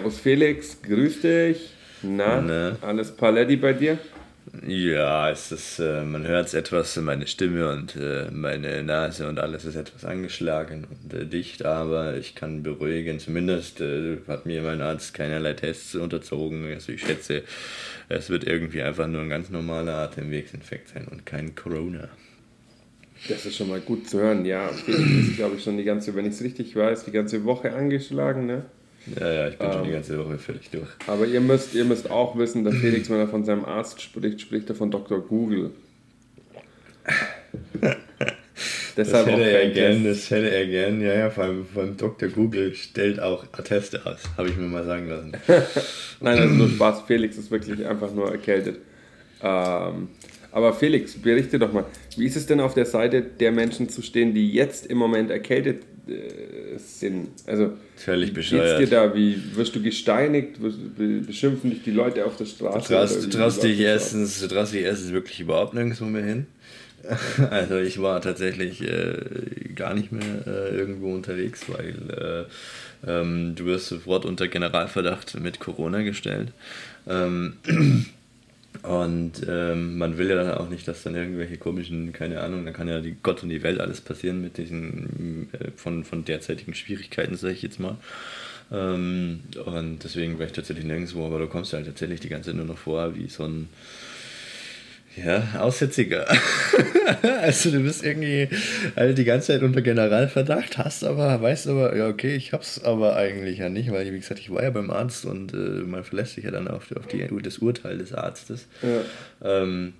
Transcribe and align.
Servus 0.00 0.18
Felix, 0.18 0.80
grüß 0.80 1.20
dich. 1.20 1.74
Na, 2.02 2.40
Na? 2.40 2.78
alles 2.80 3.10
Paletti 3.14 3.56
bei 3.56 3.74
dir? 3.74 3.98
Ja, 4.66 5.30
es 5.30 5.52
ist, 5.52 5.78
äh, 5.78 6.02
man 6.04 6.26
hört 6.26 6.46
es 6.46 6.54
etwas, 6.54 6.96
meine 6.96 7.26
Stimme 7.26 7.70
und 7.70 7.96
äh, 7.96 8.30
meine 8.30 8.82
Nase 8.82 9.28
und 9.28 9.38
alles 9.38 9.66
ist 9.66 9.76
etwas 9.76 10.06
angeschlagen 10.06 10.86
und 10.88 11.12
äh, 11.12 11.26
dicht, 11.26 11.66
aber 11.66 12.16
ich 12.16 12.34
kann 12.34 12.62
beruhigen. 12.62 13.20
Zumindest 13.20 13.82
äh, 13.82 14.16
hat 14.26 14.46
mir 14.46 14.62
mein 14.62 14.80
Arzt 14.80 15.12
keinerlei 15.12 15.52
Tests 15.52 15.94
unterzogen. 15.94 16.64
Also 16.72 16.92
ich 16.92 17.02
schätze, 17.02 17.42
es 18.08 18.30
wird 18.30 18.44
irgendwie 18.44 18.80
einfach 18.80 19.06
nur 19.06 19.20
ein 19.20 19.28
ganz 19.28 19.50
normaler 19.50 19.96
Atemwegsinfekt 19.96 20.88
sein 20.94 21.08
und 21.10 21.26
kein 21.26 21.54
Corona. 21.54 22.08
Das 23.28 23.44
ist 23.44 23.54
schon 23.54 23.68
mal 23.68 23.80
gut 23.80 24.08
zu 24.08 24.18
hören. 24.18 24.46
Ja, 24.46 24.68
Felix 24.68 25.28
ist, 25.28 25.36
glaube 25.36 25.56
ich, 25.56 25.62
schon 25.62 25.76
die 25.76 25.84
ganze, 25.84 26.14
wenn 26.14 26.24
ich 26.24 26.32
es 26.32 26.42
richtig 26.42 26.74
weiß, 26.74 27.04
die 27.04 27.12
ganze 27.12 27.44
Woche 27.44 27.74
angeschlagen. 27.74 28.46
Ne? 28.46 28.64
Ja, 29.18 29.32
ja, 29.32 29.48
ich 29.48 29.56
bin 29.58 29.66
Ähm. 29.66 29.72
schon 29.72 29.84
die 29.84 29.90
ganze 29.92 30.18
Woche 30.18 30.38
völlig 30.38 30.70
durch. 30.70 30.88
Aber 31.06 31.26
ihr 31.26 31.40
müsst, 31.40 31.74
ihr 31.74 31.84
müsst 31.84 32.10
auch 32.10 32.36
wissen, 32.36 32.64
der 32.64 32.72
Felix, 32.72 33.08
wenn 33.10 33.18
er 33.18 33.28
von 33.28 33.44
seinem 33.44 33.64
Arzt 33.64 34.00
spricht, 34.00 34.40
spricht 34.40 34.68
er 34.68 34.74
von 34.74 34.90
Dr. 34.90 35.20
Google. 35.20 35.70
Das 38.96 39.08
Deshalb 39.08 39.28
auch 39.28 39.32
hätte 39.32 39.50
er 39.50 39.62
kein 39.62 39.72
gern, 39.72 40.04
das 40.04 40.30
hätte 40.30 40.50
er 40.50 40.66
gern, 40.66 41.00
ja, 41.00 41.14
ja, 41.14 41.30
vor 41.30 41.44
allem, 41.44 41.64
vor 41.64 41.82
allem 41.82 41.96
Dr. 41.96 42.28
Google 42.28 42.74
stellt 42.74 43.20
auch 43.20 43.44
Atteste 43.52 44.04
aus, 44.04 44.18
habe 44.36 44.48
ich 44.48 44.56
mir 44.56 44.66
mal 44.66 44.84
sagen 44.84 45.08
lassen. 45.08 45.32
Nein, 46.20 46.38
also 46.38 46.54
nur 46.54 46.68
Spaß. 46.68 47.02
Felix 47.06 47.38
ist 47.38 47.50
wirklich 47.50 47.86
einfach 47.86 48.12
nur 48.12 48.30
erkältet. 48.30 48.80
Ähm, 49.42 50.08
aber 50.52 50.74
Felix, 50.74 51.14
berichte 51.14 51.58
doch 51.58 51.72
mal, 51.72 51.84
wie 52.16 52.26
ist 52.26 52.36
es 52.36 52.46
denn 52.46 52.60
auf 52.60 52.74
der 52.74 52.84
Seite 52.84 53.22
der 53.22 53.52
Menschen 53.52 53.88
zu 53.88 54.02
stehen, 54.02 54.34
die 54.34 54.52
jetzt 54.52 54.86
im 54.86 54.98
Moment 54.98 55.30
erkältet 55.30 55.84
äh, 56.08 56.78
sind? 56.78 57.28
Also, 57.46 57.72
Völlig 57.96 58.30
wie 58.30 58.34
geht's 58.34 58.50
bescheuert. 58.50 58.80
dir 58.80 58.86
da? 58.88 59.14
Wie 59.14 59.36
wirst 59.54 59.74
du 59.74 59.82
gesteinigt? 59.82 60.60
Wirst- 60.62 60.96
be- 60.96 61.20
Beschimpfen 61.26 61.70
dich 61.70 61.82
die 61.82 61.90
Leute 61.92 62.24
auf 62.24 62.36
der 62.36 62.46
Straße? 62.46 62.88
Du 62.88 62.94
traust, 62.94 63.24
du 63.24 63.28
traust 63.30 63.62
dich 63.62 63.78
erstens, 63.80 64.40
du 64.40 64.48
traust 64.48 64.72
dich 64.74 64.82
erstens 64.82 65.12
wirklich 65.12 65.40
überhaupt 65.40 65.74
nirgendwo 65.74 66.04
mehr 66.06 66.24
hin. 66.24 66.46
Also 67.50 67.78
ich 67.78 68.00
war 68.02 68.20
tatsächlich 68.20 68.82
äh, 68.82 69.14
gar 69.74 69.94
nicht 69.94 70.12
mehr 70.12 70.46
äh, 70.46 70.76
irgendwo 70.76 71.14
unterwegs, 71.14 71.62
weil 71.68 72.46
äh, 73.06 73.10
ähm, 73.10 73.54
du 73.56 73.64
wirst 73.64 73.86
sofort 73.88 74.26
unter 74.26 74.48
Generalverdacht 74.48 75.40
mit 75.40 75.60
Corona 75.60 76.02
gestellt. 76.02 76.48
Ähm, 77.08 77.54
und 78.82 79.32
ähm, 79.48 79.98
man 79.98 80.16
will 80.16 80.30
ja 80.30 80.36
dann 80.36 80.54
auch 80.54 80.68
nicht, 80.68 80.86
dass 80.88 81.02
dann 81.02 81.14
irgendwelche 81.14 81.58
komischen, 81.58 82.12
keine 82.12 82.40
Ahnung, 82.40 82.64
da 82.64 82.72
kann 82.72 82.88
ja 82.88 83.00
die 83.00 83.16
Gott 83.22 83.42
und 83.42 83.50
die 83.50 83.62
Welt 83.62 83.80
alles 83.80 84.00
passieren 84.00 84.40
mit 84.40 84.56
diesen 84.56 85.48
äh, 85.52 85.70
von, 85.76 86.04
von 86.04 86.24
derzeitigen 86.24 86.74
Schwierigkeiten, 86.74 87.36
sage 87.36 87.54
ich 87.54 87.62
jetzt 87.62 87.80
mal. 87.80 87.96
Ähm, 88.72 89.40
und 89.64 90.04
deswegen 90.04 90.38
war 90.38 90.46
ich 90.46 90.52
tatsächlich 90.52 90.86
nirgendwo, 90.86 91.26
aber 91.26 91.40
du 91.40 91.48
kommst 91.48 91.72
ja 91.72 91.78
halt 91.78 91.88
tatsächlich 91.88 92.20
die 92.20 92.28
ganze 92.28 92.50
Zeit 92.50 92.56
nur 92.56 92.66
noch 92.66 92.78
vor 92.78 93.14
wie 93.16 93.28
so 93.28 93.44
ein 93.44 93.68
ja, 95.24 95.42
Aussätziger. 95.58 96.26
also 97.42 97.70
du 97.70 97.80
bist 97.80 98.04
irgendwie 98.04 98.48
halt 98.96 99.18
die 99.18 99.24
ganze 99.24 99.48
Zeit 99.48 99.62
unter 99.62 99.82
Generalverdacht, 99.82 100.78
hast 100.78 101.04
aber, 101.04 101.40
weißt 101.40 101.68
aber, 101.68 101.96
ja 101.96 102.08
okay, 102.08 102.34
ich 102.34 102.52
hab's 102.52 102.82
aber 102.82 103.16
eigentlich 103.16 103.58
ja 103.58 103.68
nicht, 103.68 103.90
weil 103.90 104.12
wie 104.12 104.18
gesagt, 104.18 104.40
ich 104.40 104.50
war 104.50 104.62
ja 104.62 104.70
beim 104.70 104.90
Arzt 104.90 105.24
und 105.24 105.52
äh, 105.52 105.56
man 105.56 106.04
verlässt 106.04 106.34
sich 106.34 106.44
ja 106.44 106.50
dann 106.50 106.68
auf, 106.68 106.94
auf 106.96 107.06
die, 107.06 107.26
das 107.42 107.58
Urteil 107.58 107.98
des 107.98 108.12
Arztes. 108.12 108.66
Ja. 108.82 109.62
Ähm, 109.62 109.94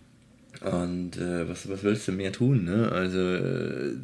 und 0.62 1.16
äh, 1.16 1.48
was, 1.48 1.70
was 1.70 1.82
willst 1.82 2.06
du 2.06 2.12
mehr 2.12 2.32
tun, 2.32 2.64
ne? 2.64 2.92
Also 2.92 3.18
äh, 3.18 3.94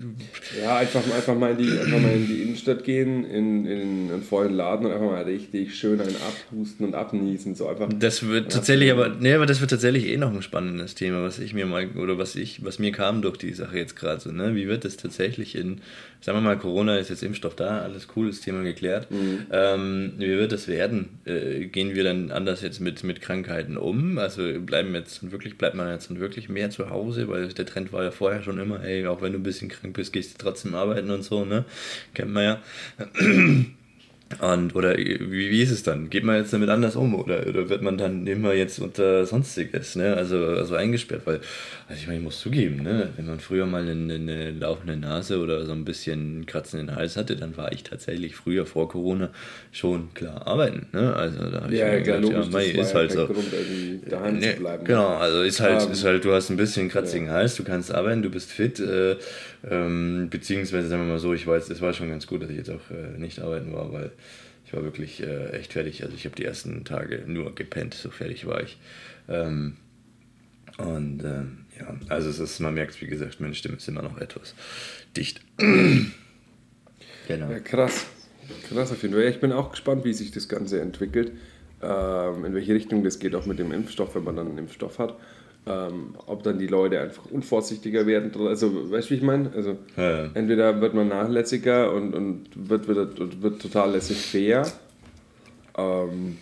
Ja, 0.63 0.77
einfach, 0.79 1.03
einfach, 1.15 1.37
mal 1.37 1.51
in 1.51 1.59
die, 1.59 1.71
einfach 1.79 2.01
mal 2.01 2.13
in 2.13 2.27
die 2.27 2.43
Innenstadt 2.43 2.83
gehen, 2.83 3.27
in, 3.27 3.67
in 3.67 4.11
einen 4.11 4.23
vollen 4.23 4.55
Laden 4.55 4.87
und 4.87 4.93
einfach 4.93 5.11
mal 5.11 5.23
richtig 5.25 5.75
schön 5.75 6.01
einen 6.01 6.17
abhusten 6.17 6.87
und 6.87 6.95
abniesen. 6.95 7.55
So 7.55 7.69
einfach. 7.69 7.91
Das 7.99 8.27
wird 8.27 8.53
tatsächlich 8.53 8.91
aber, 8.91 9.11
nee, 9.11 9.35
aber 9.35 9.45
das 9.45 9.61
wird 9.61 9.71
tatsächlich 9.71 10.07
eh 10.07 10.17
noch 10.17 10.33
ein 10.33 10.41
spannendes 10.41 10.95
Thema, 10.95 11.23
was 11.23 11.39
ich 11.39 11.53
mir 11.53 11.67
mal, 11.67 11.91
oder 11.91 12.17
was 12.17 12.37
ich, 12.37 12.65
was 12.65 12.79
mir 12.79 12.91
kam 12.91 13.21
durch 13.21 13.37
die 13.37 13.53
Sache 13.53 13.77
jetzt 13.77 13.95
gerade 13.95 14.23
so, 14.23 14.33
ne? 14.33 14.55
Wie 14.55 14.67
wird 14.67 14.87
das 14.87 14.97
tatsächlich 14.97 15.57
in, 15.57 15.83
sagen 16.23 16.39
wir 16.39 16.43
mal, 16.43 16.57
Corona 16.57 16.97
ist 16.97 17.11
jetzt 17.11 17.23
Impfstoff 17.23 17.55
da, 17.55 17.81
alles 17.81 18.09
cool, 18.17 18.29
das 18.29 18.41
Thema 18.41 18.63
geklärt. 18.63 19.09
Ähm, 19.53 20.15
wie 20.17 20.39
wird 20.39 20.53
das 20.53 20.69
werden? 20.69 21.19
Äh, 21.27 21.67
gehen 21.67 21.95
wir 21.95 22.05
dann 22.05 22.31
anders 22.31 22.63
jetzt 22.63 22.81
mit, 22.81 23.05
mit 23.05 23.21
Krankheiten 23.21 23.77
um? 23.77 24.17
Also 24.17 24.59
bleiben 24.59 24.95
jetzt 24.95 25.31
wirklich, 25.31 25.59
bleibt 25.59 25.77
man 25.77 25.91
jetzt 25.91 26.19
wirklich 26.19 26.46
mehr 26.49 26.71
zu 26.71 26.91
Hause, 26.91 27.29
weil 27.29 27.49
der 27.49 27.67
Trend 27.67 27.93
war 27.93 28.05
ja 28.05 28.11
vorher 28.11 28.43
schon 28.43 28.59
immer, 28.59 28.81
hey, 28.81 29.07
auch 29.07 29.23
wenn 29.23 29.33
du 29.33 29.39
ein 29.39 29.43
bisschen 29.43 29.69
krank 29.69 29.95
bist, 29.95 30.13
gehst 30.13 30.35
du 30.35 30.45
trotzdem 30.45 30.75
arbeiten 30.75 31.11
und 31.11 31.23
so, 31.23 31.45
ne? 31.45 31.65
Kennt 32.15 32.33
man 32.33 32.45
ja. 32.45 32.63
Und, 34.41 34.75
oder 34.75 34.97
wie, 34.99 35.21
wie 35.31 35.63
ist 35.63 35.71
es 35.71 35.85
dann? 35.85 36.11
Geht 36.11 36.25
man 36.25 36.35
jetzt 36.37 36.53
damit 36.53 36.69
anders 36.69 36.97
um? 36.97 37.15
Oder, 37.15 37.47
oder 37.47 37.69
wird 37.69 37.81
man 37.83 37.97
dann 37.97 38.27
immer 38.27 38.53
jetzt 38.55 38.81
unter 38.81 39.25
Sonstiges, 39.25 39.95
ne? 39.95 40.17
Also, 40.17 40.45
also 40.45 40.75
eingesperrt? 40.75 41.23
Weil, 41.27 41.41
also 41.89 42.01
ich 42.01 42.09
meine, 42.09 42.19
ich 42.19 42.25
muss 42.25 42.41
zugeben, 42.41 42.83
ne? 42.83 43.11
Wenn 43.17 43.27
man 43.27 43.39
früher 43.39 43.67
mal 43.67 43.83
eine, 43.89 44.15
eine 44.15 44.51
laufende 44.51 44.97
Nase 44.97 45.39
oder 45.39 45.65
so 45.65 45.71
ein 45.73 45.85
bisschen 45.85 46.45
kratzenden 46.45 46.97
Hals 46.97 47.17
hatte, 47.17 47.37
dann 47.37 47.57
war 47.57 47.71
ich 47.71 47.85
tatsächlich 47.85 48.35
früher 48.35 48.67
vor 48.67 48.89
Corona 48.89 49.31
schon 49.71 50.13
klar 50.15 50.45
arbeiten, 50.45 50.89
ne? 50.93 51.15
Also 51.15 51.49
da 51.49 51.63
hab 51.63 51.71
ich 51.71 51.79
Ja, 51.79 51.87
mir 51.87 51.99
ja, 52.05 52.19
gedacht, 52.19 52.25
das 52.53 52.65
ist 52.67 52.95
halt 52.95 53.11
ja 53.13 53.17
so. 53.17 53.27
Grund, 53.33 53.47
daheim 54.11 54.39
Nee, 54.39 54.55
zu 54.55 54.59
bleiben. 54.59 54.85
Genau, 54.87 55.17
also 55.17 55.43
ist 55.43 55.61
halt, 55.61 55.83
ist 55.89 56.05
halt, 56.05 56.25
du 56.25 56.33
hast 56.33 56.51
ein 56.51 56.57
bisschen 56.57 56.89
kratzigen 56.89 57.31
Hals, 57.31 57.55
du 57.57 57.65
kannst 57.65 57.93
arbeiten, 57.95 58.23
du 58.23 58.31
bist 58.31 58.51
fit, 58.51 58.81
äh, 58.81 59.17
ähm, 59.69 60.29
beziehungsweise 60.31 60.89
sagen 60.89 61.03
wir 61.03 61.13
mal 61.13 61.19
so, 61.19 61.35
ich 61.35 61.47
weiß, 61.47 61.71
es 61.71 61.81
war 61.81 61.93
schon 61.93 62.11
ganz 62.11 62.27
gut, 62.27 62.43
dass 62.43 62.51
ich 62.51 62.57
jetzt 62.57 62.71
auch 62.71 62.91
äh, 62.91 63.19
nicht 63.19 63.39
arbeiten 63.41 63.73
war, 63.73 63.93
weil 63.93 64.13
ich 64.65 64.73
war 64.73 64.83
wirklich 64.83 65.23
äh, 65.23 65.51
echt 65.51 65.73
fertig. 65.73 66.03
Also 66.03 66.15
ich 66.15 66.25
habe 66.25 66.35
die 66.35 66.45
ersten 66.45 66.85
Tage 66.85 67.23
nur 67.27 67.55
gepennt, 67.55 67.95
so 67.95 68.11
fertig 68.11 68.47
war 68.47 68.63
ich. 68.63 68.79
Ähm, 69.29 69.77
und 70.79 71.25
ähm, 71.25 71.59
ja, 71.79 71.95
also 72.09 72.29
es 72.29 72.39
ist, 72.39 72.61
man 72.61 72.75
merkt, 72.75 73.01
wie 73.01 73.07
gesagt, 73.07 73.41
meine 73.41 73.55
Stimme 73.55 73.77
ist 73.77 73.89
immer 73.89 74.03
noch 74.03 74.19
etwas 74.19 74.55
dicht. 75.17 75.41
genau. 75.57 76.15
Ja, 77.29 77.61
krass. 77.61 78.07
Krass 78.69 78.93
auf 78.93 79.03
jeden 79.03 79.15
Fall. 79.15 79.25
Ich 79.25 79.41
bin 79.41 79.53
auch 79.53 79.71
gespannt, 79.71 80.05
wie 80.05 80.13
sich 80.13 80.31
das 80.31 80.49
Ganze 80.49 80.81
entwickelt. 80.81 81.33
Ähm, 81.83 82.45
in 82.45 82.55
welche 82.55 82.75
Richtung 82.75 83.05
das 83.05 83.19
geht, 83.19 83.35
auch 83.35 83.47
mit 83.47 83.59
dem 83.59 83.73
Impfstoff, 83.73 84.15
wenn 84.15 84.25
man 84.25 84.37
dann 84.37 84.49
einen 84.49 84.59
Impfstoff 84.59 84.99
hat. 84.99 85.17
Ähm, 85.69 86.15
ob 86.27 86.45
dann 86.45 86.61
die 86.61 86.69
Leute 86.69 87.01
einfach 87.01 87.25
unvorsichtiger 87.31 88.07
werden. 88.07 88.31
Also, 88.47 88.89
weißt 88.91 89.09
du, 89.09 89.15
wie 89.15 89.17
ich 89.19 89.23
meine? 89.23 89.51
Also, 89.53 89.77
Ja, 89.97 90.25
ja. 90.27 90.31
entweder 90.35 90.81
wird 90.81 90.95
man 90.95 91.09
nachlässiger 91.09 91.93
und, 91.93 92.15
und 92.15 92.45
wird, 92.55 92.87
wird, 92.87 93.43
wird, 93.43 93.61
total 93.63 93.91
laissez-faire. 93.93 94.63
Ähm, 95.77 96.37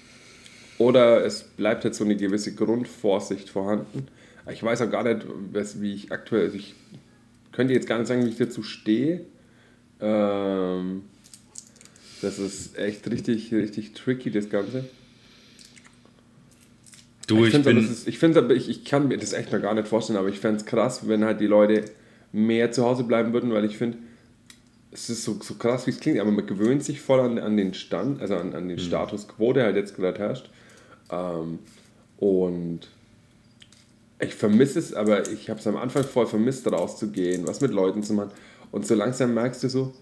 oder 0.77 1.25
es 1.25 1.43
bleibt 1.45 1.85
jetzt 1.85 1.97
so 1.99 2.05
eine 2.05 2.17
gewisse 2.17 2.55
Grundvorsicht 2.55 3.49
vorhanden. 3.49 4.09
Ich 4.53 4.63
weiß 4.63 4.83
auch 4.83 4.91
gar 4.91 5.05
nicht, 5.05 5.25
was- 5.53 5.81
wie 5.81 5.95
ich 5.95 6.13
aktuell, 6.13 6.43
also 6.45 6.57
ich 6.57 6.75
könnte 7.53 7.73
jetzt 7.73 7.87
gar 7.89 7.99
nicht 7.99 8.09
sagen, 8.09 8.27
wie 8.27 8.29
ich 8.31 8.37
dazu 8.37 8.63
stehe. 8.63 9.25
Ähm, 10.01 11.03
das 12.21 12.39
ist 12.39 12.77
echt 12.77 13.09
richtig, 13.11 13.55
richtig 13.55 13.95
tricky, 13.95 14.31
das 14.31 14.51
Ganze. 14.51 14.85
Du, 17.27 17.45
ich 17.45 17.55
ich, 17.55 17.63
finde, 17.63 17.81
ich, 18.07 18.37
aber, 18.37 18.55
ich, 18.55 18.69
ich 18.69 18.85
kann 18.85 19.09
mir 19.09 19.17
das 19.17 19.33
echt 19.33 19.53
noch 19.53 19.63
gar 19.63 19.75
nicht 19.75 19.89
vorstellen, 19.89 20.19
aber 20.19 20.29
ich 20.29 20.39
fände 20.41 20.59
es 20.59 20.67
krass, 20.67 21.09
wenn 21.09 21.25
halt 21.25 21.41
die 21.41 21.47
Leute 21.47 21.85
mehr 22.33 22.71
zu 22.71 22.85
Hause 22.85 23.05
bleiben 23.05 23.33
würden, 23.33 23.53
weil 23.53 23.65
ich 23.65 23.79
finde, 23.79 23.99
es 24.93 25.09
ist 25.11 25.25
so, 25.25 25.39
so 25.41 25.55
krass, 25.55 25.87
wie 25.87 25.91
es 25.91 26.01
klingt, 26.01 26.21
aber 26.21 26.31
man 26.31 26.47
gewöhnt 26.47 26.85
sich 26.85 27.01
voll 27.01 27.21
an, 27.21 27.39
an 27.39 27.57
den 27.57 27.75
Stand, 27.75 28.21
also 28.21 28.37
an, 28.37 28.55
an 28.55 28.69
den 28.69 28.79
Status 28.79 29.27
quo, 29.27 29.53
der 29.53 29.65
halt 29.65 29.77
jetzt 29.77 29.97
gerade 29.97 30.19
herrscht. 30.19 30.51
Ähm, 31.11 31.59
und 32.19 32.89
ich 34.21 34.35
vermisse 34.35 34.79
es, 34.79 34.95
aber 34.95 35.31
ich 35.31 35.51
habe 35.51 35.61
es 35.61 35.67
am 35.67 35.77
Anfang 35.77 36.05
voll 36.05 36.27
vermisst, 36.27 36.71
rauszugehen, 36.71 37.47
was 37.47 37.61
mit 37.61 37.73
Leuten 37.73 38.03
zu 38.03 38.15
machen. 38.15 38.31
Und 38.71 38.87
so 38.87 38.95
langsam 38.95 39.35
merkst 39.35 39.63
du 39.65 39.69
so, 39.69 39.95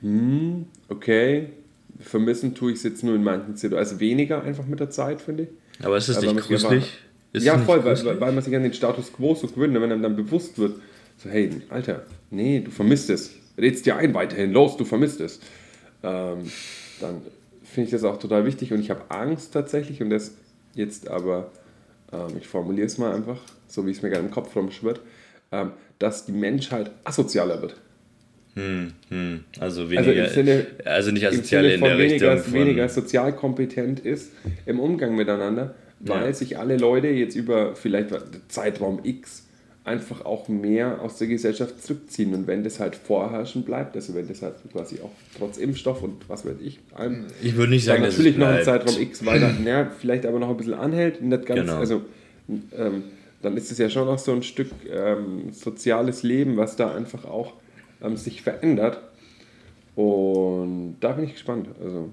hm, 0.00 0.66
okay, 0.88 1.50
vermissen 1.98 2.54
tue 2.54 2.72
ich 2.72 2.78
es 2.78 2.84
jetzt 2.84 3.04
nur 3.04 3.14
in 3.14 3.22
manchen 3.22 3.56
Situationen, 3.56 3.78
also 3.78 4.00
weniger 4.00 4.42
einfach 4.42 4.66
mit 4.66 4.80
der 4.80 4.90
Zeit, 4.90 5.20
finde 5.20 5.44
ich. 5.44 5.48
Aber 5.82 5.96
ist 5.96 6.08
es 6.08 6.18
Aber 6.18 6.32
nicht 6.32 6.48
gruselig? 6.48 6.98
Ist 7.32 7.44
ja, 7.44 7.56
es 7.56 7.64
voll, 7.64 7.84
weil, 7.84 7.94
gruselig? 7.94 8.20
weil 8.20 8.32
man 8.32 8.42
sich 8.42 8.54
an 8.54 8.62
den 8.62 8.72
Status 8.72 9.12
quo 9.12 9.34
so 9.34 9.46
gewöhnt, 9.46 9.74
wenn 9.74 9.84
einem 9.84 10.02
dann 10.02 10.16
bewusst 10.16 10.58
wird, 10.58 10.80
so, 11.16 11.28
hey, 11.28 11.50
Alter, 11.68 12.04
nee, 12.30 12.60
du 12.60 12.70
vermisst 12.70 13.10
es. 13.10 13.30
Redst 13.58 13.86
dir 13.86 13.96
ein 13.96 14.14
weiterhin, 14.14 14.52
los, 14.52 14.76
du 14.76 14.84
vermisst 14.84 15.20
es. 15.20 15.40
Ähm, 16.02 16.50
dann 17.00 17.22
finde 17.62 17.86
ich 17.86 17.90
das 17.90 18.04
auch 18.04 18.18
total 18.18 18.44
wichtig 18.44 18.72
und 18.72 18.80
ich 18.80 18.90
habe 18.90 19.02
Angst 19.10 19.52
tatsächlich 19.52 20.02
und 20.02 20.10
das 20.10 20.32
jetzt 20.74 21.08
aber, 21.08 21.50
ähm, 22.12 22.36
ich 22.38 22.48
formuliere 22.48 22.86
es 22.86 22.98
mal 22.98 23.14
einfach, 23.14 23.38
so 23.68 23.86
wie 23.86 23.90
es 23.90 24.02
mir 24.02 24.10
gerade 24.10 24.24
im 24.24 24.30
Kopf 24.30 24.54
rumschwirrt, 24.56 25.00
ähm, 25.52 25.72
dass 25.98 26.24
die 26.24 26.32
Menschheit 26.32 26.90
asozialer 27.04 27.60
wird. 27.60 27.76
Hm, 28.54 28.92
hm. 29.08 29.44
Also 29.60 29.82
Also 29.82 29.90
weniger, 29.90 30.24
im 30.26 30.30
Sinne, 30.32 30.66
also 30.84 31.10
nicht 31.12 31.26
asozial 31.26 31.64
in 31.66 31.80
der 31.80 31.98
weniger, 31.98 32.32
Richtung 32.32 32.38
von, 32.52 32.60
weniger 32.60 32.88
sozial 32.88 33.34
kompetent 33.34 34.00
ist 34.00 34.32
im 34.66 34.80
Umgang 34.80 35.14
miteinander, 35.16 35.74
weil 36.00 36.26
Ja. 36.26 36.32
sich 36.32 36.58
alle 36.58 36.76
Leute 36.76 37.08
jetzt 37.08 37.36
über 37.36 37.76
vielleicht 37.76 38.08
Zeitraum 38.48 39.00
X 39.04 39.46
einfach 39.84 40.24
auch 40.24 40.48
mehr 40.48 41.00
aus 41.00 41.16
der 41.18 41.26
Gesellschaft 41.28 41.82
zurückziehen. 41.82 42.34
Und 42.34 42.46
wenn 42.46 42.62
das 42.64 42.80
halt 42.80 42.94
vorherrschen 42.96 43.62
bleibt, 43.64 43.96
also 43.96 44.14
wenn 44.14 44.28
das 44.28 44.42
halt 44.42 44.54
quasi 44.72 44.96
auch 45.02 45.10
trotz 45.38 45.56
Impfstoff 45.56 46.02
und 46.02 46.28
was 46.28 46.44
weiß 46.44 46.56
ich, 46.62 46.80
allem, 46.94 47.24
Ich 47.42 47.56
würde 47.56 47.70
nicht 47.70 47.84
sagen, 47.84 48.02
natürlich 48.02 48.36
noch 48.36 48.48
ein. 48.48 48.62
Zeitraum 48.64 49.00
X 49.00 49.24
weiter, 49.24 49.52
ja, 49.64 49.90
vielleicht 49.98 50.26
aber 50.26 50.38
noch 50.38 50.50
ein 50.50 50.56
bisschen 50.56 50.74
anhält, 50.74 51.22
nicht 51.22 51.46
ganz, 51.46 51.60
Genau. 51.62 51.76
also 51.78 52.02
ähm, 52.76 53.04
dann 53.42 53.56
ist 53.56 53.72
es 53.72 53.78
ja 53.78 53.88
schon 53.88 54.06
noch 54.06 54.18
so 54.18 54.32
ein 54.32 54.42
Stück 54.42 54.68
ähm, 54.92 55.50
soziales 55.52 56.22
Leben, 56.24 56.56
was 56.58 56.76
da 56.76 56.94
einfach 56.94 57.24
auch 57.24 57.54
ähm, 58.02 58.16
sich 58.16 58.42
verändert. 58.42 59.00
Und 59.94 60.98
da 61.00 61.12
bin 61.12 61.24
ich 61.24 61.32
gespannt. 61.34 61.68
Also, 61.82 62.12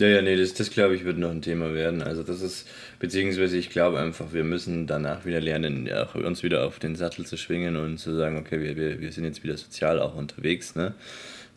Ja, 0.00 0.06
ja, 0.08 0.22
nee, 0.22 0.36
das, 0.36 0.54
das 0.54 0.70
glaube 0.70 0.94
ich 0.94 1.04
wird 1.04 1.18
noch 1.18 1.30
ein 1.30 1.42
Thema 1.42 1.74
werden. 1.74 2.02
Also 2.02 2.22
das 2.22 2.40
ist, 2.40 2.68
beziehungsweise 3.00 3.58
ich 3.58 3.70
glaube 3.70 3.98
einfach, 3.98 4.32
wir 4.32 4.44
müssen 4.44 4.86
danach 4.86 5.24
wieder 5.24 5.40
lernen, 5.40 5.88
uns 6.14 6.42
wieder 6.44 6.64
auf 6.66 6.78
den 6.78 6.94
Sattel 6.94 7.26
zu 7.26 7.36
schwingen 7.36 7.76
und 7.76 7.98
zu 7.98 8.14
sagen, 8.14 8.36
okay, 8.38 8.60
wir, 8.60 8.76
wir, 8.76 9.00
wir 9.00 9.12
sind 9.12 9.24
jetzt 9.24 9.42
wieder 9.42 9.56
sozial 9.56 9.98
auch 10.00 10.14
unterwegs, 10.14 10.76
ne? 10.76 10.94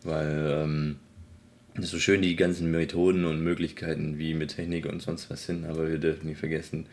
Weil 0.02 0.44
ähm, 0.64 0.96
so 1.78 1.98
schön 1.98 2.22
die 2.22 2.36
ganzen 2.36 2.70
Methoden 2.70 3.24
und 3.24 3.42
Möglichkeiten 3.42 4.18
wie 4.18 4.34
mit 4.34 4.56
Technik 4.56 4.86
und 4.86 5.00
sonst 5.00 5.30
was 5.30 5.46
sind, 5.46 5.64
aber 5.64 5.88
wir 5.88 5.98
dürfen 5.98 6.26
nie 6.28 6.34
vergessen, 6.34 6.86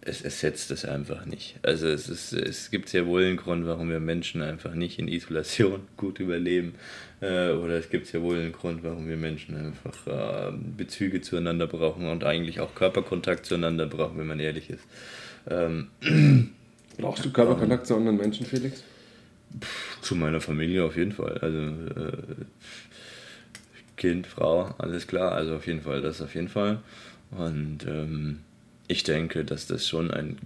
es 0.00 0.22
ersetzt 0.22 0.70
es 0.70 0.84
einfach 0.84 1.26
nicht. 1.26 1.58
Also 1.62 1.88
es, 1.88 2.08
ist, 2.08 2.32
es 2.32 2.70
gibt 2.70 2.88
sehr 2.88 3.06
wohl 3.06 3.24
einen 3.24 3.36
Grund, 3.36 3.66
warum 3.66 3.90
wir 3.90 4.00
Menschen 4.00 4.42
einfach 4.42 4.74
nicht 4.74 4.98
in 4.98 5.08
Isolation 5.08 5.82
gut 5.96 6.20
überleben. 6.20 6.74
Äh, 7.20 7.50
oder 7.50 7.74
es 7.74 7.90
gibt 7.90 8.06
sehr 8.06 8.22
wohl 8.22 8.38
einen 8.38 8.52
Grund, 8.52 8.82
warum 8.82 9.08
wir 9.08 9.16
Menschen 9.16 9.56
einfach 9.56 10.06
äh, 10.06 10.52
Bezüge 10.76 11.20
zueinander 11.20 11.66
brauchen 11.66 12.06
und 12.06 12.24
eigentlich 12.24 12.60
auch 12.60 12.74
Körperkontakt 12.74 13.46
zueinander 13.46 13.86
brauchen, 13.86 14.18
wenn 14.18 14.26
man 14.26 14.40
ehrlich 14.40 14.70
ist. 14.70 14.84
Ähm, 15.48 15.88
brauchst 16.98 17.24
du 17.24 17.30
Körperkontakt 17.30 17.86
zu 17.86 17.96
anderen 17.96 18.16
Menschen, 18.16 18.46
Felix? 18.46 18.82
zu 20.00 20.14
meiner 20.14 20.40
Familie 20.40 20.84
auf 20.84 20.96
jeden 20.96 21.12
Fall. 21.12 21.38
Also 21.38 21.58
äh, 21.58 22.44
Kind, 23.96 24.26
Frau, 24.26 24.74
alles 24.78 25.06
klar. 25.06 25.32
Also 25.32 25.56
auf 25.56 25.66
jeden 25.66 25.82
Fall, 25.82 26.00
das 26.00 26.22
auf 26.22 26.34
jeden 26.34 26.48
Fall. 26.48 26.78
Und 27.30 27.86
ähm, 27.86 28.40
ich 28.90 29.02
denke, 29.04 29.44
dass 29.44 29.66
das 29.66 29.86
schon 29.88 30.10
ein. 30.10 30.36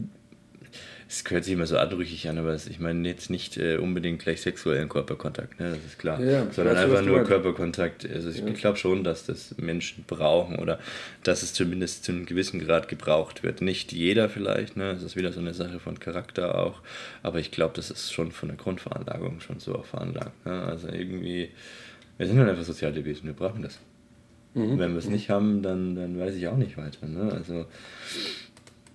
Es 1.07 1.23
hört 1.29 1.45
sich 1.45 1.53
immer 1.53 1.67
so 1.67 1.77
anrüchig 1.77 2.29
an, 2.29 2.39
aber 2.39 2.55
ich 2.55 2.81
meine 2.81 3.07
jetzt 3.07 3.29
nicht 3.29 3.59
äh, 3.59 3.77
unbedingt 3.77 4.21
gleich 4.23 4.41
sexuellen 4.41 4.89
Körperkontakt, 4.89 5.61
ne? 5.61 5.71
das 5.71 5.85
ist 5.85 5.99
klar. 5.99 6.19
Ja, 6.19 6.47
sondern 6.51 6.77
einfach 6.79 7.03
nur 7.03 7.17
meinst. 7.17 7.31
Körperkontakt. 7.31 8.09
Also 8.11 8.31
ich 8.31 8.39
Ja. 8.39 8.51
glaube 8.53 8.79
schon, 8.79 9.05
dass 9.05 9.27
das 9.27 9.55
Menschen 9.59 10.05
brauchen 10.07 10.57
oder 10.59 10.81
dass 11.23 11.43
es 11.43 11.53
zumindest 11.53 12.05
zu 12.05 12.13
einem 12.13 12.25
gewissen 12.25 12.59
Grad 12.59 12.89
gebraucht 12.89 13.43
wird. 13.43 13.61
Nicht 13.61 13.93
jeder 13.93 14.29
vielleicht, 14.31 14.77
ne? 14.79 14.95
das 14.95 15.03
ist 15.03 15.15
wieder 15.15 15.31
so 15.31 15.41
eine 15.41 15.53
Sache 15.55 15.79
von 15.79 16.01
Charakter 16.01 16.59
auch, 16.59 16.81
aber 17.23 17.39
ich 17.39 17.51
glaube, 17.51 17.75
das 17.77 17.91
ist 17.91 18.11
schon 18.13 18.33
von 18.33 18.49
der 18.49 18.57
Grundveranlagung 18.57 19.41
schon 19.41 19.61
so 19.61 19.75
auch 19.77 19.85
veranlagt. 19.87 20.47
Ne? 20.47 20.63
Also 20.65 20.89
irgendwie, 20.89 21.51
wir 22.17 22.27
sind 22.27 22.39
halt 22.39 22.49
einfach 22.49 22.65
soziale 22.65 23.05
Wesen, 23.05 23.27
wir 23.27 23.35
brauchen 23.35 23.63
das. 23.63 23.79
Mhm. 24.55 24.79
Wenn 24.79 24.93
wir 24.93 24.99
es 24.99 25.09
nicht 25.09 25.31
haben, 25.31 25.63
dann, 25.63 25.95
dann 25.97 26.19
weiß 26.19 26.35
ich 26.35 26.49
auch 26.49 26.57
nicht 26.57 26.77
weiter. 26.77 27.07
Ne? 27.07 27.33
Also, 27.33 27.67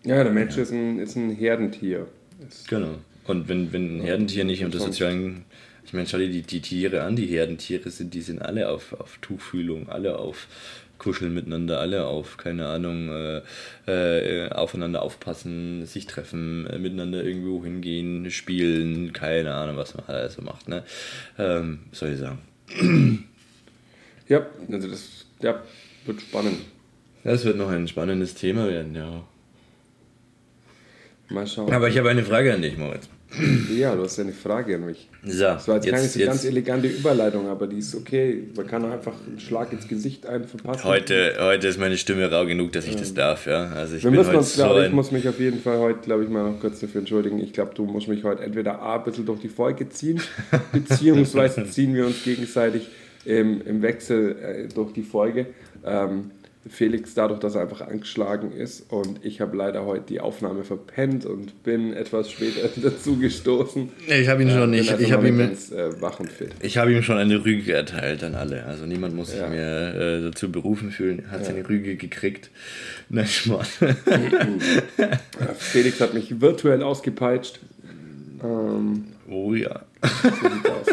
Ja, 0.04 0.24
der 0.24 0.32
Mensch 0.32 0.58
ist, 0.58 0.72
ein, 0.72 1.00
ist 1.00 1.16
ein 1.16 1.32
Herdentier. 1.32 2.08
Ist, 2.48 2.68
genau. 2.68 2.96
Und 3.28 3.48
wenn, 3.50 3.72
wenn 3.74 3.98
ein 3.98 4.02
Herdentier 4.02 4.46
nicht 4.46 4.64
unter 4.64 4.80
sozialen. 4.80 5.46
Ich 5.86 5.94
meine, 5.94 6.08
schau 6.08 6.18
dir 6.18 6.30
die, 6.30 6.44
die 6.44 6.62
Tiere 6.62 7.02
an, 7.02 7.16
die 7.16 7.26
Herdentiere 7.26 7.90
sind, 7.90 8.14
die 8.14 8.22
sind 8.22 8.42
alle 8.42 8.70
auf, 8.70 8.94
auf 8.94 9.18
Tuchfühlung, 9.22 9.90
alle 9.90 10.18
auf 10.18 10.48
Kuscheln 11.00 11.34
miteinander, 11.34 11.80
alle 11.80 12.06
auf, 12.06 12.38
keine 12.38 12.68
Ahnung, 12.68 13.10
äh, 13.10 13.42
äh, 13.88 14.50
aufeinander 14.52 15.02
aufpassen, 15.02 15.86
sich 15.86 16.06
treffen, 16.06 16.68
äh, 16.68 16.78
miteinander 16.78 17.24
irgendwo 17.24 17.64
hingehen, 17.64 18.30
spielen, 18.30 19.14
keine 19.14 19.56
Ahnung, 19.56 19.78
was 19.78 19.96
man 19.96 20.06
alles 20.08 20.36
so 20.36 20.44
macht. 20.44 20.68
Ne? 20.68 20.84
Ähm, 21.40 21.80
soll 21.92 22.10
ich 22.10 22.20
sagen? 22.20 22.40
ja, 24.28 24.46
also 24.72 24.88
das 24.88 25.26
ja, 25.42 25.62
wird 26.06 26.22
spannend. 26.22 26.58
Das 27.24 27.46
wird 27.46 27.58
noch 27.58 27.70
ein 27.70 27.88
spannendes 27.88 28.34
Thema 28.36 28.68
werden, 28.68 28.96
ja. 28.96 29.24
Mal 31.30 31.46
schauen. 31.46 31.72
Aber 31.72 31.88
ich 31.90 31.98
habe 31.98 32.10
eine 32.10 32.24
Frage 32.24 32.54
an 32.54 32.62
dich, 32.62 32.78
Moritz. 32.78 33.08
ja, 33.78 33.96
du 33.96 34.02
hast 34.04 34.18
ja 34.18 34.24
eine 34.24 34.34
Frage 34.34 34.76
an 34.76 34.86
mich. 34.88 35.08
So, 35.24 35.44
Das 35.44 35.68
war 35.68 35.76
jetzt, 35.76 35.88
keine 35.88 36.02
jetzt, 36.02 36.14
so 36.14 36.20
ganz 36.20 36.44
jetzt, 36.44 36.52
elegante 36.52 36.88
Überleitung, 36.88 37.48
aber 37.48 37.68
die 37.68 37.78
ist 37.78 37.94
okay. 37.94 38.46
Man 38.56 38.66
kann 38.66 38.84
einfach 38.92 39.14
einen 39.28 39.40
Schlag 39.40 39.72
ins 39.72 39.88
Gesicht 39.88 40.26
einen 40.26 40.46
verpassen. 40.46 40.86
heute, 40.86 41.36
heute 41.40 41.68
ist 41.68 41.78
meine 41.78 41.98
Stimme 41.98 42.32
rau 42.32 42.48
genug, 42.48 42.72
dass 42.72 42.88
ich 42.88 42.96
das 42.96 43.14
darf, 43.14 43.46
ja. 43.46 43.68
Also 43.68 43.98
ich 43.98 44.04
Wir 44.04 44.10
bin 44.10 44.22
müssen 44.22 44.36
uns, 44.36 44.56
so 44.56 44.64
glaube 44.64 44.88
ich, 44.88 44.92
muss 44.92 45.12
mich 45.12 45.30
auf 45.30 45.40
jeden 45.40 45.62
Fall 45.62 45.78
heute, 45.78 46.00
glaube 46.00 46.24
ich, 46.24 46.30
mal 46.30 46.50
noch 46.50 46.60
kurz 46.60 46.80
dafür 46.80 47.02
entschuldigen. 47.02 47.40
Ich 47.40 47.54
glaube, 47.54 47.76
du 47.76 47.86
musst 47.86 48.08
mich 48.08 48.24
heute 48.24 48.42
entweder 48.42 48.82
A, 48.82 48.96
ein 48.96 49.04
bisschen 49.04 49.28
durch 49.28 49.42
die 49.42 49.50
Folge 49.50 49.88
ziehen, 49.90 50.20
beziehungsweise 50.72 51.66
ziehen 51.70 51.94
wir 51.94 52.08
uns 52.08 52.24
gegenseitig 52.24 52.88
im, 53.30 53.62
im 53.62 53.82
Wechsel 53.82 54.36
äh, 54.40 54.74
durch 54.74 54.94
die 54.94 55.04
Folge. 55.04 55.48
Ähm, 55.86 56.32
Felix 56.68 57.14
dadurch, 57.14 57.40
dass 57.40 57.56
er 57.56 57.62
einfach 57.62 57.82
angeschlagen 57.82 58.52
ist 58.52 58.92
und 58.92 59.24
ich 59.26 59.40
habe 59.40 59.56
leider 59.56 59.86
heute 59.86 60.04
die 60.10 60.20
Aufnahme 60.20 60.64
verpennt 60.66 61.26
und 61.26 61.64
bin 61.64 61.94
etwas 61.94 62.30
später 62.30 62.68
dazu 62.76 63.18
gestoßen. 63.18 63.90
Ich 64.08 64.28
habe 64.28 64.44
ihn 64.44 64.50
schon, 64.50 64.70
Bin 64.72 64.82
ich, 64.82 64.92
also 64.92 65.02
ich 65.04 65.12
habe 65.14 65.30
ihm, 65.30 65.38
ganz 65.38 65.72
äh, 65.72 66.02
wach 66.02 66.20
und 66.20 66.30
fit. 66.30 66.52
ich 66.62 66.78
habe 66.78 66.92
ihm 66.94 67.02
schon 67.02 67.18
eine 67.18 67.44
Rüge 67.46 67.74
erteilt 67.74 68.24
an 68.24 68.36
alle. 68.36 68.66
Also 68.66 68.86
niemand 68.86 69.16
muss 69.16 69.32
sich 69.32 69.40
Ja. 69.40 69.48
mehr 69.48 69.96
äh, 69.96 70.22
dazu 70.22 70.52
berufen 70.52 70.92
fühlen. 70.92 71.24
Er 71.26 71.32
hat 71.32 71.46
seine 71.46 71.68
Rüge 71.68 71.96
gekriegt. 71.96 72.52
Schmarrn. 73.26 73.66
Äh, 73.80 75.08
Felix 75.58 76.02
hat 76.02 76.14
mich 76.14 76.42
virtuell 76.42 76.84
ausgepeitscht. 76.84 77.60
Ähm, 78.44 79.06
oh 79.30 79.54
ja. 79.54 79.82
so 80.04 80.30
sieht's 80.30 80.70
aus. 80.70 80.88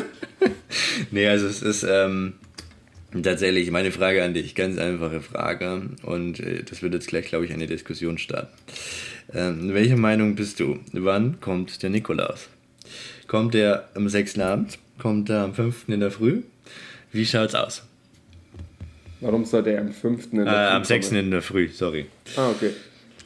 Nee, 1.11 1.27
also 1.29 1.47
es 1.47 1.63
ist 1.63 1.85
ähm, 1.89 2.35
tatsächlich 3.23 3.71
meine 3.71 3.93
Frage 3.93 4.23
an 4.25 4.35
dich, 4.35 4.55
ganz 4.55 4.79
einfache 4.79 5.21
Frage 5.21 5.91
und 6.03 6.41
äh, 6.41 6.63
das 6.63 6.83
wird 6.83 6.95
jetzt 6.95 7.09
gleich, 7.09 7.27
glaube 7.27 7.45
ich, 7.45 7.53
eine 7.53 7.67
Diskussion 7.67 8.19
starten. 8.19 8.49
Ähm, 9.35 9.75
welche 9.75 9.97
Meinung 9.97 10.35
bist 10.37 10.61
du? 10.61 10.79
Wann 10.93 11.41
kommt 11.41 11.83
der 11.83 11.91
Nikolaus? 11.91 12.49
Kommt 13.27 13.55
er 13.55 13.89
am 13.95 14.09
6. 14.09 14.39
Abend? 14.39 14.79
Kommt 14.99 15.29
er 15.31 15.43
am 15.45 15.55
5. 15.55 15.89
in 15.89 16.01
der 16.01 16.11
Früh? 16.11 16.43
Wie 17.13 17.27
schaut's 17.27 17.55
aus? 17.55 17.83
Warum 19.21 19.45
sollte 19.45 19.71
er 19.71 19.81
am 19.81 19.93
5. 19.93 20.33
in 20.33 20.41
Äh, 20.41 20.45
der 20.45 20.71
am 20.73 20.83
Früh 20.85 20.89
6. 20.89 21.09
kommen? 21.09 21.21
in 21.21 21.31
der 21.31 21.43
Früh, 21.43 21.69
sorry. 21.69 22.07
Ah, 22.37 22.51
okay. 22.51 22.71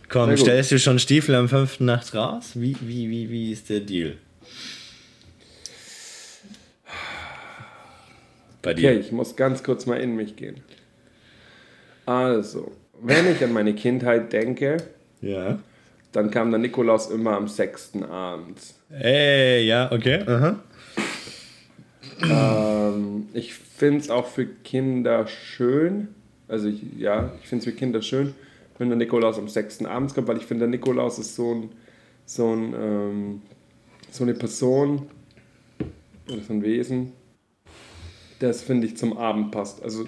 Komm, 0.09 0.37
stellst 0.37 0.73
du 0.73 0.79
schon 0.79 0.99
Stiefel 0.99 1.35
am 1.35 1.49
5. 1.49 1.81
nachts 1.81 2.15
raus? 2.15 2.53
Wie, 2.55 2.75
wie, 2.81 3.09
wie, 3.11 3.31
wie 3.31 3.53
ist 3.53 3.69
der 3.71 3.81
Deal? 3.81 4.17
Bei 8.63 8.75
dir? 8.75 8.91
Okay, 8.91 8.99
ich 9.01 9.13
muss 9.13 9.37
ganz 9.37 9.63
kurz 9.63 9.87
mal 9.87 9.97
in 10.01 10.17
mich 10.17 10.37
gehen. 10.37 10.57
Also, 12.07 12.73
wenn 13.01 13.31
ich 13.31 13.43
an 13.43 13.53
meine 13.53 13.75
Kindheit 13.75 14.33
denke, 14.33 14.79
Ja. 15.21 15.59
dann 16.13 16.31
kam 16.31 16.51
der 16.51 16.59
Nikolaus 16.59 17.11
immer 17.11 17.37
am 17.37 17.49
6. 17.49 18.03
abends. 18.11 18.75
Ey, 18.91 19.67
ja, 19.67 19.91
okay. 19.93 20.23
Aha. 20.27 20.59
Ähm, 22.23 23.29
ich 23.33 23.55
finde 23.55 24.01
es 24.01 24.11
auch 24.11 24.27
für 24.27 24.45
Kinder 24.47 25.27
schön, 25.27 26.09
also 26.49 26.69
ich, 26.69 26.83
ja, 26.99 27.33
ich 27.43 27.49
finde 27.49 27.61
es 27.65 27.73
für 27.73 27.77
Kinder 27.79 28.03
schön, 28.03 28.35
wenn 28.79 28.89
der 28.89 28.99
Nikolaus 28.99 29.39
am 29.39 29.49
6. 29.49 29.85
abends 29.87 30.15
kommt, 30.15 30.29
weil 30.29 30.37
ich 30.37 30.45
finde, 30.47 30.63
der 30.63 30.69
Nikolaus 30.71 31.19
ist 31.19 31.35
so, 31.37 31.55
ein, 31.55 31.71
so, 32.27 32.53
ein, 32.55 32.75
ähm, 32.75 33.43
so 34.11 34.25
eine 34.25 34.35
Person 34.35 35.07
oder 36.31 36.41
so 36.43 36.53
ein 36.53 36.63
Wesen, 36.63 37.13
das 38.41 38.63
finde 38.63 38.87
ich 38.89 38.97
zum 38.97 39.17
Abend 39.17 39.53
passt. 39.53 39.83
Also 39.83 40.07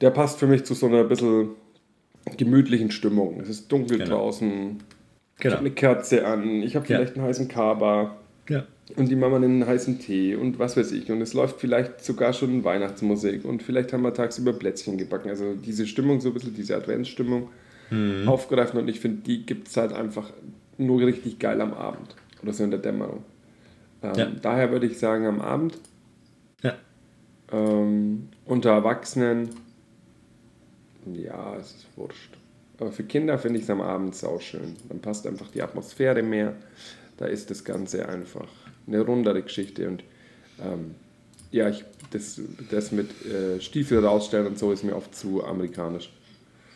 der 0.00 0.10
passt 0.10 0.38
für 0.38 0.46
mich 0.46 0.64
zu 0.64 0.72
so 0.74 0.86
einer 0.86 1.04
bisschen 1.04 1.50
gemütlichen 2.38 2.90
Stimmung. 2.90 3.40
Es 3.40 3.48
ist 3.50 3.70
dunkel 3.70 3.98
Genau. 3.98 4.16
draußen, 4.16 4.78
ich 5.36 5.42
Genau. 5.42 5.54
habe 5.56 5.66
eine 5.66 5.74
Kerze 5.74 6.26
an, 6.26 6.62
ich 6.62 6.74
habe 6.76 6.86
Ja. 6.88 6.96
vielleicht 6.96 7.16
einen 7.16 7.24
heißen 7.26 7.48
Kaba. 7.48 8.16
Ja. 8.48 8.64
Und 8.96 9.08
die 9.10 9.16
Mama 9.16 9.36
einen 9.36 9.66
heißen 9.66 9.98
Tee 10.00 10.34
und 10.34 10.58
was 10.58 10.76
weiß 10.76 10.90
ich. 10.92 11.10
Und 11.10 11.20
es 11.20 11.34
läuft 11.34 11.60
vielleicht 11.60 12.02
sogar 12.04 12.32
schon 12.32 12.64
Weihnachtsmusik 12.64 13.44
und 13.44 13.62
vielleicht 13.62 13.92
haben 13.92 14.02
wir 14.02 14.12
tagsüber 14.14 14.52
Plätzchen 14.52 14.96
gebacken. 14.98 15.28
Also 15.28 15.54
diese 15.54 15.86
Stimmung, 15.86 16.20
so 16.20 16.28
ein 16.28 16.34
bisschen 16.34 16.54
diese 16.54 16.76
Adventsstimmung 16.76 17.48
aufgreifen. 18.26 18.78
Und 18.80 18.88
ich 18.88 19.00
finde, 19.00 19.22
die 19.22 19.44
gibt 19.44 19.66
es 19.68 19.76
halt 19.76 19.92
einfach 19.92 20.30
nur 20.78 21.00
richtig 21.00 21.38
geil 21.40 21.60
am 21.60 21.74
Abend 21.74 22.14
oder 22.42 22.52
so 22.52 22.62
in 22.64 22.70
der 22.70 22.78
Dämmerung. 22.80 23.22
Ähm, 24.02 24.12
Ja. 24.16 24.26
Daher 24.40 24.70
würde 24.72 24.86
ich 24.86 24.98
sagen, 24.98 25.26
am 25.26 25.40
Abend 25.40 25.76
Ja. 26.62 26.74
Ähm, 27.52 28.28
unter 28.44 28.70
Erwachsenen, 28.70 29.50
ja, 31.12 31.56
es 31.56 31.66
ist 31.66 31.86
wurscht. 31.96 32.36
Aber 32.78 32.92
für 32.92 33.04
Kinder 33.04 33.38
finde 33.38 33.58
ich 33.58 33.64
es 33.64 33.70
am 33.70 33.80
Abend 33.80 34.14
sauschön. 34.14 34.76
Dann 34.88 35.00
passt 35.00 35.26
einfach 35.26 35.48
die 35.48 35.62
Atmosphäre 35.62 36.22
mehr. 36.22 36.54
Da 37.18 37.26
ist 37.26 37.50
das 37.50 37.64
Ganze 37.64 38.08
einfach 38.08 38.48
eine 38.86 39.00
rundere 39.02 39.42
Geschichte. 39.42 39.86
Und 39.86 40.02
ähm, 40.62 40.94
ja, 41.50 41.68
ich, 41.68 41.84
das, 42.10 42.40
das 42.70 42.92
mit 42.92 43.10
äh, 43.26 43.60
Stiefel 43.60 44.04
rausstellen 44.04 44.46
und 44.46 44.58
so 44.58 44.72
ist 44.72 44.82
mir 44.82 44.96
oft 44.96 45.14
zu 45.14 45.44
amerikanisch. 45.44 46.10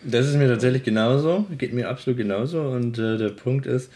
Das 0.05 0.29
ist 0.29 0.37
mir 0.37 0.49
tatsächlich 0.49 0.83
genauso, 0.83 1.47
geht 1.57 1.73
mir 1.73 1.89
absolut 1.89 2.19
genauso. 2.19 2.61
Und 2.61 2.99
äh, 2.99 3.17
der 3.17 3.31
Punkt 3.31 3.65
ist, 3.65 3.91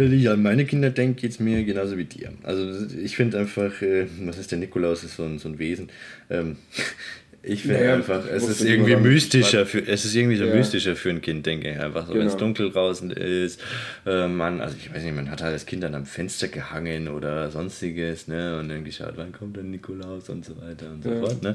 wenn 0.00 0.12
ich 0.18 0.28
an 0.28 0.42
meine 0.42 0.64
Kinder 0.64 0.90
denke, 0.90 1.20
geht 1.20 1.30
es 1.32 1.40
mir 1.40 1.62
genauso 1.64 1.96
wie 1.98 2.04
dir. 2.04 2.32
Also 2.42 2.86
ich 2.96 3.16
finde 3.16 3.38
einfach, 3.38 3.80
äh, 3.82 4.06
was 4.22 4.38
ist 4.38 4.50
der 4.50 4.58
Nikolaus, 4.58 5.04
ist 5.04 5.16
so 5.16 5.24
ein, 5.24 5.38
so 5.38 5.48
ein 5.48 5.58
Wesen. 5.58 5.90
Ähm, 6.30 6.56
ich 7.42 7.62
finde 7.62 7.78
Naja, 7.78 7.94
einfach, 7.94 8.26
es 8.26 8.48
ist 8.48 8.60
irgendwie 8.62 8.96
mystischer 8.96 9.64
für, 9.66 9.86
es 9.86 10.04
ist 10.04 10.14
irgendwie 10.14 10.36
so 10.36 10.44
Ja. 10.44 10.54
mystischer 10.54 10.96
für 10.96 11.10
ein 11.10 11.20
Kind, 11.20 11.46
denke 11.46 11.70
ich 11.70 11.78
einfach. 11.78 12.06
So, 12.06 12.14
wenn 12.14 12.26
es 12.26 12.32
Genau. 12.32 12.46
dunkel 12.46 12.70
draußen 12.70 13.10
ist, 13.12 13.60
äh, 14.06 14.26
man, 14.28 14.60
also 14.60 14.76
ich 14.78 14.92
weiß 14.92 15.02
nicht, 15.02 15.14
man 15.14 15.30
hat 15.30 15.42
halt 15.42 15.54
das 15.54 15.66
Kind 15.66 15.82
dann 15.82 15.94
am 15.94 16.06
Fenster 16.06 16.48
gehangen 16.48 17.08
oder 17.08 17.50
sonstiges, 17.50 18.26
ne? 18.28 18.58
Und 18.58 18.68
dann 18.68 18.84
geschaut, 18.84 19.12
wann 19.16 19.32
kommt 19.32 19.56
der 19.56 19.64
Nikolaus 19.64 20.28
und 20.28 20.44
so 20.44 20.56
weiter 20.60 20.90
und 20.90 21.02
so 21.04 21.10
Ja. 21.10 21.16
fort, 21.16 21.42
ne? 21.42 21.54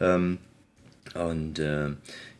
Ähm, 0.00 0.38
und 1.14 1.58
äh, 1.58 1.88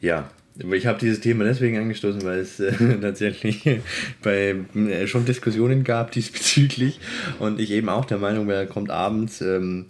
ja, 0.00 0.30
ich 0.56 0.86
habe 0.86 0.98
dieses 0.98 1.20
Thema 1.20 1.44
deswegen 1.44 1.78
angestoßen, 1.78 2.22
weil 2.22 2.40
es 2.40 2.60
äh, 2.60 2.72
tatsächlich 3.00 3.80
bei, 4.22 4.56
äh, 4.74 5.06
schon 5.06 5.24
Diskussionen 5.24 5.84
gab 5.84 6.10
diesbezüglich 6.12 7.00
und 7.38 7.60
ich 7.60 7.70
eben 7.70 7.88
auch 7.88 8.04
der 8.04 8.18
Meinung 8.18 8.46
war, 8.46 8.54
er 8.54 8.66
kommt 8.66 8.90
abends. 8.90 9.40
Ähm, 9.40 9.86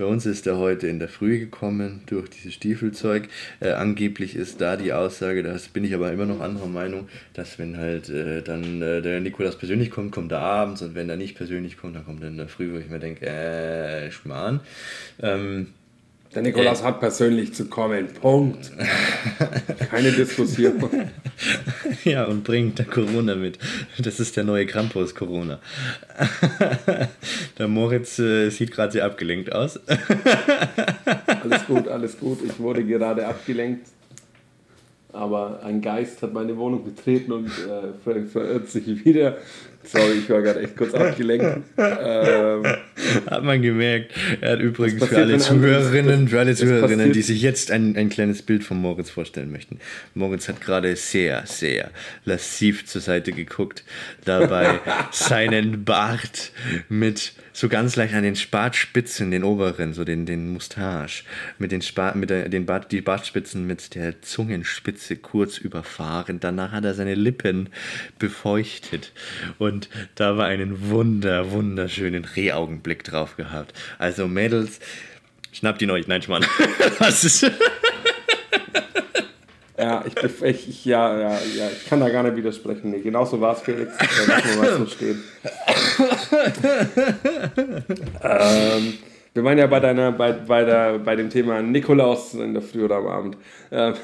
bei 0.00 0.06
uns 0.06 0.24
ist 0.24 0.46
er 0.46 0.56
heute 0.56 0.86
in 0.86 0.98
der 0.98 1.10
Früh 1.10 1.38
gekommen 1.38 2.00
durch 2.06 2.30
dieses 2.30 2.54
Stiefelzeug. 2.54 3.28
Äh, 3.60 3.72
angeblich 3.72 4.34
ist 4.34 4.62
da 4.62 4.76
die 4.76 4.94
Aussage, 4.94 5.42
das 5.42 5.68
bin 5.68 5.84
ich 5.84 5.94
aber 5.94 6.10
immer 6.10 6.24
noch 6.24 6.40
anderer 6.40 6.68
Meinung, 6.68 7.08
dass 7.34 7.58
wenn 7.58 7.76
halt 7.76 8.08
äh, 8.08 8.40
dann 8.40 8.80
äh, 8.80 9.02
der 9.02 9.20
Nikolaus 9.20 9.58
persönlich 9.58 9.90
kommt, 9.90 10.12
kommt 10.12 10.32
er 10.32 10.40
abends 10.40 10.80
und 10.80 10.94
wenn 10.94 11.10
er 11.10 11.16
nicht 11.16 11.36
persönlich 11.36 11.76
kommt, 11.76 11.96
dann 11.96 12.06
kommt 12.06 12.22
er 12.22 12.28
in 12.28 12.38
der 12.38 12.48
Früh, 12.48 12.72
wo 12.72 12.78
ich 12.78 12.88
mir 12.88 12.98
denke, 12.98 13.26
äh, 13.26 14.10
Schmarrn. 14.10 14.60
Ähm, 15.22 15.66
Der 16.34 16.42
Nikolaus 16.42 16.84
hat 16.84 17.00
persönlich 17.00 17.54
zu 17.54 17.66
kommen. 17.66 18.06
Punkt. 18.20 18.70
Keine 19.90 20.12
Diskussion. 20.12 20.90
Ja, 22.04 22.24
und 22.26 22.44
bringt 22.44 22.78
der 22.78 22.86
Corona 22.86 23.34
mit. 23.34 23.58
Das 23.98 24.20
ist 24.20 24.36
der 24.36 24.44
neue 24.44 24.66
Krampus 24.66 25.14
Corona. 25.14 25.58
Der 27.58 27.68
Moritz 27.68 28.18
äh, 28.18 28.50
sieht 28.50 28.72
gerade 28.72 28.92
sehr 28.92 29.04
abgelenkt 29.04 29.52
aus. 29.52 29.80
Alles 31.42 31.66
gut, 31.66 31.88
alles 31.88 32.18
gut. 32.18 32.38
Ich 32.44 32.58
wurde 32.58 32.84
gerade 32.84 33.26
abgelenkt. 33.26 33.86
Aber 35.12 35.62
ein 35.64 35.80
Geist 35.80 36.22
hat 36.22 36.32
meine 36.32 36.56
Wohnung 36.56 36.84
betreten 36.84 37.32
und 37.32 37.46
äh, 37.46 37.92
ver 38.04 38.22
verirrt 38.26 38.68
sich 38.68 39.04
wieder. 39.04 39.38
Sorry, 39.82 40.18
ich 40.18 40.28
war 40.28 40.42
gerade 40.42 40.60
echt 40.60 40.76
kurz 40.76 40.94
abgelenkt. 40.94 41.62
Ähm, 41.76 42.64
Hat 43.26 43.42
man 43.42 43.62
gemerkt. 43.62 44.12
Er 44.40 44.52
hat 44.52 44.60
übrigens 44.60 45.04
für 45.04 45.16
alle 45.16 45.38
Zuhörerinnen, 45.38 46.28
für 46.28 46.38
alle 46.38 46.54
Zuhörerinnen, 46.54 47.12
die 47.12 47.22
sich 47.22 47.40
jetzt 47.40 47.70
ein, 47.70 47.96
ein 47.96 48.10
kleines 48.10 48.42
Bild 48.42 48.62
von 48.62 48.76
Moritz 48.76 49.10
vorstellen 49.10 49.50
möchten. 49.50 49.78
Moritz 50.14 50.48
hat 50.48 50.60
gerade 50.60 50.94
sehr, 50.96 51.46
sehr 51.46 51.90
lassiv 52.24 52.86
zur 52.86 53.00
Seite 53.00 53.32
geguckt, 53.32 53.84
dabei 54.24 54.80
seinen 55.12 55.84
Bart 55.84 56.52
mit 56.88 57.32
so 57.52 57.68
ganz 57.68 57.96
leicht 57.96 58.14
an 58.14 58.22
den 58.22 58.36
Bartspitzen, 58.50 59.30
den 59.30 59.44
oberen, 59.44 59.92
so 59.92 60.04
den, 60.04 60.24
den 60.24 60.52
Mustache, 60.52 61.24
mit 61.58 61.72
den, 61.72 61.82
Spa 61.82 62.14
mit 62.14 62.30
der, 62.30 62.48
den 62.48 62.64
Bart, 62.64 62.92
die 62.92 63.00
Bartspitzen 63.00 63.66
mit 63.66 63.94
der 63.94 64.22
Zungenspitze 64.22 65.16
kurz 65.16 65.58
überfahren. 65.58 66.40
Danach 66.40 66.72
hat 66.72 66.84
er 66.84 66.94
seine 66.94 67.14
Lippen 67.14 67.68
befeuchtet 68.18 69.12
und 69.58 69.69
da 70.14 70.36
war 70.36 70.46
einen 70.46 70.90
wunder, 70.90 71.50
wunderschönen 71.50 72.24
Rehaugenblick 72.24 73.04
drauf 73.04 73.36
gehabt. 73.36 73.72
Also 73.98 74.28
Mädels, 74.28 74.80
schnappt 75.52 75.82
ihn 75.82 75.90
euch. 75.90 76.06
Nein, 76.08 76.22
Schmarrn. 76.22 76.44
Was 76.98 77.24
ist... 77.24 77.50
ja, 79.78 80.04
ich, 80.06 80.16
ich, 80.42 80.68
ich, 80.68 80.84
ja, 80.84 81.18
ja, 81.18 81.38
ja, 81.56 81.68
ich 81.70 81.86
kann 81.88 82.00
da 82.00 82.08
gar 82.08 82.22
nicht 82.22 82.36
widersprechen. 82.36 82.90
Nee, 82.90 83.00
genauso 83.00 83.40
war 83.40 83.54
es, 83.56 83.62
Felix. 83.62 83.92
Da 83.98 84.04
lassen 84.34 84.48
wir 84.50 84.56
mal 84.56 84.78
so 84.78 84.86
stehen. 84.86 85.22
ähm, 88.22 88.98
wir 89.32 89.44
waren 89.44 89.58
ja 89.58 89.66
bei, 89.66 89.80
deiner, 89.80 90.12
bei, 90.12 90.32
bei, 90.32 90.64
der, 90.64 90.98
bei 90.98 91.14
dem 91.16 91.30
Thema 91.30 91.62
Nikolaus 91.62 92.34
in 92.34 92.54
der 92.54 92.62
Früh 92.62 92.84
oder 92.84 92.96
am 92.96 93.06
Abend. 93.06 93.36
Ähm, 93.70 93.94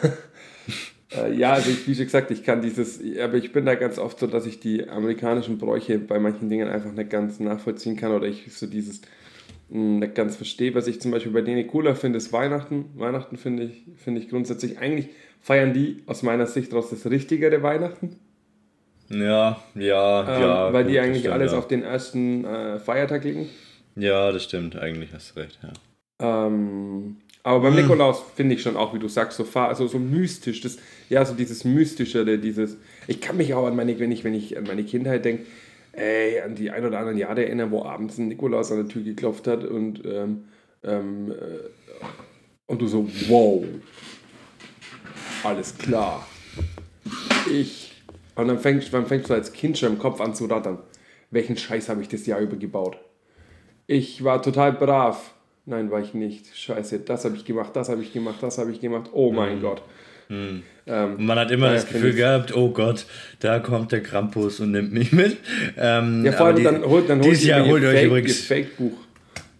äh, 1.12 1.32
ja, 1.34 1.52
also 1.52 1.70
ich, 1.70 1.86
wie 1.86 1.94
schon 1.94 2.04
gesagt, 2.04 2.30
ich 2.30 2.42
kann 2.42 2.62
dieses, 2.62 3.00
aber 3.20 3.34
ich 3.34 3.52
bin 3.52 3.64
da 3.64 3.74
ganz 3.74 3.98
oft 3.98 4.18
so, 4.18 4.26
dass 4.26 4.46
ich 4.46 4.60
die 4.60 4.88
amerikanischen 4.88 5.58
Bräuche 5.58 5.98
bei 5.98 6.18
manchen 6.18 6.48
Dingen 6.48 6.68
einfach 6.68 6.92
nicht 6.92 7.10
ganz 7.10 7.38
nachvollziehen 7.40 7.96
kann 7.96 8.12
oder 8.12 8.26
ich 8.26 8.52
so 8.52 8.66
dieses 8.66 9.02
mh, 9.68 10.00
nicht 10.00 10.14
ganz 10.14 10.36
verstehe. 10.36 10.74
Was 10.74 10.86
ich 10.88 11.00
zum 11.00 11.12
Beispiel 11.12 11.32
bei 11.32 11.42
denen 11.42 11.66
cooler 11.68 11.94
finde, 11.94 12.18
ist 12.18 12.32
Weihnachten. 12.32 12.86
Weihnachten 12.96 13.36
finde 13.36 13.64
ich, 13.64 13.84
finde 13.96 14.20
ich 14.20 14.28
grundsätzlich, 14.28 14.78
eigentlich 14.78 15.10
feiern 15.40 15.72
die 15.72 16.02
aus 16.06 16.22
meiner 16.22 16.46
Sicht 16.46 16.72
daraus 16.72 16.90
das 16.90 17.06
richtigere 17.06 17.62
Weihnachten. 17.62 18.18
Ja, 19.08 19.62
ja, 19.76 20.36
Ähm, 20.36 20.42
ja. 20.42 20.72
weil 20.72 20.84
gut, 20.84 20.92
die 20.92 20.98
eigentlich 20.98 21.20
stimmt, 21.20 21.34
alles 21.34 21.52
ja. 21.52 21.58
auf 21.58 21.68
den 21.68 21.82
ersten 21.84 22.44
äh, 22.44 22.78
Feiertag 22.80 23.22
liegen. 23.22 23.48
Ja, 23.94 24.32
das 24.32 24.42
stimmt. 24.44 24.76
Eigentlich 24.76 25.12
hast 25.14 25.36
du 25.36 25.40
recht, 25.40 25.58
ja. 25.62 25.72
Ähm, 26.18 27.18
aber 27.42 27.60
beim 27.60 27.76
Nikolaus 27.76 28.22
finde 28.34 28.56
ich 28.56 28.62
schon 28.62 28.76
auch, 28.76 28.92
wie 28.92 28.98
du 28.98 29.06
sagst, 29.06 29.36
so, 29.38 29.46
also 29.60 29.86
so 29.86 30.00
mystisch, 30.00 30.60
das, 30.62 30.78
ja, 31.08 31.24
so 31.24 31.34
dieses 31.34 31.64
Mystischere, 31.64 32.38
dieses, 32.38 32.76
ich 33.06 33.20
kann 33.20 33.36
mich 33.36 33.54
auch 33.54 33.66
an 33.66 33.76
meine, 33.76 33.98
wenn 33.98 34.10
ich, 34.10 34.24
wenn 34.24 34.34
ich 34.34 34.56
an 34.56 34.64
meine 34.64 34.84
Kindheit 34.84 35.24
denke, 35.24 35.44
ey, 35.92 36.40
an 36.40 36.54
die 36.54 36.70
ein 36.70 36.84
oder 36.84 36.98
anderen 36.98 37.18
Jahre 37.18 37.44
erinnern, 37.44 37.70
wo 37.70 37.84
abends 37.84 38.18
ein 38.18 38.28
Nikolaus 38.28 38.70
an 38.70 38.78
der 38.78 38.88
Tür 38.88 39.02
geklopft 39.02 39.46
hat 39.46 39.64
und, 39.64 40.04
ähm, 40.04 40.44
ähm, 40.84 41.30
äh, 41.30 42.04
und 42.66 42.82
du 42.82 42.86
so, 42.86 43.08
wow, 43.28 43.64
alles 45.44 45.76
klar. 45.78 46.26
Ich, 47.50 48.02
und 48.34 48.48
dann 48.48 48.58
fängst, 48.58 48.92
dann 48.92 49.06
fängst 49.06 49.30
du 49.30 49.34
als 49.34 49.52
Kind 49.52 49.78
schon 49.78 49.92
im 49.92 49.98
Kopf 49.98 50.20
an 50.20 50.34
zu 50.34 50.46
rattern, 50.46 50.78
welchen 51.30 51.56
Scheiß 51.56 51.88
habe 51.88 52.02
ich 52.02 52.08
das 52.08 52.26
Jahr 52.26 52.40
über 52.40 52.56
gebaut? 52.56 52.98
Ich 53.86 54.24
war 54.24 54.42
total 54.42 54.72
brav. 54.72 55.34
Nein, 55.64 55.90
war 55.90 56.00
ich 56.00 56.14
nicht. 56.14 56.56
Scheiße, 56.56 57.00
das 57.00 57.24
habe 57.24 57.36
ich 57.36 57.44
gemacht, 57.44 57.74
das 57.74 57.88
habe 57.88 58.02
ich 58.02 58.12
gemacht, 58.12 58.36
das 58.40 58.58
habe 58.58 58.70
ich 58.70 58.80
gemacht. 58.80 59.10
Oh 59.12 59.32
mein 59.32 59.60
Gott. 59.60 59.82
Ähm, 60.86 61.16
man 61.18 61.38
hat 61.38 61.50
immer 61.50 61.72
das 61.72 61.86
Gefühl 61.88 62.12
gehabt, 62.14 62.54
oh 62.56 62.70
Gott, 62.70 63.06
da 63.40 63.58
kommt 63.58 63.90
der 63.92 64.02
Krampus 64.02 64.60
und 64.60 64.70
nimmt 64.70 64.92
mich 64.92 65.12
mit. 65.12 65.36
Ähm, 65.76 66.24
ja, 66.24 66.32
vor 66.32 66.46
allem 66.46 66.56
die- 66.56 66.62
dann 66.62 66.84
holt, 66.84 67.08
dann 67.10 67.18
holt 67.20 67.32
dieses 67.32 67.44
Jahr 67.46 67.66
holt 67.66 67.82
ihr 67.82 67.88
euch 67.88 68.04
übrigens... 68.04 68.40
Fake-Buch. 68.44 68.92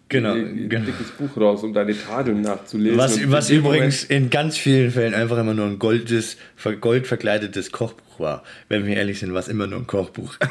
Genau, 0.08 0.36
ihr 0.36 0.68
genau. 0.68 0.86
dickes 0.86 1.10
Buch 1.18 1.36
raus, 1.36 1.64
um 1.64 1.72
deine 1.74 1.92
Tadeln 1.98 2.40
nachzulesen. 2.40 2.96
Was, 2.96 3.28
was 3.28 3.50
übrigens 3.50 4.04
in 4.04 4.30
ganz 4.30 4.56
vielen 4.56 4.92
Fällen 4.92 5.14
einfach 5.14 5.36
immer 5.38 5.52
nur 5.52 5.66
ein 5.66 5.80
goldes, 5.80 6.36
ver- 6.54 6.76
goldverkleidetes 6.76 7.72
Kochbuch 7.72 8.20
war. 8.20 8.44
Wenn 8.68 8.86
wir 8.86 8.96
ehrlich 8.96 9.18
sind, 9.18 9.32
war 9.32 9.40
es 9.40 9.48
immer 9.48 9.66
nur 9.66 9.80
ein 9.80 9.86
Kochbuch. 9.86 10.34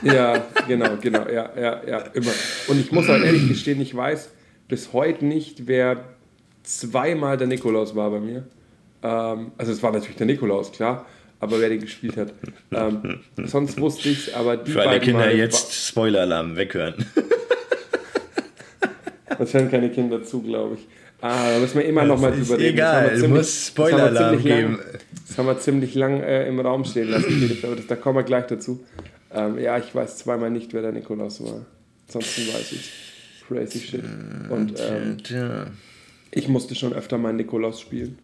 Ja, 0.00 0.46
genau, 0.68 0.96
genau, 1.00 1.26
ja, 1.28 1.50
ja, 1.60 1.82
ja, 1.84 1.98
immer. 2.14 2.30
Und 2.68 2.78
ich 2.78 2.92
muss 2.92 3.08
halt 3.08 3.24
ehrlich 3.24 3.48
gestehen, 3.48 3.80
ich 3.80 3.96
weiß 3.96 4.30
bis 4.68 4.92
heute 4.92 5.24
nicht, 5.24 5.66
wer 5.66 6.04
zweimal 6.62 7.36
der 7.36 7.48
Nikolaus 7.48 7.96
war 7.96 8.08
bei 8.12 8.20
mir. 8.20 8.44
Ähm, 9.02 9.52
also 9.56 9.72
es 9.72 9.82
war 9.82 9.92
natürlich 9.92 10.16
der 10.16 10.26
Nikolaus, 10.26 10.72
klar, 10.72 11.06
aber 11.40 11.60
wer 11.60 11.68
den 11.68 11.80
gespielt 11.80 12.16
hat. 12.16 12.32
Ähm, 12.72 13.20
sonst 13.44 13.80
wusste 13.80 14.08
ich 14.08 14.28
es, 14.28 14.34
aber 14.34 14.56
die 14.56 14.70
Für 14.72 14.82
alle 14.88 15.00
Kinder 15.00 15.20
Male 15.20 15.36
jetzt 15.36 15.72
Spoiler-Alarm 15.88 16.56
weghören. 16.56 16.94
Das 19.38 19.54
hören 19.54 19.70
keine 19.70 19.90
Kinder 19.90 20.22
zu, 20.24 20.42
glaube 20.42 20.74
ich. 20.76 20.88
Ah, 21.20 21.52
da 21.52 21.58
müssen 21.58 21.78
wir 21.78 21.84
immer 21.84 22.04
noch 22.04 22.20
mal 22.20 22.32
drüber 22.32 22.58
reden. 22.58 22.74
egal, 22.74 23.10
Das 23.10 23.20
du 23.20 23.28
musst 23.28 23.42
das 23.42 23.66
Spoiler-Alarm 23.68 24.42
geben. 24.42 24.78
Das 25.26 25.38
haben 25.38 25.46
wir 25.46 25.58
ziemlich 25.58 25.94
lang 25.94 26.20
äh, 26.20 26.46
im 26.48 26.58
Raum 26.60 26.84
stehen 26.84 27.08
lassen, 27.10 27.58
aber 27.62 27.76
das, 27.76 27.86
da 27.86 27.96
kommen 27.96 28.18
wir 28.18 28.22
gleich 28.24 28.46
dazu. 28.46 28.84
Ähm, 29.32 29.58
ja, 29.58 29.78
ich 29.78 29.94
weiß 29.94 30.18
zweimal 30.18 30.50
nicht, 30.50 30.72
wer 30.72 30.82
der 30.82 30.92
Nikolaus 30.92 31.42
war. 31.44 31.66
Ansonsten 32.06 32.48
weiß 32.48 32.72
ich 32.72 32.90
Crazy 33.46 33.78
shit. 33.80 34.04
Und 34.50 34.74
ähm, 34.80 35.16
ich 36.30 36.48
musste 36.48 36.74
schon 36.74 36.92
öfter 36.92 37.18
meinen 37.18 37.36
Nikolaus 37.36 37.80
spielen. 37.80 38.18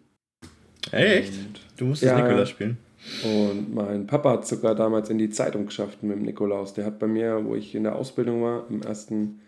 Echt? 0.91 1.33
Du 1.77 1.85
musstest 1.85 2.11
Ja, 2.11 2.21
Nikolaus 2.21 2.49
spielen? 2.49 2.77
Und 3.23 3.73
mein 3.73 4.07
Papa 4.07 4.31
hat 4.31 4.47
sogar 4.47 4.73
damals 4.73 5.09
in 5.09 5.17
die 5.17 5.29
Zeitung 5.29 5.67
geschafft 5.67 6.01
mit 6.01 6.17
dem 6.17 6.23
Nikolaus. 6.23 6.73
Der 6.73 6.85
hat 6.85 6.99
bei 6.99 7.07
mir, 7.07 7.45
wo 7.45 7.55
ich 7.55 7.75
in 7.75 7.83
der 7.83 7.95
Ausbildung 7.95 8.41
war, 8.41 8.65
im 8.69 8.81
ersten 8.81 9.41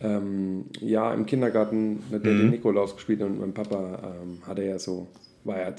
ähm, 0.00 0.66
Jahr 0.80 1.14
im 1.14 1.26
Kindergarten, 1.26 2.02
hat 2.12 2.24
der 2.24 2.34
den 2.34 2.50
Nikolaus 2.50 2.94
gespielt. 2.94 3.20
Und 3.22 3.40
mein 3.40 3.52
Papa 3.52 4.16
ähm, 4.22 4.38
hatte 4.46 4.64
ja 4.64 4.78
so, 4.78 5.08
war 5.44 5.58
ja 5.58 5.74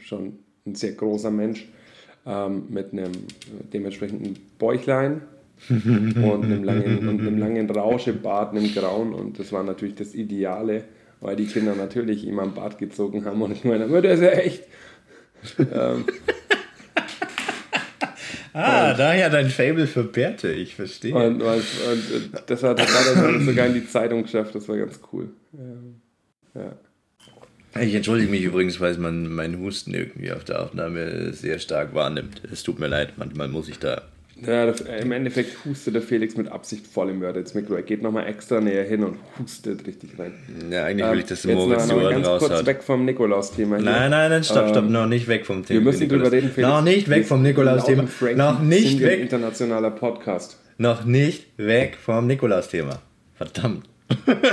schon 0.00 0.38
ein 0.66 0.74
sehr 0.74 0.92
großer 0.92 1.30
Mensch 1.30 1.66
ähm, 2.26 2.64
mit 2.68 2.92
einem 2.92 3.12
dementsprechenden 3.72 4.38
Bäuchlein 4.58 5.22
und 5.68 6.44
einem 6.44 6.64
langen, 6.64 7.08
und 7.08 7.20
einem 7.20 7.38
langen 7.38 7.70
Rauschebart, 7.70 8.54
einem 8.54 8.72
grauen. 8.72 9.14
Und 9.14 9.38
das 9.38 9.52
war 9.52 9.62
natürlich 9.62 9.94
das 9.94 10.14
Ideale, 10.14 10.84
weil 11.20 11.36
die 11.36 11.46
Kinder 11.46 11.74
natürlich 11.74 12.24
ihm 12.24 12.38
am 12.38 12.54
Bart 12.54 12.78
gezogen 12.78 13.24
haben. 13.24 13.40
Und 13.42 13.52
ich 13.52 13.64
meine, 13.64 13.84
aber 13.84 14.02
der 14.02 14.14
ist 14.14 14.22
ja 14.22 14.30
echt. 14.30 14.64
ähm, 15.58 16.04
Ah, 18.52 18.94
daher 18.94 19.30
dein 19.30 19.48
Fable 19.48 19.86
für 19.86 20.02
Bärte, 20.02 20.50
ich 20.50 20.74
verstehe. 20.74 21.14
Und, 21.14 21.40
und, 21.40 21.62
und 21.62 22.42
das 22.46 22.62
hat 22.62 22.80
er 22.80 23.40
sogar 23.40 23.66
in 23.66 23.74
die 23.74 23.86
Zeitung 23.86 24.24
geschafft, 24.24 24.54
das 24.54 24.68
war 24.68 24.76
ganz 24.76 24.98
cool. 25.12 25.28
Ja. 26.54 26.72
Ich 27.80 27.94
entschuldige 27.94 28.28
mich 28.30 28.42
übrigens, 28.42 28.80
weil 28.80 28.98
man 28.98 29.32
meinen 29.32 29.60
Husten 29.60 29.94
irgendwie 29.94 30.32
auf 30.32 30.42
der 30.42 30.62
Aufnahme 30.62 31.32
sehr 31.32 31.60
stark 31.60 31.94
wahrnimmt. 31.94 32.42
Es 32.50 32.64
tut 32.64 32.80
mir 32.80 32.88
leid, 32.88 33.14
manchmal 33.16 33.46
muss 33.46 33.68
ich 33.68 33.78
da 33.78 34.02
ja, 34.46 34.66
das, 34.66 34.80
Im 34.80 35.12
Endeffekt 35.12 35.64
hustet 35.64 35.94
der 35.94 36.02
Felix 36.02 36.36
mit 36.36 36.48
Absicht 36.48 36.86
voll 36.86 37.10
im 37.10 37.20
Wörter 37.20 37.40
ins 37.40 37.54
Mikro. 37.54 37.74
Er 37.74 37.82
geht 37.82 38.02
nochmal 38.02 38.26
extra 38.26 38.60
näher 38.60 38.84
hin 38.84 39.04
und 39.04 39.18
hustet 39.38 39.86
richtig 39.86 40.18
rein. 40.18 40.34
Ja, 40.70 40.84
eigentlich 40.84 41.10
will 41.10 41.18
ich 41.20 41.26
das 41.26 41.44
im 41.44 41.50
ähm, 41.50 41.56
Moritz 41.56 41.86
noch, 41.88 41.96
noch 41.96 42.10
ganz 42.10 42.26
kurz 42.26 42.42
raushaut. 42.42 42.66
weg 42.66 42.82
vom 42.82 43.04
Nikolaus-Thema. 43.04 43.78
Nein, 43.78 44.10
nein, 44.10 44.30
nein, 44.30 44.44
stopp, 44.44 44.70
stopp, 44.70 44.84
Ähm, 44.84 44.92
noch 44.92 45.06
nicht 45.06 45.28
weg 45.28 45.46
vom 45.46 45.64
Thema. 45.64 45.80
Wir 45.80 45.84
müssen 45.84 46.08
drüber 46.08 46.32
reden, 46.32 46.50
Felix. 46.50 46.68
Noch 46.68 46.82
nicht 46.82 47.08
weg 47.08 47.26
vom 47.26 47.42
Nikolaus-Thema. 47.42 48.04
Noch 48.36 48.60
nicht 48.60 49.00
weg. 49.00 49.20
internationaler 49.20 49.90
Podcast. 49.90 50.58
Noch 50.78 51.04
nicht 51.04 51.46
weg 51.56 51.96
vom 52.00 52.26
Nikolaus-Thema. 52.26 53.00
Verdammt. 53.34 53.84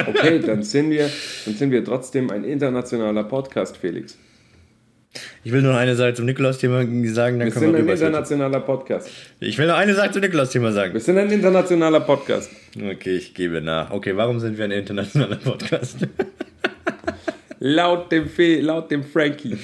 Okay, 0.08 0.40
dann 0.46 0.64
sind 0.64 0.90
wir, 0.92 1.10
dann 1.46 1.56
sind 1.56 1.72
wir 1.72 1.84
trotzdem 1.84 2.30
ein 2.30 2.44
internationaler 2.44 3.24
Podcast, 3.24 3.78
Felix. 3.78 4.18
Ich 5.44 5.52
will 5.52 5.62
nur 5.62 5.76
eine 5.78 5.96
Sache 5.96 6.14
zum 6.14 6.26
Nikolaus-Thema 6.26 6.80
sagen, 6.80 7.40
dann 7.40 7.48
Wir 7.48 7.54
können 7.54 7.54
sind 7.54 7.62
wir 7.62 7.68
ein 7.68 7.76
rüber. 7.82 7.94
internationaler 7.94 8.60
Podcast. 8.62 9.10
Ich 9.40 9.58
will 9.58 9.68
nur 9.68 9.76
eine 9.76 9.94
Sache 9.96 10.12
zum 10.12 10.22
Nikolaus-Thema 10.22 10.72
sagen. 10.72 10.94
Wir 10.94 11.00
sind 11.02 11.18
ein 11.18 11.32
internationaler 11.32 12.00
Podcast. 12.02 12.50
Okay, 12.76 13.16
ich 13.18 13.34
gebe 13.34 13.62
nach. 13.62 13.92
Okay, 13.92 14.16
warum 14.16 14.40
sind 14.40 14.58
wir 14.58 14.66
ein 14.66 14.72
internationaler 14.72 15.38
Podcast? 15.38 15.98
Laut 17.60 18.12
dem, 18.12 18.30
Fe 18.30 18.60
laut 18.62 18.92
dem 18.92 19.04
Frankie. 19.04 19.58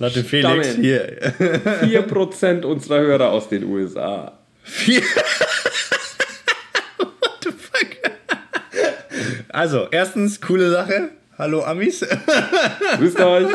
Laut 0.00 0.16
dem 0.16 0.24
Felix 0.24 0.66
Stammen. 0.72 0.82
hier. 0.82 1.32
4% 1.38 2.64
unserer 2.64 2.98
Hörer 3.00 3.30
aus 3.30 3.48
den 3.48 3.62
USA. 3.64 4.32
Vier. 4.64 5.00
What 6.98 7.38
the 7.44 7.50
fuck? 7.50 7.86
Also, 9.50 9.86
erstens, 9.92 10.40
coole 10.40 10.70
Sache. 10.70 11.10
Hallo 11.38 11.62
Amis. 11.64 12.04
Grüßt 12.98 13.20
euch. 13.20 13.48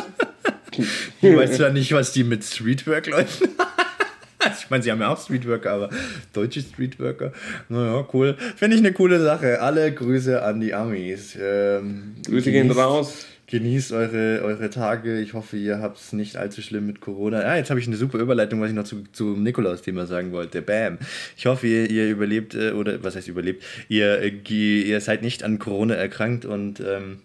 Ich 1.21 1.35
weiß 1.35 1.57
zwar 1.57 1.69
nicht, 1.71 1.91
was 1.93 2.11
die 2.13 2.23
mit 2.23 2.43
Streetwork 2.43 3.07
läuft. 3.07 3.41
Ich 4.59 4.71
meine, 4.71 4.81
sie 4.81 4.91
haben 4.91 4.99
ja 5.01 5.09
auch 5.09 5.21
Streetworker, 5.21 5.69
aber 5.71 5.89
deutsche 6.33 6.61
Streetworker. 6.61 7.31
Naja, 7.69 8.07
cool. 8.11 8.35
Finde 8.55 8.75
ich 8.75 8.81
eine 8.81 8.91
coole 8.91 9.21
Sache. 9.21 9.61
Alle 9.61 9.93
Grüße 9.93 10.41
an 10.41 10.59
die 10.61 10.73
Amis. 10.73 11.37
Ähm, 11.39 12.15
Grüße 12.25 12.51
gehen 12.51 12.71
genießt- 12.71 12.75
raus. 12.75 13.25
Genießt 13.45 13.91
eure, 13.91 14.41
eure 14.43 14.69
Tage. 14.71 15.19
Ich 15.19 15.33
hoffe, 15.33 15.57
ihr 15.57 15.79
habt 15.79 15.99
es 15.99 16.11
nicht 16.13 16.37
allzu 16.37 16.61
schlimm 16.63 16.87
mit 16.87 17.01
Corona. 17.01 17.41
Ah, 17.41 17.57
jetzt 17.57 17.69
habe 17.69 17.79
ich 17.79 17.85
eine 17.87 17.97
super 17.97 18.17
Überleitung, 18.17 18.61
was 18.61 18.69
ich 18.69 18.75
noch 18.75 18.85
zu, 18.85 19.03
zum 19.11 19.43
Nikolaus-Thema 19.43 20.07
sagen 20.07 20.31
wollte. 20.31 20.63
Bam. 20.63 20.97
Ich 21.37 21.45
hoffe, 21.45 21.67
ihr, 21.67 21.87
ihr 21.91 22.09
überlebt, 22.09 22.55
äh, 22.55 22.71
oder 22.71 23.03
was 23.03 23.15
heißt 23.15 23.27
überlebt? 23.27 23.63
Ihr, 23.89 24.19
äh, 24.21 24.29
ihr 24.81 25.01
seid 25.01 25.21
nicht 25.21 25.43
an 25.43 25.59
Corona 25.59 25.93
erkrankt 25.93 26.45
und 26.45 26.79
ähm, 26.79 27.19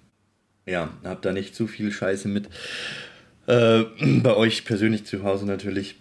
ja, 0.67 0.91
habt 1.05 1.25
da 1.25 1.33
nicht 1.33 1.55
zu 1.55 1.67
viel 1.67 1.91
Scheiße 1.93 2.29
mit. 2.29 2.49
Äh, 3.47 3.85
bei 4.23 4.35
euch 4.35 4.65
persönlich 4.65 5.05
zu 5.05 5.23
Hause 5.23 5.47
natürlich. 5.47 5.97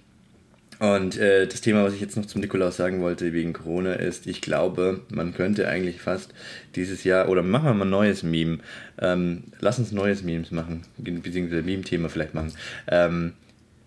Und 0.79 1.17
äh, 1.17 1.47
das 1.47 1.61
Thema, 1.61 1.83
was 1.83 1.93
ich 1.93 2.01
jetzt 2.01 2.17
noch 2.17 2.25
zum 2.25 2.41
Nikolaus 2.41 2.75
sagen 2.75 3.01
wollte 3.01 3.31
wegen 3.31 3.53
Corona 3.53 3.93
ist, 3.93 4.27
ich 4.27 4.41
glaube, 4.41 5.01
man 5.09 5.33
könnte 5.33 5.69
eigentlich 5.69 6.01
fast 6.01 6.33
dieses 6.75 7.05
Jahr, 7.05 7.29
oder 7.29 7.43
machen 7.43 7.65
wir 7.65 7.73
mal 7.73 7.85
ein 7.85 7.89
neues 7.89 8.23
Meme, 8.23 8.59
ähm, 8.99 9.43
lass 9.61 9.79
uns 9.79 9.93
neues 9.93 10.23
Memes 10.23 10.51
machen, 10.51 10.81
beziehungsweise 10.97 11.63
Meme-Thema 11.63 12.09
vielleicht 12.09 12.33
machen. 12.33 12.51
Ähm, 12.87 13.33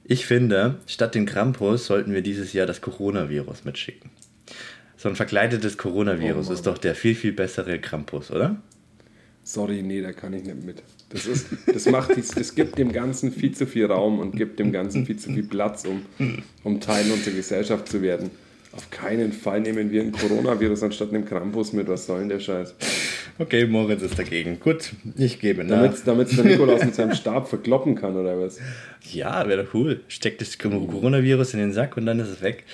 ich 0.04 0.24
finde, 0.24 0.76
statt 0.86 1.14
den 1.14 1.26
Krampus 1.26 1.84
sollten 1.84 2.14
wir 2.14 2.22
dieses 2.22 2.54
Jahr 2.54 2.66
das 2.66 2.80
Coronavirus 2.80 3.66
mitschicken. 3.66 4.10
So 4.96 5.10
ein 5.10 5.16
verkleidetes 5.16 5.76
Coronavirus 5.76 6.48
Oh 6.48 6.52
ist 6.54 6.66
doch 6.66 6.78
der 6.78 6.94
viel, 6.94 7.14
viel 7.14 7.32
bessere 7.32 7.78
Krampus, 7.78 8.30
oder? 8.30 8.56
Sorry, 9.44 9.82
nee, 9.82 10.00
da 10.00 10.12
kann 10.12 10.32
ich 10.32 10.44
nicht 10.44 10.64
mit. 10.64 10.82
Das, 11.10 11.26
ist, 11.26 11.46
das, 11.66 11.86
macht 11.86 12.10
das 12.16 12.54
gibt 12.54 12.76
dem 12.76 12.92
Ganzen 12.92 13.32
viel 13.32 13.52
zu 13.52 13.66
viel 13.66 13.86
Raum 13.86 14.18
und 14.18 14.36
gibt 14.36 14.58
dem 14.58 14.72
Ganzen 14.72 15.06
viel 15.06 15.16
zu 15.16 15.32
viel 15.32 15.42
Platz, 15.42 15.86
um, 15.86 16.02
um 16.64 16.80
Teil 16.80 17.10
unserer 17.10 17.34
Gesellschaft 17.34 17.88
zu 17.88 18.02
werden. 18.02 18.30
Auf 18.72 18.90
keinen 18.90 19.32
Fall 19.32 19.60
nehmen 19.60 19.90
wir 19.90 20.02
ein 20.02 20.12
Coronavirus 20.12 20.82
anstatt 20.82 21.08
einem 21.08 21.24
Krampus 21.24 21.72
mit. 21.72 21.88
Was 21.88 22.06
soll 22.06 22.20
denn 22.20 22.28
der 22.28 22.40
Scheiß? 22.40 22.74
Okay, 23.38 23.66
Moritz 23.66 24.02
ist 24.02 24.18
dagegen. 24.18 24.60
Gut, 24.60 24.92
ich 25.16 25.40
gebe 25.40 25.64
nach. 25.64 25.76
Damit 25.76 26.06
damit's 26.06 26.36
der 26.36 26.44
Nikolaus 26.44 26.84
mit 26.84 26.94
seinem 26.94 27.14
Stab 27.14 27.48
verkloppen 27.48 27.94
kann, 27.94 28.14
oder 28.14 28.38
was? 28.38 28.58
Ja, 29.10 29.48
wäre 29.48 29.64
doch 29.64 29.74
cool. 29.74 30.00
Steckt 30.08 30.42
das 30.42 30.58
Coronavirus 30.58 31.54
in 31.54 31.60
den 31.60 31.72
Sack 31.72 31.96
und 31.96 32.04
dann 32.04 32.20
ist 32.20 32.28
es 32.28 32.42
weg. 32.42 32.64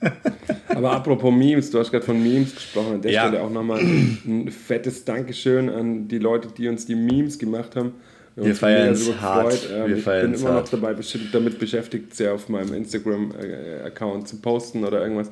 Aber 0.74 0.92
apropos 0.92 1.32
Memes, 1.32 1.70
du 1.70 1.78
hast 1.78 1.90
gerade 1.90 2.04
von 2.04 2.22
Memes 2.22 2.54
gesprochen. 2.54 2.94
An 2.94 3.02
der 3.02 3.12
Ja. 3.12 3.28
Stelle 3.28 3.42
auch 3.42 3.50
nochmal 3.50 3.80
ein 3.80 4.50
fettes 4.50 5.04
Dankeschön 5.04 5.68
an 5.68 6.08
die 6.08 6.18
Leute, 6.18 6.48
die 6.56 6.68
uns 6.68 6.86
die 6.86 6.94
Memes 6.94 7.38
gemacht 7.38 7.76
haben. 7.76 7.92
Wir 8.34 8.44
mega 8.62 8.92
drüber 8.92 9.20
hart. 9.20 9.50
gefreut. 9.50 9.70
Ähm, 9.74 9.88
Wir 9.88 9.96
ich 9.98 10.04
bin 10.04 10.34
immer 10.34 10.52
noch 10.60 10.68
dabei 10.68 10.96
damit 11.32 11.58
beschäftigt, 11.58 12.14
sehr 12.14 12.32
auf 12.32 12.48
meinem 12.48 12.72
Instagram-Account 12.74 14.26
zu 14.28 14.36
posten 14.40 14.84
oder 14.84 15.02
irgendwas. 15.02 15.28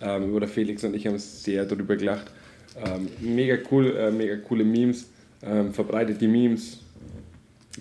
Ähm, 0.00 0.34
oder 0.34 0.48
Felix 0.48 0.82
und 0.84 0.94
ich 0.94 1.06
haben 1.06 1.18
sehr 1.18 1.64
darüber 1.64 1.94
gelacht. 1.96 2.26
Ähm, 2.84 3.08
mega 3.20 3.56
cool, 3.70 3.94
äh, 3.96 4.10
mega 4.10 4.36
coole 4.36 4.64
Memes. 4.64 5.08
Ähm, 5.42 5.72
verbreitet 5.72 6.20
die 6.20 6.28
Memes. 6.28 6.78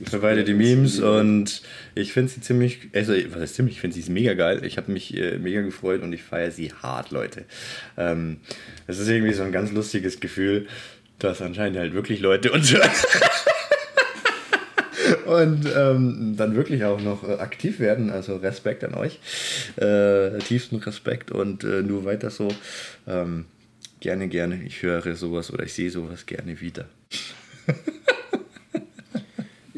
Verweile 0.04 0.44
die 0.44 0.54
Memes 0.54 1.00
und 1.00 1.62
ich 1.96 2.14
finde 2.14 2.32
sie 2.32 2.42
ziemlich, 2.42 2.90
also 2.94 3.14
was 3.32 3.42
heißt 3.42 3.56
ziemlich, 3.56 3.76
ich 3.76 3.82
finde 3.82 4.00
sie 4.00 4.12
mega 4.12 4.34
geil. 4.34 4.64
Ich 4.64 4.78
habe 4.78 4.92
mich 4.92 5.16
äh, 5.16 5.38
mega 5.38 5.62
gefreut 5.62 6.02
und 6.02 6.14
ich 6.14 6.24
feiere 6.24 6.52
sie 6.52 6.72
hart, 6.72 7.12
Leute. 7.12 7.46
Ähm, 7.98 8.38
es 8.88 9.00
ist 9.00 9.08
irgendwie 9.08 9.34
so 9.34 9.44
ein 9.44 9.52
ganz 9.52 9.72
lustiges 9.72 10.20
Gefühl, 10.20 10.68
dass 11.20 11.42
anscheinend 11.42 11.78
halt 11.78 11.94
wirklich 11.94 12.20
Leute 12.22 12.52
uns 12.52 12.74
hören. 12.74 12.90
und 15.26 15.68
ähm, 15.76 16.36
dann 16.38 16.56
wirklich 16.56 16.84
auch 16.86 17.02
noch 17.02 17.28
äh, 17.28 17.34
aktiv 17.34 17.80
werden. 17.80 18.10
Also 18.10 18.38
Respekt 18.38 18.84
an 18.84 18.94
euch. 18.94 19.20
Äh, 19.76 20.40
tiefsten 20.40 20.78
Respekt 20.78 21.32
und 21.32 21.64
äh, 21.64 21.82
nur 21.82 22.06
weiter 22.06 22.30
so. 22.30 22.48
Ähm, 23.08 23.46
gerne, 24.00 24.28
gerne. 24.28 24.64
Ich 24.64 24.82
höre 24.82 25.16
sowas 25.16 25.52
oder 25.52 25.64
ich 25.64 25.74
sehe 25.74 25.92
sowas 25.92 26.26
gerne 26.26 26.62
wieder. 26.62 26.86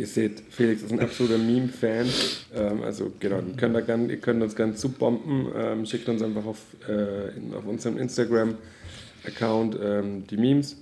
Ihr 0.01 0.07
seht, 0.07 0.41
Felix 0.49 0.81
ist 0.81 0.91
ein 0.91 0.99
absoluter 0.99 1.37
Meme-Fan. 1.37 2.07
Ähm, 2.55 2.81
also 2.81 3.11
genau, 3.19 3.35
ihr 3.35 3.55
könnt, 3.55 3.75
da 3.75 3.81
gern, 3.81 4.09
ihr 4.09 4.17
könnt 4.17 4.41
uns 4.41 4.55
gerne 4.55 4.73
zubomben. 4.73 5.45
Ähm, 5.55 5.85
schickt 5.85 6.09
uns 6.09 6.23
einfach 6.23 6.43
auf, 6.43 6.57
äh, 6.89 7.37
in, 7.37 7.53
auf 7.53 7.67
unserem 7.67 7.99
Instagram-Account 7.99 9.77
ähm, 9.79 10.23
die 10.27 10.37
Memes. 10.37 10.77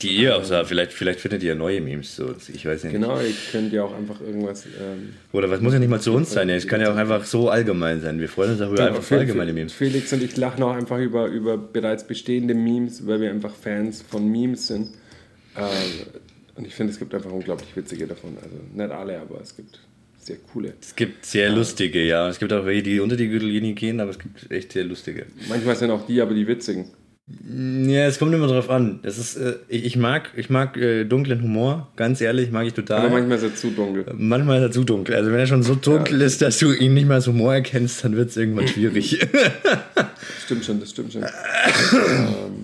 Die 0.00 0.16
ihr 0.16 0.36
auch 0.36 0.44
sah, 0.44 0.62
vielleicht, 0.64 0.92
vielleicht 0.92 1.18
findet 1.18 1.42
ihr 1.42 1.56
neue 1.56 1.80
Memes 1.80 2.14
so. 2.14 2.32
Ich 2.54 2.64
weiß 2.64 2.84
nicht. 2.84 2.92
Genau, 2.92 3.18
ihr 3.18 3.34
könnt 3.50 3.72
ja 3.72 3.82
auch 3.82 3.96
einfach 3.96 4.20
irgendwas. 4.20 4.64
Ähm, 4.64 5.14
Oder 5.32 5.50
was 5.50 5.60
muss 5.60 5.72
ja 5.72 5.80
nicht 5.80 5.90
mal 5.90 6.00
zu 6.00 6.12
uns 6.12 6.30
sein, 6.30 6.48
es 6.50 6.68
kann 6.68 6.80
ja 6.80 6.92
auch 6.92 6.96
einfach 6.96 7.24
so 7.24 7.50
allgemein 7.50 8.00
sein. 8.00 8.20
Wir 8.20 8.28
freuen 8.28 8.52
uns 8.52 8.60
auch 8.60 8.70
über 8.70 8.86
einfach 8.86 9.10
allgemeine 9.10 9.52
Memes. 9.52 9.72
Felix 9.72 10.12
und 10.12 10.22
ich 10.22 10.36
lachen 10.36 10.62
auch 10.62 10.76
einfach 10.76 11.00
über, 11.00 11.26
über 11.26 11.58
bereits 11.58 12.06
bestehende 12.06 12.54
Memes, 12.54 13.08
weil 13.08 13.20
wir 13.22 13.30
einfach 13.32 13.56
Fans 13.56 14.04
von 14.08 14.30
Memes 14.30 14.68
sind. 14.68 14.90
Ähm, 15.56 16.20
und 16.60 16.66
ich 16.66 16.74
finde, 16.74 16.92
es 16.92 16.98
gibt 16.98 17.14
einfach 17.14 17.32
unglaublich 17.32 17.74
witzige 17.74 18.06
davon. 18.06 18.36
Also 18.36 18.54
nicht 18.74 18.90
alle, 18.90 19.18
aber 19.18 19.40
es 19.40 19.56
gibt 19.56 19.78
sehr 20.18 20.36
coole. 20.52 20.74
Es 20.78 20.94
gibt 20.94 21.24
sehr 21.24 21.48
lustige, 21.48 22.04
ja. 22.04 22.28
Es 22.28 22.38
gibt 22.38 22.52
auch 22.52 22.66
welche, 22.66 22.82
die 22.82 23.00
unter 23.00 23.16
die 23.16 23.28
Gürtellinie 23.28 23.72
gehen, 23.72 23.98
aber 23.98 24.10
es 24.10 24.18
gibt 24.18 24.50
echt 24.50 24.72
sehr 24.72 24.84
lustige. 24.84 25.24
Manchmal 25.48 25.74
sind 25.74 25.90
auch 25.90 26.04
die, 26.06 26.20
aber 26.20 26.34
die 26.34 26.46
witzigen. 26.46 26.90
Ja, 27.88 28.06
es 28.06 28.18
kommt 28.18 28.34
immer 28.34 28.46
drauf 28.46 28.68
an. 28.68 29.00
Das 29.02 29.16
ist, 29.16 29.36
äh, 29.36 29.54
ich, 29.68 29.86
ich 29.86 29.96
mag, 29.96 30.32
ich 30.36 30.50
mag 30.50 30.76
äh, 30.76 31.04
dunklen 31.04 31.42
Humor, 31.42 31.88
ganz 31.96 32.20
ehrlich, 32.20 32.50
mag 32.50 32.66
ich 32.66 32.74
total. 32.74 33.06
Aber 33.06 33.08
manchmal 33.08 33.38
ist 33.38 33.44
er 33.44 33.54
zu 33.54 33.70
dunkel. 33.70 34.04
Manchmal 34.18 34.58
ist 34.58 34.64
er 34.64 34.70
zu 34.72 34.84
dunkel. 34.84 35.14
Also 35.14 35.30
wenn 35.30 35.38
er 35.38 35.46
schon 35.46 35.62
so 35.62 35.74
dunkel 35.74 36.20
ist, 36.20 36.42
dass 36.42 36.58
du 36.58 36.72
ihn 36.72 36.92
nicht 36.92 37.06
mehr 37.06 37.16
als 37.16 37.26
Humor 37.26 37.54
erkennst, 37.54 38.04
dann 38.04 38.16
wird 38.16 38.28
es 38.28 38.36
irgendwann 38.36 38.68
schwierig. 38.68 39.18
Stimmt 40.44 40.64
schon, 40.66 40.80
das 40.80 40.90
stimmt 40.90 41.12
schon. 41.14 41.22
ähm, 41.92 42.59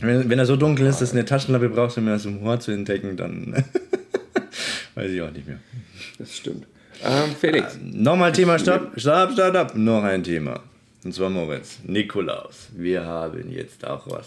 wenn, 0.00 0.30
wenn 0.30 0.38
er 0.38 0.46
so 0.46 0.56
dunkel 0.56 0.86
ist, 0.86 1.00
dass 1.00 1.10
du 1.10 1.16
eine 1.16 1.24
Taschenlampe 1.24 1.68
brauchst, 1.68 1.98
um 1.98 2.08
als 2.08 2.24
Humor 2.24 2.60
zu 2.60 2.72
entdecken, 2.72 3.16
dann 3.16 3.52
weiß 4.94 5.10
ich 5.10 5.22
auch 5.22 5.30
nicht 5.30 5.46
mehr. 5.46 5.58
das 6.18 6.36
stimmt. 6.36 6.66
Ähm, 7.04 7.30
Felix, 7.38 7.78
Nochmal 7.80 8.32
Thema, 8.32 8.58
stopp, 8.58 8.92
stopp, 8.96 9.32
stopp, 9.32 9.50
stopp. 9.50 9.74
Noch 9.76 10.02
ein 10.02 10.24
Thema. 10.24 10.60
Und 11.04 11.14
zwar 11.14 11.30
Moritz. 11.30 11.78
Nikolaus. 11.84 12.68
Wir 12.76 13.04
haben 13.04 13.50
jetzt 13.50 13.86
auch 13.86 14.06
was. 14.10 14.26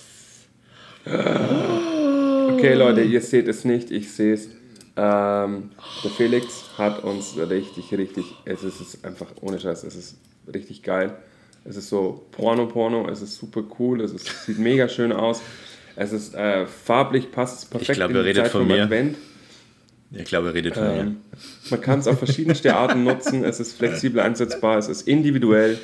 okay 1.06 2.74
Leute, 2.76 3.02
ihr 3.02 3.22
seht 3.22 3.48
es 3.48 3.66
nicht, 3.66 3.92
ich 3.92 4.12
sehe 4.12 4.36
es. 4.36 4.50
Ähm, 4.96 5.72
der 6.04 6.12
Felix 6.12 6.66
hat 6.78 7.04
uns 7.04 7.38
richtig, 7.38 7.92
richtig, 7.98 8.26
es 8.46 8.64
ist, 8.64 8.82
es 8.82 8.94
ist 8.96 9.06
einfach 9.06 9.28
ohne 9.42 9.60
Scheiß, 9.60 9.84
es 9.84 9.96
ist 9.96 10.18
richtig 10.54 10.84
geil. 10.84 11.16
Es 11.64 11.78
ist 11.78 11.90
so 11.90 12.26
Porno-Porno, 12.32 13.08
es 13.10 13.22
ist 13.22 13.38
super 13.38 13.64
cool, 13.80 14.02
es 14.02 14.12
ist, 14.12 14.46
sieht 14.46 14.58
mega 14.60 14.90
schön 14.90 15.12
aus. 15.12 15.42
Es 15.96 16.12
ist 16.12 16.34
äh, 16.34 16.66
farblich, 16.66 17.32
passt 17.32 17.60
es 17.60 17.66
perfekt 17.66 17.92
Ich 17.92 17.96
glaub, 17.98 18.10
in 18.10 18.16
ihr 18.16 18.24
die 18.24 18.28
redet 18.30 18.44
Zeit 18.46 18.52
von 18.52 18.68
mir. 18.68 18.84
Advent. 18.84 19.18
Ich 20.14 20.26
glaube, 20.26 20.48
er 20.48 20.54
redet 20.54 20.74
von 20.76 20.84
mir. 20.84 21.00
Ähm, 21.02 21.18
man 21.70 21.82
kann 21.82 22.00
es 22.00 22.08
auf 22.08 22.18
verschiedenste 22.18 22.76
Arten 22.76 23.04
nutzen. 23.04 23.46
Es 23.46 23.60
ist 23.60 23.78
flexibel 23.78 24.20
einsetzbar, 24.20 24.78
es 24.78 24.90
ist 24.90 25.08
individuell, 25.08 25.78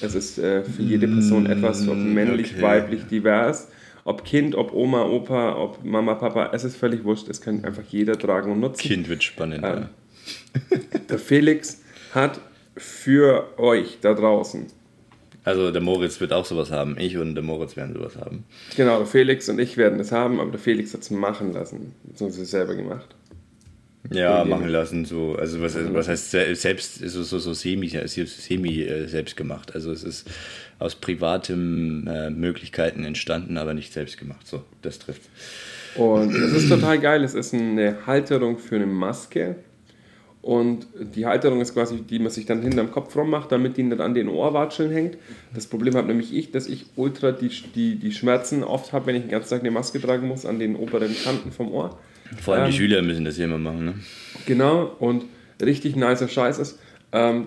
es 0.00 0.14
ist 0.14 0.38
äh, 0.38 0.62
für 0.62 0.82
jede 0.82 1.08
Person 1.08 1.46
etwas, 1.46 1.88
ob 1.88 1.96
männlich, 1.96 2.52
okay. 2.52 2.62
weiblich, 2.62 3.04
divers. 3.10 3.68
Ob 4.06 4.24
Kind, 4.24 4.54
ob 4.54 4.74
Oma, 4.74 5.04
Opa, 5.04 5.56
ob 5.56 5.82
Mama, 5.82 6.14
Papa, 6.14 6.50
es 6.52 6.62
ist 6.62 6.76
völlig 6.76 7.04
wurscht. 7.04 7.26
Es 7.28 7.40
kann 7.40 7.64
einfach 7.64 7.84
jeder 7.88 8.18
tragen 8.18 8.52
und 8.52 8.60
nutzen. 8.60 8.82
Kind 8.82 9.08
wird 9.08 9.22
spannend. 9.22 9.64
Ähm, 9.64 9.88
Der 11.08 11.18
Felix 11.18 11.80
hat 12.12 12.38
für 12.76 13.58
euch 13.58 13.98
da 14.02 14.12
draußen, 14.12 14.66
Also 15.44 15.70
der 15.70 15.82
Moritz 15.82 16.20
wird 16.20 16.32
auch 16.32 16.46
sowas 16.46 16.70
haben. 16.70 16.96
Ich 16.98 17.16
und 17.18 17.34
der 17.34 17.44
Moritz 17.44 17.76
werden 17.76 17.94
sowas 17.94 18.16
haben. 18.16 18.44
genau, 18.76 18.98
der 18.98 19.06
Felix 19.06 19.48
und 19.48 19.58
ich 19.58 19.76
werden 19.76 20.00
es 20.00 20.10
haben, 20.10 20.40
aber 20.40 20.50
der 20.50 20.60
Felix 20.60 20.94
hat 20.94 21.02
es 21.02 21.10
machen 21.10 21.52
lassen, 21.52 21.92
beziehungsweise 22.04 22.46
selber 22.46 22.74
gemacht. 22.74 23.14
Ja, 24.10 24.38
Irgendwie. 24.38 24.50
machen 24.50 24.68
lassen. 24.68 25.04
So, 25.06 25.34
also 25.36 25.60
was, 25.62 25.76
was 25.94 26.08
heißt 26.08 26.30
se- 26.30 26.54
selbst, 26.54 26.98
so, 27.08 27.22
so, 27.22 27.38
so 27.38 27.54
semi, 27.54 27.88
semi 27.88 28.82
äh, 28.82 29.06
selbst 29.06 29.34
gemacht. 29.36 29.74
Also 29.74 29.92
es 29.92 30.02
ist 30.04 30.28
aus 30.78 30.94
privaten 30.94 32.06
äh, 32.06 32.28
Möglichkeiten 32.30 33.04
entstanden, 33.04 33.56
aber 33.56 33.72
nicht 33.72 33.92
selbst 33.94 34.18
gemacht. 34.18 34.46
So, 34.46 34.62
das 34.82 34.98
trifft. 34.98 35.22
Und 35.94 36.34
es 36.34 36.52
ist 36.52 36.68
total 36.68 36.98
geil. 36.98 37.24
Es 37.24 37.34
ist 37.34 37.54
eine 37.54 38.06
Halterung 38.06 38.58
für 38.58 38.74
eine 38.76 38.86
Maske. 38.86 39.56
Und 40.44 40.86
die 41.16 41.24
Halterung 41.24 41.62
ist 41.62 41.72
quasi, 41.72 42.02
die 42.02 42.18
man 42.18 42.30
sich 42.30 42.44
dann 42.44 42.60
hinterm 42.60 42.90
Kopf 42.92 43.16
rum 43.16 43.30
macht, 43.30 43.50
damit 43.50 43.78
die 43.78 43.82
nicht 43.82 43.98
an 43.98 44.12
den 44.12 44.28
Ohrwatscheln 44.28 44.90
hängt. 44.90 45.16
Das 45.54 45.66
Problem 45.66 45.94
habe 45.94 46.06
nämlich 46.08 46.34
ich, 46.34 46.50
dass 46.50 46.66
ich 46.66 46.84
ultra 46.96 47.32
die, 47.32 47.48
die, 47.74 47.96
die 47.96 48.12
Schmerzen 48.12 48.62
oft 48.62 48.92
habe, 48.92 49.06
wenn 49.06 49.16
ich 49.16 49.22
den 49.22 49.30
ganzen 49.30 49.48
Tag 49.48 49.60
eine 49.60 49.70
Maske 49.70 49.98
tragen 50.02 50.28
muss, 50.28 50.44
an 50.44 50.58
den 50.58 50.76
oberen 50.76 51.16
Kanten 51.24 51.50
vom 51.50 51.72
Ohr. 51.72 51.98
Vor 52.42 52.54
allem 52.56 52.64
die 52.66 52.72
Ähm, 52.72 52.76
Schüler 52.76 53.00
müssen 53.00 53.24
das 53.24 53.36
hier 53.36 53.46
immer 53.46 53.56
machen. 53.56 53.86
Ne? 53.86 53.94
Genau, 54.44 54.92
und 54.98 55.24
richtig 55.62 55.96
nicer 55.96 56.28
Scheiß 56.28 56.58
ist, 56.58 56.78
ähm, 57.12 57.46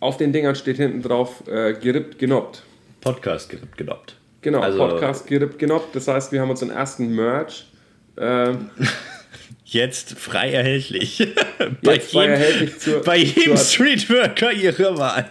auf 0.00 0.16
den 0.16 0.32
Dingern 0.32 0.56
steht 0.56 0.78
hinten 0.78 1.02
drauf, 1.02 1.44
äh, 1.46 1.74
gerippt, 1.74 2.18
genoppt. 2.18 2.64
Podcast 3.00 3.48
gerippt, 3.48 3.76
gedoppt. 3.76 4.16
Genau, 4.42 4.58
Also- 4.60 4.78
Podcast 4.78 5.28
gerippt, 5.28 5.60
genoppt. 5.60 5.94
Das 5.94 6.08
heißt, 6.08 6.32
wir 6.32 6.40
haben 6.40 6.50
unseren 6.50 6.70
ersten 6.70 7.14
Merch. 7.14 7.66
Ähm, 8.18 8.70
Jetzt 9.64 10.18
frei 10.18 10.52
erhältlich. 10.52 11.26
bei 11.82 11.94
Jetzt 11.94 12.12
frei 12.12 12.26
erhältlich 12.26 12.78
zur- 12.78 13.02
bei 13.02 13.16
jedem 13.16 13.56
zur- 13.56 13.64
Streetworker 13.64 14.52
ihrer 14.52 14.98
Wahl. 14.98 15.28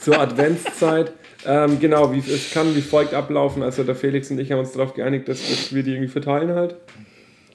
zur 0.00 0.18
Adventszeit. 0.18 1.12
Ähm, 1.44 1.78
genau, 1.80 2.12
wie, 2.12 2.18
es 2.20 2.52
kann 2.52 2.74
wie 2.76 2.80
folgt 2.82 3.14
ablaufen. 3.14 3.62
Also 3.62 3.82
der 3.84 3.94
Felix 3.96 4.30
und 4.30 4.38
ich 4.38 4.50
haben 4.52 4.60
uns 4.60 4.72
darauf 4.72 4.94
geeinigt, 4.94 5.28
dass, 5.28 5.40
dass 5.48 5.74
wir 5.74 5.82
die 5.82 5.90
irgendwie 5.92 6.08
verteilen 6.08 6.54
halt. 6.54 6.76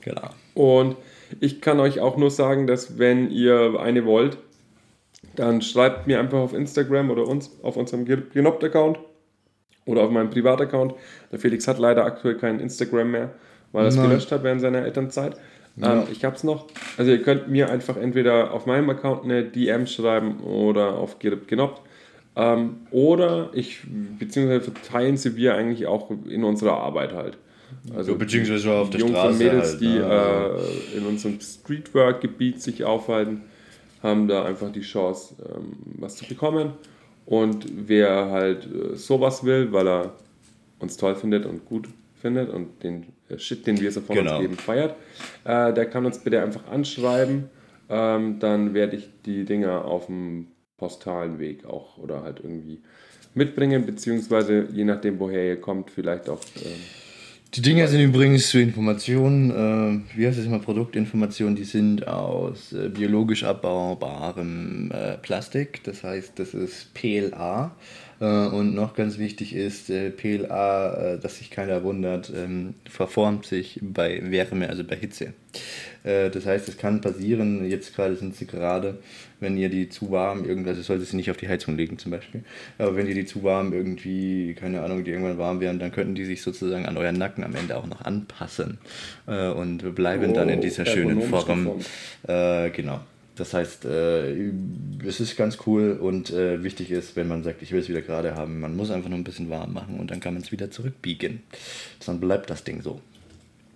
Genau. 0.01 0.29
Und 0.53 0.95
ich 1.39 1.61
kann 1.61 1.79
euch 1.79 1.99
auch 1.99 2.17
nur 2.17 2.29
sagen, 2.31 2.67
dass 2.67 2.99
wenn 2.99 3.31
ihr 3.31 3.77
eine 3.79 4.05
wollt, 4.05 4.37
dann 5.35 5.61
schreibt 5.61 6.07
mir 6.07 6.19
einfach 6.19 6.37
auf 6.39 6.53
Instagram 6.53 7.09
oder 7.11 7.25
uns 7.27 7.51
auf 7.63 7.77
unserem 7.77 8.05
Genopt-Account 8.05 8.99
oder 9.85 10.01
auf 10.01 10.11
meinem 10.11 10.29
Privataccount. 10.29 10.93
Der 11.31 11.39
Felix 11.39 11.67
hat 11.67 11.79
leider 11.79 12.05
aktuell 12.05 12.35
kein 12.35 12.59
Instagram 12.59 13.11
mehr, 13.11 13.33
weil 13.71 13.85
er 13.85 13.89
es 13.89 13.95
gelöscht 13.95 14.31
hat 14.31 14.43
während 14.43 14.61
seiner 14.61 14.83
Elternzeit. 14.83 15.37
Ja. 15.77 16.01
Ähm, 16.01 16.03
ich 16.11 16.25
hab's 16.25 16.43
noch. 16.43 16.67
Also 16.97 17.11
ihr 17.11 17.21
könnt 17.21 17.49
mir 17.49 17.69
einfach 17.69 17.97
entweder 17.97 18.51
auf 18.51 18.65
meinem 18.65 18.89
Account 18.89 19.23
eine 19.23 19.43
DM 19.43 19.87
schreiben 19.87 20.39
oder 20.39 20.93
auf 20.95 21.17
Genopt. 21.19 21.81
Ähm, 22.35 22.77
oder 22.91 23.49
ich, 23.53 23.79
beziehungsweise 24.19 24.71
verteilen 24.71 25.17
sie 25.17 25.35
wir 25.35 25.55
eigentlich 25.55 25.87
auch 25.87 26.11
in 26.29 26.43
unserer 26.43 26.77
Arbeit 26.77 27.13
halt. 27.13 27.37
Also 27.95 28.15
beziehungsweise 28.15 28.71
auf 28.71 28.89
der 28.89 28.99
Jungs 28.99 29.11
Straße 29.11 29.29
und 29.29 29.37
Mädels, 29.39 29.71
halt, 29.71 29.81
die 29.81 29.99
ne? 29.99 30.05
Also- 30.05 30.63
äh, 30.95 30.97
in 30.97 31.05
unserem 31.05 31.39
Streetwork-Gebiet 31.39 32.61
sich 32.61 32.83
aufhalten, 32.83 33.41
haben 34.03 34.27
da 34.27 34.45
einfach 34.45 34.71
die 34.71 34.81
Chance, 34.81 35.35
ähm, 35.43 35.73
was 35.99 36.15
zu 36.15 36.25
bekommen. 36.25 36.73
Und 37.25 37.65
wer 37.87 38.29
halt 38.31 38.65
äh, 38.65 38.95
sowas 38.95 39.43
will, 39.43 39.71
weil 39.73 39.87
er 39.87 40.13
uns 40.79 40.95
toll 40.97 41.15
findet 41.15 41.45
und 41.45 41.65
gut 41.65 41.87
findet 42.21 42.49
und 42.49 42.83
den 42.83 43.07
Shit, 43.37 43.67
den 43.67 43.79
wir 43.79 43.91
so 43.91 44.01
von 44.01 44.15
Genau. 44.15 44.33
uns 44.37 44.41
geben, 44.41 44.55
feiert, 44.57 44.95
äh, 45.43 45.73
der 45.73 45.85
kann 45.89 46.05
uns 46.05 46.19
bitte 46.19 46.41
einfach 46.41 46.67
anschreiben. 46.67 47.49
Ähm, 47.89 48.39
dann 48.39 48.73
werde 48.73 48.95
ich 48.97 49.09
die 49.25 49.45
Dinger 49.45 49.85
auf 49.85 50.05
dem 50.07 50.47
postalen 50.77 51.39
Weg 51.39 51.65
auch 51.65 51.97
oder 51.97 52.21
halt 52.23 52.39
irgendwie 52.41 52.81
mitbringen, 53.33 53.85
beziehungsweise 53.85 54.67
je 54.71 54.83
nachdem, 54.83 55.19
woher 55.19 55.45
ihr 55.45 55.59
kommt, 55.61 55.91
vielleicht 55.91 56.29
auch. 56.29 56.39
ähm, 56.63 56.71
Die 57.53 57.61
Dinger 57.61 57.87
sind 57.87 58.01
übrigens 58.01 58.49
zur 58.49 58.61
Information, 58.61 59.51
äh, 59.51 60.17
wie 60.17 60.27
heißt 60.27 60.37
das 60.37 60.45
immer, 60.45 60.59
Produktinformation, 60.59 61.55
die 61.55 61.63
sind 61.63 62.05
aus 62.05 62.73
äh, 62.73 62.89
biologisch 62.89 63.43
abbaubarem 63.45 64.91
äh, 64.91 65.17
Plastik. 65.17 65.83
Das 65.83 66.03
heißt, 66.03 66.33
das 66.37 66.53
ist 66.53 66.93
PLA. 66.93 67.75
Äh, 68.19 68.25
und 68.25 68.73
noch 68.73 68.95
ganz 68.95 69.17
wichtig 69.17 69.53
ist, 69.55 69.89
äh, 69.89 70.09
PLA, 70.09 71.13
äh, 71.13 71.19
dass 71.19 71.37
sich 71.37 71.51
keiner 71.51 71.83
wundert, 71.83 72.31
ähm, 72.35 72.73
verformt 72.89 73.45
sich 73.45 73.79
bei 73.81 74.21
Wärme, 74.31 74.69
also 74.69 74.83
bei 74.83 74.95
Hitze. 74.95 75.33
Das 76.03 76.45
heißt, 76.45 76.69
es 76.69 76.77
kann 76.77 77.01
passieren, 77.01 77.67
jetzt 77.69 77.93
gerade 77.93 78.15
sind 78.15 78.35
sie 78.35 78.45
gerade, 78.45 78.99
wenn 79.39 79.57
ihr 79.57 79.69
die 79.69 79.89
zu 79.89 80.11
warm, 80.11 80.45
irgendwas, 80.45 80.77
also 80.77 80.83
sollte 80.83 81.05
sie 81.05 81.15
nicht 81.15 81.31
auf 81.31 81.37
die 81.37 81.47
Heizung 81.47 81.77
legen 81.77 81.97
zum 81.97 82.11
Beispiel, 82.11 82.43
aber 82.77 82.95
wenn 82.95 83.07
ihr 83.07 83.15
die 83.15 83.25
zu 83.25 83.43
warm 83.43 83.73
irgendwie, 83.73 84.55
keine 84.55 84.81
Ahnung, 84.81 85.03
die 85.03 85.11
irgendwann 85.11 85.37
warm 85.37 85.59
werden, 85.59 85.79
dann 85.79 85.91
könnten 85.91 86.15
die 86.15 86.25
sich 86.25 86.41
sozusagen 86.41 86.85
an 86.85 86.97
euren 86.97 87.17
Nacken 87.17 87.43
am 87.43 87.55
Ende 87.55 87.77
auch 87.77 87.87
noch 87.87 88.01
anpassen 88.01 88.77
äh, 89.27 89.49
und 89.49 89.95
bleiben 89.95 90.33
dann 90.33 90.49
in 90.49 90.59
Oh, 90.59 90.61
dieser 90.61 90.85
schönen 90.85 91.21
Form. 91.21 91.79
Äh, 92.27 92.69
genau. 92.71 92.99
Das 93.35 93.53
heißt, 93.53 93.85
äh, 93.85 94.49
es 95.05 95.19
ist 95.19 95.37
ganz 95.37 95.59
cool 95.67 95.91
und 95.91 96.31
äh, 96.31 96.63
wichtig 96.63 96.89
ist, 96.89 97.15
wenn 97.15 97.27
man 97.27 97.43
sagt, 97.43 97.61
ich 97.61 97.71
will 97.71 97.79
es 97.79 97.89
wieder 97.89 98.01
gerade 98.01 98.35
haben, 98.35 98.59
man 98.59 98.75
muss 98.75 98.89
einfach 98.89 99.09
nur 99.09 99.19
ein 99.19 99.23
bisschen 99.23 99.49
warm 99.51 99.73
machen 99.73 99.99
und 99.99 100.09
dann 100.09 100.19
kann 100.19 100.33
man 100.33 100.41
es 100.41 100.51
wieder 100.51 100.71
zurückbiegen. 100.71 101.43
Dann 102.05 102.19
bleibt 102.19 102.49
das 102.49 102.63
Ding 102.63 102.81
so. 102.81 102.99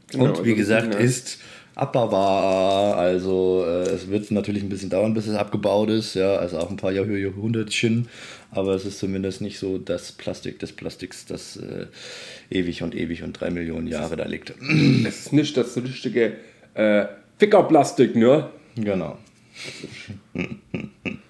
Genau, 0.09 0.25
und 0.25 0.45
wie 0.45 0.51
also 0.51 0.55
gesagt, 0.55 0.95
ist 0.95 1.39
abbaubar. 1.75 2.97
Also 2.97 3.63
äh, 3.65 3.89
es 3.89 4.09
wird 4.09 4.31
natürlich 4.31 4.63
ein 4.63 4.69
bisschen 4.69 4.89
dauern, 4.89 5.13
bis 5.13 5.27
es 5.27 5.35
abgebaut 5.35 5.89
ist. 5.89 6.15
Ja, 6.15 6.35
also 6.35 6.57
auch 6.57 6.69
ein 6.69 6.77
paar 6.77 6.91
Jahr 6.91 7.05
Jahrhundertchen. 7.05 8.07
Aber 8.51 8.75
es 8.75 8.85
ist 8.85 8.99
zumindest 8.99 9.41
nicht 9.41 9.59
so 9.59 9.77
das 9.77 10.11
Plastik 10.11 10.59
des 10.59 10.73
Plastiks, 10.73 11.25
das 11.25 11.57
äh, 11.57 11.87
ewig 12.49 12.83
und 12.83 12.95
ewig 12.95 13.23
und 13.23 13.33
drei 13.33 13.49
Millionen 13.49 13.87
Jahre 13.87 14.17
da 14.17 14.25
liegt. 14.25 14.53
Es 15.07 15.21
ist 15.21 15.33
nicht 15.33 15.55
das 15.55 15.77
richtige 15.77 16.33
äh, 16.73 17.05
Fickerplastik, 17.37 18.15
ne? 18.15 18.49
genau. 18.75 19.17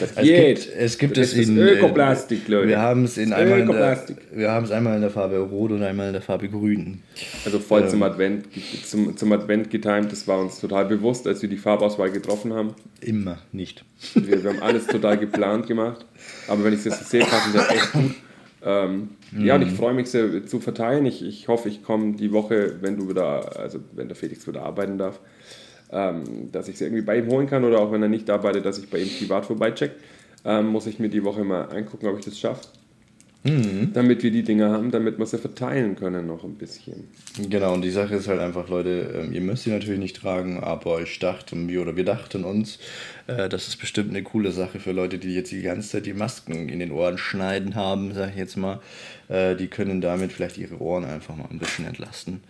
Das 0.00 0.10
Es 0.10 0.16
geht. 0.16 0.56
gibt, 0.60 0.76
es 0.76 0.98
gibt 0.98 1.16
Das 1.16 1.28
es 1.32 1.38
ist 1.38 1.48
in 1.48 1.58
Ökoplastik, 1.58 2.48
Leute. 2.48 2.68
Wir 2.68 2.80
haben 2.80 3.04
es 3.04 3.16
in 3.16 3.30
Das 3.30 3.38
einmal 3.38 3.60
in 3.60 3.68
der, 3.68 3.98
wir 4.32 4.50
haben 4.50 4.64
es 4.64 4.70
einmal 4.70 4.96
in 4.96 5.00
der 5.02 5.10
Farbe 5.10 5.38
Rot 5.38 5.70
und 5.72 5.82
einmal 5.82 6.08
in 6.08 6.12
der 6.12 6.22
Farbe 6.22 6.48
Grün. 6.48 7.02
Also 7.44 7.58
voll 7.60 7.88
zum 7.88 8.02
Advent, 8.02 8.46
zum, 8.84 9.16
zum 9.16 9.32
Advent 9.32 9.70
getimt, 9.70 10.10
das 10.10 10.26
war 10.26 10.40
uns 10.40 10.60
total 10.60 10.86
bewusst, 10.86 11.26
als 11.26 11.42
wir 11.42 11.48
die 11.48 11.56
Farbauswahl 11.56 12.10
getroffen 12.10 12.52
haben. 12.52 12.74
Immer 13.00 13.38
nicht. 13.52 13.84
Wir, 14.14 14.42
wir 14.42 14.50
haben 14.50 14.62
alles 14.62 14.86
total 14.86 15.18
geplant 15.18 15.66
gemacht. 15.66 16.04
Aber 16.48 16.64
wenn 16.64 16.72
ich 16.72 16.80
es 16.80 16.84
jetzt 16.86 16.98
so 17.00 17.04
sehe, 17.10 17.20
passen 17.24 17.52
sie 17.52 17.58
echt 17.58 17.92
gut. 17.92 18.14
Ähm, 18.66 19.10
Ja, 19.38 19.56
und 19.56 19.62
ich 19.62 19.72
freue 19.72 19.92
mich 19.94 20.08
sehr 20.08 20.46
zu 20.46 20.58
verteilen. 20.58 21.04
Ich, 21.06 21.22
ich 21.22 21.48
hoffe, 21.48 21.68
ich 21.68 21.82
komme 21.82 22.14
die 22.14 22.32
Woche, 22.32 22.76
wenn 22.80 22.96
du 22.96 23.08
wieder, 23.08 23.58
also 23.58 23.78
wenn 23.92 24.08
der 24.08 24.16
Felix 24.16 24.46
wieder 24.48 24.62
arbeiten 24.62 24.96
darf, 24.96 25.20
ähm, 25.94 26.50
dass 26.52 26.68
ich 26.68 26.74
es 26.74 26.80
irgendwie 26.80 27.02
bei 27.02 27.18
ihm 27.18 27.28
holen 27.28 27.46
kann 27.46 27.64
oder 27.64 27.80
auch 27.80 27.92
wenn 27.92 28.02
er 28.02 28.08
nicht 28.08 28.28
arbeitet, 28.28 28.66
dass 28.66 28.78
ich 28.78 28.90
bei 28.90 28.98
ihm 28.98 29.08
privat 29.08 29.46
vorbeicheck. 29.46 29.92
Ähm, 30.44 30.66
muss 30.66 30.86
ich 30.86 30.98
mir 30.98 31.08
die 31.08 31.24
Woche 31.24 31.44
mal 31.44 31.62
angucken, 31.70 32.06
ob 32.06 32.18
ich 32.18 32.24
das 32.24 32.38
schaffe. 32.38 32.68
Damit 33.92 34.22
wir 34.22 34.30
die 34.30 34.42
Dinger 34.42 34.70
haben, 34.70 34.90
damit 34.90 35.18
wir 35.18 35.26
sie 35.26 35.36
verteilen 35.36 35.96
können 35.96 36.26
noch 36.26 36.44
ein 36.44 36.54
bisschen. 36.54 37.08
Genau, 37.50 37.74
und 37.74 37.82
die 37.82 37.90
Sache 37.90 38.14
ist 38.14 38.26
halt 38.26 38.40
einfach, 38.40 38.70
Leute, 38.70 39.22
ähm, 39.22 39.34
ihr 39.34 39.42
müsst 39.42 39.64
sie 39.64 39.70
natürlich 39.70 40.00
nicht 40.00 40.16
tragen, 40.16 40.60
aber 40.60 41.02
ich 41.02 41.18
dachte 41.18 41.54
mir 41.54 41.82
oder 41.82 41.94
wir 41.94 42.06
dachten 42.06 42.44
uns, 42.44 42.78
äh, 43.26 43.50
das 43.50 43.68
ist 43.68 43.76
bestimmt 43.76 44.08
eine 44.10 44.22
coole 44.22 44.50
Sache 44.50 44.80
für 44.80 44.92
Leute, 44.92 45.18
die 45.18 45.34
jetzt 45.34 45.52
die 45.52 45.60
ganze 45.60 45.90
Zeit 45.90 46.06
die 46.06 46.14
Masken 46.14 46.70
in 46.70 46.78
den 46.78 46.90
Ohren 46.90 47.18
schneiden 47.18 47.74
haben, 47.74 48.14
sag 48.14 48.30
ich 48.30 48.36
jetzt 48.36 48.56
mal. 48.56 48.80
Äh, 49.28 49.56
die 49.56 49.66
können 49.66 50.00
damit 50.00 50.32
vielleicht 50.32 50.56
ihre 50.56 50.80
Ohren 50.80 51.04
einfach 51.04 51.36
mal 51.36 51.48
ein 51.50 51.58
bisschen 51.58 51.84
entlasten. 51.84 52.40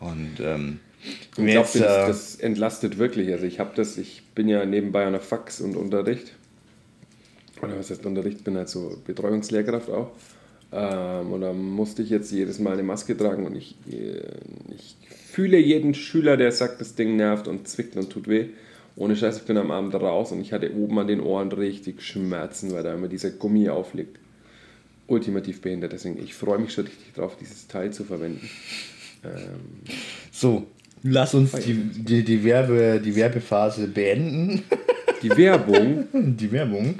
Und 0.00 0.40
ähm, 0.40 0.80
Ich 1.08 1.30
glaube, 1.32 1.52
das, 1.54 1.74
äh, 1.76 2.06
das 2.06 2.36
entlastet 2.36 2.98
wirklich. 2.98 3.30
Also 3.32 3.46
ich 3.46 3.60
habe 3.60 3.70
das, 3.74 3.96
ich 3.98 4.22
bin 4.34 4.48
ja 4.48 4.64
nebenbei 4.64 5.04
an 5.06 5.12
der 5.12 5.20
Fax 5.20 5.60
und 5.60 5.76
Unterricht. 5.76 6.34
Oder 7.62 7.78
was 7.78 7.90
heißt 7.90 8.06
Unterricht? 8.06 8.44
Bin 8.44 8.56
halt 8.56 8.68
so 8.68 8.98
Betreuungslehrkraft 9.06 9.90
auch. 9.90 10.12
Ähm, 10.70 11.32
und 11.32 11.40
da 11.40 11.52
musste 11.52 12.02
ich 12.02 12.10
jetzt 12.10 12.30
jedes 12.30 12.58
Mal 12.58 12.74
eine 12.74 12.82
Maske 12.82 13.16
tragen 13.16 13.46
und 13.46 13.56
ich, 13.56 13.76
äh, 13.90 14.20
ich 14.74 14.96
fühle 15.32 15.58
jeden 15.58 15.94
Schüler, 15.94 16.36
der 16.36 16.52
sagt, 16.52 16.80
das 16.80 16.94
Ding 16.94 17.16
nervt 17.16 17.48
und 17.48 17.66
zwickt 17.68 17.96
und 17.96 18.10
tut 18.10 18.28
weh. 18.28 18.46
Ohne 18.96 19.16
Scheiß, 19.16 19.38
ich 19.38 19.42
bin 19.44 19.56
am 19.56 19.70
Abend 19.70 19.94
raus 19.94 20.32
und 20.32 20.40
ich 20.40 20.52
hatte 20.52 20.74
oben 20.74 20.98
an 20.98 21.06
den 21.06 21.20
Ohren 21.20 21.52
richtig 21.52 22.02
Schmerzen, 22.02 22.72
weil 22.72 22.82
da 22.82 22.92
immer 22.94 23.08
dieser 23.08 23.30
Gummi 23.30 23.68
aufliegt. 23.68 24.18
Ultimativ 25.06 25.62
behindert. 25.62 25.92
Deswegen, 25.92 26.22
ich 26.22 26.34
freue 26.34 26.58
mich 26.58 26.72
schon 26.72 26.84
richtig 26.84 27.14
drauf, 27.14 27.36
dieses 27.40 27.66
Teil 27.68 27.92
zu 27.92 28.04
verwenden. 28.04 28.50
Ähm, 29.24 29.60
So, 30.32 30.66
lass 31.02 31.34
uns 31.34 31.52
die, 31.52 31.74
die, 31.74 32.24
die, 32.24 32.44
Werbe, 32.44 33.00
die 33.04 33.14
Werbephase 33.14 33.88
beenden. 33.88 34.64
Die 35.22 35.36
Werbung 35.36 36.04
Die 36.12 36.50
Werbung. 36.52 36.94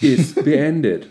ist 0.00 0.42
beendet. 0.44 1.06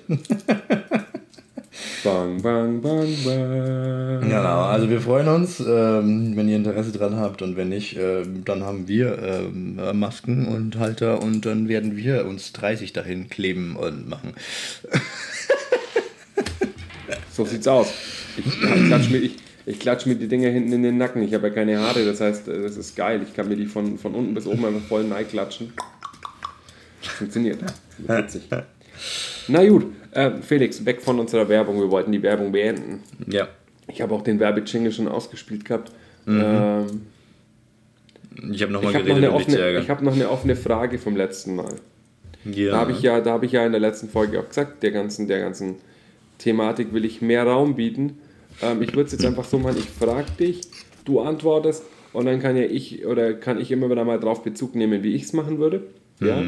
Bang, 2.04 2.42
bang, 2.42 2.82
bang, 2.82 3.08
bang. 3.24 4.22
Genau, 4.22 4.64
also 4.64 4.90
wir 4.90 5.00
freuen 5.02 5.28
uns, 5.28 5.60
ähm, 5.60 6.36
wenn 6.36 6.50
ihr 6.50 6.58
Interesse 6.58 6.92
dran 6.92 7.16
habt 7.16 7.42
und 7.42 7.56
wenn 7.56 7.70
nicht, 7.70 7.98
ähm, 7.98 8.44
dann 8.44 8.64
haben 8.64 8.88
wir 8.88 9.18
äh, 9.18 9.94
Masken 9.94 10.48
und 10.48 10.78
Halter 10.78 11.22
und 11.22 11.46
dann 11.46 11.68
werden 11.68 11.96
wir 11.96 12.26
uns 12.26 12.52
30 12.54 12.94
dahin 12.94 13.30
kleben 13.30 13.76
und 13.76 14.10
machen. 14.10 14.34
So 17.32 17.46
sieht's 17.46 17.68
aus. 17.68 17.88
Ich, 18.38 18.46
ich 18.46 18.86
klatsch 18.88 19.10
mir, 19.10 19.20
ich, 19.20 19.36
ich 19.66 19.80
klatsch 19.80 20.06
mir 20.06 20.16
die 20.16 20.28
Dinger 20.28 20.50
hinten 20.50 20.72
in 20.74 20.84
den 20.84 20.98
Nacken. 20.98 21.22
Ich 21.24 21.34
habe 21.34 21.48
ja 21.50 21.54
keine 21.54 21.80
Haare, 21.80 22.04
das 22.06 22.22
heißt, 22.22 22.48
äh, 22.48 22.62
das 22.62 22.78
ist 22.78 22.96
geil. 22.96 23.22
Ich 23.28 23.34
kann 23.36 23.48
mir 23.48 23.56
die 23.56 23.66
von, 23.66 23.98
von 23.98 24.14
unten 24.16 24.34
bis 24.34 24.48
oben 24.48 24.66
einfach 24.66 24.82
voll 24.88 25.06
klatschen. 25.30 25.74
Funktioniert. 27.02 27.60
Witzig. 27.98 28.48
Na 29.48 29.68
gut, 29.68 29.88
äh, 30.12 30.32
Felix, 30.42 30.86
weg 30.86 31.02
von 31.02 31.20
unserer 31.20 31.50
Werbung. 31.50 31.80
Wir 31.80 31.90
wollten 31.90 32.12
die 32.12 32.22
Werbung 32.22 32.52
beenden. 32.52 33.02
Ja. 33.28 33.48
Ich 33.88 34.02
habe 34.02 34.14
auch 34.14 34.22
den 34.22 34.40
Werbejingle 34.40 34.92
schon 34.92 35.08
ausgespielt 35.08 35.66
gehabt. 35.66 35.92
Ähm, 36.28 37.02
Ich 38.52 38.62
habe 38.62 38.72
nochmal 38.72 38.94
habe 38.94 39.04
noch, 39.10 39.16
geredet, 39.16 39.50
zu 39.50 39.58
offene- 39.58 39.80
ich 39.82 39.90
hab 39.90 40.02
noch 40.02 40.14
eine 40.14 40.30
offene 40.30 40.56
Frage 40.56 40.98
vom 41.00 41.16
letzten 41.16 41.56
Mal. 41.56 41.76
ja. 42.46 42.72
Da 42.72 42.78
habe 42.78 42.92
ich, 42.92 43.02
ja, 43.02 43.20
da 43.22 43.34
hab 43.34 43.44
ich 43.44 43.52
ja 43.52 43.66
in 43.66 43.72
der 43.72 43.82
letzten 43.82 44.08
Folge 44.10 44.40
auch 44.40 44.48
gesagt, 44.48 44.84
der 44.84 44.92
ganzen, 44.92 45.28
der 45.28 45.40
ganzen 45.40 45.76
Thematik 46.38 46.94
will 46.94 47.04
ich 47.06 47.22
mehr 47.22 47.44
Raum 47.46 47.76
bieten. 47.76 48.20
Ähm, 48.62 48.82
ich 48.82 48.94
würde 48.94 49.08
es 49.08 49.12
jetzt 49.12 49.26
einfach 49.26 49.46
so 49.46 49.58
machen, 49.58 49.78
ich 49.78 49.90
frage 49.90 50.32
dich, 50.40 50.62
du 51.06 51.22
antwortest 51.22 51.84
und 52.14 52.26
dann 52.26 52.40
kann 52.40 52.56
ja 52.56 52.64
ich 52.64 53.06
oder 53.06 53.34
kann 53.34 53.60
ich 53.60 53.72
immer 53.72 53.90
wieder 53.90 54.04
mal 54.04 54.20
drauf 54.20 54.44
Bezug 54.44 54.76
nehmen, 54.76 55.04
wie 55.04 55.16
ich 55.16 55.24
es 55.24 55.34
machen 55.34 55.60
würde. 55.60 55.84
Ja? 56.20 56.44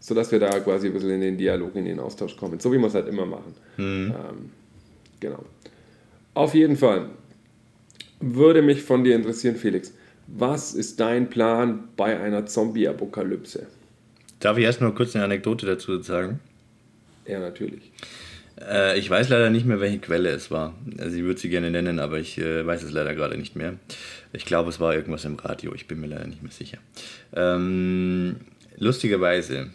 Sodass 0.00 0.30
wir 0.32 0.38
da 0.38 0.60
quasi 0.60 0.88
ein 0.88 0.92
bisschen 0.92 1.10
in 1.10 1.20
den 1.22 1.38
Dialog, 1.38 1.74
in 1.76 1.86
den 1.86 1.98
Austausch 1.98 2.36
kommen. 2.36 2.60
So 2.60 2.70
wie 2.72 2.78
wir 2.78 2.88
es 2.88 2.94
halt 2.94 3.08
immer 3.08 3.24
machen. 3.24 3.54
Ähm, 3.78 4.50
genau. 5.20 5.42
Auf 6.34 6.54
jeden 6.54 6.76
Fall 6.76 7.08
würde 8.20 8.60
mich 8.60 8.82
von 8.82 9.04
dir 9.04 9.16
interessieren, 9.16 9.56
Felix. 9.56 9.94
Was 10.26 10.74
ist 10.74 11.00
dein 11.00 11.30
Plan 11.30 11.88
bei 11.96 12.18
einer 12.18 12.46
Zombie-Apokalypse? 12.46 13.66
Darf 14.40 14.58
ich 14.58 14.64
erstmal 14.64 14.94
kurz 14.94 15.14
eine 15.14 15.24
Anekdote 15.24 15.64
dazu 15.66 16.00
sagen? 16.02 16.40
Ja, 17.26 17.40
natürlich. 17.40 17.92
Äh, 18.60 18.98
ich 18.98 19.08
weiß 19.10 19.28
leider 19.28 19.50
nicht 19.50 19.66
mehr, 19.66 19.80
welche 19.80 19.98
Quelle 19.98 20.30
es 20.30 20.50
war. 20.50 20.74
Also 20.98 21.16
ich 21.16 21.22
würde 21.22 21.40
sie 21.40 21.48
gerne 21.48 21.70
nennen, 21.70 21.98
aber 21.98 22.18
ich 22.18 22.38
äh, 22.38 22.66
weiß 22.66 22.82
es 22.82 22.92
leider 22.92 23.14
gerade 23.14 23.36
nicht 23.36 23.56
mehr. 23.56 23.74
Ich 24.32 24.44
glaube, 24.44 24.70
es 24.70 24.80
war 24.80 24.94
irgendwas 24.94 25.24
im 25.24 25.36
Radio. 25.36 25.74
Ich 25.74 25.86
bin 25.86 26.00
mir 26.00 26.08
leider 26.08 26.26
nicht 26.26 26.42
mehr 26.42 26.52
sicher. 26.52 26.78
Ähm, 27.34 28.36
lustigerweise 28.76 29.70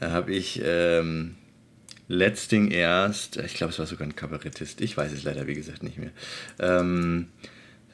äh, 0.00 0.06
habe 0.06 0.32
ich 0.32 0.60
ähm, 0.64 1.36
letzting 2.08 2.70
erst, 2.70 3.36
ich 3.36 3.54
glaube, 3.54 3.72
es 3.72 3.78
war 3.78 3.86
sogar 3.86 4.06
ein 4.06 4.16
Kabarettist. 4.16 4.80
Ich 4.80 4.96
weiß 4.96 5.12
es 5.12 5.22
leider, 5.22 5.46
wie 5.46 5.54
gesagt, 5.54 5.82
nicht 5.82 5.98
mehr. 5.98 6.10
Ähm, 6.58 7.28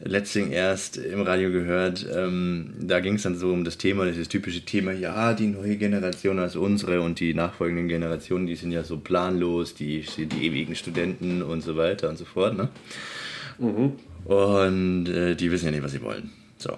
letzting 0.01 0.53
erst 0.53 0.99
im 0.99 1.23
Radio 1.23 1.51
gehört, 1.51 2.07
ähm, 2.15 2.75
da 2.81 3.01
ging 3.01 3.15
es 3.15 3.23
dann 3.23 3.37
so 3.37 3.53
um 3.53 3.65
das 3.65 3.79
Thema, 3.79 4.05
dieses 4.05 4.29
typische 4.29 4.63
Thema, 4.63 4.93
ja, 4.93 5.33
die 5.35 5.47
neue 5.47 5.77
Generation 5.77 6.39
als 6.39 6.57
unsere 6.57 7.01
und 7.01 7.19
die 7.21 7.35
nachfolgenden 7.35 7.89
Generationen, 7.89 8.47
die 8.47 8.57
sind 8.57 8.73
ja 8.73 8.85
so 8.85 8.99
planlos, 8.99 9.75
die, 9.75 10.05
die 10.17 10.47
ewigen 10.47 10.75
Studenten 10.75 11.43
und 11.43 11.63
so 11.63 11.77
weiter 11.77 12.09
und 12.09 12.19
so 12.19 12.25
fort, 12.25 12.57
ne? 12.57 12.69
Und 14.27 15.09
äh, 15.09 15.35
die 15.35 15.51
wissen 15.51 15.67
ja 15.67 15.71
nicht, 15.71 15.83
was 15.83 15.93
sie 15.93 16.03
wollen. 16.03 16.31
So. 16.59 16.77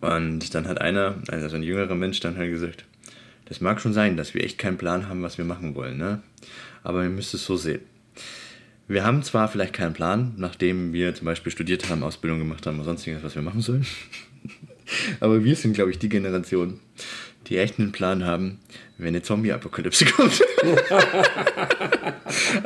Und 0.00 0.54
dann 0.54 0.66
hat 0.66 0.80
einer, 0.80 1.16
also 1.28 1.56
ein 1.56 1.62
jüngerer 1.62 1.94
Mensch, 1.94 2.20
dann 2.20 2.36
halt 2.36 2.50
gesagt, 2.50 2.84
das 3.46 3.60
mag 3.60 3.80
schon 3.80 3.92
sein, 3.92 4.16
dass 4.16 4.34
wir 4.34 4.44
echt 4.44 4.58
keinen 4.58 4.78
Plan 4.78 5.08
haben, 5.08 5.22
was 5.22 5.38
wir 5.38 5.44
machen 5.44 5.74
wollen, 5.74 5.96
ne? 5.98 6.22
Aber 6.82 7.02
ihr 7.02 7.10
müsst 7.10 7.34
es 7.34 7.44
so 7.44 7.56
sehen. 7.56 7.80
Wir 8.90 9.04
haben 9.04 9.22
zwar 9.22 9.46
vielleicht 9.46 9.72
keinen 9.72 9.92
Plan, 9.92 10.32
nachdem 10.36 10.92
wir 10.92 11.14
zum 11.14 11.24
Beispiel 11.24 11.52
studiert 11.52 11.88
haben, 11.88 12.02
Ausbildung 12.02 12.40
gemacht 12.40 12.66
haben 12.66 12.74
oder 12.74 12.86
sonstiges, 12.86 13.22
was 13.22 13.36
wir 13.36 13.42
machen 13.42 13.60
sollen. 13.60 13.86
Aber 15.20 15.44
wir 15.44 15.54
sind, 15.54 15.74
glaube 15.74 15.92
ich, 15.92 16.00
die 16.00 16.08
Generation, 16.08 16.80
die 17.50 17.58
echt 17.58 17.78
einen 17.78 17.92
Plan 17.92 18.24
haben, 18.24 18.58
wenn 18.96 19.08
eine 19.08 19.22
Zombie-Apokalypse 19.22 20.04
kommt. 20.16 20.40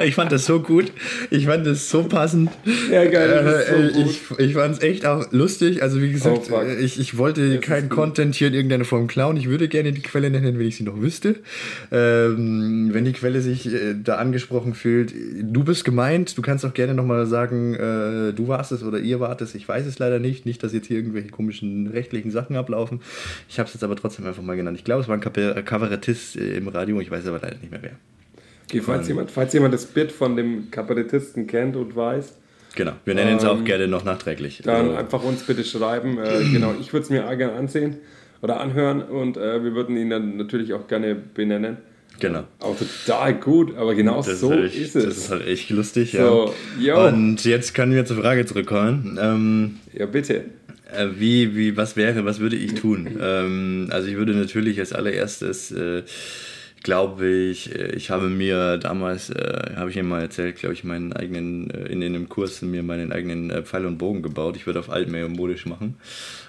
ich 0.05 0.14
fand 0.14 0.33
das 0.33 0.47
so 0.47 0.61
gut. 0.61 0.92
Ich 1.31 1.47
fand 1.47 1.66
das 1.66 1.88
so 1.88 2.03
passend. 2.05 2.51
Ja, 2.90 3.05
geil, 3.07 3.29
das 3.44 3.61
ist 3.61 3.68
so 3.68 3.75
Äh, 3.75 3.92
gut. 3.92 4.11
ich, 4.11 4.38
ich 4.49 4.55
fand 4.55 4.77
es 4.77 4.83
echt 4.83 5.07
auch 5.07 5.31
lustig. 5.33 5.83
Also, 5.83 6.03
wie 6.03 6.11
gesagt, 6.12 6.51
Oh, 6.51 6.61
ich, 6.81 6.99
ich 7.01 7.16
wollte 7.16 7.59
keinen 7.61 7.88
Content 7.88 8.35
hier 8.35 8.49
in 8.49 8.55
irgendeiner 8.55 8.85
Form 8.85 9.07
klauen. 9.07 9.37
Ich 9.37 9.49
würde 9.49 9.68
gerne 9.68 9.92
die 9.92 10.03
Quelle 10.03 10.29
nennen, 10.31 10.59
wenn 10.59 10.66
ich 10.66 10.77
sie 10.77 10.83
noch 10.85 11.01
wüsste. 11.01 11.37
Ähm, 11.92 12.90
wenn 12.92 13.05
die 13.05 13.12
Quelle 13.12 13.40
sich 13.40 13.73
äh, 13.73 13.94
da 14.03 14.16
angesprochen 14.16 14.75
fühlt, 14.75 15.14
du 15.40 15.64
bist 15.64 15.85
gemeint. 15.85 16.37
Du 16.37 16.42
kannst 16.42 16.64
auch 16.64 16.75
gerne 16.75 16.94
nochmal 16.94 17.27
sagen, 17.27 17.75
äh, 17.75 18.33
du 18.33 18.49
warst 18.49 18.73
es 18.73 18.83
oder 18.83 18.99
ihr 18.99 19.20
wart 19.20 19.40
es. 19.40 19.55
Ich 19.55 19.66
weiß 19.68 19.87
es 19.87 19.99
leider 19.99 20.18
nicht. 20.18 20.44
Nicht, 20.47 20.62
dass 20.62 20.73
jetzt 20.73 20.88
hier 20.88 20.97
irgendwelche 20.97 21.29
komischen 21.29 21.87
rechtlichen 21.87 22.31
Sachen 22.31 22.57
ablaufen. 22.57 23.01
Ich 23.49 23.59
habe 23.59 23.68
es 23.68 23.75
jetzt 23.75 23.85
aber 23.85 23.97
trotzdem 23.97 24.27
einfach 24.27 24.42
mal 24.42 24.57
genannt. 24.57 24.73
Ich 24.74 24.84
glaube, 24.84 25.02
es 25.02 25.08
war 25.08 25.16
ein 25.16 25.64
Kabarettist 25.64 26.37
äh, 26.37 26.56
im 26.56 26.68
Radio. 26.68 27.00
Ich 27.00 27.10
weiß 27.10 27.26
aber 27.26 27.40
leider 27.42 27.56
nicht 27.58 27.70
mehr 27.70 27.82
wer. 27.82 27.92
Okay, 28.68 28.80
falls 28.80 29.06
jemand, 29.08 29.30
falls 29.30 29.52
jemand 29.52 29.74
das 29.74 29.87
Bit 29.87 30.10
von 30.10 30.37
dem 30.37 30.70
Kabarettisten 30.70 31.46
kennt 31.46 31.76
und 31.76 31.94
weiß, 31.96 32.37
Genau. 32.76 32.92
Wir 33.04 33.14
nennen 33.14 33.37
es 33.37 33.44
auch 33.44 33.58
Ähm, 33.58 33.64
gerne 33.64 33.87
noch 33.87 34.04
nachträglich. 34.04 34.62
dann 34.64 34.87
Also, 34.87 34.96
einfach 34.96 35.22
uns 35.22 35.44
bitte 35.44 35.62
schreiben. 35.62 36.18
Äh, 36.18 36.42
genau, 36.52 36.74
ich 36.80 36.92
würde 36.92 37.04
es 37.04 37.10
mir 37.10 37.24
auch 37.28 37.38
gerne 37.38 37.52
ansehen 37.52 37.98
oder 38.42 38.58
anhören 38.58 39.00
und 39.00 39.37
äh, 39.37 39.62
wir 39.62 39.74
würden 39.76 39.96
ihn 39.96 40.10
dann 40.10 40.37
natürlich 40.37 40.72
auch 40.74 40.88
gerne 40.88 41.14
benennen. 41.14 41.76
genau. 42.18 42.42
Auch 42.58 42.76
total 42.76 43.34
gut, 43.34 43.76
aber 43.76 43.94
genau 43.94 44.16
Das 44.22 44.40
so 44.40 44.50
ist, 44.52 44.74
echt, 44.74 44.87
ist 44.87 44.96
es. 44.96 45.04
Das 45.04 45.16
ist 45.18 45.30
halt 45.30 45.46
echt 45.46 45.70
lustig, 45.70 46.12
So, 46.18 46.52
ja. 46.80 46.96
yo. 46.96 47.06
Und 47.14 47.44
jetzt 47.44 47.74
können 47.74 47.92
wir 47.94 48.04
zur 48.06 48.16
Frage 48.16 48.44
zurückkommen. 48.44 49.20
Ähm, 49.22 49.76
ja, 49.92 50.06
bitte. 50.06 50.46
Äh, 50.96 51.18
wie, 51.18 51.54
wie, 51.57 51.76
was 51.76 51.96
wäre, 51.96 52.24
was 52.24 52.40
würde 52.40 52.57
ich 52.57 52.74
tun? 52.74 53.09
ähm, 53.20 53.88
also 53.90 54.09
ich 54.09 54.16
würde 54.16 54.35
natürlich 54.35 54.78
als 54.80 54.92
allererstes, 54.92 55.70
äh, 55.72 56.02
glaube 56.83 57.26
ich, 57.26 57.74
äh, 57.74 57.92
ich 57.96 58.11
habe 58.11 58.28
mir 58.28 58.76
damals, 58.78 59.30
äh, 59.30 59.72
habe 59.76 59.90
ich 59.90 59.96
Ihnen 59.96 60.09
mal 60.09 60.20
erzählt, 60.20 60.57
glaube 60.57 60.74
ich, 60.74 60.85
meinen 60.85 61.12
eigenen, 61.12 61.70
äh, 61.70 61.87
in 61.87 62.02
einem 62.02 62.28
Kurs 62.28 62.61
mir 62.62 62.83
meinen 62.83 63.11
eigenen 63.12 63.50
äh, 63.50 63.62
Pfeil 63.62 63.87
und 63.87 63.98
Bogen 63.98 64.22
gebaut. 64.22 64.57
Ich 64.57 64.66
würde 64.66 64.80
auf 64.80 64.90
altmeer 64.90 65.28
modisch 65.28 65.66
machen. 65.66 65.96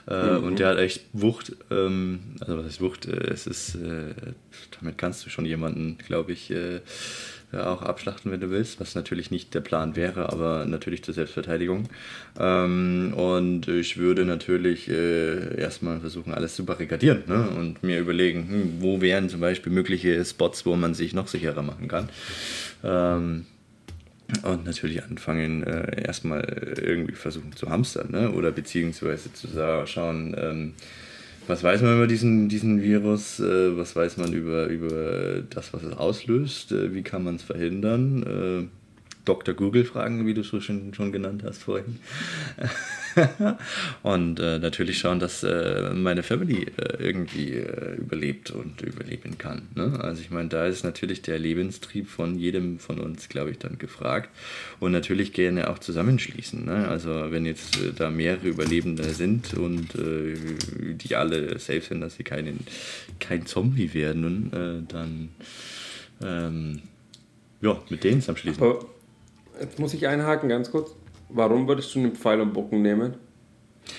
Äh, 0.08 0.36
Und 0.38 0.60
der 0.60 0.68
hat 0.70 0.78
echt 0.78 1.02
Wucht, 1.14 1.54
ähm, 1.72 2.20
also 2.42 2.58
was 2.58 2.66
heißt 2.66 2.82
Wucht? 2.82 3.06
Es 3.08 3.48
ist, 3.48 3.78
damit 4.80 4.98
kannst 4.98 5.26
du 5.26 5.30
schon 5.30 5.46
jemanden, 5.46 5.98
glaube 6.06 6.34
ich, 6.34 6.52
äh, 6.52 6.82
auch 7.56 7.82
abschlachten, 7.82 8.32
wenn 8.32 8.40
du 8.40 8.50
willst, 8.50 8.80
was 8.80 8.96
natürlich 8.96 9.32
nicht 9.32 9.54
der 9.54 9.62
Plan 9.62 9.96
wäre, 9.96 10.32
aber 10.32 10.66
natürlich 10.66 11.04
zur 11.04 11.14
Selbstverteidigung. 11.14 11.90
Ähm, 12.40 13.14
und 13.16 13.68
ich 13.68 13.98
würde 13.98 14.26
natürlich 14.26 14.90
äh, 14.90 15.60
erstmal 15.60 16.00
versuchen, 16.00 16.34
alles 16.34 16.56
zu 16.56 16.66
barrikadieren 16.66 17.24
ne? 17.28 17.50
und 17.50 17.84
mir 17.84 18.00
überlegen, 18.00 18.48
hm, 18.50 18.74
wo 18.80 19.02
wären 19.02 19.30
zum 19.30 19.40
Beispiel 19.40 19.72
mögliche 19.72 20.24
Spots, 20.26 20.66
wo 20.66 20.76
man 20.76 20.94
sich 20.94 21.14
noch 21.14 21.28
sicherer 21.28 21.62
machen 21.62 21.88
kann. 21.88 22.10
Ähm, 22.84 23.46
und 24.44 24.66
natürlich 24.66 25.04
anfangen, 25.04 25.64
äh, 25.64 26.04
erstmal 26.04 26.42
irgendwie 26.82 27.14
versuchen 27.14 27.56
zu 27.56 27.70
hamstern, 27.70 28.10
ne? 28.12 28.32
oder 28.32 28.52
beziehungsweise 28.52 29.32
zu 29.34 29.48
schauen, 29.86 30.36
ähm, 30.38 30.74
was 31.48 31.64
weiß 31.64 31.82
man 31.82 31.96
über 31.96 32.08
diesen, 32.08 32.50
diesen 32.50 32.82
Virus, 32.82 33.40
äh, 33.40 33.78
was 33.78 33.96
weiß 33.96 34.18
man 34.18 34.34
über, 34.34 34.68
über 34.68 35.42
das, 35.50 35.74
was 35.74 35.84
es 35.84 35.94
auslöst, 35.94 36.72
äh, 36.72 36.94
wie 36.94 37.04
kann 37.04 37.24
man 37.24 37.36
es 37.36 37.44
verhindern. 37.44 38.70
Dr. 39.26 39.56
Google 39.56 39.86
fragen, 39.86 40.26
wie 40.26 40.34
du 40.34 40.44
schon, 40.44 40.94
schon 40.94 41.12
genannt 41.12 41.44
hast 41.44 41.64
vorhin. 41.64 42.00
und 44.04 44.40
äh, 44.40 44.60
natürlich 44.60 45.00
schauen, 45.00 45.20
dass 45.20 45.44
äh, 45.44 45.92
meine 45.94 46.24
Family 46.24 46.68
äh, 46.78 47.04
irgendwie 47.04 47.54
äh, 47.54 47.96
überlebt 47.96 48.52
und 48.52 48.82
überleben 48.82 49.38
kann. 49.38 49.64
Ne? 49.76 50.00
Also 50.00 50.22
ich 50.22 50.30
meine, 50.30 50.50
da 50.50 50.66
ist 50.66 50.84
natürlich 50.84 51.22
der 51.22 51.40
Lebenstrieb 51.40 52.08
von 52.08 52.38
jedem 52.38 52.80
von 52.80 53.00
uns, 53.00 53.28
glaube 53.28 53.52
ich, 53.52 53.58
dann 53.58 53.78
gefragt. 53.78 54.30
Und 54.80 54.92
natürlich 54.92 55.34
gerne 55.34 55.70
auch 55.70 55.80
zusammenschließen. 55.80 56.66
Ne? 56.66 56.88
Also 56.88 57.32
wenn 57.32 57.46
jetzt 57.46 57.82
äh, 57.82 57.94
da 57.96 58.12
mehrere 58.12 58.48
Überlebende 58.48 59.04
sind 59.06 59.54
und 59.56 59.96
äh, 59.96 60.36
die 60.94 61.16
alle 61.16 61.58
safe 61.60 61.82
sind, 61.82 62.02
dass 62.02 62.16
sie 62.16 62.24
keinen, 62.24 62.60
kein 63.20 63.46
Zombie 63.46 63.94
werden, 63.94 64.86
dann 64.88 65.30
ähm, 66.22 66.82
ja, 67.62 67.82
mit 67.90 68.04
denen 68.04 68.22
zusammenschließen. 68.22 68.62
Aber 68.62 68.86
jetzt 69.60 69.80
muss 69.80 69.94
ich 69.94 70.08
einhaken, 70.08 70.50
ganz 70.50 70.72
kurz. 70.72 70.92
Warum 71.30 71.68
würdest 71.68 71.94
du 71.96 72.00
einen 72.00 72.16
Pfeil 72.16 72.40
und 72.42 72.54
Bogen 72.54 72.82
nehmen? 72.82 73.16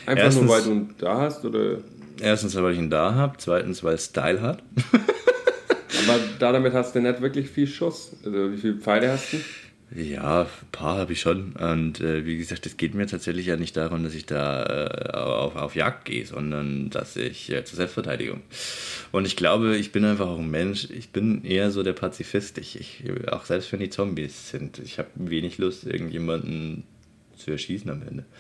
Einfach 0.07 0.25
Erstens- 0.25 0.45
nur, 0.47 0.55
weil 0.55 0.63
du 0.63 0.71
ihn 0.73 0.95
da 0.99 1.21
hast? 1.21 1.45
Oder? 1.45 1.79
Erstens, 2.21 2.57
weil 2.57 2.73
ich 2.73 2.79
ihn 2.79 2.91
da 2.91 3.15
habe. 3.15 3.35
Zweitens, 3.39 3.85
weil 3.85 3.95
es 3.95 4.07
Style 4.07 4.41
hat. 4.41 4.63
Aber 4.93 6.19
da 6.39 6.53
damit 6.53 6.73
hast 6.73 6.95
du 6.95 7.01
nicht 7.01 7.21
wirklich 7.21 7.49
viel 7.51 7.67
Schuss. 7.67 8.13
Also 8.25 8.53
wie 8.53 8.57
viele 8.57 8.75
Pfeile 8.77 9.13
hast 9.13 9.33
du? 9.33 9.37
Ja, 9.95 10.43
ein 10.43 10.71
paar 10.73 10.99
habe 10.99 11.13
ich 11.13 11.21
schon. 11.21 11.53
Und 11.53 12.01
äh, 12.01 12.27
wie 12.27 12.37
gesagt, 12.37 12.67
es 12.67 12.77
geht 12.77 12.95
mir 12.95 13.07
tatsächlich 13.07 13.47
ja 13.47 13.57
nicht 13.57 13.77
darum, 13.77 14.03
dass 14.03 14.15
ich 14.15 14.27
da 14.27 14.65
äh, 14.65 15.17
auf, 15.17 15.55
auf 15.55 15.77
Jagd 15.77 16.07
gehe, 16.07 16.27
sondern 16.27 16.91
dass 16.91 17.15
ich 17.15 17.51
äh, 17.53 17.65
zur 17.65 17.77
Selbstverteidigung. 17.77 18.41
Und 19.13 19.27
ich 19.27 19.37
glaube, 19.37 19.77
ich 19.77 19.93
bin 19.93 20.05
einfach 20.05 20.27
auch 20.27 20.41
ein 20.41 20.51
Mensch, 20.51 20.89
ich 20.91 21.11
bin 21.11 21.45
eher 21.45 21.71
so 21.71 21.85
der 21.85 21.93
Pazifist. 21.93 22.59
Ich, 22.59 22.81
ich, 22.81 23.05
auch 23.31 23.45
selbst 23.45 23.71
wenn 23.73 23.81
die 23.81 23.91
Zombies 23.91 24.51
sind, 24.51 24.81
ich 24.81 24.99
habe 24.99 25.09
wenig 25.15 25.59
Lust, 25.59 25.85
irgendjemanden 25.87 26.83
zu 27.47 27.53
erschießen 27.53 27.89
am 27.91 28.03
Ende. 28.03 28.25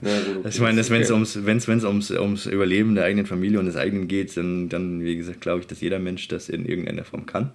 Ja, 0.00 0.48
Ich 0.48 0.60
meine, 0.60 0.88
wenn 0.88 1.02
es 1.02 1.10
ums, 1.10 1.44
wenn's, 1.44 1.66
wenn's 1.66 1.84
ums, 1.84 2.10
ums 2.10 2.46
Überleben 2.46 2.94
der 2.94 3.04
eigenen 3.04 3.26
Familie 3.26 3.58
und 3.58 3.66
des 3.66 3.76
eigenen 3.76 4.06
geht, 4.06 4.36
dann, 4.36 4.68
dann 4.68 5.02
wie 5.02 5.16
gesagt, 5.16 5.40
glaube 5.40 5.60
ich, 5.60 5.66
dass 5.66 5.80
jeder 5.80 5.98
Mensch 5.98 6.28
das 6.28 6.48
in 6.48 6.64
irgendeiner 6.66 7.04
Form 7.04 7.26
kann. 7.26 7.50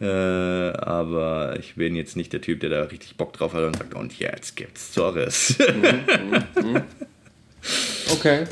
Äh, 0.00 0.06
aber 0.06 1.56
ich 1.60 1.76
bin 1.76 1.94
jetzt 1.94 2.16
nicht 2.16 2.32
der 2.32 2.40
Typ, 2.40 2.60
der 2.60 2.70
da 2.70 2.82
richtig 2.84 3.16
Bock 3.16 3.34
drauf 3.34 3.52
hat 3.54 3.62
und 3.62 3.76
sagt, 3.76 3.94
und 3.94 4.18
jetzt 4.18 4.56
gibt's 4.56 4.90
Zorres. 4.92 5.56
Okay, 8.10 8.44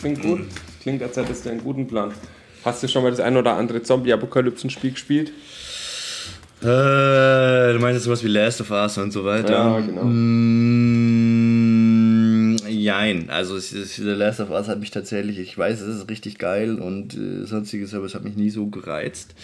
klingt 0.00 0.22
gut. 0.22 0.40
Klingt, 0.82 1.02
als 1.02 1.16
hättest 1.16 1.44
du 1.44 1.50
einen 1.50 1.60
guten 1.62 1.86
Plan. 1.86 2.12
Hast 2.64 2.82
du 2.82 2.88
schon 2.88 3.02
mal 3.04 3.10
das 3.10 3.20
ein 3.20 3.36
oder 3.36 3.52
andere 3.54 3.82
Zombie-Apokalypsen-Spiel 3.82 4.92
gespielt? 4.92 5.32
Äh, 6.62 7.72
du 7.72 7.78
meinst 7.80 8.02
sowas 8.04 8.24
wie 8.24 8.28
Last 8.28 8.60
of 8.60 8.70
Us 8.70 8.98
und 8.98 9.12
so 9.12 9.24
weiter? 9.24 9.52
Ja, 9.52 9.80
genau. 9.80 10.04
Mm, 11.26 12.56
jein. 12.68 13.30
Also 13.30 13.56
es 13.56 13.98
Last 13.98 14.40
of 14.40 14.50
Us 14.50 14.68
hat 14.68 14.80
mich 14.80 14.90
tatsächlich, 14.90 15.38
ich 15.38 15.56
weiß, 15.56 15.80
es 15.80 15.96
ist 16.02 16.10
richtig 16.10 16.38
geil 16.38 16.78
und 16.78 17.14
äh, 17.14 17.44
sonstiges, 17.44 17.94
aber 17.94 18.06
es 18.06 18.14
hat 18.14 18.24
mich 18.24 18.36
nie 18.36 18.50
so 18.50 18.66
gereizt. 18.66 19.34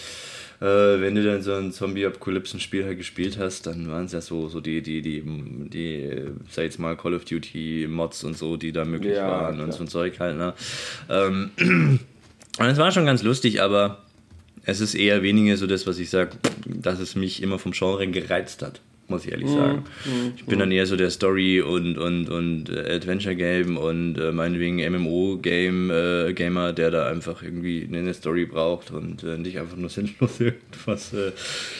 Äh, 0.60 1.00
wenn 1.00 1.14
du 1.16 1.24
dann 1.24 1.42
so 1.42 1.52
ein 1.54 1.72
Zombie-Apokalypsen-Spiel 1.72 2.84
halt 2.84 2.96
gespielt 2.96 3.36
hast, 3.36 3.66
dann 3.66 3.90
waren 3.90 4.04
es 4.04 4.12
ja 4.12 4.20
so, 4.20 4.48
so 4.48 4.60
die, 4.60 4.80
die, 4.80 5.02
die, 5.02 5.22
die, 5.68 6.02
äh, 6.04 6.30
sag 6.48 6.62
jetzt 6.64 6.78
mal, 6.78 6.96
Call 6.96 7.14
of 7.14 7.24
Duty-Mods 7.24 8.22
und 8.24 8.38
so, 8.38 8.56
die 8.56 8.70
da 8.70 8.84
möglich 8.84 9.16
Ja, 9.16 9.26
waren 9.28 9.58
und 9.58 9.64
klar. 9.66 9.72
so 9.76 9.82
ein 9.82 9.88
Zeug 9.88 10.20
halt, 10.20 10.36
ne? 10.38 10.54
Ähm, 11.10 11.50
und 12.58 12.66
es 12.66 12.78
war 12.78 12.92
schon 12.92 13.06
ganz 13.06 13.24
lustig, 13.24 13.60
aber 13.60 14.01
es 14.64 14.80
ist 14.80 14.94
eher 14.94 15.22
weniger 15.22 15.56
so 15.56 15.66
das, 15.66 15.86
was 15.86 15.98
ich 15.98 16.10
sage, 16.10 16.30
dass 16.66 17.00
es 17.00 17.14
mich 17.16 17.42
immer 17.42 17.58
vom 17.58 17.72
Genre 17.72 18.06
gereizt 18.08 18.62
hat, 18.62 18.80
muss 19.08 19.24
ich 19.26 19.32
ehrlich 19.32 19.50
sagen. 19.50 19.84
ich 20.36 20.44
bin 20.46 20.58
dann 20.58 20.70
eher 20.70 20.86
so 20.86 20.96
der 20.96 21.10
Story- 21.10 21.60
und, 21.60 21.98
und, 21.98 22.28
und 22.30 22.70
äh, 22.70 22.94
Adventure-Game 22.94 23.76
und 23.76 24.16
äh, 24.18 24.32
meinetwegen 24.32 24.76
MMO-Game-Gamer, 24.76 26.72
der 26.72 26.90
da 26.90 27.08
einfach 27.08 27.42
irgendwie 27.42 27.86
eine 27.92 28.14
Story 28.14 28.46
braucht 28.46 28.90
und 28.90 29.22
äh, 29.24 29.36
nicht 29.38 29.58
einfach 29.58 29.76
nur 29.76 29.90
sinnlos 29.90 30.40
irgendwas. 30.40 31.12
Äh, 31.12 31.32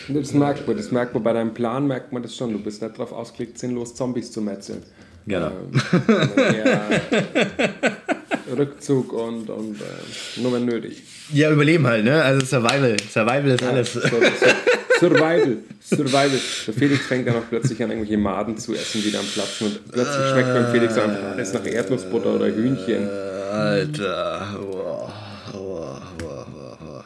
Das 0.09 0.35
merkt 0.35 0.67
man, 0.67 0.77
das 0.77 0.91
merkt 0.91 1.15
man 1.15 1.23
bei 1.23 1.33
deinem 1.33 1.55
Plan, 1.55 1.87
merkt 1.87 2.13
man 2.13 2.23
das 2.23 2.37
schon. 2.37 2.53
Du 2.53 2.59
bist 2.59 2.83
nicht 2.83 2.95
darauf 2.95 3.13
ausgelegt, 3.13 3.59
sinnlos 3.59 3.95
Zombies 3.95 4.31
zu 4.33 4.43
metzeln. 4.43 4.83
Genau. 5.25 5.53
Ähm, 5.53 5.71
Rückzug 8.53 9.13
und, 9.13 9.51
und 9.51 9.81
äh, 9.81 10.41
nur 10.41 10.53
wenn 10.53 10.65
nötig. 10.65 11.03
ja, 11.33 11.51
Überleben 11.51 11.87
halt, 11.87 12.05
ne? 12.05 12.23
Also 12.23 12.45
Survival. 12.45 12.97
Survival 13.11 13.49
ist 13.51 13.63
alles. 13.63 13.93
So, 13.93 14.01
so, 14.01 14.09
Survival, 15.01 15.57
Survival. 15.81 16.41
Der 16.67 16.75
Felix 16.75 17.07
fängt 17.07 17.27
dann 17.27 17.37
auch 17.37 17.49
plötzlich 17.49 17.83
an, 17.83 17.91
irgendwelche 17.91 18.19
Maden 18.19 18.57
zu 18.57 18.73
essen, 18.75 19.03
die 19.03 19.11
dann 19.11 19.25
platzen. 19.27 19.67
Und 19.67 19.93
plötzlich 19.93 20.31
schmeckt 20.31 20.55
beim 20.55 20.71
Felix 20.71 20.97
einfach 20.97 21.33
alles 21.33 21.53
nach 21.53 21.67
Erdnussbutter 21.67 22.35
oder 22.37 22.47
Hühnchen. 22.47 23.09
Alter. 23.51 24.59
Boah, 24.61 25.13
boah, 25.53 26.03
boah, 26.19 26.47
boah, 26.53 26.79
boah. 26.81 27.05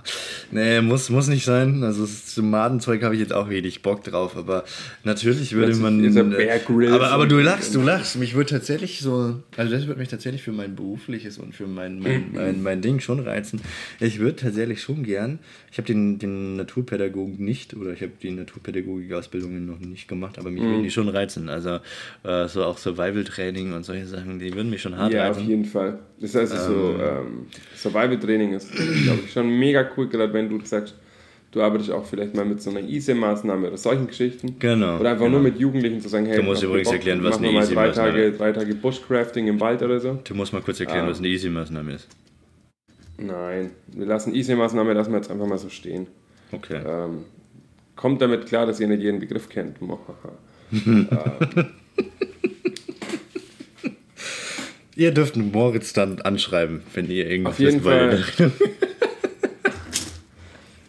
Nee, 0.51 0.81
muss, 0.81 1.11
muss 1.11 1.29
nicht 1.29 1.45
sein. 1.45 1.83
Also 1.83 2.03
das 2.03 2.27
zum 2.27 2.51
Madenzeug 2.51 3.03
habe 3.03 3.15
ich 3.15 3.21
jetzt 3.21 3.33
auch 3.33 3.49
wenig 3.51 3.83
Bock 3.83 4.05
drauf, 4.05 4.37
aber 4.37 4.65
natürlich 5.05 5.53
würde 5.53 5.73
Plötzlich 5.77 6.15
man. 6.15 6.35
Grylls 6.67 6.93
aber, 6.93 7.11
aber 7.11 7.27
du 7.27 7.39
lachst, 7.39 7.75
du 7.75 7.83
lachst. 7.83 8.17
Mich 8.17 8.35
würde 8.35 8.51
tatsächlich 8.51 9.01
so. 9.01 9.41
Also 9.57 9.73
das 9.73 9.87
würde 9.87 9.99
mich 10.01 10.09
tatsächlich 10.09 10.43
für 10.43 10.53
mein 10.53 10.77
berufliches 10.77 11.39
und 11.39 11.55
für 11.55 11.67
mein, 11.67 12.01
mein, 12.01 12.31
mein, 12.33 12.63
mein 12.63 12.81
Ding 12.81 13.01
schon 13.01 13.21
reizen. 13.21 13.61
Ich 14.01 14.19
würde 14.19 14.37
tatsächlich 14.37 14.81
schon 14.83 15.03
gern. 15.03 15.39
Ich 15.73 15.79
habe 15.79 15.87
den, 15.87 16.19
den 16.19 16.57
Naturpädagogen 16.57 17.45
nicht 17.45 17.75
oder 17.75 17.93
ich 17.93 18.01
habe 18.03 18.13
die 18.23 18.31
Naturpädagogik-Ausbildungen 18.31 19.67
noch 19.67 19.79
nicht 19.81 20.09
gemacht, 20.09 20.39
aber 20.39 20.51
mich 20.51 20.63
Mhm. 20.63 20.69
würden 20.71 20.83
die 20.85 20.91
schon 20.91 21.09
reizen. 21.09 21.49
Also 21.49 21.81
äh, 22.25 22.49
so 22.49 22.65
auch 22.65 22.79
Survival-Training 22.79 23.73
und 23.73 23.85
solche 23.85 24.07
Sachen, 24.07 24.39
die 24.39 24.55
würden 24.55 24.71
mich 24.71 24.83
schon 24.83 24.97
hart 24.97 25.13
Ja, 25.13 25.29
auf 25.31 25.37
reizen. 25.37 25.49
jeden 25.49 25.65
Fall. 25.65 25.99
Das 26.21 26.35
heißt, 26.35 26.53
so 26.67 26.95
ähm, 27.01 27.47
Survival-Training 27.77 28.55
ist, 28.55 28.73
glaube 28.73 29.21
ich, 29.25 29.33
schon 29.33 29.51
mega 29.59 29.87
cool, 29.97 30.09
gerade 30.09 30.33
wenn 30.33 30.49
du 30.49 30.59
sagst, 30.65 30.95
du 31.53 31.61
arbeitest 31.63 31.91
auch 31.91 32.07
vielleicht 32.07 32.35
mal 32.35 32.45
mit 32.45 32.63
so 32.63 32.71
einer 32.71 32.81
ISE-Maßnahme 32.81 33.69
oder 33.69 33.77
solchen 33.77 34.07
Geschichten. 34.07 34.57
Genau, 34.59 34.99
Oder 34.99 35.11
einfach 35.11 35.25
genau. 35.27 35.39
nur 35.39 35.43
mit 35.51 35.59
Jugendlichen 35.59 36.01
zu 36.01 36.09
sagen, 36.09 36.27
hey, 36.27 36.37
Du 36.37 36.43
musst 36.43 36.63
übrigens 36.63 36.89
Bock, 36.89 36.95
erklären, 36.95 37.23
was 37.23 37.37
eine 37.37 37.49
wir 37.49 37.53
mal 37.53 37.61
drei 37.67 37.89
ISE-Maßnahme 37.89 38.11
Tage, 38.13 38.33
drei 38.33 38.53
Tage 38.53 38.75
Bushcrafting 38.75 39.47
im 39.49 39.61
Wald 39.61 39.83
oder 39.83 40.01
so. 40.01 40.19
Du 40.25 40.35
musst 40.35 40.53
mal 40.53 40.63
kurz 40.63 40.81
erklären, 40.81 41.05
Ah. 41.07 41.11
was 41.11 41.19
eine 41.19 41.29
Easy-Maßnahme 41.29 41.93
ist. 41.95 42.09
Nein, 43.19 43.71
wir 43.89 44.07
lassen 44.07 44.35
ISE-Maßnahme, 44.35 44.93
lassen 44.95 45.13
wir 45.13 45.17
jetzt 45.19 45.31
einfach 45.31 45.47
mal 45.47 45.59
so 45.59 45.69
stehen. 45.69 46.07
Okay. 46.53 46.81
Ähm, 46.87 47.25
kommt 47.95 48.21
damit 48.23 48.47
klar, 48.47 48.67
dass 48.67 48.79
ihr 48.81 48.89
nicht 48.89 49.03
jeden 49.03 49.21
Begriff 49.21 49.49
kennt. 49.49 49.77
Ähm, 50.73 51.07
Ihr 54.97 55.13
dürft 55.13 55.37
Moritz 55.37 55.93
dann 55.93 56.21
anschreiben, 56.23 56.83
wenn 56.95 57.11
ihr 57.11 57.29
irgendwas 57.31 57.53
Auf 57.55 57.59
jeden. 57.61 57.83
Fall. 57.83 58.25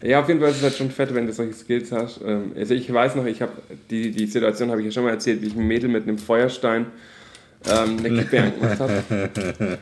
Ja, 0.00 0.20
auf 0.20 0.28
jeden 0.28 0.38
Fall 0.38 0.50
ist 0.50 0.58
es 0.58 0.62
halt 0.62 0.76
schon 0.76 0.90
fett, 0.92 1.12
wenn 1.12 1.26
du 1.26 1.32
solche 1.32 1.54
Skills 1.54 1.90
hast. 1.90 2.20
Ähm, 2.24 2.52
Also 2.56 2.72
ich 2.72 2.92
weiß 2.92 3.16
noch, 3.16 3.26
ich 3.26 3.42
habe 3.42 3.52
die, 3.90 4.12
die 4.12 4.26
Situation 4.26 4.70
habe 4.70 4.80
ich 4.80 4.86
ja 4.86 4.92
schon 4.92 5.02
mal 5.02 5.10
erzählt, 5.10 5.42
wie 5.42 5.48
ich 5.48 5.56
ein 5.56 5.66
Mädel 5.66 5.88
mit 5.90 6.04
einem 6.04 6.18
Feuerstein 6.18 6.86
ähm, 7.66 7.98
eine 7.98 8.22
Kippe 8.22 8.40
angemacht 8.40 8.80
habe. 8.80 9.02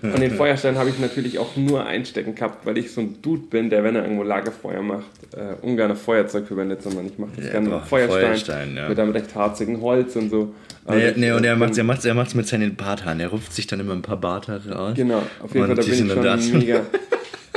Und 0.03 0.21
den 0.21 0.33
Feuerstein 0.33 0.79
habe 0.79 0.91
ich 0.91 0.99
natürlich 0.99 1.39
auch 1.39 1.57
nur 1.57 1.85
einstecken 1.85 2.35
gehabt, 2.35 2.65
weil 2.65 2.79
ich 2.79 2.93
so 2.93 3.01
ein 3.01 3.21
Dude 3.23 3.43
bin, 3.49 3.71
der, 3.71 3.85
wenn 3.85 3.97
er 3.97 4.03
irgendwo 4.03 4.23
Lagerfeuer 4.23 4.83
macht, 4.83 5.05
äh, 5.37 5.55
ungern 5.63 5.91
ein 5.91 5.97
Feuerzeug 5.97 6.47
verwendet, 6.47 6.83
sondern 6.83 7.07
ich 7.07 7.19
mache 7.19 7.33
das 7.37 7.45
Ja, 7.47 7.53
gerne 7.53 7.69
mit 7.69 7.83
Feuerstein, 7.83 8.21
Feuerstein, 8.23 8.77
ja. 8.77 8.89
mit 8.89 8.99
einem 8.99 9.13
recht 9.13 9.35
harzigen 9.35 9.81
Holz 9.81 10.17
und 10.17 10.31
so. 10.31 10.55
Nee, 10.89 11.11
ich, 11.11 11.17
nee, 11.17 11.33
und 11.33 11.45
er 11.45 11.57
macht 11.57 11.73
es 11.73 11.79
er 11.79 11.85
macht's, 11.85 12.05
er 12.05 12.15
macht's 12.15 12.35
mit 12.35 12.47
seinen 12.47 12.77
Barthaaren. 12.77 13.21
Er 13.21 13.29
rupft 13.29 13.53
sich 13.53 13.67
dann 13.67 13.81
immer 13.81 13.93
ein 13.93 14.03
paar 14.03 14.19
Barthaare 14.19 14.79
aus. 14.79 14.95
Genau, 14.95 15.23
auf 15.43 15.55
jeden 15.55 15.67
Fall, 15.67 15.75
da 15.75 15.83
bin 15.83 15.93
ich 15.93 15.99
schon 15.99 16.23
da. 16.23 16.37
mega, 16.37 16.81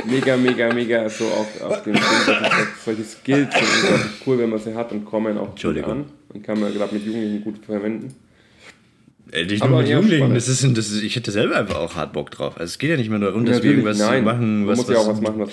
mega, 0.04 0.36
mega, 0.36 0.72
mega 0.74 1.08
so 1.08 1.24
auf, 1.26 1.62
auf 1.62 1.82
dem 1.84 1.94
Ding, 1.94 2.02
dass 2.26 2.42
ich 2.42 2.82
solche 2.84 3.04
Skills 3.04 3.54
sind 3.54 3.62
unglaublich 3.82 4.26
cool, 4.26 4.38
wenn 4.38 4.50
man 4.50 4.58
sie 4.58 4.74
hat 4.74 4.92
und 4.92 5.04
kommen 5.04 5.38
auch 5.38 5.54
gut 5.54 5.84
an 5.84 6.06
und 6.32 6.42
kann 6.42 6.60
man 6.60 6.74
gerade 6.74 6.94
mit 6.94 7.04
Jugendlichen 7.04 7.44
gut 7.44 7.64
verwenden. 7.64 8.14
Ey, 9.32 9.46
nicht 9.46 9.64
nur 9.64 9.78
mit 9.78 9.88
ja, 9.88 9.96
Jugendlichen, 9.96 10.34
das 10.34 10.48
ist, 10.48 10.64
das 10.76 10.90
ist, 10.90 11.02
ich 11.02 11.14
hätte 11.16 11.30
selber 11.30 11.56
einfach 11.56 11.76
auch 11.76 11.94
hart 11.94 12.12
Bock 12.12 12.30
drauf. 12.30 12.54
Also 12.58 12.64
es 12.70 12.78
geht 12.78 12.90
ja 12.90 12.96
nicht 12.96 13.10
mehr 13.10 13.18
darum, 13.20 13.44
dass 13.44 13.62
wir 13.62 13.70
irgendwas 13.70 13.98
nein, 13.98 14.24
machen, 14.24 14.60
man 14.60 14.68
was, 14.68 14.78
muss 14.78 14.88
ja 14.90 14.98
auch 14.98 15.08
was 15.08 15.20
machen, 15.20 15.40
was 15.40 15.50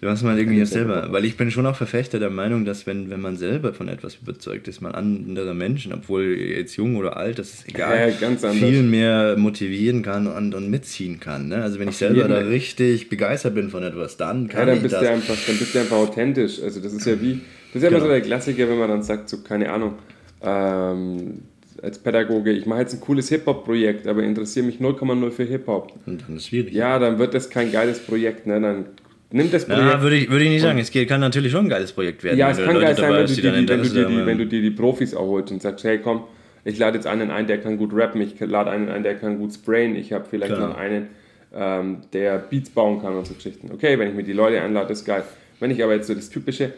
was 0.00 0.22
man 0.22 0.36
irgendwie 0.36 0.58
Ja, 0.58 0.66
selber, 0.66 1.08
weil 1.12 1.24
ich 1.24 1.38
bin 1.38 1.50
schon 1.50 1.64
auch 1.64 1.76
Verfechter 1.76 2.18
der 2.18 2.28
Meinung, 2.28 2.66
dass 2.66 2.86
wenn, 2.86 3.08
wenn 3.08 3.22
man 3.22 3.38
selber 3.38 3.72
von 3.72 3.88
etwas 3.88 4.16
überzeugt 4.20 4.68
ist, 4.68 4.82
man 4.82 4.92
andere 4.92 5.54
Menschen, 5.54 5.94
obwohl 5.94 6.24
jetzt 6.24 6.76
jung 6.76 6.96
oder 6.96 7.16
alt, 7.16 7.38
das 7.38 7.54
ist 7.54 7.68
egal, 7.68 8.12
Ja, 8.20 8.50
viel 8.52 8.82
mehr 8.82 9.36
motivieren 9.38 10.02
kann 10.02 10.26
und, 10.26 10.54
und 10.54 10.68
mitziehen 10.68 11.20
kann. 11.20 11.48
Ne? 11.48 11.62
Also 11.62 11.78
wenn 11.78 11.88
ich 11.88 11.96
selber 11.96 12.28
da 12.28 12.38
richtig 12.38 13.08
begeistert 13.08 13.54
bin 13.54 13.70
von 13.70 13.82
etwas, 13.82 14.18
dann 14.18 14.48
Ja, 14.48 14.52
kann 14.52 14.66
dann 14.66 14.76
ich 14.76 14.82
bist, 14.82 14.94
das. 14.94 15.02
du 15.04 15.10
einfach, 15.10 15.36
dann 15.46 15.56
bist 15.58 15.74
du 15.74 15.78
einfach 15.78 15.96
authentisch. 15.96 16.60
Also 16.62 16.80
das 16.80 16.92
ist 16.92 17.06
ja 17.06 17.18
wie, 17.22 17.40
das 17.72 17.76
ist 17.76 17.82
ja 17.84 17.88
immer 17.88 17.98
Genau. 17.98 18.06
so 18.06 18.10
der 18.10 18.20
Klassiker, 18.20 18.68
wenn 18.68 18.78
man 18.78 18.88
dann 18.90 19.02
sagt, 19.02 19.30
so 19.30 19.38
keine 19.42 19.72
Ahnung, 19.72 19.94
ähm, 20.42 21.42
als 21.84 21.98
Pädagoge, 21.98 22.50
ich 22.50 22.66
mache 22.66 22.80
jetzt 22.80 22.94
ein 22.94 23.00
cooles 23.00 23.28
Hip-Hop-Projekt, 23.28 24.06
aber 24.06 24.22
interessiere 24.22 24.66
mich 24.66 24.78
0,0 24.78 25.30
für 25.30 25.44
Hip-Hop. 25.44 25.92
und 26.06 26.22
dann 26.26 26.36
ist 26.36 26.48
schwierig. 26.48 26.72
Ja, 26.72 26.98
dann 26.98 27.18
wird 27.18 27.34
das 27.34 27.50
kein 27.50 27.70
geiles 27.70 27.98
Projekt. 28.00 28.46
Ne? 28.46 28.60
Dann 28.60 28.86
nimm 29.30 29.50
das 29.50 29.66
Projekt. 29.66 29.82
Ja, 29.84 30.02
würde 30.02 30.16
ich, 30.16 30.30
würde 30.30 30.44
ich 30.44 30.50
nicht 30.50 30.62
sagen. 30.62 30.78
Es 30.78 30.90
kann 30.90 31.20
natürlich 31.20 31.52
schon 31.52 31.66
ein 31.66 31.68
geiles 31.68 31.92
Projekt 31.92 32.24
werden. 32.24 32.38
Ja, 32.38 32.50
es 32.50 32.58
kann 32.58 32.80
geil 32.80 32.96
sein, 32.96 33.12
wenn 33.12 33.26
du, 33.26 33.32
dir 33.34 33.52
die, 33.52 33.68
wenn, 33.68 33.82
du 33.82 33.88
dir 33.88 34.06
die, 34.06 34.26
wenn 34.26 34.38
du 34.38 34.46
dir 34.46 34.62
die 34.62 34.70
Profis 34.70 35.14
auch 35.14 35.26
holst 35.26 35.52
und 35.52 35.60
sagst, 35.62 35.84
hey 35.84 35.98
komm, 35.98 36.24
ich 36.64 36.78
lade 36.78 36.96
jetzt 36.96 37.06
einen 37.06 37.30
ein, 37.30 37.46
der 37.46 37.58
kann 37.58 37.76
gut 37.76 37.90
rappen, 37.94 38.20
ich 38.22 38.40
lade 38.40 38.70
einen 38.70 38.88
ein, 38.88 39.02
der 39.02 39.16
kann 39.16 39.38
gut 39.38 39.52
sprayen, 39.52 39.94
ich 39.96 40.12
habe 40.12 40.24
vielleicht 40.28 40.54
Genau. 40.54 40.68
noch 40.68 40.76
einen, 40.78 41.08
ähm, 41.54 41.98
der 42.12 42.38
Beats 42.38 42.70
bauen 42.70 43.02
kann 43.02 43.14
und 43.14 43.26
so 43.26 43.34
Geschichten. 43.34 43.70
Okay, 43.72 43.98
wenn 43.98 44.08
ich 44.08 44.14
mir 44.14 44.22
die 44.24 44.32
Leute 44.32 44.60
einlade, 44.60 44.92
ist 44.92 45.04
geil. 45.04 45.22
Wenn 45.60 45.70
ich 45.70 45.82
aber 45.84 45.94
jetzt 45.94 46.06
so 46.06 46.14
das 46.14 46.30
typische, 46.30 46.72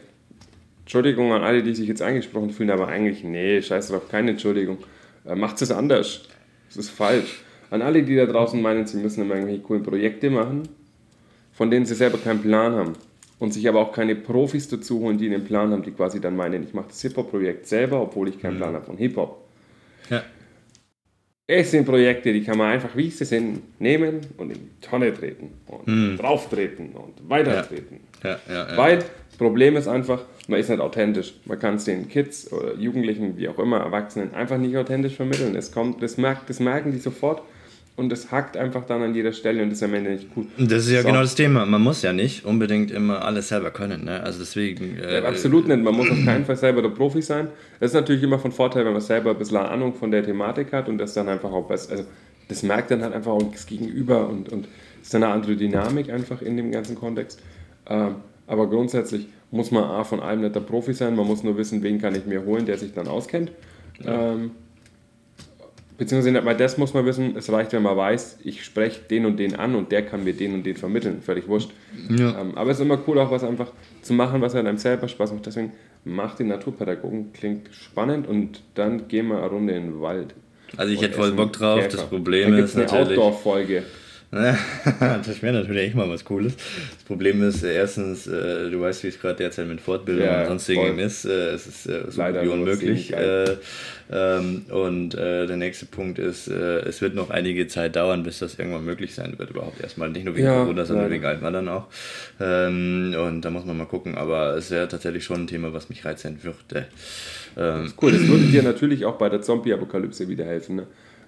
Entschuldigung 0.80 1.32
an 1.32 1.42
alle, 1.42 1.62
die 1.62 1.74
sich 1.74 1.88
jetzt 1.88 2.02
angesprochen 2.02 2.50
fühlen, 2.50 2.70
aber 2.70 2.88
eigentlich, 2.88 3.24
nee, 3.24 3.62
scheiß 3.62 3.88
drauf, 3.88 4.08
keine 4.10 4.32
Entschuldigung. 4.32 4.78
Äh, 5.26 5.34
macht 5.34 5.60
es 5.62 5.70
anders. 5.70 6.22
Das 6.68 6.76
ist 6.76 6.90
falsch. 6.90 7.42
An 7.70 7.82
alle, 7.82 8.02
die 8.02 8.14
da 8.16 8.26
draußen 8.26 8.60
meinen, 8.60 8.86
sie 8.86 8.98
müssen 8.98 9.22
immer 9.22 9.34
irgendwelche 9.34 9.62
coolen 9.62 9.82
Projekte 9.82 10.30
machen, 10.30 10.68
von 11.52 11.70
denen 11.70 11.84
sie 11.86 11.94
selber 11.94 12.18
keinen 12.18 12.40
Plan 12.42 12.74
haben. 12.74 12.92
Und 13.38 13.52
sich 13.52 13.68
aber 13.68 13.80
auch 13.80 13.92
keine 13.92 14.14
Profis 14.16 14.66
dazu 14.68 15.00
holen, 15.00 15.18
die 15.18 15.26
einen 15.26 15.44
Plan 15.44 15.70
haben, 15.70 15.82
die 15.82 15.90
quasi 15.90 16.20
dann 16.22 16.36
meinen, 16.36 16.62
ich 16.62 16.72
mache 16.72 16.86
das 16.88 17.02
Hip-Hop-Projekt 17.02 17.66
selber, 17.66 18.00
obwohl 18.00 18.28
ich 18.28 18.40
keinen 18.40 18.56
Plan 18.56 18.74
habe 18.74 18.86
von 18.86 18.96
Hip-Hop. 18.96 19.46
Ja. 20.08 20.22
Es 21.46 21.70
sind 21.70 21.84
Projekte, 21.84 22.32
die 22.32 22.42
kann 22.42 22.56
man 22.56 22.72
einfach, 22.72 22.96
wie 22.96 23.10
sie 23.10 23.24
sind, 23.26 23.78
nehmen 23.78 24.20
und 24.38 24.50
in 24.50 24.58
die 24.58 24.80
Tonne 24.80 25.12
treten 25.12 25.50
und 25.66 26.16
drauf 26.16 26.48
treten 26.48 26.92
und 26.94 27.28
weiter 27.28 27.56
Ja. 27.56 27.62
treten. 27.62 28.00
Ja, 28.24 28.40
ja, 28.48 28.68
ja. 28.70 28.76
Weil 29.38 29.48
Problem 29.48 29.76
ist 29.76 29.88
einfach, 29.88 30.20
man 30.48 30.60
ist 30.60 30.70
nicht 30.70 30.80
authentisch. 30.80 31.34
Man 31.44 31.58
kann 31.58 31.74
es 31.74 31.84
den 31.84 32.08
Kids 32.08 32.52
oder 32.52 32.74
Jugendlichen, 32.74 33.36
wie 33.36 33.48
auch 33.48 33.58
immer, 33.58 33.78
Erwachsenen 33.78 34.34
einfach 34.34 34.58
nicht 34.58 34.76
authentisch 34.76 35.14
vermitteln. 35.14 35.54
Es 35.56 35.72
kommt, 35.72 36.02
das, 36.02 36.16
merkt, 36.16 36.48
das 36.48 36.60
merken 36.60 36.92
die 36.92 36.98
sofort 36.98 37.42
und 37.96 38.12
es 38.12 38.30
hackt 38.30 38.56
einfach 38.56 38.84
dann 38.86 39.02
an 39.02 39.14
jeder 39.14 39.32
Stelle 39.32 39.62
und 39.62 39.70
das 39.70 39.78
ist 39.78 39.82
am 39.82 39.94
Ende 39.94 40.10
nicht 40.10 40.34
gut. 40.34 40.46
Das 40.58 40.86
ist 40.86 40.92
ja 40.92 41.00
So. 41.02 41.08
genau 41.08 41.20
das 41.22 41.34
Thema. 41.34 41.64
Man 41.66 41.80
muss 41.82 42.02
ja 42.02 42.12
nicht 42.12 42.44
unbedingt 42.44 42.90
immer 42.90 43.24
alles 43.24 43.48
selber 43.48 43.70
können. 43.70 44.04
Ne? 44.04 44.22
Also 44.22 44.38
deswegen. 44.38 44.98
Äh, 44.98 45.22
Ja, 45.22 45.28
absolut 45.28 45.66
nicht. 45.68 45.82
Man 45.82 45.94
muss 45.94 46.10
auf 46.10 46.24
keinen 46.24 46.44
Fall 46.44 46.56
selber 46.56 46.82
der 46.82 46.90
Profi 46.90 47.22
sein. 47.22 47.48
Es 47.80 47.90
ist 47.90 47.94
natürlich 47.94 48.22
immer 48.22 48.38
von 48.38 48.52
Vorteil, 48.52 48.84
wenn 48.84 48.92
man 48.92 49.00
selber 49.00 49.30
ein 49.30 49.38
bisschen 49.38 49.56
Ahnung 49.58 49.94
von 49.94 50.10
der 50.10 50.24
Thematik 50.24 50.72
hat 50.72 50.88
und 50.88 50.98
das 50.98 51.14
dann 51.14 51.28
einfach 51.28 51.50
auch 51.52 51.66
besser. 51.68 51.92
Also, 51.92 52.04
das 52.48 52.62
merkt 52.62 52.90
dann 52.90 53.02
halt 53.02 53.12
einfach 53.12 53.32
auch 53.32 53.42
das 53.50 53.66
Gegenüber 53.66 54.28
und, 54.28 54.50
und 54.50 54.68
ist 55.02 55.12
dann 55.12 55.24
eine 55.24 55.32
andere 55.32 55.56
Dynamik 55.56 56.10
einfach 56.10 56.42
in 56.42 56.56
dem 56.56 56.70
ganzen 56.70 56.94
Kontext. 56.96 57.40
Ähm, 57.88 58.16
aber 58.46 58.68
grundsätzlich 58.68 59.26
muss 59.50 59.70
man 59.70 59.84
A, 59.84 60.04
von 60.04 60.20
allem 60.20 60.40
nicht 60.40 60.54
der 60.54 60.60
Profi 60.60 60.92
sein. 60.92 61.16
Man 61.16 61.26
muss 61.26 61.42
nur 61.42 61.56
wissen, 61.56 61.82
wen 61.82 62.00
kann 62.00 62.14
ich 62.14 62.26
mir 62.26 62.44
holen, 62.44 62.66
der 62.66 62.78
sich 62.78 62.92
dann 62.92 63.08
auskennt. 63.08 63.50
Ähm, 64.04 64.52
beziehungsweise 65.98 66.32
nicht 66.32 66.44
mal 66.44 66.56
das 66.56 66.78
muss 66.78 66.94
man 66.94 67.06
wissen. 67.06 67.36
Es 67.36 67.50
reicht, 67.50 67.72
wenn 67.72 67.82
man 67.82 67.96
weiß, 67.96 68.40
ich 68.44 68.64
spreche 68.64 69.00
den 69.10 69.26
und 69.26 69.38
den 69.38 69.56
an 69.56 69.74
und 69.74 69.92
der 69.92 70.04
kann 70.04 70.24
mir 70.24 70.34
den 70.34 70.54
und 70.54 70.64
den 70.64 70.76
vermitteln. 70.76 71.22
Völlig 71.22 71.48
wurscht. 71.48 71.70
Ja. 72.08 72.40
Ähm, 72.40 72.56
aber 72.56 72.70
es 72.70 72.78
ist 72.78 72.84
immer 72.84 72.98
cool, 73.06 73.18
auch 73.18 73.30
was 73.30 73.44
einfach 73.44 73.72
zu 74.02 74.12
machen, 74.12 74.40
was 74.40 74.54
einem 74.54 74.78
selber 74.78 75.08
Spaß 75.08 75.32
macht. 75.32 75.46
Deswegen 75.46 75.72
macht 76.04 76.38
den 76.38 76.48
Naturpädagogen, 76.48 77.32
klingt 77.32 77.74
spannend 77.74 78.28
und 78.28 78.62
dann 78.74 79.08
gehen 79.08 79.28
wir 79.28 79.38
eine 79.38 79.48
Runde 79.48 79.74
in 79.74 79.84
den 79.84 80.00
Wald. 80.00 80.34
Also 80.76 80.92
ich 80.92 81.02
hätte 81.02 81.14
voll 81.14 81.32
Bock 81.32 81.52
drauf. 81.52 81.80
Käfer. 81.80 81.96
Das 81.96 82.08
Problem 82.08 82.52
da 82.52 82.58
ist 82.58 82.76
natürlich. 82.76 83.18
Outdoor-Folge. 83.18 83.84
Das 84.30 85.40
wäre 85.40 85.54
natürlich 85.54 85.82
echt 85.86 85.94
mal 85.94 86.08
was 86.08 86.24
Cooles. 86.24 86.56
Das 86.56 87.04
Problem 87.06 87.42
ist, 87.42 87.62
äh, 87.62 87.74
erstens, 87.74 88.26
äh, 88.26 88.70
du 88.70 88.80
weißt, 88.80 89.04
wie 89.04 89.08
es 89.08 89.20
gerade 89.20 89.36
derzeit 89.36 89.68
mit 89.68 89.80
Fortbildung 89.80 90.26
Ja, 90.26 90.40
und 90.40 90.46
sonstigem 90.48 90.98
ist. 90.98 91.24
Äh, 91.24 91.50
es 91.50 91.66
ist 91.66 91.86
äh, 91.86 92.10
so 92.10 92.20
Leider 92.20 92.40
gut 92.40 92.48
wie 92.48 92.52
unmöglich. 92.52 93.12
Äh, 93.12 93.56
ähm, 94.10 94.66
und 94.70 95.14
äh, 95.14 95.46
der 95.46 95.56
nächste 95.56 95.86
Punkt 95.86 96.18
ist, 96.18 96.48
es 96.48 97.00
wird 97.00 97.14
noch 97.14 97.30
einige 97.30 97.66
Zeit 97.68 97.96
dauern, 97.96 98.22
bis 98.22 98.38
das 98.40 98.58
irgendwann 98.58 98.84
möglich 98.84 99.14
sein 99.14 99.38
wird 99.38 99.50
überhaupt. 99.50 99.80
Erstmal 99.80 100.10
nicht 100.10 100.24
nur 100.24 100.34
wegen 100.36 100.46
Ja, 100.46 100.62
Corona, 100.62 100.84
sondern 100.84 101.10
wegen 101.10 101.24
allem 101.24 101.44
anderen 101.44 101.68
auch. 101.68 101.86
Ähm, 102.40 103.14
und 103.18 103.42
da 103.42 103.50
muss 103.50 103.64
man 103.64 103.76
mal 103.78 103.86
gucken. 103.86 104.16
Aber 104.16 104.56
es 104.56 104.70
wäre 104.70 104.88
tatsächlich 104.88 105.24
schon 105.24 105.42
ein 105.42 105.46
Thema, 105.46 105.72
was 105.72 105.88
mich 105.88 106.04
reizen 106.04 106.38
würde. 106.42 106.86
Ähm, 107.56 107.92
Cool, 108.00 108.12
das 108.12 108.26
würde 108.28 108.44
dir 108.44 108.62
natürlich 108.62 109.04
auch 109.04 109.16
bei 109.16 109.28
der 109.28 109.40
Zombie-Apokalypse 109.40 110.28
wieder 110.28 110.44
helfen, 110.44 110.76
ne? 110.76 110.86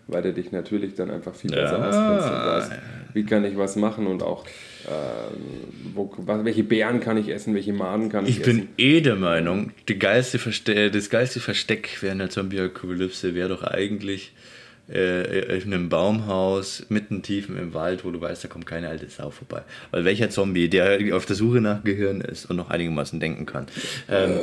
Weil 0.09 0.23
du 0.23 0.33
dich 0.33 0.51
natürlich 0.53 0.95
dann 0.95 1.11
einfach 1.11 1.35
viel 1.35 1.51
besser 1.51 1.79
Ja. 1.79 1.89
auskennst 1.89 2.27
und 2.27 2.47
weißt, 2.47 2.73
wie 3.15 3.25
kann 3.25 3.45
ich 3.45 3.57
was 3.57 3.77
machen 3.77 4.07
und 4.07 4.23
auch 4.23 4.45
ähm, 4.87 5.65
wo, 5.95 6.11
welche 6.45 6.65
Beeren 6.65 7.01
kann 7.01 7.17
ich 7.19 7.29
essen, 7.29 7.55
welche 7.55 7.73
Maden 7.73 8.09
kann 8.09 8.25
ich, 8.27 8.39
Ich 8.39 8.43
bin 8.45 8.59
essen. 8.59 8.69
eh 8.79 9.01
der 9.01 9.17
Meinung, 9.17 9.71
geilste 9.99 10.39
das 10.91 11.11
geilste 11.11 11.41
Versteck 11.41 11.99
während 12.01 12.21
der 12.21 12.31
Zombie-Apokalypse 12.31 13.35
wäre 13.35 13.49
doch 13.51 13.63
eigentlich 13.63 14.33
äh, 14.91 15.59
in 15.59 15.73
einem 15.73 15.89
Baumhaus, 15.89 16.87
mitten 16.89 17.23
tief 17.23 17.49
im 17.49 17.75
Wald, 17.75 18.05
wo 18.05 18.11
du 18.11 18.21
weißt, 18.21 18.45
da 18.45 18.49
kommt 18.49 18.67
keine 18.67 18.89
alte 18.89 19.09
Sau 19.09 19.31
vorbei. 19.31 19.63
Weil 19.91 20.05
welcher 20.05 20.31
Zombie, 20.31 20.69
der 20.69 21.15
auf 21.15 21.27
der 21.27 21.37
Suche 21.37 21.61
nach 21.61 21.85
Gehirn 21.85 22.21
ist 22.21 22.47
und 22.47 22.57
noch 22.57 22.71
einigermaßen 22.71 23.21
denken 23.21 23.47
kann, 23.47 23.67
ähm, 24.09 24.39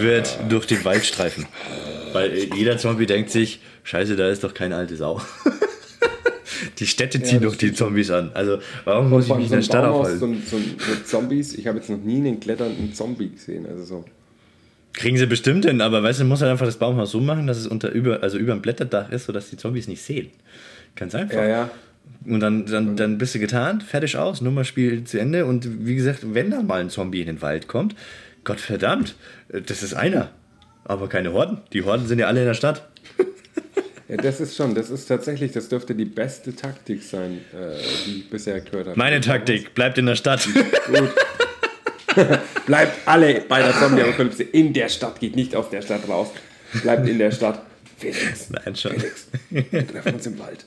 wird 0.00 0.38
durch 0.48 0.66
den 0.66 0.84
Wald 0.84 1.04
streifen. 1.04 1.46
Weil 2.12 2.30
äh, 2.30 2.48
jeder 2.54 2.78
Zombie 2.78 3.06
denkt 3.06 3.30
sich, 3.30 3.60
scheiße, 3.82 4.16
da 4.16 4.28
ist 4.28 4.44
doch 4.44 4.54
keine 4.54 4.76
alte 4.76 4.96
Sau. 4.96 5.20
die 6.78 6.86
Städte 6.86 7.22
ziehen 7.22 7.40
das 7.40 7.52
doch 7.52 7.58
die 7.58 7.72
Zombies 7.72 8.10
an. 8.10 8.30
Also 8.34 8.58
warum 8.84 9.10
muss 9.10 9.26
ich 9.26 9.34
mich 9.34 9.46
in 9.46 9.52
der 9.52 9.62
Stadt 9.62 9.84
aufhalten? 9.84 10.42
so, 10.46 10.56
so, 10.56 10.62
so 10.62 11.02
Zombies, 11.04 11.54
ich 11.54 11.66
habe 11.66 11.78
jetzt 11.78 11.90
noch 11.90 11.98
nie 11.98 12.18
einen 12.18 12.40
kletternden 12.40 12.94
Zombie 12.94 13.30
gesehen. 13.30 13.66
Also 13.66 13.84
so. 13.84 14.04
Kriegen 15.00 15.16
sie 15.16 15.24
bestimmt 15.24 15.64
hin, 15.64 15.80
aber 15.80 16.02
weißt 16.02 16.20
du, 16.20 16.24
muss 16.24 16.42
halt 16.42 16.50
einfach 16.50 16.66
das 16.66 16.76
Baumhaus 16.76 17.10
so 17.10 17.20
machen, 17.20 17.46
dass 17.46 17.56
es 17.56 17.66
unter 17.66 17.90
über, 17.90 18.22
also 18.22 18.36
über 18.36 18.52
dem 18.52 18.60
Blätterdach 18.60 19.10
ist, 19.10 19.24
sodass 19.24 19.48
die 19.48 19.56
Zombies 19.56 19.88
nicht 19.88 20.02
sehen. 20.02 20.28
Ganz 20.94 21.14
einfach. 21.14 21.36
Ja, 21.38 21.48
ja. 21.48 21.70
Und 22.26 22.40
dann, 22.40 22.66
dann, 22.66 22.96
dann 22.96 23.16
bist 23.16 23.34
du 23.34 23.38
getan, 23.38 23.80
fertig 23.80 24.18
aus, 24.18 24.42
Nummerspiel 24.42 25.04
zu 25.04 25.18
Ende. 25.18 25.46
Und 25.46 25.86
wie 25.86 25.94
gesagt, 25.94 26.34
wenn 26.34 26.50
da 26.50 26.60
mal 26.60 26.82
ein 26.82 26.90
Zombie 26.90 27.22
in 27.22 27.28
den 27.28 27.40
Wald 27.40 27.66
kommt, 27.66 27.94
Gott 28.44 28.60
verdammt, 28.60 29.14
das 29.48 29.82
ist 29.82 29.94
einer. 29.94 30.28
Aber 30.84 31.08
keine 31.08 31.32
Horden. 31.32 31.62
Die 31.72 31.82
Horden 31.82 32.06
sind 32.06 32.18
ja 32.18 32.26
alle 32.26 32.40
in 32.40 32.46
der 32.46 32.54
Stadt. 32.54 32.86
Ja, 34.10 34.16
das 34.16 34.40
ist 34.40 34.56
schon, 34.56 34.74
das 34.74 34.90
ist 34.90 35.06
tatsächlich, 35.06 35.52
das 35.52 35.68
dürfte 35.68 35.94
die 35.94 36.04
beste 36.04 36.56
Taktik 36.56 37.00
sein, 37.04 37.42
äh, 37.54 37.76
die 38.04 38.18
ich 38.18 38.28
bisher 38.28 38.60
gehört 38.60 38.88
habe. 38.88 38.98
Meine 38.98 39.20
Taktik, 39.20 39.72
bleibt 39.72 39.98
in 39.98 40.06
der 40.06 40.16
Stadt. 40.16 40.48
Gut. 40.88 41.10
Bleibt 42.66 43.06
alle 43.06 43.42
bei 43.48 43.62
der 43.62 43.72
Zombie-Apokalypse 43.78 44.42
in 44.42 44.72
der 44.72 44.88
Stadt, 44.88 45.20
geht 45.20 45.36
nicht 45.36 45.54
aus 45.54 45.70
der 45.70 45.82
Stadt 45.82 46.08
raus. 46.08 46.28
Bleibt 46.82 47.08
in 47.08 47.18
der 47.18 47.30
Stadt. 47.30 47.62
Felix, 47.98 48.48
Nein, 48.50 48.74
schon. 48.76 48.92
Felix, 48.92 49.28
wir 49.50 49.86
treffen 49.86 50.14
uns 50.14 50.26
im 50.26 50.38
Wald. 50.38 50.64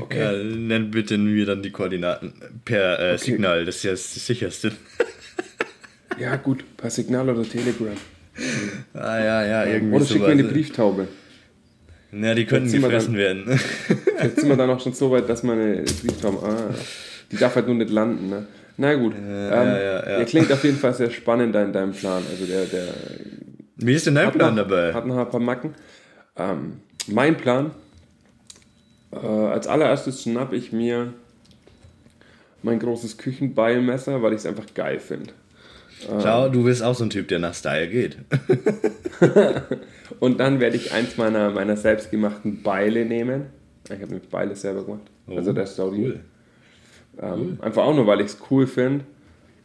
Okay. 0.00 0.18
Ja, 0.18 0.32
nenn 0.32 0.90
bitte 0.90 1.18
mir 1.18 1.46
dann 1.46 1.62
die 1.62 1.70
Koordinaten 1.70 2.32
per 2.64 2.98
äh, 2.98 3.18
Signal, 3.18 3.64
das 3.64 3.76
ist 3.76 3.82
ja 3.84 3.90
das 3.92 4.26
sicherste. 4.26 4.72
Ja, 6.18 6.36
gut, 6.36 6.64
per 6.76 6.90
Signal 6.90 7.28
oder 7.28 7.48
Telegram. 7.48 7.96
Ah 8.94 9.18
ja, 9.18 9.46
ja, 9.46 9.64
irgendwie 9.66 9.96
Oder 9.96 10.06
schick 10.06 10.20
mir 10.20 10.28
eine. 10.28 10.44
Brieftaube. 10.44 11.08
Ja, 12.12 12.34
die 12.34 12.44
könnten 12.44 12.72
gefressen 12.72 13.16
werden. 13.16 13.60
Jetzt 14.22 14.40
sind 14.40 14.48
wir 14.48 14.56
dann 14.56 14.70
auch 14.70 14.80
schon 14.80 14.92
so 14.92 15.10
weit, 15.10 15.28
dass 15.28 15.42
meine 15.42 15.82
Brieftauben. 15.82 16.38
Ah, 16.42 16.74
die 17.30 17.36
darf 17.36 17.54
halt 17.54 17.66
nur 17.66 17.76
nicht 17.76 17.90
landen, 17.90 18.28
ne? 18.28 18.46
Na 18.80 18.94
gut. 18.94 19.14
ähm, 19.14 19.50
ja, 19.50 19.78
ja, 19.78 19.94
ja. 19.96 20.16
Der 20.16 20.24
klingt 20.24 20.50
auf 20.50 20.64
jeden 20.64 20.78
Fall 20.78 20.94
sehr 20.94 21.10
spannend 21.10 21.54
in 21.54 21.70
deinem 21.70 21.92
Plan. 21.92 22.22
Also 22.30 22.46
der, 22.46 22.64
der 22.64 22.88
Wie 23.76 23.92
ist 23.92 24.06
denn 24.06 24.14
dein 24.14 24.32
Plan 24.32 24.54
noch, 24.54 24.66
dabei? 24.66 24.94
hat 24.94 25.04
noch 25.04 25.18
ein 25.18 25.28
paar 25.28 25.38
Macken. 25.38 25.74
Ähm, 26.34 26.80
mein 27.06 27.36
Plan, 27.36 27.72
äh, 29.12 29.18
als 29.18 29.66
allererstes 29.66 30.22
schnapp 30.22 30.54
ich 30.54 30.72
mir 30.72 31.12
mein 32.62 32.78
großes 32.78 33.18
Küchenbeilmesser, 33.18 34.22
weil 34.22 34.32
ich 34.32 34.38
es 34.38 34.46
einfach 34.46 34.72
geil 34.72 34.98
finde. 34.98 35.34
Schau, 36.22 36.48
du 36.48 36.64
bist 36.64 36.82
auch 36.82 36.94
so 36.94 37.04
ein 37.04 37.10
Typ, 37.10 37.28
der 37.28 37.38
nach 37.38 37.52
Style 37.52 37.86
geht. 37.86 38.16
Und 40.20 40.40
dann 40.40 40.58
werde 40.58 40.76
ich 40.76 40.92
eins 40.92 41.18
meiner, 41.18 41.50
meiner 41.50 41.76
selbstgemachten 41.76 42.62
Beile 42.62 43.04
nehmen. 43.04 43.48
Ich 43.84 43.90
habe 43.90 44.06
nämlich 44.06 44.30
Beile 44.30 44.56
selber 44.56 44.84
gemacht. 44.84 45.02
also 45.28 45.52
der 45.52 45.66
Story. 45.66 45.98
Oh, 45.98 46.08
cool. 46.12 46.20
Ähm, 47.18 47.58
Einfach 47.60 47.84
auch 47.84 47.94
nur, 47.94 48.06
weil 48.06 48.20
ich 48.20 48.28
es 48.28 48.38
cool 48.50 48.66
finde. 48.66 49.04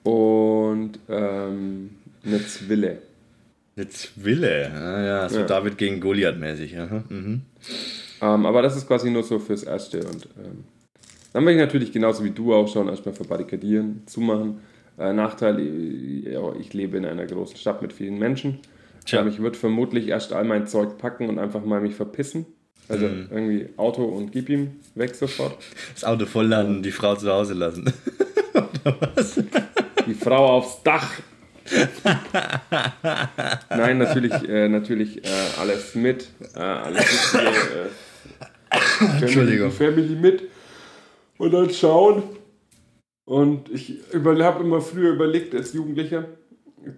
Und 0.03 0.99
ähm, 1.09 1.91
eine 2.25 2.45
Zwille. 2.45 2.99
Eine 3.75 3.89
Zwille. 3.89 4.71
Ah, 4.73 5.03
ja, 5.03 5.29
so 5.29 5.39
Ja. 5.39 5.45
David 5.45 5.77
gegen 5.77 5.99
Goliath 5.99 6.39
mäßig. 6.39 6.75
Mhm. 7.09 7.41
Ähm, 8.21 8.45
aber 8.45 8.61
das 8.61 8.77
ist 8.77 8.87
quasi 8.87 9.09
nur 9.09 9.23
so 9.23 9.39
fürs 9.39 9.63
Erste. 9.63 9.99
Und 9.99 10.27
ähm, 10.37 10.63
dann 11.33 11.43
werde 11.45 11.59
ich 11.59 11.65
natürlich 11.65 11.91
genauso 11.91 12.23
wie 12.23 12.31
du 12.31 12.53
auch 12.53 12.67
schon 12.67 12.87
erstmal 12.87 13.13
verbarrikadieren, 13.13 14.03
zumachen. 14.05 14.59
Äh, 14.97 15.11
Nachteil, 15.11 15.59
äh, 15.59 16.31
ja, 16.33 16.53
ich 16.59 16.73
lebe 16.73 16.97
in 16.97 17.05
einer 17.05 17.25
großen 17.25 17.57
Stadt 17.57 17.81
mit 17.81 17.91
vielen 17.91 18.17
Menschen. 18.17 18.59
Tja. 19.05 19.21
Ähm, 19.21 19.27
ich 19.27 19.39
würde 19.39 19.57
vermutlich 19.57 20.07
erst 20.07 20.31
all 20.33 20.45
mein 20.45 20.67
Zeug 20.67 20.97
packen 20.97 21.27
und 21.27 21.39
einfach 21.39 21.65
mal 21.65 21.81
mich 21.81 21.95
verpissen. 21.95 22.45
Also 22.87 23.07
Mhm. 23.07 23.27
irgendwie 23.31 23.69
Auto 23.77 24.03
und 24.03 24.31
gib 24.31 24.49
ihm 24.49 24.79
weg 24.93 25.15
sofort. 25.15 25.57
Das 25.93 26.03
Auto 26.03 26.25
vollladen 26.25 26.77
und 26.77 26.83
die 26.83 26.91
Frau 26.91 27.15
zu 27.15 27.31
Hause 27.31 27.53
lassen. 27.53 27.91
Die 30.07 30.13
Frau 30.13 30.57
aufs 30.57 30.83
Dach. 30.83 31.13
Nein, 33.69 33.97
natürlich, 33.97 34.33
äh, 34.47 34.69
natürlich 34.69 35.23
äh, 35.25 35.29
alles 35.59 35.95
mit. 35.95 36.27
Äh, 36.55 36.59
alles 36.59 37.33
wichtige, 37.33 37.49
äh, 37.49 38.77
Family, 38.77 39.21
Entschuldigung. 39.23 39.71
Family 39.71 40.15
mit. 40.15 40.43
Und 41.37 41.51
dann 41.53 41.69
schauen. 41.71 42.23
Und 43.25 43.69
ich 43.71 43.95
habe 44.13 44.63
immer 44.63 44.81
früher 44.81 45.13
überlegt, 45.13 45.55
als 45.55 45.73
Jugendlicher, 45.73 46.25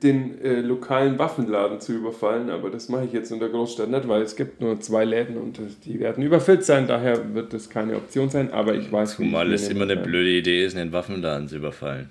den 0.01 0.41
äh, 0.43 0.61
lokalen 0.61 1.17
Waffenladen 1.17 1.79
zu 1.79 1.93
überfallen. 1.93 2.49
Aber 2.49 2.69
das 2.69 2.89
mache 2.89 3.05
ich 3.05 3.13
jetzt 3.13 3.31
in 3.31 3.39
der 3.39 3.49
Großstadt 3.49 3.89
nicht, 3.89 4.07
weil 4.07 4.21
es 4.21 4.35
gibt 4.35 4.61
nur 4.61 4.79
zwei 4.81 5.05
Läden 5.05 5.38
und 5.38 5.59
äh, 5.59 5.63
die 5.85 5.99
werden 5.99 6.23
überfüllt 6.23 6.63
sein. 6.63 6.88
Daher 6.88 7.33
wird 7.33 7.53
das 7.53 7.69
keine 7.69 7.95
Option 7.95 8.29
sein. 8.29 8.51
Aber 8.51 8.75
ich 8.75 8.91
weiß, 8.91 9.15
Zumal 9.15 9.51
es 9.53 9.69
immer 9.69 9.83
eine 9.83 9.97
blöde 9.97 10.29
Idee 10.29 10.65
ist, 10.65 10.75
einen 10.77 10.91
Waffenladen 10.91 11.47
zu 11.47 11.57
überfallen. 11.57 12.09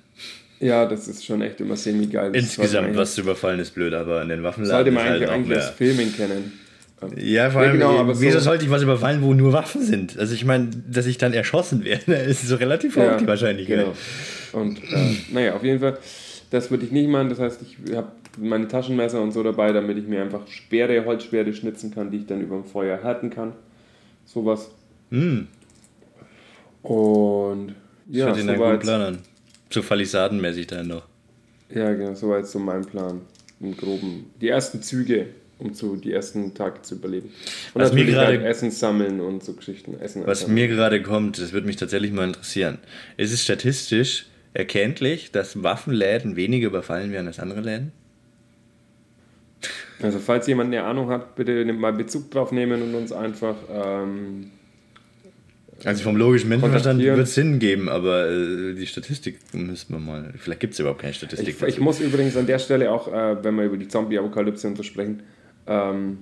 Ja, 0.58 0.86
das 0.86 1.06
ist 1.06 1.24
schon 1.24 1.42
echt 1.42 1.60
immer 1.60 1.76
semi-geil. 1.76 2.32
Das 2.32 2.54
sollte 2.54 2.62
Insgesamt, 2.70 2.96
was 2.96 3.14
zu 3.14 3.20
überfallen 3.20 3.60
ist 3.60 3.72
blöd, 3.74 3.92
aber 3.92 4.22
in 4.22 4.30
den 4.30 4.42
Sollte 4.42 4.48
Waffenladen 4.48 4.94
man 4.94 5.04
ist 5.04 5.10
halt 5.10 5.22
eigentlich, 5.22 5.28
noch 5.28 5.34
eigentlich 5.34 5.58
mehr. 5.58 5.72
Filmen 5.94 6.16
kennen. 6.16 6.52
Ja, 7.18 7.50
vor 7.50 7.60
Ja, 7.62 7.68
allem, 7.68 7.78
genau, 7.78 7.98
aber 7.98 8.18
wieso 8.18 8.38
so- 8.38 8.44
sollte 8.46 8.64
ich 8.64 8.70
was 8.70 8.82
überfallen, 8.82 9.20
wo 9.20 9.34
nur 9.34 9.52
Waffen 9.52 9.82
sind? 9.82 10.18
Also 10.18 10.32
ich 10.32 10.46
meine, 10.46 10.70
dass 10.90 11.04
ich 11.04 11.18
dann 11.18 11.34
erschossen 11.34 11.84
werde, 11.84 12.14
ist 12.26 12.48
so 12.48 12.56
relativ 12.56 12.96
hoch 12.96 13.18
die 13.20 13.26
Wahrscheinlichkeit. 13.26 13.80
Genau. 13.80 13.94
Und 14.64 14.78
äh, 14.78 15.14
naja, 15.30 15.54
auf 15.56 15.62
jeden 15.62 15.78
Fall, 15.80 15.98
das 16.50 16.70
würde 16.70 16.84
ich 16.84 16.92
nicht 16.92 17.08
machen. 17.08 17.28
Das 17.28 17.38
heißt, 17.38 17.60
ich 17.62 17.94
habe 17.96 18.12
meine 18.38 18.68
Taschenmesser 18.68 19.20
und 19.22 19.32
so 19.32 19.42
dabei, 19.42 19.72
damit 19.72 19.96
ich 19.98 20.06
mir 20.06 20.22
einfach 20.22 20.46
Speere, 20.48 21.04
Holzspeere 21.04 21.52
schnitzen 21.52 21.92
kann, 21.94 22.10
die 22.10 22.18
ich 22.18 22.26
dann 22.26 22.40
über 22.40 22.56
dem 22.56 22.64
Feuer 22.64 22.98
härten 23.02 23.30
kann. 23.30 23.52
Sowas. 24.24 24.70
Mm, 25.10 25.40
Und 26.82 27.74
ja, 28.10 28.26
finde 28.26 28.40
den 28.40 28.48
einen 28.50 28.58
guten 28.58 28.68
soweit. 28.70 28.80
Plan 28.80 29.00
an. 29.00 29.18
So 29.70 29.82
Palisadenmäßig 29.82 30.66
dann 30.68 30.88
noch. 30.88 31.02
Ja, 31.74 31.92
genau, 31.94 32.14
so 32.14 32.28
war 32.28 32.38
jetzt 32.38 32.52
so 32.52 32.58
mein 32.58 32.84
Plan. 32.84 33.20
Im 33.60 33.76
Groben. 33.76 34.30
Die 34.40 34.48
ersten 34.48 34.82
Züge, 34.82 35.28
um 35.58 35.72
zu, 35.72 35.96
die 35.96 36.12
ersten 36.12 36.52
Tage 36.54 36.82
zu 36.82 36.96
überleben. 36.96 37.30
Und 37.72 37.80
Was 37.80 37.92
mir 37.94 38.04
gerade- 38.04 38.44
Essen 38.44 38.70
sammeln 38.70 39.20
und 39.20 39.42
so 39.42 39.54
Geschichten. 39.54 39.98
Essen 39.98 40.26
Was 40.26 40.46
mir 40.46 40.68
gerade 40.68 41.02
kommt, 41.02 41.38
das 41.38 41.52
würde 41.52 41.66
mich 41.66 41.76
tatsächlich 41.76 42.12
mal 42.12 42.26
interessieren. 42.26 42.78
Ist 43.16 43.32
es 43.32 43.42
statistisch 43.42 44.26
erkenntlich, 44.56 45.32
dass 45.32 45.62
Waffenläden 45.62 46.36
weniger 46.36 46.68
überfallen 46.68 47.12
werden 47.12 47.26
als 47.26 47.38
andere 47.38 47.60
Läden? 47.60 47.92
Also 50.02 50.18
falls 50.18 50.46
jemand 50.46 50.72
eine 50.72 50.84
Ahnung 50.84 51.10
hat, 51.10 51.36
bitte 51.36 51.64
mal 51.72 51.92
Bezug 51.92 52.30
drauf 52.30 52.52
nehmen 52.52 52.82
und 52.82 52.94
uns 52.94 53.12
einfach 53.12 53.56
ähm, 53.72 54.50
Also 55.84 56.02
vom 56.02 56.16
logischen 56.16 56.48
Menschenverstand 56.48 57.00
wird 57.00 57.18
es 57.18 57.34
Sinn 57.34 57.58
geben, 57.58 57.88
aber 57.88 58.28
äh, 58.28 58.74
die 58.74 58.86
Statistik 58.86 59.38
müssen 59.52 59.94
wir 59.94 60.00
mal. 60.00 60.34
Vielleicht 60.36 60.60
gibt 60.60 60.74
es 60.74 60.80
überhaupt 60.80 61.00
keine 61.00 61.14
Statistik. 61.14 61.48
Ich, 61.48 61.62
ich 61.62 61.80
muss 61.80 62.00
übrigens 62.00 62.36
an 62.36 62.46
der 62.46 62.58
Stelle 62.58 62.92
auch, 62.92 63.12
äh, 63.12 63.42
wenn 63.42 63.54
wir 63.54 63.64
über 63.64 63.76
die 63.78 63.88
Zombie-Apokalypse 63.88 64.68
und 64.68 64.76
so 64.76 64.82
sprechen, 64.82 65.22
ähm, 65.66 66.18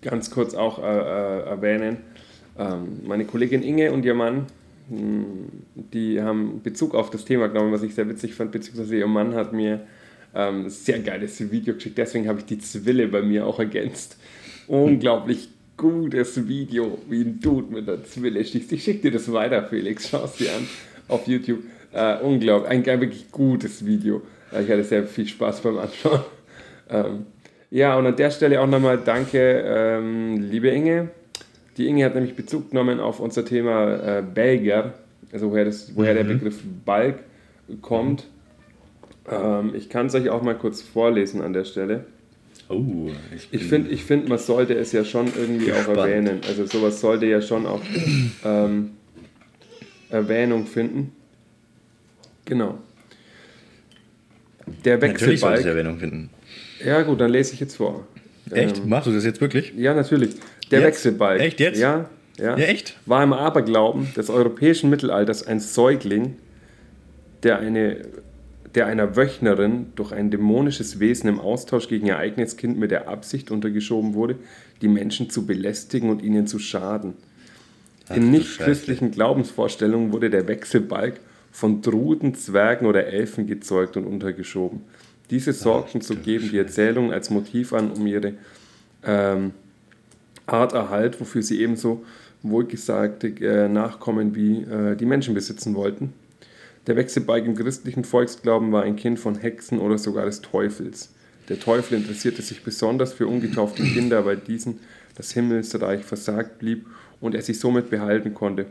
ganz 0.00 0.30
kurz 0.30 0.54
auch 0.54 0.78
äh, 0.78 0.82
äh, 0.82 1.48
erwähnen. 1.48 1.98
Ähm, 2.58 3.00
meine 3.04 3.24
Kollegin 3.24 3.62
Inge 3.62 3.92
und 3.92 4.04
ihr 4.04 4.14
Mann, 4.14 4.46
die 4.88 6.20
haben 6.20 6.60
Bezug 6.62 6.94
auf 6.94 7.10
das 7.10 7.24
Thema 7.24 7.48
genommen, 7.48 7.72
was 7.72 7.82
ich 7.82 7.94
sehr 7.94 8.08
witzig 8.08 8.34
fand, 8.34 8.52
beziehungsweise 8.52 8.96
ihr 8.96 9.06
Mann 9.06 9.34
hat 9.34 9.52
mir 9.52 9.86
ähm, 10.34 10.68
sehr 10.68 10.98
geiles 11.00 11.50
Video 11.50 11.74
geschickt, 11.74 11.98
deswegen 11.98 12.28
habe 12.28 12.40
ich 12.40 12.46
die 12.46 12.58
Zwille 12.58 13.08
bei 13.08 13.22
mir 13.22 13.46
auch 13.46 13.58
ergänzt. 13.58 14.18
Unglaublich 14.66 15.48
gutes 15.76 16.46
Video, 16.46 16.98
wie 17.08 17.22
ein 17.22 17.40
Dude 17.40 17.74
mit 17.74 17.88
der 17.88 18.04
Zwille 18.04 18.44
schießt. 18.44 18.72
Ich 18.72 18.84
schicke 18.84 19.02
dir 19.02 19.12
das 19.12 19.32
weiter, 19.32 19.64
Felix, 19.64 20.08
schau 20.08 20.24
es 20.24 20.34
dir 20.34 20.52
an 20.54 20.66
auf 21.08 21.26
YouTube. 21.26 21.60
Äh, 21.92 22.18
unglaublich, 22.18 22.70
ein, 22.70 22.88
ein 22.88 23.00
wirklich 23.00 23.30
gutes 23.30 23.84
Video. 23.84 24.22
Äh, 24.52 24.62
Ich 24.62 24.70
hatte 24.70 24.84
sehr 24.84 25.06
viel 25.06 25.26
Spaß 25.26 25.60
beim 25.60 25.78
Anschauen. 25.78 26.20
Ähm, 26.88 27.26
ja, 27.70 27.96
und 27.96 28.06
an 28.06 28.16
der 28.16 28.30
Stelle 28.30 28.60
auch 28.60 28.66
nochmal 28.66 29.00
danke, 29.04 29.38
ähm, 29.38 30.40
liebe 30.40 30.68
Inge. 30.68 31.08
Die 31.76 31.86
Inge 31.86 32.04
hat 32.04 32.14
nämlich 32.14 32.34
Bezug 32.34 32.70
genommen 32.70 33.00
auf 33.00 33.18
unser 33.20 33.44
Thema 33.44 34.18
äh, 34.18 34.22
Belger, 34.22 34.94
also 35.32 35.50
woher, 35.50 35.64
das, 35.64 35.94
woher 35.96 36.14
der 36.14 36.24
Begriff 36.24 36.60
Balk 36.84 37.20
kommt. 37.80 38.28
Ähm, 39.30 39.72
ich 39.74 39.88
kann 39.88 40.06
es 40.06 40.14
euch 40.14 40.28
auch 40.28 40.42
mal 40.42 40.54
kurz 40.56 40.82
vorlesen 40.82 41.40
an 41.40 41.52
der 41.54 41.64
Stelle. 41.64 42.04
oh, 42.68 43.08
ich, 43.34 43.48
Ich 43.52 43.64
finde, 43.64 43.90
ich 43.90 44.04
find, 44.04 44.28
man 44.28 44.38
sollte 44.38 44.74
es 44.74 44.92
ja 44.92 45.04
schon 45.04 45.26
irgendwie 45.34 45.72
auch 45.72 45.76
Gespannt. 45.78 45.98
erwähnen. 45.98 46.40
Also 46.46 46.66
sowas 46.66 47.00
sollte 47.00 47.26
ja 47.26 47.40
schon 47.40 47.66
auch 47.66 47.80
ähm, 48.44 48.90
Erwähnung 50.10 50.66
finden. 50.66 51.12
Genau. 52.44 52.78
Der 54.84 54.98
Natürlich 54.98 55.40
soll 55.40 55.54
es 55.54 55.60
Wechselbalg. 55.60 55.64
Erwähnung 55.66 55.98
finden. 55.98 56.30
Ja 56.84 57.02
gut, 57.02 57.20
dann 57.20 57.30
lese 57.30 57.54
ich 57.54 57.60
jetzt 57.60 57.76
vor. 57.76 58.06
Echt? 58.50 58.78
Ähm, 58.78 58.88
Machst 58.88 59.06
du 59.06 59.12
das 59.12 59.24
jetzt 59.24 59.40
wirklich? 59.40 59.72
ja, 59.76 59.94
natürlich. 59.94 60.32
Der 60.70 60.80
Jetzt? 60.80 60.88
Wechselbalg. 60.88 61.40
Echt 61.40 61.60
jetzt? 61.60 61.80
Ja, 61.80 62.08
ja. 62.38 62.56
Ja, 62.56 62.64
echt? 62.64 62.96
War 63.06 63.22
im 63.22 63.32
Aberglauben 63.32 64.12
des 64.14 64.30
europäischen 64.30 64.90
Mittelalters 64.90 65.46
ein 65.46 65.60
Säugling, 65.60 66.36
der, 67.42 67.58
eine, 67.58 68.02
der 68.74 68.86
einer 68.86 69.16
Wöchnerin 69.16 69.92
durch 69.96 70.12
ein 70.12 70.30
dämonisches 70.30 70.98
Wesen 71.00 71.28
im 71.28 71.40
Austausch 71.40 71.88
gegen 71.88 72.06
ihr 72.06 72.18
eigenes 72.18 72.56
Kind 72.56 72.78
mit 72.78 72.90
der 72.90 73.08
Absicht 73.08 73.50
untergeschoben 73.50 74.14
wurde, 74.14 74.36
die 74.80 74.88
Menschen 74.88 75.30
zu 75.30 75.46
belästigen 75.46 76.10
und 76.10 76.22
ihnen 76.22 76.46
zu 76.46 76.58
schaden. 76.58 77.14
Ach 78.08 78.16
In 78.16 78.30
nichtchristlichen 78.30 79.10
Glaubensvorstellungen 79.10 80.12
wurde 80.12 80.30
der 80.30 80.48
Wechselbalg 80.48 81.20
von 81.50 81.82
Druden, 81.82 82.34
Zwergen 82.34 82.86
oder 82.86 83.06
Elfen 83.06 83.46
gezeugt 83.46 83.96
und 83.96 84.06
untergeschoben. 84.06 84.80
Diese 85.30 85.52
sorgten 85.52 86.00
so 86.00 86.14
geben 86.16 86.48
die 86.50 86.58
Erzählung 86.58 87.12
als 87.12 87.30
Motiv 87.30 87.72
an, 87.72 87.90
um 87.92 88.06
ihre 88.06 88.34
ähm, 89.04 89.52
Art 90.46 90.72
Erhalt, 90.72 91.20
wofür 91.20 91.42
sie 91.42 91.60
ebenso 91.60 92.04
wohlgesagte 92.42 93.28
äh, 93.28 93.68
Nachkommen 93.68 94.34
wie 94.34 94.62
äh, 94.62 94.96
die 94.96 95.06
Menschen 95.06 95.34
besitzen 95.34 95.74
wollten. 95.74 96.12
Der 96.86 96.96
Wechselbalg 96.96 97.46
im 97.46 97.54
christlichen 97.54 98.04
Volksglauben 98.04 98.72
war 98.72 98.82
ein 98.82 98.96
Kind 98.96 99.20
von 99.20 99.36
Hexen 99.36 99.78
oder 99.78 99.98
sogar 99.98 100.24
des 100.24 100.40
Teufels. 100.40 101.10
Der 101.48 101.60
Teufel 101.60 101.98
interessierte 101.98 102.42
sich 102.42 102.64
besonders 102.64 103.12
für 103.12 103.26
ungetaufte 103.28 103.82
Kinder, 103.82 104.24
weil 104.24 104.36
diesen 104.36 104.80
das 105.16 105.32
Himmelsreich 105.32 106.04
versagt 106.04 106.58
blieb 106.58 106.86
und 107.20 107.34
er 107.34 107.42
sich 107.42 107.60
somit 107.60 107.90
behalten 107.90 108.34
konnte. 108.34 108.66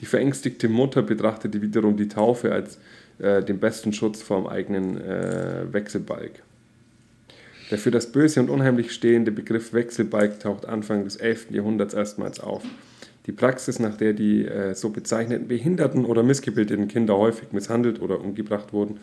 Die 0.00 0.06
verängstigte 0.06 0.68
Mutter 0.68 1.02
betrachtete 1.02 1.62
wiederum 1.62 1.96
die 1.96 2.08
Taufe 2.08 2.52
als 2.52 2.78
äh, 3.18 3.42
den 3.42 3.58
besten 3.58 3.92
Schutz 3.92 4.22
vor 4.22 4.42
dem 4.42 4.46
eigenen 4.46 5.00
äh, 5.00 5.72
Wechselbalg. 5.72 6.42
Der 7.70 7.78
für 7.78 7.90
das 7.90 8.12
Böse 8.12 8.40
und 8.40 8.48
Unheimlich 8.48 8.92
stehende 8.92 9.32
Begriff 9.32 9.72
Wechselbalg 9.72 10.40
taucht 10.40 10.66
Anfang 10.66 11.04
des 11.04 11.16
11. 11.16 11.50
Jahrhunderts 11.50 11.94
erstmals 11.94 12.40
auf. 12.40 12.62
Die 13.26 13.32
Praxis, 13.32 13.80
nach 13.80 13.96
der 13.96 14.12
die 14.12 14.44
äh, 14.44 14.74
so 14.74 14.90
bezeichneten 14.90 15.48
behinderten 15.48 16.04
oder 16.04 16.22
missgebildeten 16.22 16.86
Kinder 16.86 17.16
häufig 17.16 17.50
misshandelt 17.50 18.00
oder 18.00 18.20
umgebracht 18.20 18.72
wurden, 18.72 19.00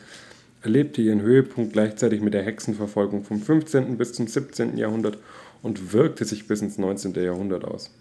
erlebte 0.61 1.01
ihren 1.01 1.21
Höhepunkt 1.21 1.73
gleichzeitig 1.73 2.21
mit 2.21 2.33
der 2.33 2.43
Hexenverfolgung 2.43 3.25
vom 3.25 3.41
15. 3.41 3.97
bis 3.97 4.13
zum 4.13 4.27
17. 4.27 4.77
Jahrhundert 4.77 5.17
und 5.61 5.91
wirkte 5.91 6.23
sich 6.23 6.47
bis 6.47 6.61
ins 6.61 6.77
19. 6.77 7.13
Jahrhundert 7.15 7.65
aus. 7.65 7.91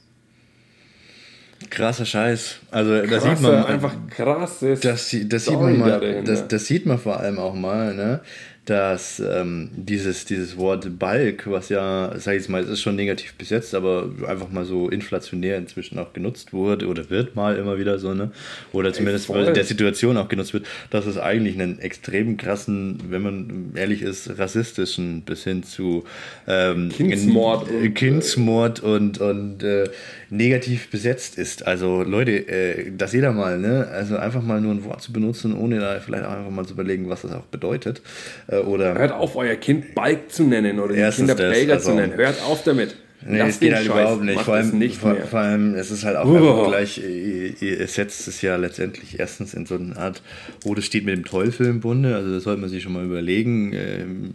Krasser 1.70 2.04
Scheiß. 2.04 2.56
Also 2.70 2.92
da 2.92 3.06
Krasser, 3.06 3.36
sieht 3.36 3.42
man 3.42 3.64
einfach 3.64 3.94
krasses. 4.10 4.80
Das, 4.80 5.14
das, 5.26 5.44
sieht 5.44 5.60
man 5.60 5.78
mal, 5.78 6.22
das, 6.24 6.48
das 6.48 6.66
sieht 6.66 6.86
man 6.86 6.98
vor 6.98 7.18
allem 7.18 7.38
auch 7.38 7.54
mal, 7.54 7.94
ne? 7.94 8.20
Dass 8.64 9.18
ähm, 9.18 9.70
dieses, 9.76 10.24
dieses 10.24 10.56
Wort 10.56 10.98
Balk, 10.98 11.50
was 11.50 11.68
ja, 11.68 12.12
sag 12.16 12.34
ich 12.34 12.42
jetzt 12.42 12.48
mal, 12.48 12.62
es 12.62 12.68
ist 12.68 12.80
schon 12.80 12.94
negativ 12.94 13.34
besetzt, 13.34 13.74
aber 13.74 14.08
einfach 14.28 14.50
mal 14.50 14.64
so 14.64 14.88
inflationär 14.88 15.58
inzwischen 15.58 15.98
auch 15.98 16.12
genutzt 16.12 16.52
wurde 16.52 16.86
oder 16.86 17.10
wird 17.10 17.34
mal 17.34 17.56
immer 17.56 17.76
wieder 17.78 17.98
so, 17.98 18.14
ne? 18.14 18.30
Oder 18.72 18.92
zumindest 18.92 19.28
in 19.30 19.54
der 19.54 19.64
Situation 19.64 20.16
auch 20.16 20.28
genutzt 20.28 20.54
wird, 20.54 20.66
dass 20.90 21.06
es 21.06 21.18
eigentlich 21.18 21.60
einen 21.60 21.80
extrem 21.80 22.36
krassen, 22.36 23.00
wenn 23.08 23.22
man 23.22 23.72
ehrlich 23.74 24.00
ist, 24.00 24.38
rassistischen 24.38 25.22
bis 25.22 25.42
hin 25.42 25.64
zu 25.64 26.04
ähm, 26.46 26.90
Kindsmord 26.90 27.68
äh, 27.68 27.86
und, 27.86 27.94
Kindsmord 27.94 28.80
und, 28.80 29.18
und 29.18 29.64
äh, 29.64 29.88
negativ 30.32 30.90
besetzt 30.90 31.36
ist. 31.36 31.66
Also 31.66 32.02
Leute, 32.02 32.32
äh, 32.48 32.90
das 32.96 33.12
jeder 33.12 33.32
mal, 33.32 33.58
ne? 33.58 33.86
Also 33.92 34.16
einfach 34.16 34.42
mal 34.42 34.60
nur 34.60 34.72
ein 34.72 34.82
Wort 34.84 35.02
zu 35.02 35.12
benutzen, 35.12 35.54
ohne 35.54 35.78
da 35.78 36.00
vielleicht 36.00 36.24
auch 36.24 36.32
einfach 36.32 36.50
mal 36.50 36.64
zu 36.64 36.72
überlegen, 36.72 37.10
was 37.10 37.22
das 37.22 37.32
auch 37.32 37.44
bedeutet. 37.44 38.00
Äh, 38.48 38.56
oder 38.56 38.94
Hört 38.94 39.12
auf, 39.12 39.36
euer 39.36 39.56
Kind 39.56 39.94
Balk 39.94 40.32
zu 40.32 40.44
nennen 40.44 40.80
oder 40.80 40.94
die 40.94 41.16
Kinder 41.16 41.34
Belger 41.34 41.74
also- 41.74 41.90
zu 41.90 41.96
nennen. 41.96 42.14
Hört 42.14 42.42
auf 42.42 42.64
damit. 42.64 42.96
Nee, 43.26 43.38
Lasst 43.38 43.50
es 43.54 43.60
geht 43.60 43.74
halt 43.74 43.86
Scheiß. 43.86 43.94
überhaupt 44.00 44.24
nicht. 44.24 44.40
Vor 44.40 44.54
allem, 44.54 44.78
nicht 44.78 44.96
vor, 44.98 45.14
vor 45.16 45.40
allem, 45.40 45.74
es 45.74 45.90
ist 45.90 46.04
halt 46.04 46.16
auch 46.16 46.26
Oh. 46.26 46.36
einfach 46.36 46.68
gleich, 46.68 46.98
äh, 47.02 47.48
ihr- 47.60 47.80
es 47.80 47.94
setzt 47.94 48.26
es 48.26 48.42
ja 48.42 48.56
letztendlich 48.56 49.18
erstens 49.20 49.54
in 49.54 49.64
so 49.66 49.76
eine 49.76 49.96
Art, 49.96 50.22
oh, 50.64 50.74
das 50.74 50.84
steht 50.86 51.04
mit 51.04 51.14
dem 51.16 51.24
Teufel 51.24 51.66
im 51.66 51.80
Bunde, 51.80 52.14
also 52.16 52.32
das 52.32 52.42
sollte 52.44 52.60
man 52.60 52.70
sich 52.70 52.82
schon 52.82 52.92
mal 52.92 53.04
überlegen, 53.04 53.72
ähm, 53.74 54.30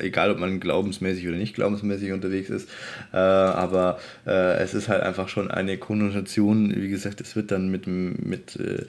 egal 0.00 0.30
ob 0.30 0.38
man 0.38 0.60
glaubensmäßig 0.60 1.26
oder 1.26 1.36
nicht 1.36 1.54
glaubensmäßig 1.54 2.12
unterwegs 2.12 2.48
ist, 2.50 2.68
äh, 3.12 3.16
aber 3.16 3.98
äh, 4.26 4.58
es 4.62 4.74
ist 4.74 4.88
halt 4.88 5.02
einfach 5.02 5.28
schon 5.28 5.50
eine 5.50 5.76
Konnotation, 5.78 6.72
wie 6.76 6.88
gesagt, 6.88 7.20
es 7.20 7.34
wird 7.36 7.50
dann 7.50 7.70
mit, 7.70 7.86
mit 7.86 8.56
äh, 8.56 8.84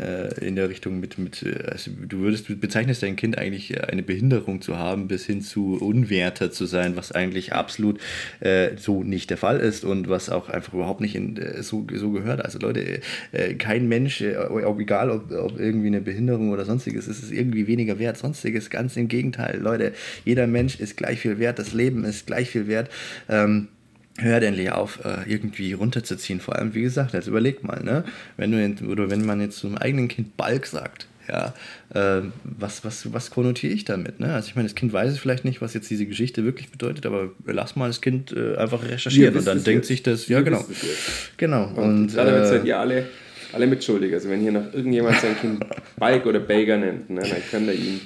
äh, 0.00 0.46
in 0.46 0.56
der 0.56 0.68
Richtung 0.68 1.00
mit, 1.00 1.18
mit 1.18 1.42
äh, 1.42 1.70
also 1.70 1.90
du 2.08 2.20
würdest, 2.20 2.48
du 2.48 2.56
bezeichnest 2.56 3.02
dein 3.02 3.16
Kind 3.16 3.38
eigentlich 3.38 3.74
äh, 3.74 3.80
eine 3.80 4.02
Behinderung 4.02 4.62
zu 4.62 4.78
haben, 4.78 5.08
bis 5.08 5.26
hin 5.26 5.42
zu 5.42 5.76
Unwerter 5.80 6.50
zu 6.50 6.66
sein, 6.66 6.96
was 6.96 7.12
eigentlich 7.12 7.52
absolut 7.52 8.00
äh, 8.40 8.76
so 8.94 9.02
nicht 9.02 9.30
der 9.30 9.36
Fall 9.36 9.60
ist 9.60 9.84
und 9.84 10.08
was 10.08 10.30
auch 10.30 10.48
einfach 10.48 10.74
überhaupt 10.74 11.00
nicht 11.00 11.14
in, 11.14 11.36
äh, 11.36 11.62
so, 11.62 11.86
so 11.94 12.10
gehört. 12.10 12.44
Also 12.44 12.58
Leute, 12.58 13.00
äh, 13.32 13.54
kein 13.54 13.88
Mensch, 13.88 14.20
äh, 14.20 14.36
egal 14.78 15.10
ob, 15.10 15.32
ob 15.32 15.58
irgendwie 15.58 15.88
eine 15.88 16.00
Behinderung 16.00 16.50
oder 16.50 16.64
sonstiges, 16.64 17.08
ist 17.08 17.22
es 17.22 17.30
irgendwie 17.30 17.66
weniger 17.66 17.98
wert, 17.98 18.16
sonstiges, 18.16 18.70
ganz 18.70 18.96
im 18.96 19.08
Gegenteil. 19.08 19.58
Leute, 19.60 19.92
jeder 20.24 20.46
Mensch 20.46 20.78
ist 20.80 20.96
gleich 20.96 21.20
viel 21.20 21.38
wert, 21.38 21.58
das 21.58 21.72
Leben 21.72 22.04
ist 22.04 22.26
gleich 22.26 22.50
viel 22.50 22.66
wert. 22.66 22.90
Ähm, 23.28 23.68
Hört 24.16 24.44
endlich 24.44 24.70
auf, 24.70 25.04
äh, 25.04 25.28
irgendwie 25.28 25.72
runterzuziehen. 25.72 26.38
Vor 26.38 26.54
allem, 26.54 26.72
wie 26.72 26.82
gesagt, 26.82 27.14
jetzt 27.14 27.26
überlegt 27.26 27.64
mal, 27.64 27.82
ne? 27.82 28.04
Wenn 28.36 28.52
du 28.52 28.86
oder 28.86 29.10
wenn 29.10 29.26
man 29.26 29.40
jetzt 29.40 29.58
zum 29.58 29.76
eigenen 29.76 30.06
Kind 30.06 30.36
Balk 30.36 30.66
sagt, 30.66 31.08
ja, 31.28 31.54
äh, 31.94 32.22
was, 32.44 32.84
was, 32.84 33.12
was 33.12 33.30
konnotiere 33.30 33.72
ich 33.72 33.84
damit? 33.84 34.20
Ne? 34.20 34.32
Also 34.32 34.48
ich 34.48 34.56
meine, 34.56 34.68
das 34.68 34.74
Kind 34.74 34.92
weiß 34.92 35.12
es 35.12 35.18
vielleicht 35.18 35.44
nicht, 35.44 35.60
was 35.60 35.74
jetzt 35.74 35.90
diese 35.90 36.06
Geschichte 36.06 36.44
wirklich 36.44 36.70
bedeutet, 36.70 37.06
aber 37.06 37.30
lass 37.46 37.76
mal 37.76 37.88
das 37.88 38.00
Kind 38.00 38.32
äh, 38.32 38.56
einfach 38.56 38.82
recherchieren 38.82 39.34
Wir 39.34 39.40
und 39.40 39.46
dann 39.46 39.64
denkt 39.64 39.84
jetzt. 39.84 39.88
sich 39.88 40.02
das, 40.02 40.28
Wir 40.28 40.38
ja 40.38 40.42
genau. 40.42 40.60
es 40.70 40.82
jetzt. 40.82 41.38
Genau. 41.38 41.66
Und, 41.68 41.76
Und, 41.76 42.16
damit 42.16 42.34
äh, 42.34 42.46
seid 42.46 42.64
ihr 42.64 42.78
alle, 42.78 43.06
alle 43.52 43.66
mitschuldig. 43.66 44.12
Also 44.12 44.28
wenn 44.28 44.40
hier 44.40 44.52
noch 44.52 44.72
irgendjemand 44.72 45.20
sein 45.20 45.36
Kind 45.40 45.64
Balk 45.98 46.26
oder 46.26 46.40
Baker 46.40 46.76
nennt, 46.76 47.10
ne, 47.10 47.22
dann 47.22 47.42
könnt 47.50 47.68
ihr 47.68 47.74
ihm, 47.74 48.00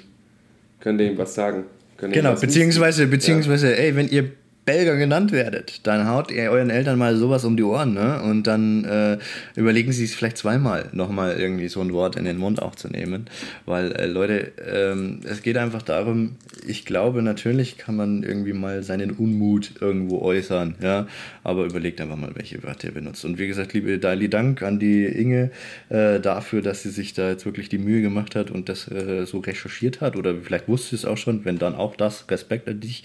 könnt 0.81 1.01
ihr 1.01 1.11
ihm 1.11 1.19
was 1.19 1.35
sagen. 1.35 1.64
Genau, 1.97 2.35
beziehungsweise, 2.35 3.09
beziehungsweise, 3.09 3.77
ey, 3.77 3.97
wenn 3.97 4.09
ihr 4.09 4.31
Belger 4.69 4.97
genannt 4.97 5.33
werdet, 5.33 5.87
dann 5.87 6.07
haut 6.07 6.31
ihr 6.31 6.51
euren 6.51 6.69
Eltern 6.69 6.99
mal 6.99 7.16
sowas 7.16 7.47
um 7.47 7.57
die 7.57 7.62
Ohren, 7.62 7.95
ne? 7.95 8.21
Und 8.21 8.47
dann 8.47 8.85
äh, 8.85 9.16
überlegen 9.57 9.93
sie 9.93 10.05
es 10.05 10.14
vielleicht 10.14 10.37
zweimal, 10.37 10.91
nochmal 10.93 11.41
irgendwie 11.41 11.69
so 11.69 11.81
ein 11.81 11.95
Wort 11.95 12.16
in 12.16 12.27
den 12.27 12.37
Mund 12.37 12.61
auch 12.61 12.75
zu 12.75 12.89
nehmen. 12.89 13.25
Weil, 13.64 13.93
äh, 13.93 14.05
Leute, 14.05 14.53
ähm, 14.71 15.21
es 15.25 15.41
geht 15.41 15.57
einfach 15.57 15.81
darum, 15.81 16.37
ich 16.66 16.85
glaube, 16.85 17.23
natürlich 17.23 17.79
kann 17.79 17.97
man 17.97 18.23
irgendwie 18.23 18.53
mal 18.53 18.83
seinen 18.83 19.12
Unmut 19.12 19.73
irgendwo 19.81 20.21
äußern, 20.21 20.75
ja. 20.83 21.07
Aber 21.45 21.64
überlegt 21.64 22.03
einfach 22.03 22.16
mal, 22.16 22.33
welche 22.35 22.62
Wörter 22.62 22.89
ihr 22.89 22.95
benutzt. 22.95 23.25
Und 23.25 23.39
wie 23.39 23.47
gesagt, 23.47 23.73
liebe 23.73 23.99
Dali, 23.99 24.29
Dank 24.29 24.62
an 24.62 24.79
die 24.79 25.07
Inge 25.07 25.51
äh, 25.89 26.21
dafür, 26.21 26.61
dass 26.61 26.83
sie 26.83 26.91
sich 26.91 27.14
da 27.14 27.31
jetzt 27.31 27.47
wirklich 27.47 27.71
die 27.71 27.79
Mühe 27.79 28.03
gemacht 28.03 28.35
hat 28.37 28.51
und 28.51 28.69
das 28.69 28.87
äh, 28.91 29.25
so 29.25 29.39
recherchiert 29.39 30.03
hat. 30.03 30.14
Oder 30.14 30.35
vielleicht 30.43 30.69
wusste 30.69 30.95
es 30.95 31.07
auch 31.07 31.16
schon, 31.16 31.47
wenn 31.47 31.59
dann 31.59 31.75
auch 31.75 31.97
das, 31.97 32.27
Respekt 32.31 32.69
an 32.69 32.81
dich. 32.81 33.05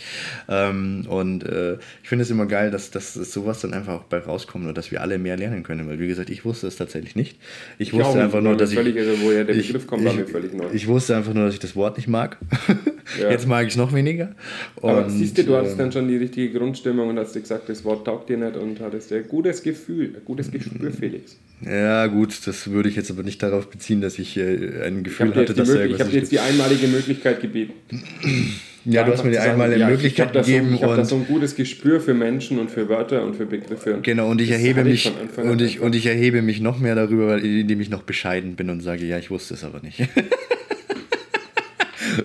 Ähm, 0.49 1.05
und 1.07 1.52
äh, 1.53 1.77
ich 2.01 2.09
finde 2.09 2.23
es 2.23 2.31
immer 2.31 2.45
geil, 2.45 2.71
dass, 2.71 2.91
dass 2.91 3.13
sowas 3.13 3.61
dann 3.61 3.73
einfach 3.73 3.93
auch 3.93 4.03
bei 4.03 4.17
rauskommt 4.17 4.67
und 4.67 4.77
dass 4.77 4.91
wir 4.91 5.01
alle 5.01 5.17
mehr 5.17 5.37
lernen 5.37 5.63
können. 5.63 5.87
Weil, 5.87 5.99
wie 5.99 6.07
gesagt, 6.07 6.29
ich 6.29 6.43
wusste 6.43 6.67
es 6.67 6.75
tatsächlich 6.75 7.15
nicht. 7.15 7.37
Ich, 7.77 7.89
ich 7.89 7.93
wusste 7.93 8.21
einfach 8.21 8.41
nur, 8.41 8.57
dass 8.57 8.71
ich. 8.71 8.77
Völlig 8.77 8.95
irre, 8.95 9.15
woher 9.21 9.45
der 9.45 9.55
ich, 9.55 9.67
Begriff 9.67 9.87
kommt, 9.87 10.01
ich, 10.01 10.07
war 10.07 10.15
mir 10.15 10.27
völlig 10.27 10.53
neu. 10.53 10.65
Ich 10.73 10.87
wusste 10.87 11.15
einfach 11.15 11.33
nur, 11.33 11.45
dass 11.45 11.53
ich 11.53 11.59
das 11.59 11.75
Wort 11.75 11.97
nicht 11.97 12.07
mag. 12.07 12.37
Ja. 13.21 13.29
Jetzt 13.29 13.47
mag 13.47 13.67
ich 13.67 13.73
es 13.73 13.77
noch 13.77 13.93
weniger. 13.93 14.33
Und, 14.75 14.89
Aber 14.89 15.09
siehst 15.09 15.37
du, 15.37 15.43
du 15.43 15.57
hattest 15.57 15.77
dann 15.77 15.91
schon 15.91 16.07
die 16.07 16.15
richtige 16.15 16.57
Grundstimmung 16.57 17.09
und 17.09 17.19
hast 17.19 17.35
dir 17.35 17.41
gesagt, 17.41 17.67
das 17.67 17.83
Wort 17.83 18.05
taugt 18.05 18.29
dir 18.29 18.37
nicht 18.37 18.55
und 18.55 18.79
hattest 18.79 19.11
ein 19.11 19.27
gutes 19.27 19.61
Gefühl, 19.61 20.15
ein 20.15 20.25
gutes 20.25 20.49
Gespür, 20.49 20.91
Felix. 20.91 21.37
Ja, 21.61 22.07
gut, 22.07 22.47
das 22.47 22.71
würde 22.71 22.89
ich 22.89 22.95
jetzt 22.95 23.11
aber 23.11 23.23
nicht 23.23 23.43
darauf 23.43 23.69
beziehen, 23.69 24.01
dass 24.01 24.19
ich 24.19 24.37
äh, 24.37 24.83
ein 24.85 25.03
Gefühl 25.03 25.35
hatte, 25.35 25.53
dass 25.53 25.69
er 25.69 25.85
Ich 25.85 25.99
habe 25.99 26.09
dir 26.09 26.19
jetzt 26.19 26.31
die 26.31 26.39
einmalige 26.39 26.87
Möglichkeit 26.87 27.41
gebeten. 27.41 27.73
Ja, 28.85 29.03
du 29.03 29.13
hast 29.13 29.23
mir 29.23 29.31
die 29.31 29.39
einmal 29.39 29.77
ja, 29.77 29.87
Möglichkeit 29.87 30.35
ich 30.35 30.45
gegeben. 30.45 30.69
So, 30.69 30.75
ich 30.75 30.83
habe 30.83 30.95
da 30.97 31.05
so 31.05 31.15
ein 31.15 31.25
gutes 31.25 31.55
Gespür 31.55 32.01
für 32.01 32.13
Menschen 32.13 32.59
und 32.59 32.69
für 32.69 32.89
Wörter 32.89 33.23
und 33.23 33.35
für 33.35 33.45
Begriffe. 33.45 33.99
Genau, 34.01 34.29
und 34.29 34.41
ich 34.41 34.51
erhebe 34.51 34.83
mich 34.83 35.11
und 35.37 35.61
ich, 35.61 35.79
und 35.79 35.95
ich 35.95 36.05
erhebe 36.05 36.41
mich 36.41 36.59
noch 36.59 36.79
mehr 36.79 36.95
darüber, 36.95 37.37
indem 37.37 37.79
ich 37.79 37.89
noch 37.89 38.03
bescheiden 38.03 38.55
bin 38.55 38.69
und 38.69 38.81
sage, 38.81 39.05
ja, 39.05 39.17
ich 39.17 39.31
wusste 39.31 39.53
es 39.53 39.63
aber 39.63 39.79
nicht. 39.79 39.99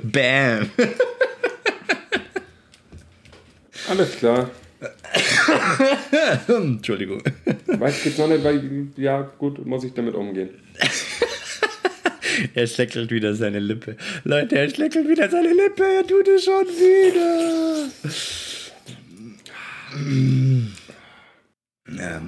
Bam! 0.03 0.71
Alles 3.89 4.17
klar. 4.17 4.51
Entschuldigung. 6.49 7.23
Weiß 7.67 8.05
jetzt 8.05 8.19
noch 8.19 8.29
nicht, 8.29 8.45
weil, 8.45 8.89
ja, 8.97 9.23
gut, 9.39 9.65
muss 9.65 9.85
ich 9.85 9.95
damit 9.95 10.15
umgehen. 10.15 10.51
er 12.55 12.67
schleckelt 12.67 13.11
wieder 13.11 13.35
seine 13.35 13.59
Lippe. 13.59 13.97
Leute, 14.25 14.57
er 14.57 14.69
schleckelt 14.71 15.09
wieder 15.09 15.29
seine 15.31 15.53
Lippe. 15.53 15.85
Er 15.85 16.07
tut 16.07 16.29
es 16.29 16.45
schon 16.45 16.67
wieder. 16.67 17.89
Ja. 21.97 22.23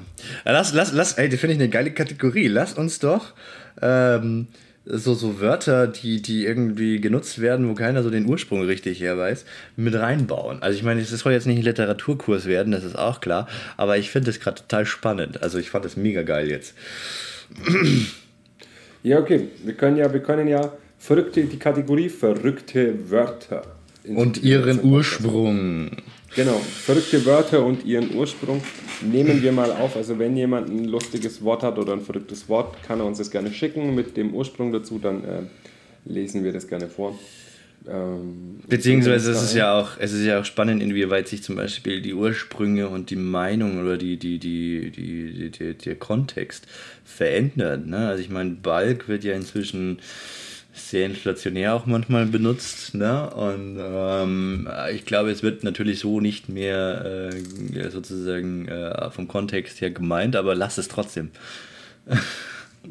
Lass, 0.44 0.72
lass, 0.72 0.92
lass, 0.92 1.12
ey, 1.14 1.28
das 1.28 1.40
finde 1.40 1.54
ich 1.54 1.60
eine 1.60 1.68
geile 1.68 1.92
Kategorie. 1.92 2.48
Lass 2.48 2.74
uns 2.74 2.98
doch 2.98 3.34
ähm, 3.82 4.48
so, 4.84 5.14
so 5.14 5.40
Wörter, 5.40 5.86
die, 5.86 6.22
die 6.22 6.44
irgendwie 6.44 7.00
genutzt 7.00 7.40
werden, 7.40 7.68
wo 7.68 7.74
keiner 7.74 8.02
so 8.02 8.10
den 8.10 8.26
Ursprung 8.26 8.62
richtig 8.62 9.00
her 9.00 9.18
weiß, 9.18 9.44
mit 9.76 9.94
reinbauen. 9.94 10.62
Also 10.62 10.76
ich 10.76 10.82
meine, 10.82 11.00
es 11.00 11.10
soll 11.10 11.32
jetzt 11.32 11.46
nicht 11.46 11.58
ein 11.58 11.64
Literaturkurs 11.64 12.46
werden, 12.46 12.72
das 12.72 12.84
ist 12.84 12.96
auch 12.98 13.20
klar, 13.20 13.46
aber 13.76 13.98
ich 13.98 14.10
finde 14.10 14.26
das 14.30 14.40
gerade 14.40 14.62
total 14.62 14.86
spannend. 14.86 15.42
Also 15.42 15.58
ich 15.58 15.70
fand 15.70 15.84
das 15.84 15.96
mega 15.96 16.22
geil 16.22 16.48
jetzt. 16.48 16.74
Ja, 19.02 19.18
okay. 19.18 19.48
Wir 19.64 19.74
können 19.74 19.96
ja, 19.96 20.12
wir 20.12 20.20
können 20.20 20.48
ja 20.48 20.72
verrückte, 20.98 21.44
die 21.44 21.58
Kategorie 21.58 22.08
verrückte 22.08 23.10
Wörter. 23.10 23.62
Und 24.06 24.42
ihren 24.42 24.82
Ursprung. 24.82 25.90
Genau, 26.34 26.58
verrückte 26.58 27.24
Wörter 27.26 27.64
und 27.64 27.84
ihren 27.84 28.14
Ursprung 28.14 28.62
nehmen 29.02 29.42
wir 29.42 29.52
mal 29.52 29.72
auf. 29.72 29.96
Also 29.96 30.18
wenn 30.18 30.36
jemand 30.36 30.70
ein 30.70 30.84
lustiges 30.84 31.42
Wort 31.42 31.62
hat 31.62 31.78
oder 31.78 31.92
ein 31.92 32.00
verrücktes 32.00 32.48
Wort, 32.48 32.76
kann 32.86 33.00
er 33.00 33.06
uns 33.06 33.18
das 33.18 33.30
gerne 33.30 33.52
schicken 33.52 33.94
mit 33.94 34.16
dem 34.16 34.32
Ursprung 34.32 34.72
dazu, 34.72 34.98
dann 34.98 35.24
äh, 35.24 35.42
lesen 36.04 36.44
wir 36.44 36.52
das 36.52 36.68
gerne 36.68 36.88
vor. 36.88 37.18
Ähm, 37.88 38.60
Beziehungsweise 38.68 39.30
es 39.30 39.42
ist 39.42 39.54
ja 39.54 39.78
auch, 39.78 39.92
es 39.98 40.12
ist 40.12 40.24
ja 40.24 40.40
auch 40.40 40.44
spannend, 40.44 40.82
inwieweit 40.82 41.28
sich 41.28 41.42
zum 41.42 41.56
Beispiel 41.56 42.02
die 42.02 42.14
Ursprünge 42.14 42.88
und 42.88 43.10
die 43.10 43.16
Meinung 43.16 43.80
oder 43.80 43.96
die, 43.96 44.16
die, 44.16 44.38
die, 44.38 44.90
die, 44.90 45.50
die, 45.50 45.74
der 45.74 45.96
Kontext 45.96 46.66
verändert. 47.04 47.86
Ne? 47.86 48.08
Also 48.08 48.22
ich 48.22 48.28
meine, 48.28 48.50
Balk 48.50 49.08
wird 49.08 49.24
ja 49.24 49.34
inzwischen 49.34 49.98
sehr 50.72 51.06
inflationär 51.06 51.74
auch 51.74 51.86
manchmal 51.86 52.26
benutzt. 52.26 52.94
Ne? 52.94 53.30
Und 53.30 53.78
ähm, 53.80 54.68
ich 54.94 55.04
glaube, 55.04 55.30
es 55.30 55.42
wird 55.42 55.64
natürlich 55.64 56.00
so 56.00 56.20
nicht 56.20 56.48
mehr 56.48 57.30
äh, 57.32 57.90
sozusagen 57.90 58.68
äh, 58.68 59.10
vom 59.10 59.26
Kontext 59.26 59.80
her 59.80 59.90
gemeint, 59.90 60.36
aber 60.36 60.54
lass 60.54 60.78
es 60.78 60.88
trotzdem. 60.88 61.30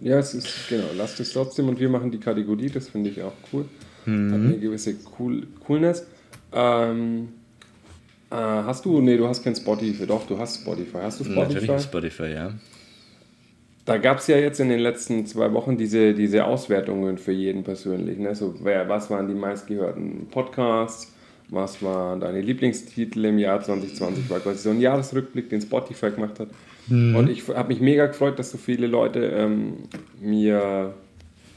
ja, 0.01 0.19
es 0.19 0.33
ist, 0.33 0.67
genau, 0.67 0.89
lasst 0.97 1.19
es 1.19 1.33
trotzdem 1.33 1.69
und 1.69 1.79
wir 1.79 1.89
machen 1.89 2.11
die 2.11 2.19
Kategorie, 2.19 2.69
das 2.69 2.89
finde 2.89 3.11
ich 3.11 3.21
auch 3.21 3.33
cool. 3.53 3.65
Mhm. 4.05 4.33
Hat 4.33 4.39
eine 4.39 4.59
gewisse 4.59 4.95
cool, 5.19 5.47
Coolness. 5.65 6.05
Ähm, 6.51 7.29
äh, 8.31 8.35
hast 8.35 8.85
du, 8.85 9.01
nee, 9.01 9.17
du 9.17 9.27
hast 9.27 9.43
kein 9.43 9.55
Spotify, 9.55 10.05
doch, 10.05 10.25
du 10.27 10.37
hast 10.37 10.61
Spotify. 10.61 10.97
Hast 11.01 11.19
du 11.19 11.23
Spotify? 11.23 11.53
Natürlich 11.53 11.81
Spotify, 11.81 12.33
ja. 12.33 12.53
Da 13.85 13.97
gab 13.97 14.19
es 14.19 14.27
ja 14.27 14.37
jetzt 14.37 14.59
in 14.59 14.69
den 14.69 14.79
letzten 14.81 15.25
zwei 15.25 15.51
Wochen 15.53 15.75
diese, 15.77 16.13
diese 16.13 16.45
Auswertungen 16.45 17.17
für 17.17 17.31
jeden 17.31 17.63
persönlich. 17.63 18.19
Ne? 18.19 18.35
So, 18.35 18.53
wer, 18.61 18.87
was 18.87 19.09
waren 19.09 19.27
die 19.27 19.33
meistgehörten 19.33 20.27
Podcasts? 20.29 21.11
Was 21.49 21.81
waren 21.81 22.19
deine 22.19 22.41
Lieblingstitel 22.41 23.25
im 23.25 23.39
Jahr 23.39 23.61
2020? 23.61 24.29
War 24.29 24.41
quasi 24.41 24.59
so 24.59 24.69
ein 24.69 24.79
Jahresrückblick, 24.79 25.49
den 25.49 25.61
Spotify 25.61 26.11
gemacht 26.11 26.39
hat. 26.39 26.49
Mhm. 26.87 27.15
Und 27.15 27.29
ich 27.31 27.47
habe 27.47 27.69
mich 27.69 27.81
mega 27.81 28.05
gefreut, 28.05 28.37
dass 28.37 28.51
so 28.51 28.59
viele 28.59 28.85
Leute 28.85 29.25
ähm, 29.25 29.77
mir 30.21 30.93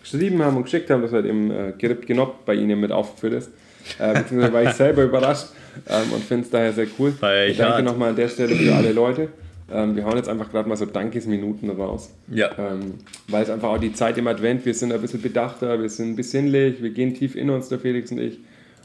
geschrieben 0.03 0.42
haben 0.42 0.57
und 0.57 0.64
geschickt 0.64 0.90
haben, 0.90 1.03
dass 1.03 1.12
halt 1.12 1.26
eben 1.26 1.50
äh, 1.50 1.72
Genop 1.78 2.44
bei 2.44 2.55
ihnen 2.55 2.80
mit 2.80 2.92
aufgeführt 2.92 3.34
ist. 3.34 3.50
Äh, 3.98 4.14
beziehungsweise 4.14 4.53
war 4.53 4.62
ich 4.62 4.70
selber 4.70 5.03
überrascht 5.05 5.46
ähm, 5.88 6.12
und 6.12 6.22
finde 6.24 6.44
es 6.44 6.50
daher 6.50 6.72
sehr 6.72 6.86
cool. 6.98 7.12
Danke 7.20 7.82
nochmal 7.82 8.11
an 8.11 8.16
der 8.16 8.28
Stelle 8.28 8.55
für 8.55 8.74
alle 8.74 8.92
Leute. 8.92 9.28
Ähm, 9.72 9.96
wir 9.96 10.05
hauen 10.05 10.16
jetzt 10.16 10.28
einfach 10.28 10.50
gerade 10.50 10.68
mal 10.68 10.76
so 10.76 10.86
Dankesminuten 10.86 11.70
raus. 11.70 12.11
Ja. 12.28 12.50
Ähm, 12.59 12.94
weil 13.28 13.42
es 13.42 13.50
einfach 13.50 13.70
auch 13.70 13.78
die 13.78 13.92
Zeit 13.92 14.18
im 14.18 14.26
Advent, 14.26 14.66
wir 14.66 14.74
sind 14.74 14.92
ein 14.92 15.00
bisschen 15.00 15.22
bedachter, 15.22 15.80
wir 15.80 15.88
sind 15.88 16.16
besinnlich, 16.16 16.82
wir 16.82 16.90
gehen 16.90 17.14
tief 17.14 17.34
in 17.36 17.48
uns, 17.48 17.68
der 17.68 17.78
Felix 17.78 18.12
und 18.12 18.18
ich. 18.18 18.38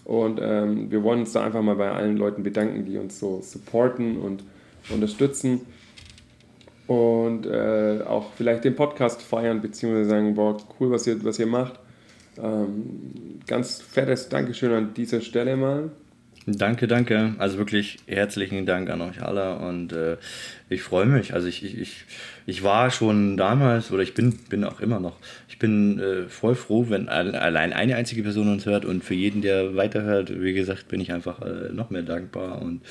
Und 0.06 0.40
ähm, 0.42 0.90
wir 0.90 1.04
wollen 1.04 1.22
uns 1.22 1.34
da 1.34 1.44
einfach 1.44 1.62
mal 1.62 1.76
bei 1.76 1.92
allen 1.92 2.16
Leuten 2.16 2.42
bedanken, 2.42 2.86
die 2.86 2.98
uns 2.98 3.20
so 3.20 3.42
supporten 3.42 4.18
und 4.18 4.44
unterstützen. 4.90 5.62
Und 6.88 7.46
äh, 7.46 8.00
auch 8.08 8.32
vielleicht 8.34 8.64
den 8.64 8.76
Podcast 8.76 9.22
feiern, 9.22 9.62
beziehungsweise 9.62 10.10
sagen, 10.10 10.36
boah, 10.36 10.58
cool, 10.80 10.92
was 10.92 11.06
ihr, 11.06 11.24
was 11.24 11.38
ihr 11.38 11.48
macht. 11.48 11.80
Ähm, 12.42 13.42
ganz 13.46 13.82
fettes 13.82 14.30
Dankeschön 14.30 14.72
an 14.72 14.94
dieser 14.94 15.22
Stelle 15.22 15.58
mal. 15.58 15.90
Danke, 16.46 16.88
danke. 16.88 17.36
Also 17.40 17.58
wirklich 17.58 17.98
herzlichen 18.06 18.66
Dank 18.66 18.90
an 18.90 19.02
euch 19.02 19.22
alle 19.22 19.60
und 19.60 19.92
äh, 19.92 20.16
ich 20.70 20.82
freue 20.82 21.06
mich. 21.06 21.34
Also 21.34 21.48
ich, 21.48 21.64
ich, 21.64 21.78
ich, 21.80 22.06
ich 22.46 22.64
war 22.64 22.92
schon 22.92 23.38
damals 23.38 23.92
oder 23.92 24.04
ich 24.04 24.14
bin, 24.14 24.38
bin 24.50 24.64
auch 24.64 24.82
immer 24.82 25.00
noch, 25.00 25.16
ich 25.48 25.60
bin 25.60 26.00
äh, 26.00 26.30
voll 26.30 26.56
froh, 26.56 26.86
wenn 26.90 27.08
allein 27.10 27.74
eine 27.74 27.96
einzige 27.96 28.22
Person 28.24 28.50
uns 28.50 28.66
hört 28.66 28.86
und 28.86 29.04
für 29.04 29.14
jeden, 29.14 29.42
der 29.42 29.76
weiterhört, 29.76 30.32
wie 30.42 30.54
gesagt, 30.54 30.88
bin 30.90 31.00
ich 31.00 31.12
einfach 31.12 31.42
äh, 31.42 31.74
noch 31.74 31.90
mehr 31.90 32.04
dankbar 32.04 32.62
und 32.62 32.82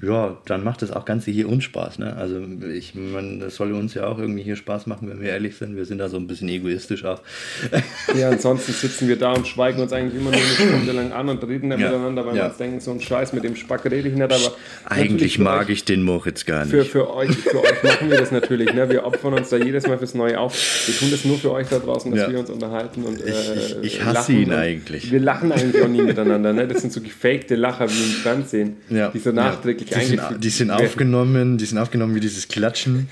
ja, 0.00 0.38
dann 0.44 0.62
macht 0.62 0.82
das 0.82 0.90
auch 0.90 1.04
Ganze 1.04 1.30
hier 1.30 1.48
uns 1.48 1.64
Spaß. 1.64 1.98
Ne? 1.98 2.14
Also 2.16 2.40
ich 2.72 2.94
meine, 2.94 3.38
das 3.38 3.56
soll 3.56 3.72
uns 3.72 3.94
ja 3.94 4.06
auch 4.06 4.18
irgendwie 4.18 4.42
hier 4.42 4.56
Spaß 4.56 4.86
machen, 4.86 5.08
wenn 5.08 5.20
wir 5.20 5.30
ehrlich 5.30 5.56
sind. 5.56 5.74
Wir 5.74 5.86
sind 5.86 5.98
da 5.98 6.08
so 6.08 6.18
ein 6.18 6.26
bisschen 6.26 6.48
egoistisch 6.48 7.04
auch. 7.04 7.20
Ja, 8.18 8.28
ansonsten 8.28 8.72
sitzen 8.72 9.08
wir 9.08 9.16
da 9.16 9.32
und 9.32 9.46
schweigen 9.46 9.80
uns 9.80 9.92
eigentlich 9.92 10.20
immer 10.20 10.30
nur 10.30 10.40
eine 10.40 10.48
Stunde 10.48 10.92
lang 10.92 11.12
an 11.12 11.28
und 11.28 11.42
reden 11.44 11.70
dann 11.70 11.80
ja. 11.80 11.88
miteinander, 11.88 12.26
weil 12.26 12.36
ja. 12.36 12.42
wir 12.42 12.48
uns 12.48 12.58
denken, 12.58 12.80
so 12.80 12.90
ein 12.90 13.00
Scheiß 13.00 13.32
mit 13.32 13.44
dem 13.44 13.56
Spack 13.56 13.84
rede 13.86 14.08
ich 14.08 14.14
nicht, 14.14 14.22
aber 14.22 14.54
eigentlich 14.84 15.38
mag 15.38 15.70
ich 15.70 15.84
den 15.84 16.02
Moritz 16.02 16.44
gar 16.44 16.64
nicht. 16.64 16.70
Für, 16.70 16.84
für 16.84 17.14
euch 17.14 17.21
euch, 17.22 17.36
für 17.36 17.62
euch 17.62 17.82
machen 17.82 18.10
wir 18.10 18.18
das 18.18 18.30
natürlich. 18.30 18.72
Ne? 18.72 18.88
Wir 18.88 19.04
opfern 19.04 19.34
uns 19.34 19.48
da 19.48 19.56
jedes 19.56 19.86
Mal 19.86 19.98
fürs 19.98 20.14
Neue 20.14 20.38
auf. 20.38 20.54
Wir 20.86 20.96
tun 20.96 21.10
das 21.10 21.24
nur 21.24 21.38
für 21.38 21.52
euch 21.52 21.68
da 21.68 21.78
draußen, 21.78 22.10
dass 22.10 22.20
ja. 22.20 22.30
wir 22.30 22.38
uns 22.40 22.50
unterhalten. 22.50 23.04
Und, 23.04 23.20
äh, 23.20 23.30
ich, 23.30 23.76
ich, 23.82 23.82
ich 23.82 24.04
hasse 24.04 24.32
ihn 24.32 24.52
eigentlich. 24.52 25.10
Wir 25.10 25.20
lachen 25.20 25.52
eigentlich 25.52 25.82
auch 25.82 25.88
nie 25.88 26.02
miteinander. 26.02 26.52
Ne? 26.52 26.68
Das 26.68 26.80
sind 26.80 26.92
so 26.92 27.00
gefakte 27.00 27.54
Lacher 27.54 27.88
wie 27.88 28.02
im 28.02 28.10
Fernsehen, 28.10 28.76
ja. 28.90 29.08
die 29.08 29.18
so 29.18 29.32
nachträglich 29.32 29.90
ja. 29.90 29.98
die, 29.98 30.04
sind, 30.06 30.22
die 30.38 30.50
sind 30.50 30.70
aufgenommen, 30.70 31.58
die 31.58 31.64
sind 31.64 31.78
aufgenommen 31.78 32.14
wie 32.14 32.20
dieses 32.20 32.48
Klatschen. 32.48 33.08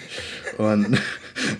Und 0.58 0.98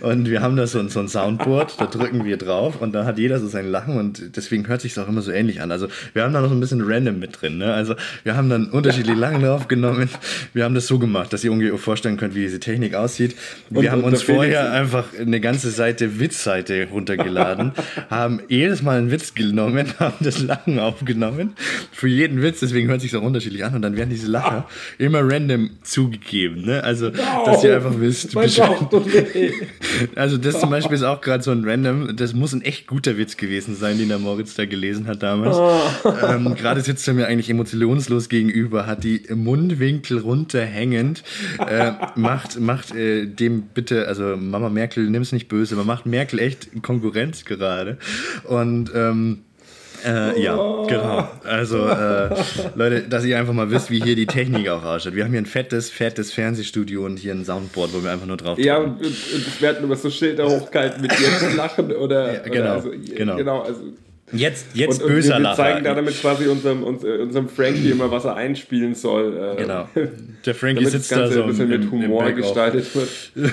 Und 0.00 0.28
wir 0.30 0.42
haben 0.42 0.56
da 0.56 0.66
so, 0.66 0.78
ein- 0.78 0.88
so 0.88 1.00
ein 1.00 1.08
Soundboard, 1.08 1.80
da 1.80 1.86
drücken 1.86 2.24
wir 2.24 2.36
drauf 2.36 2.80
und 2.80 2.92
da 2.92 3.04
hat 3.04 3.18
jeder 3.18 3.38
so 3.38 3.48
sein 3.48 3.70
Lachen 3.70 3.96
und 3.98 4.36
deswegen 4.36 4.66
hört 4.68 4.80
sich 4.80 4.98
auch 4.98 5.08
immer 5.08 5.22
so 5.22 5.30
ähnlich 5.32 5.60
an. 5.60 5.70
Also 5.72 5.88
wir 6.12 6.22
haben 6.22 6.32
da 6.32 6.40
noch 6.40 6.48
so 6.48 6.54
ein 6.54 6.60
bisschen 6.60 6.82
random 6.82 7.18
mit 7.18 7.40
drin. 7.40 7.58
Ne? 7.58 7.72
Also 7.72 7.94
wir 8.24 8.36
haben 8.36 8.48
dann 8.50 8.66
unterschiedliche 8.70 9.18
Lachen 9.18 9.44
aufgenommen. 9.46 10.08
Wir 10.54 10.64
haben 10.64 10.74
das 10.74 10.86
so 10.86 10.98
gemacht, 10.98 11.32
dass 11.32 11.44
ihr 11.44 11.52
ungefähr 11.52 11.76
vorstellen 11.78 12.16
könnt, 12.16 12.34
wie 12.34 12.40
diese 12.42 12.60
Technik 12.60 12.94
aussieht. 12.94 13.34
Wir 13.68 13.80
Und- 13.80 13.90
haben 13.90 14.04
und 14.04 14.12
uns 14.12 14.22
Felix- 14.22 14.36
vorher 14.36 14.72
einfach 14.72 15.04
eine 15.18 15.40
ganze 15.40 15.70
Seite 15.70 16.20
Witzseite 16.20 16.88
runtergeladen, 16.90 17.72
haben 18.10 18.40
jedes 18.48 18.82
Mal 18.82 18.98
einen 18.98 19.10
Witz 19.10 19.34
genommen, 19.34 19.86
haben 19.98 20.14
das 20.20 20.40
Lachen 20.42 20.78
aufgenommen. 20.78 21.54
Für 21.92 22.08
jeden 22.08 22.42
Witz, 22.42 22.60
deswegen 22.60 22.88
hört 22.88 23.00
sich 23.00 23.14
auch 23.16 23.22
unterschiedlich 23.22 23.64
an 23.64 23.74
und 23.74 23.82
dann 23.82 23.96
werden 23.96 24.10
diese 24.10 24.26
Lacher 24.28 24.68
immer 24.98 25.20
random 25.22 25.70
zugegeben. 25.82 26.62
Ne? 26.64 26.82
Also, 26.84 27.10
dass 27.10 27.62
ihr 27.64 27.76
einfach 27.76 27.94
wisst, 27.98 28.34
Bescheid-. 28.34 28.76
Also 30.14 30.36
das 30.36 30.60
zum 30.60 30.70
Beispiel 30.70 30.96
ist 30.96 31.02
auch 31.02 31.20
gerade 31.20 31.42
so 31.42 31.50
ein 31.50 31.64
random, 31.64 32.16
das 32.16 32.34
muss 32.34 32.52
ein 32.52 32.62
echt 32.62 32.86
guter 32.86 33.16
Witz 33.16 33.36
gewesen 33.36 33.74
sein, 33.76 33.98
den 33.98 34.08
der 34.08 34.18
Moritz 34.18 34.54
da 34.54 34.66
gelesen 34.66 35.06
hat 35.06 35.22
damals. 35.22 35.56
Ähm, 36.28 36.54
gerade 36.54 36.80
sitzt 36.80 37.06
er 37.08 37.14
mir 37.14 37.26
eigentlich 37.26 37.50
emotionslos 37.50 38.28
gegenüber, 38.28 38.86
hat 38.86 39.04
die 39.04 39.22
Mundwinkel 39.34 40.18
runterhängend, 40.18 41.22
äh, 41.58 41.92
macht, 42.14 42.58
macht 42.60 42.94
äh, 42.94 43.26
dem 43.26 43.62
bitte, 43.62 44.06
also 44.08 44.36
Mama 44.36 44.68
Merkel, 44.68 45.08
nimm's 45.08 45.32
nicht 45.32 45.48
böse, 45.48 45.76
man 45.76 45.86
macht 45.86 46.06
Merkel 46.06 46.38
echt 46.38 46.82
Konkurrenz 46.82 47.44
gerade. 47.44 47.98
Und 48.44 48.90
ähm, 48.94 49.40
äh, 50.04 50.42
ja, 50.42 50.54
genau. 50.86 51.28
Also, 51.44 51.86
äh, 51.86 52.30
Leute, 52.74 53.02
dass 53.02 53.24
ihr 53.24 53.38
einfach 53.38 53.52
mal 53.52 53.70
wisst, 53.70 53.90
wie 53.90 54.02
hier 54.02 54.16
die 54.16 54.26
Technik 54.26 54.68
auch 54.68 54.84
ausschaut. 54.84 55.14
Wir 55.14 55.24
haben 55.24 55.30
hier 55.30 55.40
ein 55.40 55.46
fettes, 55.46 55.90
fettes 55.90 56.32
Fernsehstudio 56.32 57.04
und 57.04 57.18
hier 57.18 57.32
ein 57.32 57.44
Soundboard, 57.44 57.92
wo 57.92 58.02
wir 58.02 58.10
einfach 58.10 58.26
nur 58.26 58.36
drauf 58.36 58.58
Ja, 58.58 58.78
drücken. 58.78 58.96
und, 58.96 59.06
und 59.06 59.14
ich 59.46 59.60
werde 59.62 59.82
über 59.82 59.96
so 59.96 60.10
Schilder 60.10 60.46
hochgehalten 60.48 61.02
mit 61.02 61.12
dir 61.12 61.56
lachen 61.56 61.92
oder. 61.92 62.32
Ja, 62.34 62.40
oder 62.40 62.50
genau, 62.50 62.72
also, 62.72 62.90
genau. 63.14 63.36
genau 63.36 63.60
also, 63.62 63.80
Jetzt, 64.32 64.66
jetzt 64.74 65.00
und, 65.00 65.06
und 65.06 65.12
böser 65.14 65.28
wir, 65.30 65.36
wir 65.36 65.42
Lacher. 65.42 65.56
zeigen 65.56 65.84
da 65.84 65.94
damit 65.94 66.20
quasi 66.20 66.46
unserem, 66.46 66.82
uns, 66.82 67.04
äh, 67.04 67.18
unserem 67.18 67.48
Frankie 67.48 67.90
immer, 67.90 68.10
was 68.10 68.24
er 68.24 68.36
einspielen 68.36 68.94
soll. 68.94 69.56
Äh, 69.58 69.62
Genau. 69.62 69.88
Der 70.46 70.54
Frankie 70.54 70.86
sitzt 70.86 71.12
da 71.12 71.30
so 71.30 71.42
ein 71.42 71.48
bisschen 71.48 71.70
im, 71.70 71.80
mit 71.80 71.82
im 71.82 71.90
Humor 71.90 72.30
gestaltet 72.32 72.94
wird. 72.94 73.08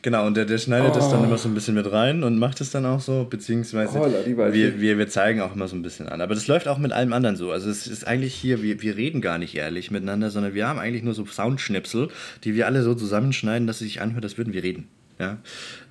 Genau, 0.00 0.26
und 0.26 0.36
der, 0.36 0.44
der 0.46 0.56
schneidet 0.56 0.96
das 0.96 1.10
dann 1.10 1.24
immer 1.24 1.36
so 1.36 1.48
ein 1.48 1.54
bisschen 1.54 1.74
mit 1.74 1.90
rein 1.92 2.22
und 2.22 2.38
macht 2.38 2.60
es 2.62 2.70
dann 2.70 2.86
auch 2.86 3.00
so, 3.00 3.26
beziehungsweise 3.28 3.98
Oh, 3.98 4.06
wir, 4.52 4.80
wir, 4.80 4.96
wir 4.96 5.08
zeigen 5.08 5.40
auch 5.42 5.54
immer 5.54 5.68
so 5.68 5.76
ein 5.76 5.82
bisschen 5.82 6.08
an. 6.08 6.20
Aber 6.22 6.34
das 6.34 6.46
läuft 6.46 6.68
auch 6.68 6.78
mit 6.78 6.92
allem 6.92 7.12
anderen 7.12 7.36
so. 7.36 7.50
Also 7.50 7.68
es 7.68 7.86
ist 7.86 8.06
eigentlich 8.06 8.34
hier, 8.34 8.62
wir, 8.62 8.80
wir 8.80 8.96
reden 8.96 9.20
gar 9.20 9.36
nicht 9.36 9.54
ehrlich 9.56 9.90
miteinander, 9.90 10.30
sondern 10.30 10.54
wir 10.54 10.66
haben 10.66 10.78
eigentlich 10.78 11.02
nur 11.02 11.14
so 11.14 11.26
Soundschnipsel, 11.26 12.08
die 12.44 12.54
wir 12.54 12.66
alle 12.66 12.82
so 12.82 12.94
zusammenschneiden, 12.94 13.66
dass 13.66 13.76
es 13.76 13.88
sich 13.88 14.00
anhört, 14.00 14.24
als 14.24 14.38
würden 14.38 14.54
wir 14.54 14.62
reden. 14.62 14.88
Ja? 15.18 15.38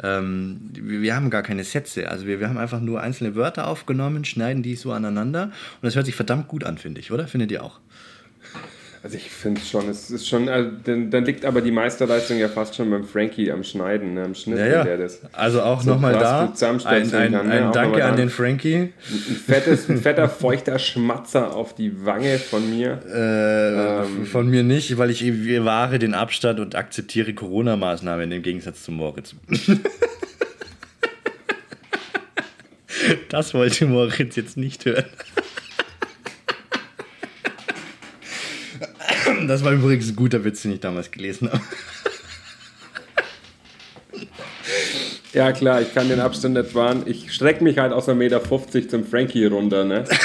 Ähm, 0.01 0.69
wir, 0.73 1.15
haben 1.15 1.29
gar 1.29 1.43
keine 1.43 1.63
Sätze. 1.63 2.09
Also 2.09 2.25
wir, 2.25 2.39
wir 2.39 2.49
haben 2.49 2.57
einfach 2.57 2.79
nur 2.79 3.01
einzelne 3.01 3.35
Wörter 3.35 3.67
aufgenommen, 3.67 4.25
schneiden 4.25 4.63
die 4.63 4.75
so 4.75 4.91
aneinander 4.91 5.43
und 5.43 5.83
das 5.83 5.95
hört 5.95 6.05
sich 6.05 6.15
verdammt 6.15 6.47
gut 6.47 6.63
an, 6.63 6.77
finde 6.77 7.01
ich, 7.01 7.11
oder? 7.11 7.27
Findet 7.27 7.51
ihr 7.51 7.63
auch? 7.63 7.79
Also 9.07 9.19
ich 9.19 9.29
finde 9.29 9.61
schon, 9.61 9.87
es 9.87 10.11
ist 10.11 10.27
schon, 10.27 10.49
also, 10.49 10.69
dann, 10.83 11.09
dann 11.09 11.23
liegt 11.23 11.45
aber 11.45 11.61
die 11.61 11.71
Meisterleistung 11.71 12.39
ja 12.39 12.49
fast 12.49 12.75
schon 12.75 12.91
beim 12.91 13.05
Frankie 13.05 13.49
am 13.49 13.63
Schneiden, 13.63 14.15
ne, 14.15 14.25
am 14.25 14.35
Schnitt, 14.35 14.59
Ja, 14.59 14.83
der 14.83 14.85
ja. 14.85 14.97
das. 14.97 15.21
Also 15.31 15.61
auch 15.61 15.81
so 15.81 15.91
nochmal 15.91 16.11
da. 16.11 16.53
Ein, 16.61 16.85
ein, 16.85 17.09
kann, 17.09 17.31
ne? 17.31 17.39
ein 17.53 17.63
Auch 17.67 17.71
Danke 17.71 18.03
an 18.03 18.17
den 18.17 18.29
Frankie. 18.29 18.75
Ein 18.75 18.91
fettes, 19.45 19.87
ein 19.87 19.99
fetter, 19.99 20.27
feuchter 20.27 20.77
Schmatzer 20.77 21.55
auf 21.55 21.73
die 21.73 22.05
Wange 22.05 22.37
von 22.37 22.69
mir. 22.69 22.99
Äh, 23.07 24.01
Ähm. 24.03 24.25
Von 24.25 24.49
mir 24.49 24.63
nicht, 24.63 24.97
weil 24.97 25.09
ich 25.09 25.25
ich 25.25 25.63
wahre 25.63 25.99
den 25.99 26.13
Abstand 26.13 26.59
und 26.59 26.75
akzeptiere 26.75 27.33
Corona-Maßnahmen 27.33 28.29
im 28.29 28.41
Gegensatz 28.41 28.83
zu 28.83 28.91
Moritz. 28.91 29.35
das 33.29 33.53
wollte 33.53 33.85
Moritz 33.85 34.35
jetzt 34.35 34.57
nicht 34.57 34.83
hören. 34.83 35.05
Das 39.47 39.63
war 39.63 39.73
übrigens 39.73 40.09
ein 40.09 40.15
guter 40.15 40.43
Witz, 40.43 40.61
den 40.61 40.73
ich 40.73 40.79
damals 40.79 41.11
gelesen 41.11 41.51
habe. 41.51 41.61
Ja 45.33 45.51
klar, 45.51 45.81
ich 45.81 45.93
kann 45.93 46.09
den 46.09 46.19
Abstand 46.19 46.55
nicht 46.55 46.73
wahren. 46.73 47.03
Ich 47.05 47.31
strecke 47.31 47.63
mich 47.63 47.77
halt 47.77 47.93
aus 47.93 48.07
1,50 48.09 48.15
Meter 48.15 48.89
zum 48.89 49.05
Frankie 49.05 49.45
runter, 49.45 49.83
ne? 49.83 50.03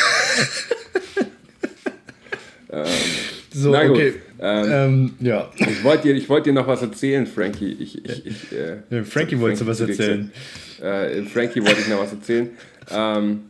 So, 3.54 3.70
Na 3.70 3.84
gut. 3.86 3.96
okay. 3.96 4.14
Ähm, 4.40 4.70
Ähm, 4.72 5.14
ja. 5.20 5.50
Ich 5.56 5.84
wollte 5.84 6.04
dir, 6.04 6.14
ich 6.14 6.28
wollt 6.28 6.46
dir 6.46 6.52
noch 6.52 6.66
was 6.66 6.82
erzählen, 6.82 7.26
Frankie. 7.26 7.76
Ich, 7.78 8.04
ich, 8.04 8.26
ich, 8.26 8.52
äh, 8.52 8.78
Ja, 8.90 9.04
Frankie 9.04 9.38
wollte 9.38 9.66
was 9.66 9.78
zu 9.78 9.86
dir 9.86 9.92
erzählen. 9.92 10.32
Äh, 10.80 11.22
Frankie 11.24 11.62
wollte 11.62 11.80
ich 11.80 11.88
noch 11.88 12.00
was 12.00 12.12
erzählen. 12.12 12.50
Ähm, 12.90 13.44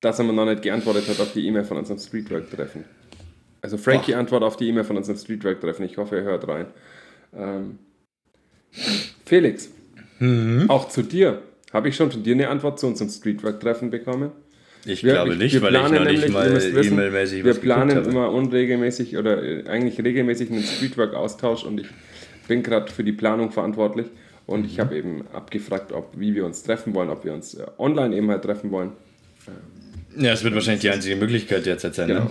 dass 0.00 0.18
er 0.18 0.24
mir 0.24 0.32
noch 0.32 0.46
nicht 0.46 0.62
geantwortet 0.62 1.08
hat 1.08 1.20
auf 1.20 1.32
die 1.32 1.46
E-Mail 1.46 1.64
von 1.64 1.76
unserem 1.78 1.98
Streetwork-Treffen. 1.98 2.84
Also 3.66 3.78
Frankie 3.78 4.14
antwortet 4.14 4.46
auf 4.46 4.56
die 4.56 4.68
E-Mail 4.68 4.84
von 4.84 4.96
unserem 4.96 5.18
Streetwork-Treffen. 5.18 5.84
Ich 5.84 5.96
hoffe, 5.96 6.16
er 6.18 6.22
hört 6.22 6.46
rein. 6.46 6.66
Ähm, 7.36 7.80
Felix, 9.24 9.70
Mhm. 10.20 10.70
auch 10.70 10.88
zu 10.88 11.02
dir. 11.02 11.42
Habe 11.72 11.88
ich 11.88 11.96
schon 11.96 12.12
von 12.12 12.22
dir 12.22 12.34
eine 12.34 12.48
Antwort 12.48 12.78
zu 12.78 12.86
unserem 12.86 13.10
Streetwork-Treffen 13.10 13.90
bekommen? 13.90 14.30
Ich 14.84 15.02
Wir- 15.02 15.14
glaube 15.14 15.30
wir- 15.30 15.36
nicht, 15.38 15.52
wir 15.54 15.62
weil 15.62 15.74
ich 15.74 15.82
noch 15.82 15.90
nicht 15.90 16.00
nämlich, 16.00 16.22
ihr 16.26 16.30
mal 16.30 16.46
E-Mail-mäßig 16.46 17.44
Wir 17.44 17.50
was 17.50 17.60
geguckt 17.60 17.62
planen 17.88 18.04
immer 18.04 18.30
unregelmäßig 18.30 19.16
oder 19.16 19.42
äh, 19.42 19.64
eigentlich 19.68 19.98
regelmäßig 20.00 20.48
einen 20.52 20.62
Streetwork-Austausch 20.62 21.64
und 21.64 21.80
ich 21.80 21.88
bin 22.46 22.62
gerade 22.62 22.92
für 22.92 23.02
die 23.02 23.10
Planung 23.12 23.50
verantwortlich 23.50 24.06
und 24.46 24.60
Mhm. 24.60 24.66
ich 24.66 24.78
habe 24.78 24.96
eben 24.96 25.24
abgefragt, 25.32 25.90
ob, 25.90 26.12
wie 26.16 26.36
wir 26.36 26.46
uns 26.46 26.62
treffen 26.62 26.94
wollen, 26.94 27.10
ob 27.10 27.24
wir 27.24 27.32
uns 27.34 27.54
äh, 27.54 27.66
online 27.78 28.14
eben 28.16 28.30
halt 28.30 28.42
treffen 28.44 28.70
wollen. 28.70 28.92
Ja, 30.16 30.32
es 30.32 30.44
wird 30.44 30.54
wahrscheinlich 30.54 30.82
die 30.82 30.90
einzige 30.90 31.16
Möglichkeit 31.16 31.66
derzeit 31.66 31.96
sein. 31.96 32.06
Genau. 32.06 32.20
Ne? 32.20 32.30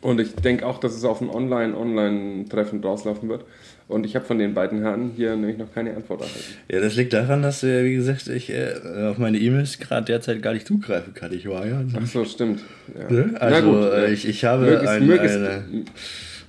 Und 0.00 0.20
ich 0.20 0.34
denke 0.36 0.64
auch, 0.66 0.78
dass 0.78 0.94
es 0.94 1.04
auf 1.04 1.20
ein 1.20 1.28
Online-Online-Treffen 1.28 2.82
rauslaufen 2.82 3.28
wird. 3.28 3.44
Und 3.88 4.04
ich 4.04 4.14
habe 4.14 4.24
von 4.26 4.38
den 4.38 4.52
beiden 4.54 4.82
Herren 4.82 5.12
hier 5.16 5.34
nämlich 5.34 5.56
noch 5.56 5.72
keine 5.72 5.96
Antwort 5.96 6.20
erhalten. 6.20 6.44
Ja, 6.70 6.80
das 6.80 6.94
liegt 6.96 7.12
daran, 7.14 7.42
dass, 7.42 7.62
äh, 7.64 7.84
wie 7.84 7.94
gesagt, 7.94 8.28
ich 8.28 8.50
äh, 8.50 8.74
auf 9.10 9.16
meine 9.18 9.38
E-Mails 9.38 9.78
gerade 9.78 10.04
derzeit 10.04 10.42
gar 10.42 10.52
nicht 10.52 10.66
zugreifen 10.66 11.14
kann. 11.14 11.32
Ich 11.32 11.48
war 11.48 11.66
ja. 11.66 11.82
Ach 11.98 12.06
so, 12.06 12.24
stimmt. 12.24 12.60
Ja. 12.96 13.10
Ne? 13.10 13.34
Also, 13.40 13.90
äh, 13.90 14.12
ich, 14.12 14.28
ich 14.28 14.44
habe 14.44 14.66
mögest, 14.66 14.88
ein, 14.88 15.06
mögest, 15.06 15.36
eine 15.36 15.64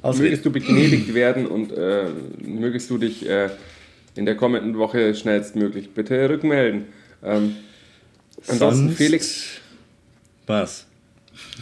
Ausrede. 0.01 0.23
mögest 0.25 0.45
du 0.45 0.51
begnädigt 0.51 1.13
werden 1.13 1.47
und 1.47 1.71
äh, 1.71 2.03
mögest 2.45 2.89
du 2.89 2.97
dich 2.97 3.27
äh, 3.27 3.49
in 4.15 4.25
der 4.25 4.35
kommenden 4.35 4.77
Woche 4.77 5.15
schnellstmöglich 5.15 5.91
bitte 5.93 6.29
rückmelden. 6.29 6.83
Ähm, 7.23 7.55
ansonsten, 8.47 8.87
Sonst- 8.87 8.97
Felix, 8.97 9.45
Was? 10.45 10.85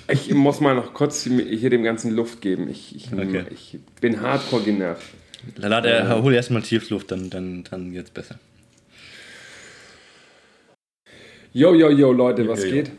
Ich 0.07 0.33
muss 0.33 0.59
mal 0.61 0.75
noch 0.75 0.93
kurz 0.93 1.23
hier 1.23 1.69
dem 1.69 1.83
Ganzen 1.83 2.11
Luft 2.15 2.41
geben. 2.41 2.69
Ich, 2.69 2.95
ich, 2.95 3.11
Okay. 3.13 3.43
ich 3.51 3.77
bin 4.01 4.21
hardcore 4.21 4.63
genervt. 4.63 5.05
Lad, 5.55 5.85
äh, 5.85 6.05
hol 6.21 6.33
erstmal 6.33 6.61
Tiefluft, 6.61 7.11
dann, 7.11 7.29
dann, 7.29 7.63
dann 7.69 7.91
geht's 7.91 8.09
besser. 8.09 8.35
Yo, 11.53 11.73
yo, 11.73 11.89
yo, 11.89 12.11
Leute, 12.11 12.47
was 12.47 12.61
Jo, 12.63 12.67
jo. 12.67 12.73
geht? 12.75 12.91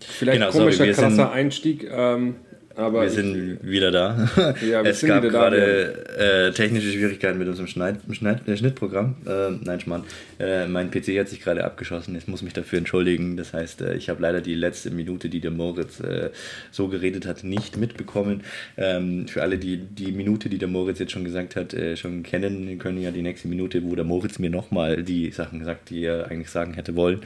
Vielleicht 0.00 0.38
Genau, 0.40 0.50
sorry, 0.50 0.64
komischer, 0.64 0.84
wir 0.86 0.92
krasser 0.94 1.10
sind- 1.10 1.26
Einstieg, 1.26 1.88
ähm, 1.90 2.36
aber 2.76 3.02
Wir 3.02 3.08
ich, 3.08 3.14
sind 3.14 3.58
wieder 3.62 3.90
da. 3.90 4.28
Ja, 4.62 4.82
wir 4.84 4.90
es 4.90 5.00
sind 5.00 5.08
gab 5.08 5.22
wieder 5.22 5.32
da, 5.32 5.50
gerade 5.50 6.48
äh, 6.48 6.52
technische 6.52 6.90
Schwierigkeiten 6.90 7.38
mit 7.38 7.48
unserem 7.48 7.66
Schneid, 7.66 7.98
Schneid, 8.12 8.46
äh, 8.48 8.56
Schnittprogramm. 8.56 9.16
Äh, 9.26 9.50
nein, 9.62 9.80
Schmarrn. 9.80 10.04
Äh, 10.38 10.66
mein 10.66 10.90
PC 10.90 11.18
hat 11.18 11.28
sich 11.28 11.40
gerade 11.40 11.64
abgeschossen. 11.64 12.16
Ich 12.16 12.28
muss 12.28 12.42
mich 12.42 12.52
dafür 12.52 12.78
entschuldigen. 12.78 13.36
Das 13.36 13.52
heißt, 13.52 13.82
äh, 13.82 13.94
ich 13.94 14.08
habe 14.08 14.22
leider 14.22 14.40
die 14.40 14.54
letzte 14.54 14.90
Minute, 14.90 15.28
die 15.28 15.40
der 15.40 15.50
Moritz 15.50 16.00
äh, 16.00 16.30
so 16.70 16.88
geredet 16.88 17.26
hat, 17.26 17.44
nicht 17.44 17.76
mitbekommen. 17.76 18.42
Ähm, 18.76 19.26
für 19.26 19.42
alle, 19.42 19.58
die 19.58 19.76
die 19.76 20.12
Minute, 20.12 20.48
die 20.48 20.58
der 20.58 20.68
Moritz 20.68 20.98
jetzt 20.98 21.12
schon 21.12 21.24
gesagt 21.24 21.56
hat, 21.56 21.74
schon 21.94 22.22
kennen, 22.22 22.78
können 22.78 23.00
ja 23.00 23.10
die 23.10 23.22
nächste 23.22 23.48
Minute, 23.48 23.82
wo 23.84 23.94
der 23.94 24.04
Moritz 24.04 24.38
mir 24.38 24.50
nochmal 24.50 25.02
die 25.02 25.30
Sachen 25.30 25.64
sagt, 25.64 25.90
die 25.90 26.04
er 26.04 26.30
eigentlich 26.30 26.50
sagen 26.50 26.74
hätte 26.74 26.96
wollen, 26.96 27.20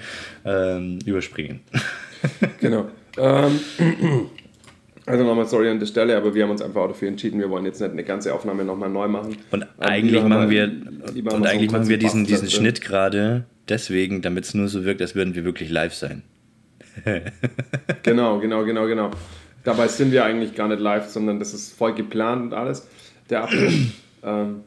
ähm, 0.45 0.99
überspringen. 1.05 1.61
genau. 2.61 2.89
Ähm, 3.17 3.61
also 5.07 5.25
nochmal 5.25 5.47
sorry 5.47 5.69
an 5.69 5.79
der 5.79 5.87
Stelle, 5.87 6.17
aber 6.17 6.35
wir 6.35 6.45
haben 6.45 6.51
uns 6.51 6.63
einfach 6.63 6.89
dafür 6.89 7.09
entschieden, 7.09 7.39
wir 7.39 7.51
wollen 7.51 7.67
jetzt 7.67 7.81
nicht 7.81 7.91
eine 7.91 8.05
ganze 8.05 8.35
Aufnahme 8.35 8.65
nochmal 8.65 8.89
neu 8.89 9.09
machen. 9.09 9.37
Und 9.51 9.67
eigentlich 9.79 10.23
machen 10.23 10.49
wir, 10.49 10.67
lieber 11.13 11.33
haben 11.33 11.43
und 11.43 11.45
so 11.45 11.51
eigentlich 11.51 11.71
machen 11.71 11.89
wir 11.89 11.99
diesen, 11.99 12.25
diesen. 12.25 12.49
Schnitt 12.49 12.81
gerade 12.81 13.45
deswegen, 13.69 14.23
damit 14.23 14.45
es 14.45 14.55
nur 14.55 14.69
so 14.69 14.85
wirkt, 14.85 15.03
als 15.03 15.15
würden 15.15 15.35
wir 15.35 15.45
wirklich 15.45 15.71
live 15.71 15.95
sein. 15.95 16.23
Genau, 18.03 18.39
genau, 18.39 18.65
genau, 18.65 18.87
genau. 18.87 19.11
Dabei 19.65 19.89
sind 19.89 20.13
wir 20.13 20.25
eigentlich 20.25 20.55
gar 20.55 20.69
nicht 20.69 20.81
live, 20.81 21.09
sondern 21.09 21.39
das 21.39 21.55
ist 21.55 21.77
voll 21.77 21.95
geplant 21.95 22.43
und 22.43 22.53
alles. 22.53 22.87
Der 23.31 23.45
Abbruch. 23.45 23.73
ähm, 24.23 24.61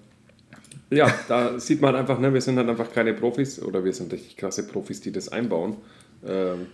ja, 0.90 1.14
da 1.28 1.60
sieht 1.60 1.82
man 1.82 1.94
halt 1.94 2.02
einfach, 2.02 2.20
ne, 2.20 2.34
wir 2.34 2.42
sind 2.42 2.58
halt 2.58 2.68
einfach 2.68 2.92
keine 2.92 3.14
Profis 3.14 3.62
oder 3.62 3.84
wir 3.86 3.94
sind 3.94 4.12
richtig 4.12 4.38
krasse 4.38 4.66
Profis, 4.68 5.02
die 5.02 5.12
das 5.12 5.30
einbauen. 5.30 5.78
Ähm, 6.26 6.68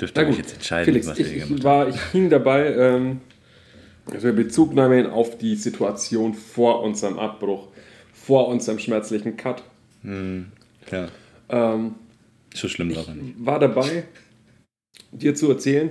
Dürft 0.00 0.16
Na 0.16 0.22
ihr 0.22 0.28
euch 0.28 0.36
gut, 0.36 0.44
jetzt 0.44 0.54
entscheiden, 0.54 0.84
Felix, 0.86 1.06
was 1.06 1.18
ich, 1.18 1.36
ich, 1.36 1.64
war, 1.64 1.88
ich 1.88 2.00
hing 2.12 2.30
dabei, 2.30 2.74
ähm, 2.74 3.20
also 4.10 4.32
Bezugnahme 4.32 5.12
auf 5.12 5.36
die 5.38 5.54
Situation 5.56 6.34
vor 6.34 6.82
unserem 6.82 7.18
Abbruch, 7.18 7.68
vor 8.12 8.48
unserem 8.48 8.78
schmerzlichen 8.78 9.36
Cut. 9.36 9.62
Klar. 10.86 11.08
Ähm, 11.50 11.94
So 12.54 12.68
schlimm 12.68 12.94
war 12.96 13.14
nicht. 13.14 13.34
war 13.44 13.58
dabei, 13.58 14.04
dir 15.12 15.34
zu 15.34 15.50
erzählen, 15.50 15.90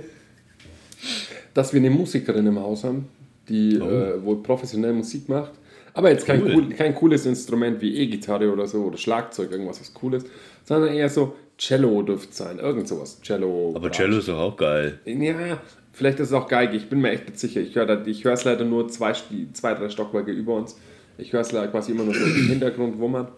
dass 1.54 1.72
wir 1.72 1.80
eine 1.80 1.90
Musikerin 1.90 2.46
im 2.46 2.58
Haus 2.58 2.84
haben, 2.84 3.06
die 3.48 3.78
Oh. 3.80 3.88
äh, 3.88 4.24
wohl 4.24 4.42
professionell 4.42 4.92
Musik 4.92 5.28
macht. 5.28 5.52
Aber 5.92 6.10
jetzt 6.10 6.24
kein, 6.26 6.42
Cool. 6.42 6.54
cool, 6.54 6.68
kein 6.70 6.94
cooles 6.94 7.26
Instrument 7.26 7.80
wie 7.80 7.96
E-Gitarre 7.96 8.52
oder 8.52 8.66
so 8.66 8.84
oder 8.84 8.96
Schlagzeug, 8.96 9.50
irgendwas 9.50 9.80
was 9.80 9.92
cooles, 9.92 10.24
sondern 10.64 10.94
eher 10.94 11.08
so 11.08 11.34
Cello 11.60 12.00
dürfte 12.00 12.32
sein, 12.32 12.58
irgend 12.58 12.88
sowas. 12.88 13.20
Cello. 13.20 13.74
Aber 13.76 13.90
Cello 13.90 14.18
ist 14.18 14.28
doch 14.28 14.38
auch 14.38 14.56
geil. 14.56 14.98
Ja, 15.04 15.60
vielleicht 15.92 16.18
ist 16.18 16.28
es 16.28 16.32
auch 16.32 16.48
Geige, 16.48 16.74
ich 16.74 16.88
bin 16.88 17.02
mir 17.02 17.10
echt 17.10 17.26
nicht 17.26 17.38
sicher. 17.38 17.60
Ich 17.60 17.74
höre 17.74 18.06
ich 18.06 18.24
es 18.24 18.44
leider 18.44 18.64
nur 18.64 18.88
zwei, 18.88 19.12
zwei, 19.52 19.74
drei 19.74 19.90
Stockwerke 19.90 20.32
über 20.32 20.54
uns. 20.54 20.76
Ich 21.18 21.34
höre 21.34 21.42
es 21.42 21.52
leider 21.52 21.68
quasi 21.68 21.92
immer 21.92 22.04
nur 22.04 22.14
so 22.14 22.24
im 22.24 22.48
Hintergrund 22.48 22.98
wummern. 22.98 23.28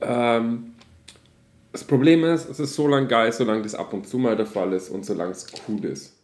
Ähm, 0.00 0.72
das 1.70 1.84
Problem 1.84 2.24
ist, 2.24 2.48
es 2.48 2.58
ist 2.58 2.74
so 2.74 2.88
lang 2.88 3.08
geil, 3.08 3.30
solange 3.30 3.62
das 3.62 3.74
ab 3.74 3.92
und 3.92 4.08
zu 4.08 4.16
mal 4.16 4.36
der 4.36 4.46
Fall 4.46 4.72
ist 4.72 4.88
und 4.88 5.04
solange 5.04 5.32
es 5.32 5.46
cool 5.68 5.84
ist. 5.84 6.16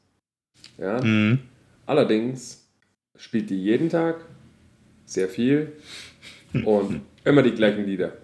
Ja? 0.79 1.05
Mhm. 1.05 1.41
Allerdings 1.85 2.67
spielt 3.15 3.51
die 3.51 3.63
jeden 3.63 3.91
Tag 3.91 4.25
sehr 5.05 5.29
viel 5.29 5.73
und 6.65 7.03
immer 7.25 7.43
die 7.43 7.53
gleichen 7.53 7.85
Lieder. 7.85 8.15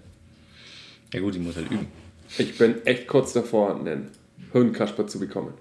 Ja 1.12 1.20
gut, 1.20 1.34
die 1.34 1.40
muss 1.40 1.56
halt 1.56 1.70
üben. 1.70 1.97
Ich 2.36 2.58
bin 2.58 2.84
echt 2.84 3.06
kurz 3.06 3.32
davor, 3.32 3.76
einen 3.76 4.10
Hirnkasper 4.52 5.06
zu 5.06 5.18
bekommen. 5.18 5.54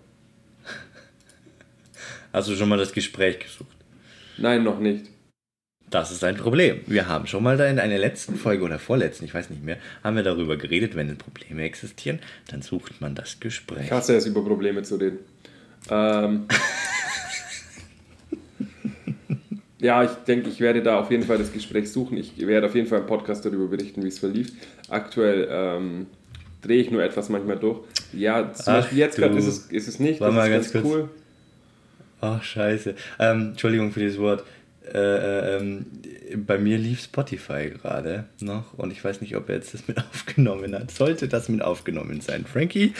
Hast 2.33 2.49
du 2.49 2.55
schon 2.55 2.69
mal 2.69 2.77
das 2.77 2.91
Gespräch 2.91 3.39
gesucht? 3.39 3.77
Nein, 4.37 4.63
noch 4.63 4.79
nicht. 4.79 5.05
Das 5.89 6.11
ist 6.11 6.23
ein 6.25 6.35
Problem. 6.35 6.81
Wir 6.85 7.07
haben 7.07 7.27
schon 7.27 7.43
mal 7.43 7.55
da 7.55 7.65
in 7.65 7.79
einer 7.79 7.97
letzten 7.97 8.35
Folge 8.35 8.63
oder 8.65 8.77
vorletzten, 8.77 9.23
ich 9.23 9.33
weiß 9.33 9.49
nicht 9.49 9.63
mehr, 9.63 9.77
haben 10.03 10.17
wir 10.17 10.23
darüber 10.23 10.57
geredet, 10.57 10.95
wenn 10.95 11.17
Probleme 11.17 11.63
existieren, 11.63 12.19
dann 12.49 12.61
sucht 12.61 12.99
man 12.99 13.15
das 13.15 13.39
Gespräch. 13.39 13.85
Ich 13.85 13.91
hasse 13.91 14.15
es, 14.15 14.25
über 14.25 14.43
Probleme 14.43 14.83
zu 14.83 14.97
reden. 14.97 15.19
Ähm, 15.89 16.45
ja, 19.79 20.03
ich 20.03 20.11
denke, 20.27 20.49
ich 20.49 20.59
werde 20.59 20.83
da 20.83 20.99
auf 20.99 21.09
jeden 21.09 21.23
Fall 21.23 21.37
das 21.37 21.53
Gespräch 21.53 21.89
suchen. 21.89 22.17
Ich 22.17 22.37
werde 22.45 22.67
auf 22.67 22.75
jeden 22.75 22.87
Fall 22.87 22.99
im 22.99 23.07
Podcast 23.07 23.45
darüber 23.45 23.67
berichten, 23.67 24.03
wie 24.03 24.09
es 24.09 24.19
verlief. 24.19 24.51
Aktuell 24.89 25.47
ähm, 25.49 26.07
drehe 26.61 26.81
ich 26.81 26.91
nur 26.91 27.03
etwas 27.03 27.29
manchmal 27.29 27.57
durch. 27.57 27.79
Ja, 28.13 28.53
zum 28.53 28.65
Ach, 28.67 28.81
Beispiel 28.81 28.97
jetzt 28.99 29.17
gerade 29.17 29.37
ist 29.37 29.47
es, 29.47 29.59
ist 29.67 29.87
es 29.87 29.99
nicht. 29.99 30.19
Warte 30.21 30.35
das 30.35 30.49
mal 30.49 30.59
ist 30.59 30.73
ganz 30.73 30.85
cool. 30.85 31.09
Ach, 32.19 32.41
scheiße. 32.41 32.95
Ähm, 33.19 33.49
Entschuldigung 33.49 33.91
für 33.91 33.99
dieses 33.99 34.17
Wort. 34.17 34.43
Äh, 34.93 34.99
äh, 34.99 35.57
ähm, 35.57 35.85
bei 36.45 36.57
mir 36.57 36.77
lief 36.77 37.01
Spotify 37.01 37.69
gerade 37.69 38.25
noch 38.41 38.73
und 38.73 38.91
ich 38.91 39.03
weiß 39.03 39.21
nicht, 39.21 39.35
ob 39.35 39.49
er 39.49 39.55
jetzt 39.55 39.73
das 39.73 39.87
mit 39.87 39.97
aufgenommen 40.13 40.73
hat. 40.75 40.91
Sollte 40.91 41.27
das 41.27 41.49
mit 41.49 41.61
aufgenommen 41.61 42.21
sein? 42.21 42.45
Frankie, 42.45 42.93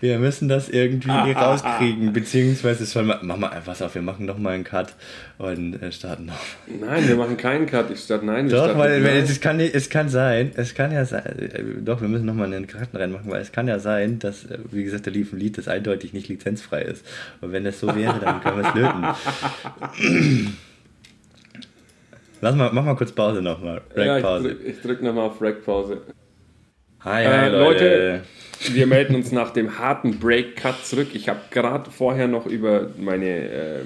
wir 0.00 0.18
müssen 0.18 0.48
das 0.48 0.68
irgendwie 0.68 1.10
rauskriegen, 1.10 2.12
beziehungsweise 2.12 2.84
soll 2.86 3.04
man, 3.04 3.18
mach 3.22 3.36
mal 3.36 3.48
einfach 3.48 3.78
auf, 3.80 3.94
wir 3.94 4.02
machen 4.02 4.26
noch 4.26 4.38
mal 4.38 4.50
einen 4.50 4.64
Cut 4.64 4.94
und 5.38 5.74
äh, 5.82 5.92
starten 5.92 6.26
noch. 6.26 6.40
Nein, 6.66 7.08
wir 7.08 7.16
machen 7.16 7.36
keinen 7.36 7.66
Cut. 7.66 7.90
Ich 7.90 8.00
statt 8.00 8.22
nein. 8.22 8.50
wir 8.50 8.56
Doch, 8.56 8.78
weil 8.78 9.00
Nein. 9.00 9.24
es 9.24 9.40
kann, 9.40 9.60
es 9.60 9.90
kann 9.90 10.08
sein, 10.08 10.52
es 10.54 10.74
kann 10.74 10.92
ja 10.92 11.04
sein, 11.04 11.24
äh, 11.24 11.62
doch, 11.82 12.00
wir 12.00 12.08
müssen 12.08 12.26
nochmal 12.26 12.46
einen 12.46 12.66
Karten 12.66 12.96
reinmachen, 12.96 13.30
weil 13.30 13.42
es 13.42 13.52
kann 13.52 13.68
ja 13.68 13.78
sein, 13.78 14.18
dass, 14.18 14.46
wie 14.70 14.84
gesagt, 14.84 15.06
da 15.06 15.10
lief 15.10 15.32
ein 15.32 15.38
Lied, 15.38 15.58
das 15.58 15.68
eindeutig 15.68 16.12
nicht 16.12 16.28
lizenzfrei 16.28 16.82
ist. 16.82 17.04
Und 17.40 17.52
wenn 17.52 17.64
das 17.64 17.80
so 17.80 17.94
wäre, 17.94 18.18
dann 18.18 18.40
können 18.40 18.62
wir 18.62 18.68
es 18.68 18.74
löten. 18.74 20.56
Lass 22.42 22.56
mal, 22.56 22.70
mach 22.72 22.84
mal 22.84 22.96
kurz 22.96 23.12
Pause 23.12 23.40
nochmal. 23.40 23.82
ja, 23.96 24.16
ich 24.16 24.22
Pause. 24.24 24.56
drück, 24.82 25.00
nochmal 25.00 25.26
auf 25.26 25.40
Rack-Pause. 25.40 25.98
Hi, 27.04 27.22
Äh, 27.24 27.28
hi, 27.28 27.48
Leute. 27.50 27.84
Leute. 27.84 28.20
Wir 28.74 28.88
melden 28.88 29.14
uns 29.14 29.30
nach 29.30 29.50
dem 29.50 29.78
harten 29.78 30.18
Break-Cut 30.18 30.84
zurück. 30.84 31.08
Ich 31.14 31.28
habe 31.28 31.38
gerade 31.52 31.88
vorher 31.88 32.26
noch 32.26 32.46
über 32.46 32.90
meine 32.98 33.28
äh, 33.28 33.80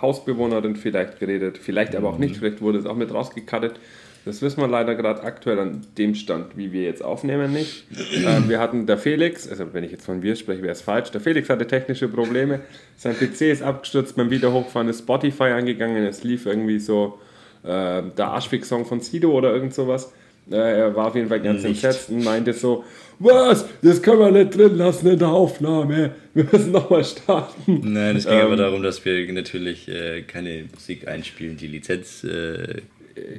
Hausbewohnerin 0.00 0.76
vielleicht 0.76 1.18
geredet, 1.18 1.58
vielleicht 1.58 1.96
aber 1.96 2.08
auch 2.10 2.18
nicht, 2.18 2.36
vielleicht 2.36 2.60
wurde 2.60 2.78
es 2.78 2.86
auch 2.86 2.94
mit 2.96 3.12
rausgecuttet. 3.12 3.80
Das 4.24 4.42
wissen 4.42 4.60
wir 4.60 4.68
leider 4.68 4.94
gerade 4.94 5.24
aktuell 5.24 5.58
an 5.58 5.84
dem 5.96 6.14
Stand, 6.14 6.56
wie 6.56 6.72
wir 6.72 6.82
jetzt 6.82 7.02
aufnehmen, 7.02 7.52
nicht. 7.52 7.84
Ähm, 8.24 8.48
wir 8.48 8.60
hatten 8.60 8.86
der 8.86 8.98
Felix, 8.98 9.48
also 9.48 9.72
wenn 9.72 9.82
ich 9.82 9.90
jetzt 9.90 10.04
von 10.06 10.22
wir 10.22 10.36
spreche, 10.36 10.62
wäre 10.62 10.72
es 10.72 10.82
falsch. 10.82 11.10
Der 11.10 11.20
Felix 11.20 11.48
hatte 11.50 11.66
technische 11.66 12.06
Probleme. 12.06 12.60
Sein 12.96 13.16
PC 13.16 13.42
ist 13.42 13.62
abgestürzt, 13.62 14.14
beim 14.16 14.30
Wiederhochfahren 14.30 14.88
ist 14.88 15.00
Spotify 15.00 15.44
angegangen. 15.50 16.04
Es 16.04 16.22
lief 16.22 16.46
irgendwie 16.46 16.78
so 16.78 17.18
äh, 17.64 18.02
der 18.16 18.26
Arschfix-Song 18.28 18.84
von 18.86 19.00
Sido 19.00 19.30
oder 19.32 19.52
irgend 19.52 19.74
sowas. 19.74 20.12
Äh, 20.50 20.56
er 20.56 20.96
war 20.96 21.08
auf 21.08 21.14
jeden 21.14 21.28
Fall 21.28 21.40
ganz 21.40 21.62
Nicht. 21.62 21.84
entsetzt 21.84 22.08
und 22.10 22.24
meinte 22.24 22.52
so, 22.52 22.84
was, 23.18 23.66
das 23.82 24.00
können 24.00 24.20
wir 24.20 24.30
nicht 24.30 24.56
drin 24.56 24.76
lassen 24.78 25.08
in 25.08 25.18
der 25.18 25.28
Aufnahme. 25.28 26.12
Wir 26.34 26.44
müssen 26.50 26.70
nochmal 26.72 27.04
starten. 27.04 27.80
Nein, 27.92 28.16
es 28.16 28.24
ging 28.26 28.38
aber 28.38 28.52
Ähm, 28.52 28.58
darum, 28.58 28.82
dass 28.82 29.04
wir 29.04 29.32
natürlich 29.32 29.88
äh, 29.88 30.22
keine 30.22 30.64
Musik 30.72 31.06
einspielen, 31.08 31.56
die 31.56 31.66
Lizenz 31.66 32.22
äh, 32.24 32.80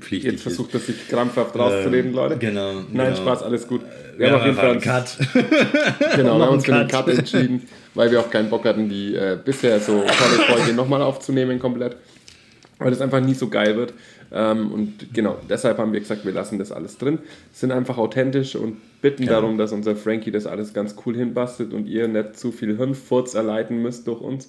pflichtig 0.01 0.33
Jetzt 0.33 0.41
versucht 0.43 0.73
er 0.73 0.81
sich 0.81 1.07
krampfhaft 1.07 1.57
rauszureden, 1.57 2.11
Ähm, 2.11 2.15
Leute. 2.15 2.37
genau, 2.37 2.73
Nein, 2.91 3.13
genau. 3.13 3.15
Spaß, 3.15 3.43
alles 3.43 3.65
gut. 3.67 3.81
Wir, 4.17 4.27
Wir, 4.27 4.31
haben 4.31 4.41
haben 4.41 4.41
auf 4.41 4.45
jeden 4.45 4.57
Fall 4.57 4.71
einen 4.71 4.81
Cut. 4.81 5.17
Genau, 6.17 6.37
wir 6.37 6.45
haben 6.45 6.53
uns 6.55 6.65
für 6.65 6.71
den 6.73 6.87
Cut. 6.87 7.05
Cut 7.05 7.17
entschieden, 7.17 7.67
weil 7.95 8.11
wir 8.11 8.19
auch 8.19 8.29
keinen 8.29 8.49
Bock 8.49 8.65
hatten, 8.65 8.89
die 8.89 9.15
äh, 9.15 9.37
bisher 9.43 9.79
so 9.79 9.93
tolle 10.01 10.45
Folge 10.47 10.73
nochmal 10.73 11.01
aufzunehmen 11.01 11.57
komplett. 11.57 11.95
Weil 12.79 12.91
das 12.91 13.01
einfach 13.01 13.19
nie 13.19 13.33
so 13.33 13.49
geil 13.49 13.75
wird. 13.75 13.93
Ähm, 14.31 14.71
und 14.71 15.13
genau, 15.13 15.37
deshalb 15.49 15.77
haben 15.77 15.91
wir 15.91 15.99
gesagt, 15.99 16.25
wir 16.25 16.31
lassen 16.31 16.59
das 16.59 16.71
alles 16.71 16.97
drin, 16.97 17.19
sind 17.51 17.71
einfach 17.71 17.97
authentisch 17.97 18.55
und 18.55 18.77
bitten 19.01 19.23
Genau. 19.23 19.41
darum, 19.41 19.57
dass 19.57 19.71
unser 19.73 19.95
Frankie 19.95 20.31
das 20.31 20.45
alles 20.47 20.73
ganz 20.73 20.95
cool 21.05 21.15
hinbastelt 21.15 21.73
und 21.73 21.87
ihr 21.87 22.07
nicht 22.07 22.37
zu 22.37 22.51
viel 22.51 22.77
Hirnfurz 22.77 23.33
erleiden 23.33 23.81
müsst 23.81 24.07
durch 24.07 24.21
uns. 24.21 24.47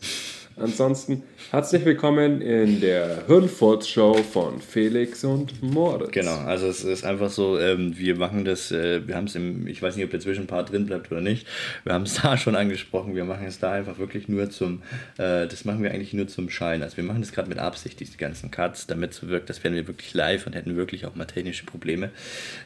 Ansonsten 0.62 1.22
herzlich 1.52 1.86
willkommen 1.86 2.42
in 2.42 2.82
der 2.82 3.26
Hirnfurz-Show 3.26 4.12
von 4.30 4.60
Felix 4.60 5.24
und 5.24 5.62
Moritz. 5.62 6.10
Genau, 6.10 6.36
also 6.36 6.66
es 6.66 6.84
ist 6.84 7.02
einfach 7.02 7.30
so, 7.30 7.58
ähm, 7.58 7.96
wir 7.96 8.16
machen 8.16 8.44
das, 8.44 8.70
äh, 8.70 9.06
wir 9.08 9.16
haben 9.16 9.24
es 9.24 9.34
im, 9.36 9.66
ich 9.66 9.80
weiß 9.80 9.96
nicht, 9.96 10.04
ob 10.04 10.10
der 10.10 10.20
Zwischenpart 10.20 10.70
drin 10.70 10.84
bleibt 10.84 11.10
oder 11.10 11.22
nicht, 11.22 11.46
wir 11.84 11.94
haben 11.94 12.02
es 12.02 12.14
da 12.22 12.36
schon 12.36 12.56
angesprochen, 12.56 13.14
wir 13.14 13.24
machen 13.24 13.46
es 13.46 13.58
da 13.58 13.72
einfach 13.72 13.98
wirklich 13.98 14.28
nur 14.28 14.50
zum, 14.50 14.82
äh, 15.16 15.46
das 15.46 15.64
machen 15.64 15.82
wir 15.82 15.92
eigentlich 15.92 16.12
nur 16.12 16.28
zum 16.28 16.50
Schein. 16.50 16.82
Also 16.82 16.98
wir 16.98 17.04
machen 17.04 17.22
das 17.22 17.32
gerade 17.32 17.48
mit 17.48 17.58
Absicht, 17.58 17.98
diese 17.98 18.18
ganzen 18.18 18.50
Cuts, 18.50 18.86
damit 18.86 19.12
es 19.12 19.26
wirkt, 19.26 19.48
das 19.48 19.64
wären 19.64 19.74
wir 19.74 19.86
wirklich 19.86 20.12
live 20.12 20.46
und 20.46 20.54
hätten 20.54 20.76
wirklich 20.76 21.06
auch 21.06 21.14
mal 21.14 21.24
technische 21.24 21.64
Probleme. 21.64 22.10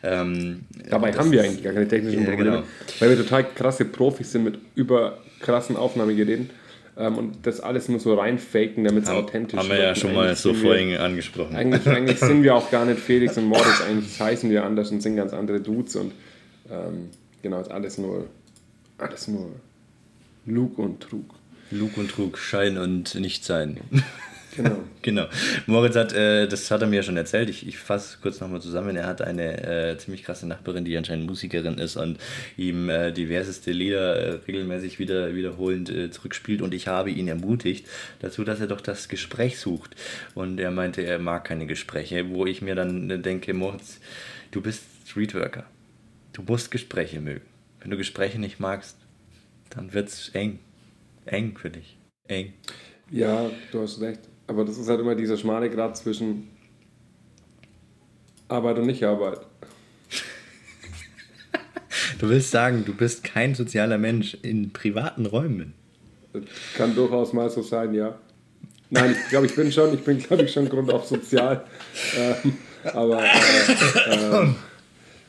Ähm, 0.02 0.62
Dabei 0.90 1.12
haben 1.12 1.30
wir 1.30 1.44
eigentlich 1.44 1.62
gar 1.62 1.72
keine 1.72 1.86
technischen 1.86 2.24
Ja, 2.24 2.30
Probleme, 2.30 2.56
genau. 2.56 2.62
weil 2.98 3.10
wir 3.10 3.16
total 3.18 3.44
krasse 3.54 3.84
Profis 3.84 4.32
sind 4.32 4.42
mit 4.42 4.58
über 4.74 5.18
krassen 5.38 5.76
Aufnahmegeräten 5.76 6.50
ähm, 6.96 7.18
und 7.18 7.46
das 7.46 7.60
alles 7.60 7.88
nur 7.88 7.98
so 8.00 8.14
reinfaken, 8.14 8.84
damit 8.84 9.04
es 9.04 9.10
authentisch 9.10 9.58
haben 9.58 9.68
wir 9.68 9.78
ja 9.82 9.94
schon 9.94 10.14
mal 10.14 10.34
so 10.36 10.52
sind 10.52 10.62
wir- 10.62 10.68
vorhin 10.70 10.96
angesprochen. 10.98 11.56
Eigentlich, 11.56 11.86
eigentlich 11.88 12.18
sind 12.20 12.42
wir 12.42 12.54
auch 12.54 12.70
gar 12.70 12.84
nicht 12.84 13.00
Felix 13.00 13.36
und 13.38 13.46
Moritz, 13.46 13.82
eigentlich 13.88 14.20
heißen 14.20 14.48
wir 14.50 14.64
anders 14.64 14.90
und 14.90 15.02
sind 15.02 15.16
ganz 15.16 15.32
andere 15.32 15.60
Dudes 15.60 15.96
und 15.96 16.12
ähm, 16.70 17.10
genau, 17.42 17.60
ist 17.60 17.70
alles 17.70 17.98
nur, 17.98 18.26
alles 18.98 19.28
nur 19.28 19.50
Lug 20.46 20.78
und 20.78 21.00
Trug. 21.00 21.34
Lug 21.70 21.96
und 21.96 22.10
Trug, 22.10 22.38
Schein 22.38 22.78
und 22.78 23.14
Nichtsein. 23.16 23.80
Genau. 24.56 24.76
Genau. 25.04 25.26
Moritz 25.66 25.96
hat, 25.96 26.14
äh, 26.14 26.48
das 26.48 26.70
hat 26.70 26.80
er 26.80 26.88
mir 26.88 26.96
ja 26.96 27.02
schon 27.02 27.18
erzählt, 27.18 27.50
ich, 27.50 27.68
ich 27.68 27.76
fasse 27.76 28.16
kurz 28.22 28.40
nochmal 28.40 28.62
zusammen, 28.62 28.96
er 28.96 29.06
hat 29.06 29.20
eine 29.20 29.90
äh, 29.90 29.98
ziemlich 29.98 30.24
krasse 30.24 30.46
Nachbarin, 30.46 30.86
die 30.86 30.96
anscheinend 30.96 31.26
Musikerin 31.26 31.76
ist 31.76 31.96
und 31.98 32.18
ihm 32.56 32.88
äh, 32.88 33.12
diverseste 33.12 33.72
Lieder 33.72 34.16
äh, 34.16 34.30
regelmäßig 34.46 34.98
wieder 34.98 35.34
wiederholend 35.34 35.90
äh, 35.90 36.10
zurückspielt 36.10 36.62
und 36.62 36.72
ich 36.72 36.88
habe 36.88 37.10
ihn 37.10 37.28
ermutigt 37.28 37.86
dazu, 38.20 38.44
dass 38.44 38.60
er 38.60 38.66
doch 38.66 38.80
das 38.80 39.10
Gespräch 39.10 39.58
sucht 39.58 39.94
und 40.34 40.58
er 40.58 40.70
meinte, 40.70 41.02
er 41.02 41.18
mag 41.18 41.44
keine 41.44 41.66
Gespräche, 41.66 42.30
wo 42.30 42.46
ich 42.46 42.62
mir 42.62 42.74
dann 42.74 43.10
äh, 43.10 43.18
denke, 43.18 43.52
Moritz, 43.52 44.00
du 44.52 44.62
bist 44.62 44.84
Streetworker, 45.06 45.64
du 46.32 46.42
musst 46.44 46.70
Gespräche 46.70 47.20
mögen. 47.20 47.44
Wenn 47.80 47.90
du 47.90 47.98
Gespräche 47.98 48.38
nicht 48.38 48.58
magst, 48.58 48.96
dann 49.68 49.92
wird's 49.92 50.30
eng. 50.30 50.60
Eng 51.26 51.58
für 51.58 51.68
dich. 51.68 51.98
Eng. 52.26 52.54
Ja, 53.10 53.50
du 53.70 53.82
hast 53.82 54.00
recht. 54.00 54.20
Aber 54.46 54.64
das 54.64 54.78
ist 54.78 54.88
halt 54.88 55.00
immer 55.00 55.14
dieser 55.14 55.36
schmale 55.36 55.70
Grad 55.70 55.96
zwischen 55.96 56.48
Arbeit 58.48 58.78
und 58.78 58.86
Nicht-Arbeit. 58.86 59.40
Du 62.18 62.28
willst 62.28 62.50
sagen, 62.52 62.84
du 62.84 62.94
bist 62.94 63.24
kein 63.24 63.54
sozialer 63.54 63.98
Mensch 63.98 64.36
in 64.42 64.72
privaten 64.72 65.26
Räumen. 65.26 65.74
Das 66.32 66.42
kann 66.76 66.94
durchaus 66.94 67.32
mal 67.32 67.50
so 67.50 67.62
sein, 67.62 67.92
ja. 67.92 68.18
Nein, 68.90 69.12
ich 69.12 69.28
glaube, 69.28 69.46
ich 69.46 69.54
bin 69.56 69.72
schon, 69.72 69.92
ich 69.94 70.04
bin, 70.04 70.18
glaube 70.18 70.44
ich, 70.44 70.52
schon 70.52 70.68
grundauf 70.68 71.04
sozial. 71.06 71.64
Ähm, 72.16 72.54
aber 72.92 73.22
äh, 73.24 74.42
äh, 74.44 74.48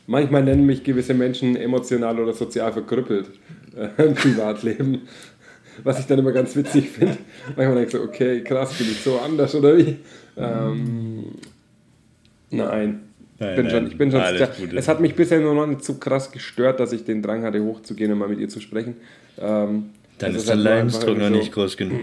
manchmal 0.08 0.44
nennen 0.44 0.66
mich 0.66 0.84
gewisse 0.84 1.14
Menschen 1.14 1.56
emotional 1.56 2.20
oder 2.20 2.34
sozial 2.34 2.74
verkrüppelt 2.74 3.30
äh, 3.76 4.04
im 4.04 4.14
Privatleben. 4.14 5.08
Was 5.84 6.00
ich 6.00 6.06
dann 6.06 6.20
immer 6.20 6.32
ganz 6.32 6.56
witzig 6.56 6.90
finde. 6.90 7.18
Manchmal 7.56 7.76
denke 7.76 7.86
ich 7.86 7.92
so, 7.92 8.02
okay, 8.02 8.42
krass, 8.42 8.74
bin 8.74 8.88
ich 8.88 9.02
so 9.02 9.20
anders 9.20 9.54
oder 9.56 9.78
wie? 9.78 9.98
Ähm, 10.38 11.26
nein, 12.50 13.02
Nein, 13.38 13.56
bin 13.56 13.66
nein, 13.66 13.76
schon, 13.76 13.88
ich 13.88 13.98
bin 13.98 14.12
schon 14.12 14.22
alles 14.22 14.40
sehr, 14.40 14.48
Gute. 14.48 14.78
Es 14.78 14.88
hat 14.88 15.02
mich 15.02 15.14
bisher 15.16 15.42
nur 15.42 15.54
noch 15.54 15.68
nicht 15.68 15.84
so 15.84 15.96
krass 15.96 16.32
gestört, 16.32 16.80
dass 16.80 16.94
ich 16.94 17.04
den 17.04 17.22
Drang 17.22 17.44
hatte, 17.44 17.62
hochzugehen 17.62 18.12
und 18.12 18.20
mal 18.20 18.30
mit 18.30 18.40
ihr 18.40 18.48
zu 18.48 18.62
sprechen. 18.62 18.96
Ähm, 19.38 19.90
Dann 20.20 20.36
ist 20.36 20.48
der 20.48 20.56
halt 20.56 20.64
Leidensdruck 20.64 21.18
noch 21.18 21.24
irgendwie 21.24 21.40
nicht 21.40 21.52
groß 21.52 21.76
genug. 21.76 22.00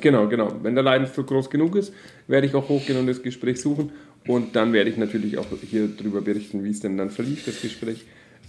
Genau, 0.00 0.28
genau. 0.28 0.54
Wenn 0.62 0.74
der 0.74 0.84
Leidensdruck 0.84 1.26
groß 1.26 1.50
genug 1.50 1.74
ist, 1.74 1.92
werde 2.28 2.46
ich 2.46 2.54
auch 2.54 2.68
hochgehen 2.68 2.98
und 2.98 3.06
das 3.06 3.22
Gespräch 3.22 3.60
suchen. 3.60 3.90
Und 4.26 4.54
dann 4.54 4.72
werde 4.72 4.90
ich 4.90 4.96
natürlich 4.96 5.38
auch 5.38 5.46
hier 5.68 5.88
drüber 5.88 6.20
berichten, 6.20 6.62
wie 6.62 6.70
es 6.70 6.80
denn 6.80 6.96
dann 6.98 7.10
verlief, 7.10 7.44
das 7.46 7.60
Gespräch. 7.60 8.04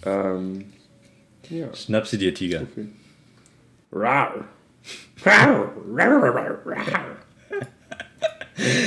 Ähm, 0.06 0.66
ja, 1.50 1.74
Schnapp 1.74 2.06
sie 2.08 2.18
dir, 2.18 2.34
Tiger. 2.34 2.68
viel. 2.76 2.90
Rar. 3.92 4.46
Rar. 5.26 5.74
Rar, 5.96 6.24
rar, 6.24 6.60
rar. 6.66 7.06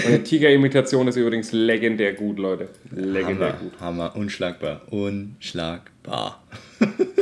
Meine 0.04 0.22
Tiger-Imitation 0.22 1.08
ist 1.08 1.16
übrigens 1.16 1.52
legendär 1.52 2.12
gut, 2.12 2.38
Leute. 2.38 2.68
Legendär 2.90 3.48
Hammer, 3.48 3.58
gut. 3.58 3.80
Hammer, 3.80 4.16
unschlagbar. 4.16 4.82
Unschlagbar. 4.90 6.42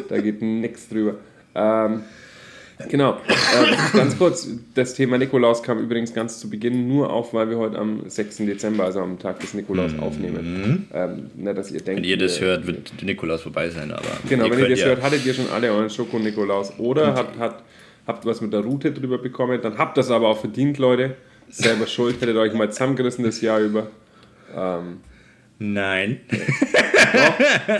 Da 0.08 0.20
geht 0.20 0.42
nichts 0.42 0.88
drüber. 0.88 1.16
Ähm, 1.54 2.02
genau. 2.88 3.18
Ähm, 3.28 3.76
ganz 3.92 4.16
kurz, 4.18 4.48
das 4.74 4.94
Thema 4.94 5.18
Nikolaus 5.18 5.62
kam 5.62 5.78
übrigens 5.78 6.14
ganz 6.14 6.38
zu 6.40 6.48
Beginn 6.48 6.88
nur 6.88 7.12
auf, 7.12 7.34
weil 7.34 7.50
wir 7.50 7.58
heute 7.58 7.78
am 7.78 8.08
6. 8.08 8.38
Dezember, 8.38 8.84
also 8.84 9.00
am 9.00 9.18
Tag 9.18 9.40
des 9.40 9.54
Nikolaus, 9.54 9.92
aufnehmen. 10.00 10.88
Ähm, 10.92 11.30
nicht, 11.36 11.56
dass 11.58 11.70
ihr 11.70 11.80
denkt, 11.80 12.00
Mhm. 12.00 12.04
Wenn 12.04 12.10
ihr 12.10 12.16
das 12.18 12.40
wir- 12.40 12.48
hört, 12.48 12.66
wird 12.66 13.02
Nikolaus 13.02 13.42
vorbei 13.42 13.68
sein, 13.70 13.90
aber. 13.92 14.02
Genau, 14.28 14.50
wenn 14.50 14.58
ihr 14.58 14.68
das 14.68 14.80
ja- 14.80 14.86
hört, 14.86 15.02
hattet 15.02 15.24
ihr 15.26 15.34
schon 15.34 15.50
alle 15.50 15.70
euren 15.72 15.90
Schoko-Nikolaus 15.90 16.72
oder 16.78 17.14
habt, 17.14 17.38
habt, 17.38 17.62
habt 18.06 18.26
was 18.26 18.40
mit 18.40 18.52
der 18.52 18.60
Route 18.60 18.92
drüber 18.92 19.18
bekommen, 19.18 19.58
dann 19.62 19.76
habt 19.78 19.96
das 19.98 20.10
aber 20.10 20.28
auch 20.28 20.38
verdient, 20.40 20.78
Leute. 20.78 21.16
Selber 21.50 21.86
schuld, 21.86 22.20
hättet 22.20 22.36
euch 22.36 22.54
mal 22.54 22.70
zusammengerissen 22.70 23.24
das 23.24 23.40
Jahr 23.40 23.60
über. 23.60 23.88
Ähm, 24.56 24.98
Nein. 25.62 26.20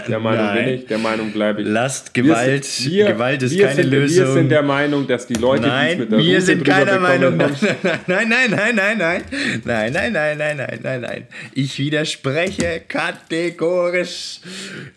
der 0.06 0.18
Meinung 0.18 0.44
Nein. 0.44 0.64
bin 0.66 0.74
ich, 0.74 0.86
der 0.86 0.98
Meinung 0.98 1.32
bleibe 1.32 1.62
ich. 1.62 1.66
Lasst 1.68 2.14
Wir 2.14 2.24
Gewalt. 2.24 2.64
sind- 2.66 2.90
wir- 2.92 3.06
Gewalt 3.06 3.42
ist 3.42 3.52
wir 3.56 3.64
keine 3.68 3.82
sind, 3.82 3.90
Lösung. 3.90 4.26
Wir 4.26 4.32
sind 4.34 4.48
der 4.50 4.62
Meinung, 4.62 5.06
dass 5.06 5.26
die 5.26 5.34
Leute, 5.34 5.62
die 5.62 5.68
es 5.68 5.72
Nein, 5.72 5.98
mit 5.98 6.12
der 6.12 6.18
wir 6.18 6.34
Route 6.34 6.40
sind 6.42 6.64
keiner 6.64 6.98
Meinung. 7.00 7.36
Nein, 7.38 7.54
nein, 8.06 8.28
nein, 8.28 8.50
nein, 8.50 8.76
nein, 8.76 8.76
nein, 8.76 9.22
nein, 9.64 9.92
nein, 9.92 10.12
nein, 10.12 10.12
nein, 10.38 10.56
nein, 10.58 10.78
nein, 10.82 11.00
nein. 11.00 11.26
Ich 11.54 11.78
widerspreche 11.78 12.82
kategorisch. 12.86 14.40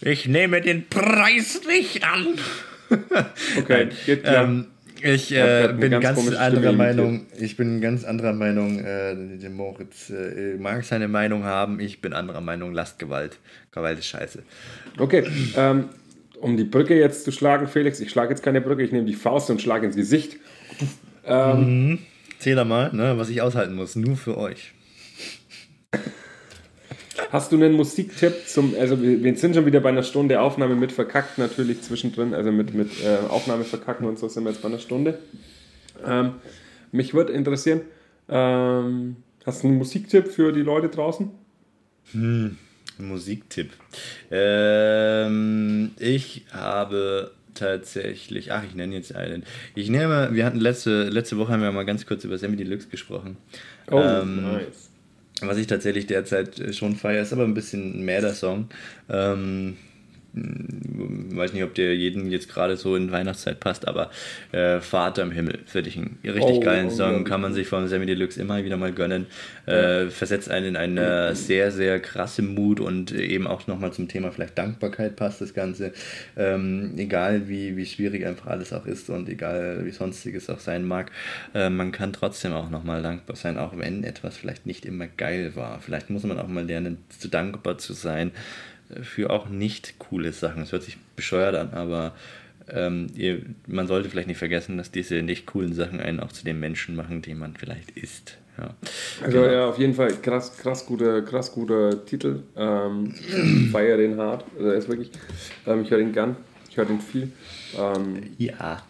Ich 0.01 0.25
nehme 0.27 0.59
den 0.59 0.86
Preis 0.89 1.61
nicht 1.65 2.03
an. 2.03 2.27
Okay, 3.59 3.88
geht 4.05 4.23
klar. 4.23 4.43
Ähm, 4.43 4.65
ich 5.03 5.31
äh, 5.31 5.73
bin 5.77 5.91
ganz 5.91 6.03
ganz 6.03 6.33
anderer 6.33 6.71
Meinung. 6.71 7.25
Ich 7.39 7.57
bin 7.57 7.81
ganz 7.81 8.03
anderer 8.03 8.33
Meinung. 8.33 8.79
Äh, 8.79 9.37
der 9.37 9.49
Moritz 9.49 10.09
äh, 10.09 10.55
mag 10.57 10.83
seine 10.83 11.07
Meinung 11.07 11.43
haben. 11.43 11.79
Ich 11.79 12.01
bin 12.01 12.13
anderer 12.13 12.41
Meinung. 12.41 12.73
Lasst 12.73 12.99
Gewalt. 12.99 13.37
Gewalt 13.71 13.99
ist 13.99 14.07
scheiße. 14.07 14.43
Okay, 14.97 15.25
ähm, 15.57 15.89
um 16.39 16.57
die 16.57 16.63
Brücke 16.63 16.97
jetzt 16.97 17.25
zu 17.25 17.31
schlagen, 17.31 17.67
Felix, 17.67 17.99
ich 17.99 18.09
schlage 18.09 18.31
jetzt 18.31 18.43
keine 18.43 18.61
Brücke, 18.61 18.83
ich 18.83 18.91
nehme 18.91 19.05
die 19.05 19.13
Faust 19.13 19.49
und 19.49 19.61
schlage 19.61 19.85
ins 19.85 19.95
Gesicht. 19.95 20.37
Zähl 21.23 22.55
da 22.55 22.65
mal, 22.65 22.93
ne, 22.93 23.17
was 23.17 23.29
ich 23.29 23.41
aushalten 23.41 23.75
muss. 23.75 23.95
Nur 23.95 24.17
für 24.17 24.37
euch. 24.37 24.73
Hast 27.34 27.51
du 27.51 27.55
einen 27.55 27.73
Musiktipp 27.73 28.45
zum, 28.45 28.75
also 28.79 29.01
wir, 29.01 29.36
sind 29.36 29.55
schon 29.55 29.65
wieder 29.65 29.79
bei 29.79 29.89
einer 29.89 30.03
Stunde 30.03 30.39
Aufnahme 30.39 30.75
mit 30.75 30.91
verkackt 30.91 31.39
natürlich 31.39 31.81
zwischendrin, 31.81 32.36
also 32.36 32.51
mit, 32.51 32.75
mit 32.75 32.91
äh, 33.03 33.27
Aufnahme 33.27 33.63
verkacken 33.63 34.05
und 34.05 34.19
so 34.19 34.27
sind 34.27 34.43
wir 34.43 34.51
jetzt 34.51 34.61
bei 34.61 34.67
einer 34.67 34.77
Stunde. 34.77 35.17
Ähm, 36.05 36.34
mich 36.91 37.15
würde 37.15 37.34
interessieren, 37.34 37.81
ähm, 38.29 39.15
hast 39.47 39.63
du 39.63 39.67
einen 39.67 39.79
Musiktipp 39.79 40.27
für 40.27 40.51
die 40.51 40.61
Leute 40.61 40.89
draußen? 40.89 41.31
Musiktipp. 42.99 43.71
Ähm, 44.29 45.89
ich 45.97 46.45
habe 46.51 47.31
tatsächlich, 47.55 48.51
ach, 48.51 48.63
ich 48.63 48.75
nenne 48.75 48.93
jetzt 48.93 49.15
einen. 49.15 49.41
Ich 49.73 49.89
nehme, 49.89 50.29
wir 50.34 50.45
hatten 50.45 50.59
letzte, 50.59 51.09
letzte 51.09 51.39
Woche 51.39 51.53
haben 51.53 51.63
wir 51.63 51.71
mal 51.71 51.84
ganz 51.84 52.05
kurz 52.05 52.23
über 52.25 52.38
Sammy 52.38 52.57
Deluxe 52.57 52.89
gesprochen. 52.89 53.38
Oh, 53.89 53.99
Ähm, 53.99 54.43
nice. 54.43 54.92
Was 55.47 55.57
ich 55.57 55.67
tatsächlich 55.67 56.07
derzeit 56.07 56.59
äh, 56.59 56.73
schon 56.73 56.95
feiere, 56.95 57.23
ist 57.23 57.33
aber 57.33 57.43
ein 57.43 57.53
bisschen 57.53 58.03
mehr 58.03 58.21
der 58.21 58.33
Song. 58.33 58.69
Ähm, 59.09 59.77
mh, 60.34 61.38
weiß 61.38 61.53
nicht, 61.53 61.63
ob 61.63 61.73
der 61.73 61.95
jeden 61.95 62.29
jetzt 62.29 62.49
gerade 62.49 62.77
so 62.77 62.95
in 62.95 63.11
Weihnachtszeit 63.11 63.59
passt, 63.59 63.88
aber 63.88 64.11
äh, 64.51 64.79
Vater 64.81 65.23
im 65.23 65.31
Himmel, 65.31 65.59
finde 65.65 65.89
ich 65.89 65.97
einen 65.97 66.17
richtig 66.23 66.57
Oh, 66.57 66.59
geilen 66.59 66.89
Song, 66.89 67.05
unglaublich 67.07 67.29
kann 67.29 67.41
man 67.41 67.53
sich 67.53 67.67
von 67.67 67.88
Sammy 67.88 68.05
Deluxe 68.05 68.39
immer 68.39 68.63
wieder 68.63 68.77
mal 68.77 68.91
gönnen. 68.91 69.25
Äh, 69.65 70.07
versetzt 70.07 70.49
einen 70.49 70.67
in 70.67 70.77
eine 70.77 71.36
sehr, 71.36 71.71
sehr 71.71 71.99
krasse 71.99 72.41
Mut 72.41 72.79
und 72.79 73.11
eben 73.11 73.47
auch 73.47 73.67
nochmal 73.67 73.93
zum 73.93 74.07
Thema 74.07 74.31
vielleicht 74.31 74.57
Dankbarkeit 74.57 75.15
passt 75.15 75.41
das 75.41 75.53
Ganze. 75.53 75.93
Ähm, 76.36 76.93
egal 76.97 77.47
wie, 77.47 77.77
wie 77.77 77.86
schwierig 77.86 78.25
einfach 78.25 78.47
alles 78.47 78.73
auch 78.73 78.86
ist 78.86 79.09
und 79.09 79.29
egal 79.29 79.81
wie 79.86 79.91
sonstiges 79.91 80.49
auch 80.49 80.59
sein 80.59 80.86
mag, 80.86 81.11
äh, 81.53 81.69
man 81.69 81.91
kann 81.91 82.13
trotzdem 82.13 82.53
auch 82.53 82.69
nochmal 82.69 83.01
dankbar 83.01 83.36
sein, 83.36 83.57
auch 83.57 83.77
wenn 83.77 84.03
etwas 84.03 84.38
vielleicht 84.38 84.65
nicht 84.65 84.86
immer 84.86 85.07
geil 85.07 85.55
war. 85.55 85.79
Vielleicht 85.79 86.09
muss 86.09 86.23
man 86.23 86.39
auch 86.39 86.47
mal 86.47 86.65
lernen, 86.65 86.97
zu 87.09 87.27
dankbar 87.27 87.77
zu 87.77 87.93
sein 87.93 88.31
für 89.01 89.29
auch 89.29 89.49
nicht 89.49 89.99
coole 89.99 90.31
Sachen. 90.31 90.61
Das 90.61 90.71
hört 90.71 90.83
sich 90.83 90.97
bescheuert 91.15 91.55
an, 91.55 91.71
aber 91.71 92.13
ähm, 92.69 93.07
ihr, 93.15 93.41
man 93.67 93.87
sollte 93.87 94.09
vielleicht 94.09 94.27
nicht 94.27 94.37
vergessen, 94.37 94.77
dass 94.77 94.91
diese 94.91 95.21
nicht 95.21 95.45
coolen 95.45 95.73
Sachen 95.73 95.99
einen 95.99 96.19
auch 96.19 96.31
zu 96.31 96.45
dem 96.45 96.59
Menschen 96.59 96.95
machen, 96.95 97.21
den 97.21 97.37
man 97.37 97.55
vielleicht 97.55 97.91
ist. 97.91 98.37
Ja. 98.57 98.69
Also 99.23 99.41
Genau. 99.41 99.51
ja, 99.51 99.67
auf 99.67 99.77
jeden 99.77 99.93
Fall 99.93 100.13
krass, 100.21 100.57
krass 100.57 100.85
guter, 100.85 101.21
krass 101.23 101.51
guter 101.51 102.05
Titel. 102.05 102.43
Ähm, 102.55 103.13
feier 103.71 103.97
den 103.97 104.17
hart. 104.17 104.45
Also 104.57 104.71
ist 104.71 104.87
wirklich, 104.87 105.11
ähm, 105.65 105.81
ich 105.81 105.91
höre 105.91 105.97
den 105.97 106.13
gern, 106.13 106.35
ich 106.69 106.77
höre 106.77 106.85
den 106.85 107.01
viel. 107.01 107.31
Ähm, 107.77 108.31
ja. 108.37 108.81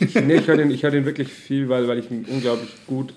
ich, 0.00 0.14
nee, 0.14 0.36
ich 0.36 0.48
höre 0.48 0.56
den, 0.56 0.70
ich 0.70 0.82
hör 0.82 0.90
den 0.90 1.04
wirklich 1.04 1.28
viel, 1.32 1.68
weil, 1.68 1.86
weil 1.88 1.98
ich 1.98 2.10
ihn 2.10 2.24
unglaublich 2.28 2.70
gut 2.86 3.12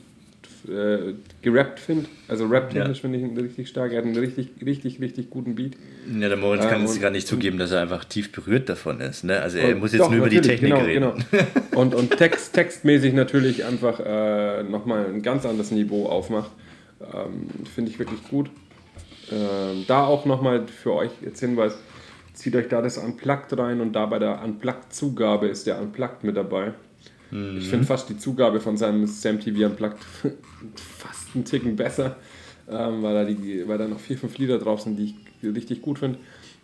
äh, 0.69 1.13
gerappt 1.41 1.79
finde. 1.79 2.05
Also 2.27 2.45
rap-technisch 2.45 2.97
Ja. 2.97 3.01
finde 3.01 3.17
ich 3.17 3.23
ihn 3.23 3.37
richtig 3.37 3.67
stark. 3.67 3.91
Er 3.91 3.99
hat 3.99 4.05
einen 4.05 4.17
richtig, 4.17 4.49
richtig, 4.65 4.99
richtig 5.01 5.29
guten 5.29 5.55
Beat. 5.55 5.73
Ja, 6.19 6.27
der 6.29 6.37
Moritz 6.37 6.61
kann 6.63 6.75
Ähm, 6.75 6.81
jetzt 6.81 6.93
und- 6.95 7.01
gerade 7.01 7.13
nicht 7.15 7.27
zugeben, 7.27 7.57
dass 7.57 7.71
er 7.71 7.81
einfach 7.81 8.05
tief 8.05 8.31
berührt 8.31 8.69
davon 8.69 8.99
ist. 9.01 9.23
Ne? 9.23 9.39
Also 9.41 9.57
er 9.57 9.73
Und 9.73 9.79
muss 9.79 9.91
jetzt 9.93 10.01
doch, 10.01 10.09
nur 10.09 10.19
über 10.19 10.29
die 10.29 10.41
Technik 10.41 10.71
genau, 10.73 10.83
reden. 10.85 11.13
Genau. 11.31 11.43
Und, 11.79 11.95
und 11.95 12.17
Text, 12.17 12.53
textmäßig 12.53 13.13
natürlich 13.13 13.63
einfach 13.65 13.99
äh, 13.99 14.63
nochmal 14.63 15.05
ein 15.05 15.21
ganz 15.21 15.45
anderes 15.45 15.71
Niveau 15.71 16.07
aufmacht. 16.07 16.51
Ähm, 17.01 17.47
Finde 17.73 17.91
ich 17.91 17.99
wirklich 17.99 18.21
gut. 18.29 18.49
Ähm, 19.31 19.85
da 19.87 20.05
auch 20.05 20.25
nochmal 20.25 20.67
für 20.67 20.93
euch 20.93 21.11
jetzt 21.21 21.39
Hinweis, 21.39 21.77
zieht 22.33 22.55
euch 22.55 22.67
da 22.67 22.81
das 22.81 22.97
Unplugged 22.97 23.57
rein 23.57 23.79
und 23.79 23.93
da 23.93 24.05
bei 24.07 24.19
der 24.19 24.43
Unplugged-Zugabe 24.43 25.47
ist 25.47 25.67
der 25.67 25.79
Unplugged 25.79 26.23
mit 26.23 26.35
dabei. 26.35 26.73
Ich 27.31 27.67
finde 27.67 27.85
fast 27.85 28.09
die 28.09 28.17
Zugabe 28.17 28.59
von 28.59 28.75
seinem 28.75 29.05
Sam 29.05 29.39
TV 29.39 29.67
Unplugged 29.67 30.03
fast 30.75 31.35
einen 31.35 31.45
Ticken 31.45 31.75
besser, 31.75 32.15
ähm, 32.67 33.03
weil, 33.03 33.13
da 33.13 33.23
die, 33.25 33.67
weil 33.67 33.77
da 33.77 33.87
noch 33.87 33.99
vier, 33.99 34.17
fünf 34.17 34.37
Lieder 34.37 34.57
drauf 34.57 34.81
sind, 34.81 34.97
die 34.97 35.15
ich 35.41 35.53
richtig 35.55 35.81
gut 35.81 35.99
finde. 35.99 36.17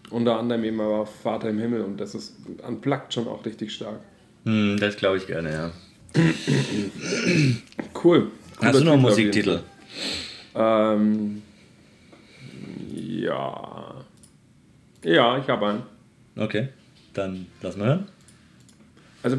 Unter 0.09 0.39
anderem 0.39 0.63
eben 0.63 0.79
aber 0.81 1.05
Vater 1.05 1.49
im 1.49 1.59
Himmel 1.59 1.81
und 1.81 1.99
das 1.99 2.15
ist 2.15 2.35
Unplugged 2.67 3.13
schon 3.13 3.27
auch 3.27 3.45
richtig 3.45 3.73
stark. 3.73 3.99
Hm, 4.45 4.77
das 4.79 4.97
glaube 4.97 5.17
ich 5.17 5.27
gerne, 5.27 5.51
ja. 5.51 5.71
Cool. 8.03 8.31
Hast 8.61 8.79
du 8.79 8.83
noch 8.83 8.93
einen 8.93 9.01
Musiktitel? 9.01 9.61
Ähm, 10.53 11.41
ja. 12.93 14.05
Ja, 15.03 15.37
ich 15.37 15.47
habe 15.47 15.67
einen. 15.67 15.83
Okay, 16.35 16.69
dann 17.13 17.47
lass 17.61 17.77
mal 17.77 17.87
hören. 17.87 18.07
Also, 19.23 19.37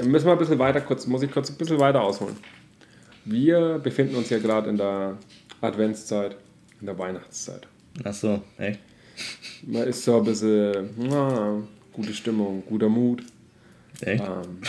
dann 0.00 0.10
müssen 0.10 0.26
wir 0.26 0.32
ein 0.32 0.38
bisschen 0.38 0.58
weiter, 0.58 0.80
kurz, 0.80 1.06
muss 1.06 1.22
ich 1.22 1.30
kurz 1.30 1.50
ein 1.50 1.56
bisschen 1.56 1.78
weiter 1.78 2.02
ausholen. 2.02 2.36
Wir 3.26 3.78
befinden 3.78 4.16
uns 4.16 4.30
ja 4.30 4.38
gerade 4.38 4.70
in 4.70 4.78
der 4.78 5.18
Adventszeit, 5.60 6.36
in 6.80 6.86
der 6.86 6.98
Weihnachtszeit. 6.98 7.66
Ach 8.02 8.14
so, 8.14 8.40
echt? 8.56 8.80
Man 9.66 9.82
ist 9.82 10.02
so 10.02 10.16
ein 10.16 10.24
bisschen, 10.24 10.88
na, 10.96 11.62
gute 11.92 12.14
Stimmung, 12.14 12.62
guter 12.66 12.88
Mut. 12.88 13.22
Echt? 14.00 14.24
Ähm, 14.24 14.62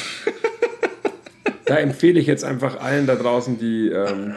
da 1.66 1.78
empfehle 1.78 2.20
ich 2.20 2.28
jetzt 2.28 2.44
einfach 2.44 2.82
allen 2.82 3.08
da 3.08 3.16
draußen, 3.16 3.58
die, 3.58 3.88
ähm, 3.88 4.34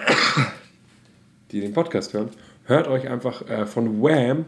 die 1.51 1.61
den 1.61 1.73
Podcast 1.73 2.13
hören, 2.13 2.31
hört 2.67 2.87
euch 2.87 3.09
einfach 3.09 3.49
äh, 3.51 3.67
von 3.67 4.01
Wham! 4.01 4.45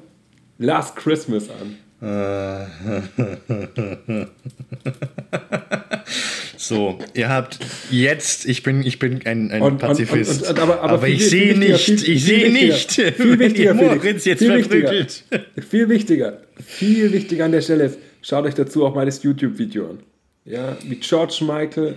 Last 0.58 0.94
Christmas 0.94 1.48
an. 1.50 1.76
So, 6.56 6.98
ihr 7.14 7.28
habt 7.28 7.58
jetzt, 7.90 8.46
ich 8.46 8.62
bin, 8.62 8.82
ich 8.84 8.98
bin 8.98 9.20
ein, 9.26 9.50
ein 9.50 9.62
Und- 9.62 9.78
Pazifist, 9.78 10.42
und- 10.42 10.50
und- 10.50 10.58
aber- 10.58 10.80
aber 10.80 10.92
aber 10.94 11.06
viel- 11.06 11.14
ich 11.16 11.28
sehe 11.28 11.58
nicht, 11.58 11.80
viel- 11.80 12.08
ich 12.08 12.24
sehe 12.24 12.50
nicht, 12.52 12.92
viel 12.92 13.38
wichtiger, 13.38 13.74
Moritz 13.74 14.24
jetzt 14.24 14.38
viel 14.40 14.56
wichtiger. 14.56 14.92
Viel 15.68 15.88
wichtiger, 15.88 16.40
viel 16.64 17.12
wichtiger 17.12 17.44
an 17.44 17.52
der 17.52 17.60
Stelle 17.60 17.84
ist, 17.84 17.98
schaut 18.22 18.44
euch 18.46 18.54
dazu 18.54 18.84
auch 18.86 18.94
mal 18.94 19.06
das 19.06 19.22
YouTube-Video 19.22 19.90
an. 19.90 19.98
Ja, 20.44 20.76
wie 20.86 20.96
George 20.96 21.38
Michael, 21.40 21.96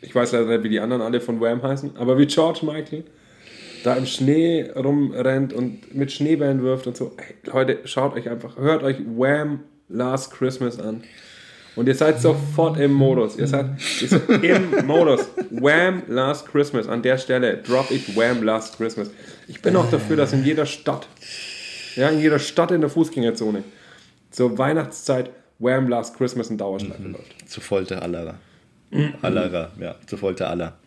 ich 0.00 0.14
weiß 0.14 0.32
leider 0.32 0.46
nicht, 0.46 0.62
wie 0.64 0.68
die 0.68 0.80
anderen 0.80 1.02
alle 1.02 1.20
von 1.20 1.40
Wham 1.40 1.62
heißen, 1.62 1.96
aber 1.96 2.18
wie 2.18 2.26
George 2.26 2.60
Michael 2.64 3.04
da 3.82 3.94
im 3.96 4.06
Schnee 4.06 4.70
rumrennt 4.74 5.52
und 5.52 5.94
mit 5.94 6.10
Schneebällen 6.10 6.62
wirft 6.62 6.86
und 6.86 6.96
so. 6.96 7.12
Hey, 7.18 7.34
Leute, 7.52 7.80
schaut 7.84 8.14
euch 8.16 8.30
einfach, 8.30 8.56
hört 8.56 8.82
euch 8.82 8.96
Wham! 9.16 9.60
Last 9.90 10.32
Christmas 10.32 10.80
an. 10.80 11.02
Und 11.76 11.88
ihr 11.88 11.94
seid 11.94 12.20
sofort 12.20 12.78
im 12.78 12.92
Modus. 12.92 13.36
Ihr 13.36 13.46
seid, 13.46 13.66
ihr 14.00 14.08
seid 14.08 14.28
im 14.44 14.86
Modus. 14.86 15.28
Wham! 15.50 16.02
Last 16.08 16.46
Christmas. 16.46 16.86
An 16.86 17.02
der 17.02 17.18
Stelle 17.18 17.58
drop 17.58 17.90
ich 17.90 18.16
Wham! 18.16 18.42
Last 18.42 18.76
Christmas. 18.76 19.10
Ich 19.48 19.60
bin 19.60 19.74
auch 19.76 19.90
dafür, 19.90 20.16
dass 20.16 20.32
in 20.32 20.44
jeder 20.44 20.66
Stadt, 20.66 21.08
ja, 21.96 22.08
in 22.08 22.20
jeder 22.20 22.38
Stadt 22.38 22.70
in 22.70 22.80
der 22.80 22.90
Fußgängerzone 22.90 23.64
zur 24.30 24.56
Weihnachtszeit 24.56 25.30
Wham! 25.58 25.88
Last 25.88 26.16
Christmas 26.16 26.50
in 26.50 26.58
Dauerschleife 26.58 27.08
läuft. 27.08 27.48
Zu 27.48 27.60
Folter 27.60 28.02
allerer. 28.02 28.36
Allerer, 29.22 29.72
ja, 29.80 29.96
zu 30.06 30.16
Folter 30.16 30.48
aller. 30.48 30.78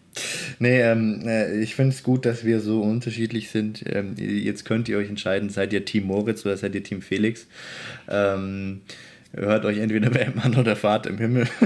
Nee, 0.60 0.82
ähm, 0.82 1.22
äh, 1.28 1.62
ich 1.62 1.76
finde 1.76 1.94
es 1.94 2.04
gut, 2.04 2.26
dass 2.26 2.44
wir 2.44 2.60
so 2.60 2.82
unterschiedlich 2.82 3.50
sind. 3.50 3.84
Ähm, 3.88 4.16
jetzt 4.18 4.66
könnt 4.66 4.90
ihr 4.90 4.98
euch 4.98 5.10
entscheiden, 5.10 5.50
seid 5.50 5.74
ihr 5.74 5.86
Team 5.86 6.06
Moritz 6.06 6.46
oder 6.46 6.58
seid 6.58 6.74
ihr 6.76 6.84
Team 6.84 7.02
Felix. 7.02 7.48
Ähm, 8.10 8.82
hört 9.38 9.66
euch 9.66 9.78
entweder 9.78 10.14
Wham 10.14 10.34
an 10.44 10.56
oder 10.56 10.76
fahrt 10.76 11.06
im 11.08 11.18
Himmel. 11.18 11.48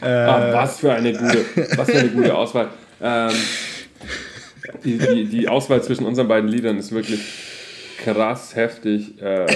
Ah, 0.00 0.52
was 0.52 0.78
für 0.78 0.92
eine 0.92 1.12
gute, 1.12 1.44
was 1.76 1.90
für 1.90 1.98
eine 1.98 2.10
gute 2.10 2.34
Auswahl. 2.34 2.68
Ähm, 3.00 3.32
die, 4.84 4.98
die, 4.98 5.24
die 5.24 5.48
Auswahl 5.48 5.82
zwischen 5.82 6.04
unseren 6.04 6.28
beiden 6.28 6.48
Liedern 6.48 6.78
ist 6.78 6.92
wirklich 6.92 7.20
krass 8.04 8.54
heftig. 8.54 9.20
Äh, 9.20 9.46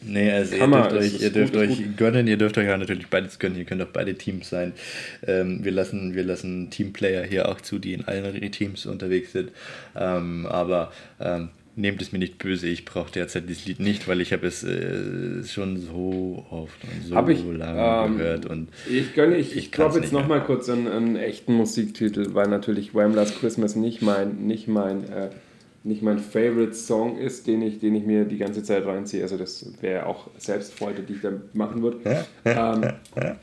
Nee, 0.00 0.30
also 0.30 0.54
ihr 0.54 0.66
dürft 0.66 0.92
euch, 0.92 1.20
ihr 1.20 1.30
dürft 1.30 1.52
gut, 1.52 1.62
euch 1.62 1.96
gönnen, 1.96 2.26
ihr 2.28 2.36
dürft 2.36 2.56
euch 2.56 2.70
auch 2.70 2.76
natürlich 2.76 3.08
beides 3.08 3.38
gönnen, 3.38 3.58
ihr 3.58 3.64
könnt 3.64 3.82
auch 3.82 3.88
beide 3.92 4.14
Teams 4.14 4.48
sein. 4.48 4.72
Ähm, 5.26 5.64
wir, 5.64 5.72
lassen, 5.72 6.14
wir 6.14 6.22
lassen 6.22 6.70
Teamplayer 6.70 7.24
hier 7.24 7.48
auch 7.48 7.60
zu, 7.60 7.78
die 7.78 7.94
in 7.94 8.04
allen 8.04 8.52
Teams 8.52 8.86
unterwegs 8.86 9.32
sind. 9.32 9.50
Ähm, 9.96 10.46
aber 10.46 10.92
ähm, 11.20 11.50
nehmt 11.78 12.02
es 12.02 12.12
mir 12.12 12.18
nicht 12.18 12.38
böse, 12.38 12.66
ich 12.66 12.84
brauche 12.84 13.10
derzeit 13.12 13.48
dieses 13.48 13.66
Lied 13.66 13.80
nicht, 13.80 14.08
weil 14.08 14.20
ich 14.20 14.32
habe 14.32 14.46
es 14.46 14.64
äh, 14.64 15.44
schon 15.44 15.78
so 15.78 16.44
oft 16.50 16.76
und 16.82 17.06
so 17.06 17.28
ich, 17.28 17.44
lange 17.56 18.06
ähm, 18.06 18.18
gehört. 18.18 18.46
Und 18.46 18.68
Ich 18.90 19.14
gönne, 19.14 19.36
ich, 19.36 19.56
Ich 19.56 19.72
glaube 19.72 20.00
jetzt 20.00 20.12
nochmal 20.12 20.42
kurz 20.44 20.68
einen, 20.68 20.88
einen 20.88 21.16
echten 21.16 21.54
Musiktitel, 21.54 22.34
weil 22.34 22.48
natürlich 22.48 22.94
Wham! 22.94 23.14
Last 23.14 23.40
Christmas 23.40 23.76
nicht 23.76 24.02
mein, 24.02 24.46
nicht 24.46 24.66
mein, 24.68 25.04
äh, 25.04 25.30
nicht 25.84 26.02
mein 26.02 26.18
Favorite 26.18 26.74
Song 26.74 27.16
ist, 27.16 27.46
den 27.46 27.62
ich, 27.62 27.78
den 27.78 27.94
ich 27.94 28.04
mir 28.04 28.24
die 28.24 28.38
ganze 28.38 28.62
Zeit 28.62 28.84
reinziehe. 28.84 29.22
Also 29.22 29.36
das 29.36 29.64
wäre 29.80 30.06
auch 30.06 30.28
Selbstfreude, 30.36 31.02
die 31.02 31.14
ich 31.14 31.20
da 31.20 31.30
machen 31.52 31.82
würde. 31.82 32.26
ähm, 32.44 32.92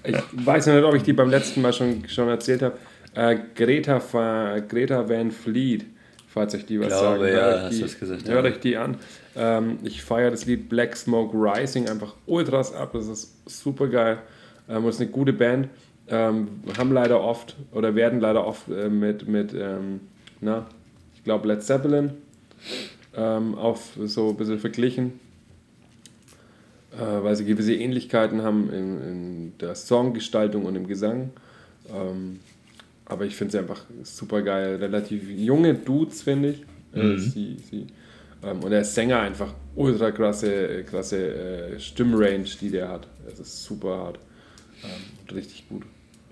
ich 0.04 0.18
weiß 0.46 0.68
noch 0.68 0.76
nicht, 0.76 0.84
ob 0.84 0.96
ich 0.96 1.04
die 1.04 1.14
beim 1.14 1.30
letzten 1.30 1.62
Mal 1.62 1.74
schon, 1.74 2.08
schon 2.08 2.28
erzählt 2.28 2.62
habe. 2.62 2.78
Äh, 3.16 3.38
Greta, 3.56 4.60
Greta 4.68 5.08
Van 5.08 5.32
Fleet, 5.32 5.86
falls 6.36 6.54
euch 6.54 6.66
die 6.66 6.80
was 6.80 6.90
Glaube, 6.90 7.20
sagen. 7.20 7.34
ja, 7.34 7.34
Hört 7.34 7.64
euch 7.72 7.78
die, 7.78 8.00
gesagt, 8.00 8.28
Hört 8.28 8.46
ja. 8.46 8.52
euch 8.52 8.60
die 8.60 8.78
an. 8.78 8.98
Ähm, 9.36 9.80
ich 9.84 10.04
feiere 10.04 10.30
das 10.30 10.46
Lied 10.46 10.70
Black 10.70 10.96
Smoke 10.96 11.36
Rising 11.36 11.90
einfach 11.90 12.14
ultras 12.28 12.74
ab. 12.74 12.92
Das 12.94 13.08
ist 13.08 13.34
super 13.46 13.88
geil. 13.88 14.20
Ähm, 14.70 14.84
und 14.84 14.90
es 14.90 14.96
ist 14.96 15.02
eine 15.02 15.12
gute 15.12 15.34
Band. 15.34 15.70
Ähm, 16.08 16.50
haben 16.78 16.92
leider 16.92 17.22
oft 17.22 17.56
oder 17.72 17.96
werden 17.96 18.20
leider 18.20 18.46
oft 18.46 18.68
äh, 18.70 18.90
mit, 18.90 19.28
mit 19.28 19.54
ähm, 19.54 20.02
na, 20.42 20.68
ich 21.16 21.24
glaube 21.24 21.48
Led 21.48 21.64
Zeppelin 21.64 22.12
ähm, 23.16 23.56
auf 23.56 23.98
so 24.06 24.30
ein 24.30 24.38
bisschen 24.38 24.60
verglichen, 24.60 25.20
äh, 26.94 27.24
weil 27.24 27.36
sie 27.36 27.46
gewisse 27.46 27.74
Ähnlichkeiten 27.74 28.44
haben 28.44 28.72
in, 28.72 29.02
in 29.02 29.54
der 29.60 29.74
Songgestaltung 29.74 30.66
und 30.66 30.76
im 30.76 30.86
Gesang. 30.86 31.32
Ähm, 31.90 32.40
aber 33.06 33.26
ich 33.26 33.36
finde 33.36 33.52
sie 33.54 33.60
einfach 33.60 33.84
super 34.04 34.42
geil. 34.42 34.76
Relativ 34.78 35.30
junge 35.30 35.74
Dudes, 35.76 36.22
finde 36.24 36.50
ich. 36.50 36.62
Äh, 36.94 37.18
sie, 37.18 37.58
sie, 37.70 37.88
ähm, 38.44 38.64
und 38.64 38.72
der 38.72 38.84
Sänger 38.86 39.20
einfach 39.20 39.54
ultra 39.76 40.12
krasse, 40.12 40.84
krasse 40.84 41.18
äh, 41.76 41.80
Stimmrange, 41.80 42.46
die 42.62 42.70
der 42.70 42.90
hat. 42.90 43.08
Es 43.32 43.40
ist 43.40 43.64
super 43.64 43.98
hart. 43.98 44.20
Ähm, 44.84 45.36
richtig 45.36 45.68
gut. 45.68 45.84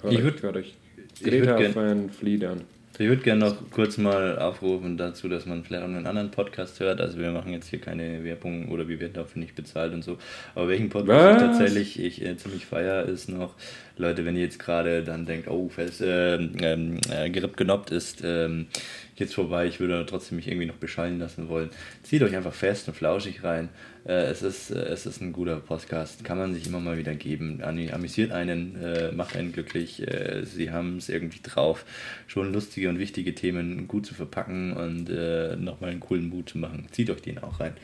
Hört 0.01 0.13
Ich 0.13 0.19
euch, 0.19 0.25
würd- 0.25 0.41
hört 0.43 0.55
euch 0.57 0.73
ich 1.19 1.25
würd 1.31 1.57
Greta 1.57 1.75
Van 1.75 2.09
Fleet 2.09 2.45
an. 2.45 2.61
Ich 2.99 3.07
würde 3.07 3.23
gerne 3.23 3.45
noch 3.45 3.55
kurz 3.71 3.97
mal 3.97 4.37
aufrufen 4.37 4.97
dazu, 4.97 5.27
dass 5.27 5.47
man 5.47 5.63
vielleicht 5.63 5.81
auch 5.81 5.87
einen 5.87 6.05
anderen 6.05 6.29
Podcast 6.29 6.79
hört. 6.79 7.01
Also 7.01 7.17
wir 7.17 7.31
machen 7.31 7.51
jetzt 7.51 7.67
hier 7.69 7.81
keine 7.81 8.23
Werbung 8.23 8.69
oder 8.69 8.87
wir 8.87 8.99
werden 8.99 9.13
dafür 9.13 9.39
nicht 9.41 9.55
bezahlt 9.55 9.93
und 9.93 10.03
so. 10.03 10.19
Aber 10.53 10.67
welchen 10.67 10.89
Podcast 10.89 11.09
ich 11.09 11.41
Was? 11.41 11.57
tatsächlich 11.57 11.99
ich 11.99 12.23
äh, 12.23 12.37
ziemlich 12.37 12.67
feier 12.67 13.03
ist 13.05 13.29
noch, 13.29 13.55
Leute, 13.97 14.25
wenn 14.25 14.35
ihr 14.35 14.43
jetzt 14.43 14.59
gerade 14.59 15.03
dann 15.03 15.25
denkt, 15.25 15.47
oh, 15.47 15.69
fest, 15.69 16.01
äh, 16.01 16.35
ähm, 16.35 16.99
äh, 17.09 17.31
Geripp 17.31 17.57
genoppt 17.57 17.89
ist 17.89 18.21
ähm, 18.23 18.67
jetzt 19.15 19.33
vorbei, 19.33 19.65
ich 19.65 19.79
würde 19.79 20.05
trotzdem 20.05 20.35
mich 20.35 20.47
irgendwie 20.47 20.67
noch 20.67 20.75
beschallen 20.75 21.17
lassen 21.17 21.49
wollen. 21.49 21.71
Zieht 22.03 22.21
euch 22.21 22.35
einfach 22.35 22.53
fest 22.53 22.87
und 22.87 22.93
flauschig 22.93 23.43
rein. 23.43 23.69
Äh, 24.05 24.25
es, 24.25 24.41
ist, 24.41 24.71
äh, 24.71 24.79
es 24.79 25.05
ist 25.05 25.21
ein 25.21 25.31
guter 25.31 25.57
Podcast, 25.57 26.23
kann 26.23 26.37
man 26.37 26.53
sich 26.53 26.67
immer 26.67 26.79
mal 26.79 26.97
wieder 26.97 27.15
geben. 27.15 27.61
Amüsiert 27.63 28.31
einen, 28.31 28.75
äh, 28.81 29.11
macht 29.11 29.35
einen 29.35 29.53
glücklich. 29.53 30.05
Äh, 30.07 30.43
sie 30.45 30.71
haben 30.71 30.97
es 30.97 31.09
irgendwie 31.09 31.39
drauf, 31.41 31.85
schon 32.27 32.51
lustige 32.51 32.89
und 32.89 32.99
wichtige 32.99 33.33
Themen 33.33 33.87
gut 33.87 34.05
zu 34.05 34.13
verpacken 34.13 34.73
und 34.73 35.09
äh, 35.09 35.55
nochmal 35.55 35.91
einen 35.91 35.99
coolen 35.99 36.29
Mut 36.29 36.49
zu 36.49 36.57
machen. 36.57 36.87
Zieht 36.91 37.09
euch 37.09 37.21
den 37.21 37.39
auch 37.39 37.59
rein. 37.59 37.75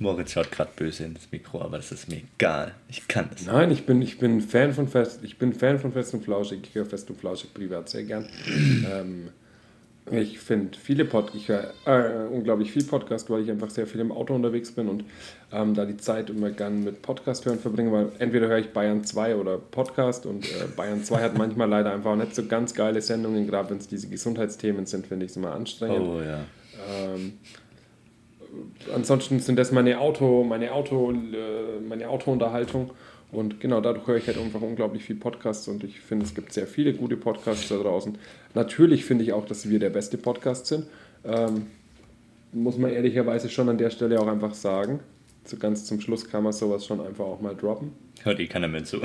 Moritz 0.00 0.32
schaut 0.32 0.52
gerade 0.52 0.70
böse 0.76 1.04
ins 1.04 1.30
Mikro, 1.32 1.60
aber 1.60 1.78
das 1.78 1.90
ist 1.90 2.08
mir 2.08 2.22
egal. 2.36 2.74
Ich 2.88 3.08
kann 3.08 3.28
es. 3.34 3.46
Nein, 3.46 3.70
ich 3.72 3.84
bin, 3.84 4.00
ich 4.00 4.18
bin 4.18 4.40
Fan 4.40 4.72
von 4.72 4.86
Fest, 4.86 5.20
ich 5.24 5.38
bin 5.38 5.52
Fan 5.52 5.78
von 5.80 5.92
Fest 5.92 6.14
und 6.14 6.24
Flauschig. 6.24 6.60
Ich 6.62 6.74
höre 6.74 6.86
Fest 6.86 7.10
und 7.10 7.18
Flauschig 7.18 7.52
privat 7.52 7.88
sehr 7.88 8.04
gern. 8.04 8.28
ähm, 8.46 9.30
ich 10.12 10.38
finde 10.38 10.78
viele 10.78 11.04
Pod, 11.04 11.32
ich 11.34 11.48
höre 11.48 11.72
äh, 11.86 12.26
unglaublich 12.30 12.72
viel 12.72 12.84
Podcast, 12.84 13.28
weil 13.30 13.42
ich 13.42 13.50
einfach 13.50 13.70
sehr 13.70 13.86
viel 13.86 14.00
im 14.00 14.12
Auto 14.12 14.34
unterwegs 14.34 14.72
bin 14.72 14.88
und 14.88 15.04
ähm, 15.52 15.74
da 15.74 15.84
die 15.84 15.96
Zeit 15.96 16.30
immer 16.30 16.50
gern 16.50 16.84
mit 16.84 17.02
Podcast 17.02 17.46
hören 17.46 17.58
verbringe, 17.58 17.92
weil 17.92 18.12
entweder 18.18 18.48
höre 18.48 18.58
ich 18.58 18.72
Bayern 18.72 19.04
2 19.04 19.36
oder 19.36 19.58
Podcast 19.58 20.26
und 20.26 20.44
äh, 20.46 20.66
Bayern 20.76 21.04
2 21.04 21.20
hat 21.20 21.38
manchmal 21.38 21.68
leider 21.68 21.92
einfach 21.92 22.12
auch 22.12 22.16
nicht 22.16 22.34
so 22.34 22.46
ganz 22.46 22.74
geile 22.74 23.00
Sendungen, 23.00 23.46
gerade 23.46 23.70
wenn 23.70 23.78
es 23.78 23.88
diese 23.88 24.08
Gesundheitsthemen 24.08 24.86
sind, 24.86 25.06
finde 25.06 25.26
ich 25.26 25.32
es 25.32 25.36
immer 25.36 25.52
anstrengend. 25.52 26.00
Oh 26.00 26.20
ja. 26.20 26.44
Ähm, 26.90 27.34
ansonsten 28.94 29.40
sind 29.40 29.58
das 29.58 29.72
meine 29.72 29.98
Auto, 29.98 30.44
meine 30.44 30.72
Auto, 30.72 31.10
äh, 31.10 31.80
meine 31.86 32.08
Autounterhaltung. 32.08 32.90
Und 33.30 33.60
genau, 33.60 33.80
dadurch 33.80 34.06
höre 34.06 34.16
ich 34.16 34.26
halt 34.26 34.38
einfach 34.38 34.62
unglaublich 34.62 35.04
viel 35.04 35.16
Podcasts 35.16 35.68
und 35.68 35.84
ich 35.84 36.00
finde, 36.00 36.24
es 36.24 36.34
gibt 36.34 36.52
sehr 36.52 36.66
viele 36.66 36.94
gute 36.94 37.16
Podcasts 37.16 37.68
da 37.68 37.76
draußen. 37.76 38.16
Natürlich 38.54 39.04
finde 39.04 39.24
ich 39.24 39.34
auch, 39.34 39.44
dass 39.44 39.68
wir 39.68 39.78
der 39.78 39.90
beste 39.90 40.16
Podcast 40.16 40.66
sind. 40.66 40.86
Ähm, 41.24 41.66
muss 42.52 42.78
man 42.78 42.90
ehrlicherweise 42.90 43.50
schon 43.50 43.68
an 43.68 43.76
der 43.76 43.90
Stelle 43.90 44.18
auch 44.18 44.26
einfach 44.26 44.54
sagen. 44.54 45.00
So 45.44 45.58
ganz 45.58 45.84
zum 45.84 46.00
Schluss 46.00 46.28
kann 46.28 46.42
man 46.42 46.54
sowas 46.54 46.86
schon 46.86 47.00
einfach 47.00 47.24
auch 47.24 47.40
mal 47.40 47.54
droppen. 47.54 47.92
Hört 48.22 48.40
eh 48.40 48.46
keiner 48.46 48.68
mehr 48.68 48.84
zu. 48.84 49.00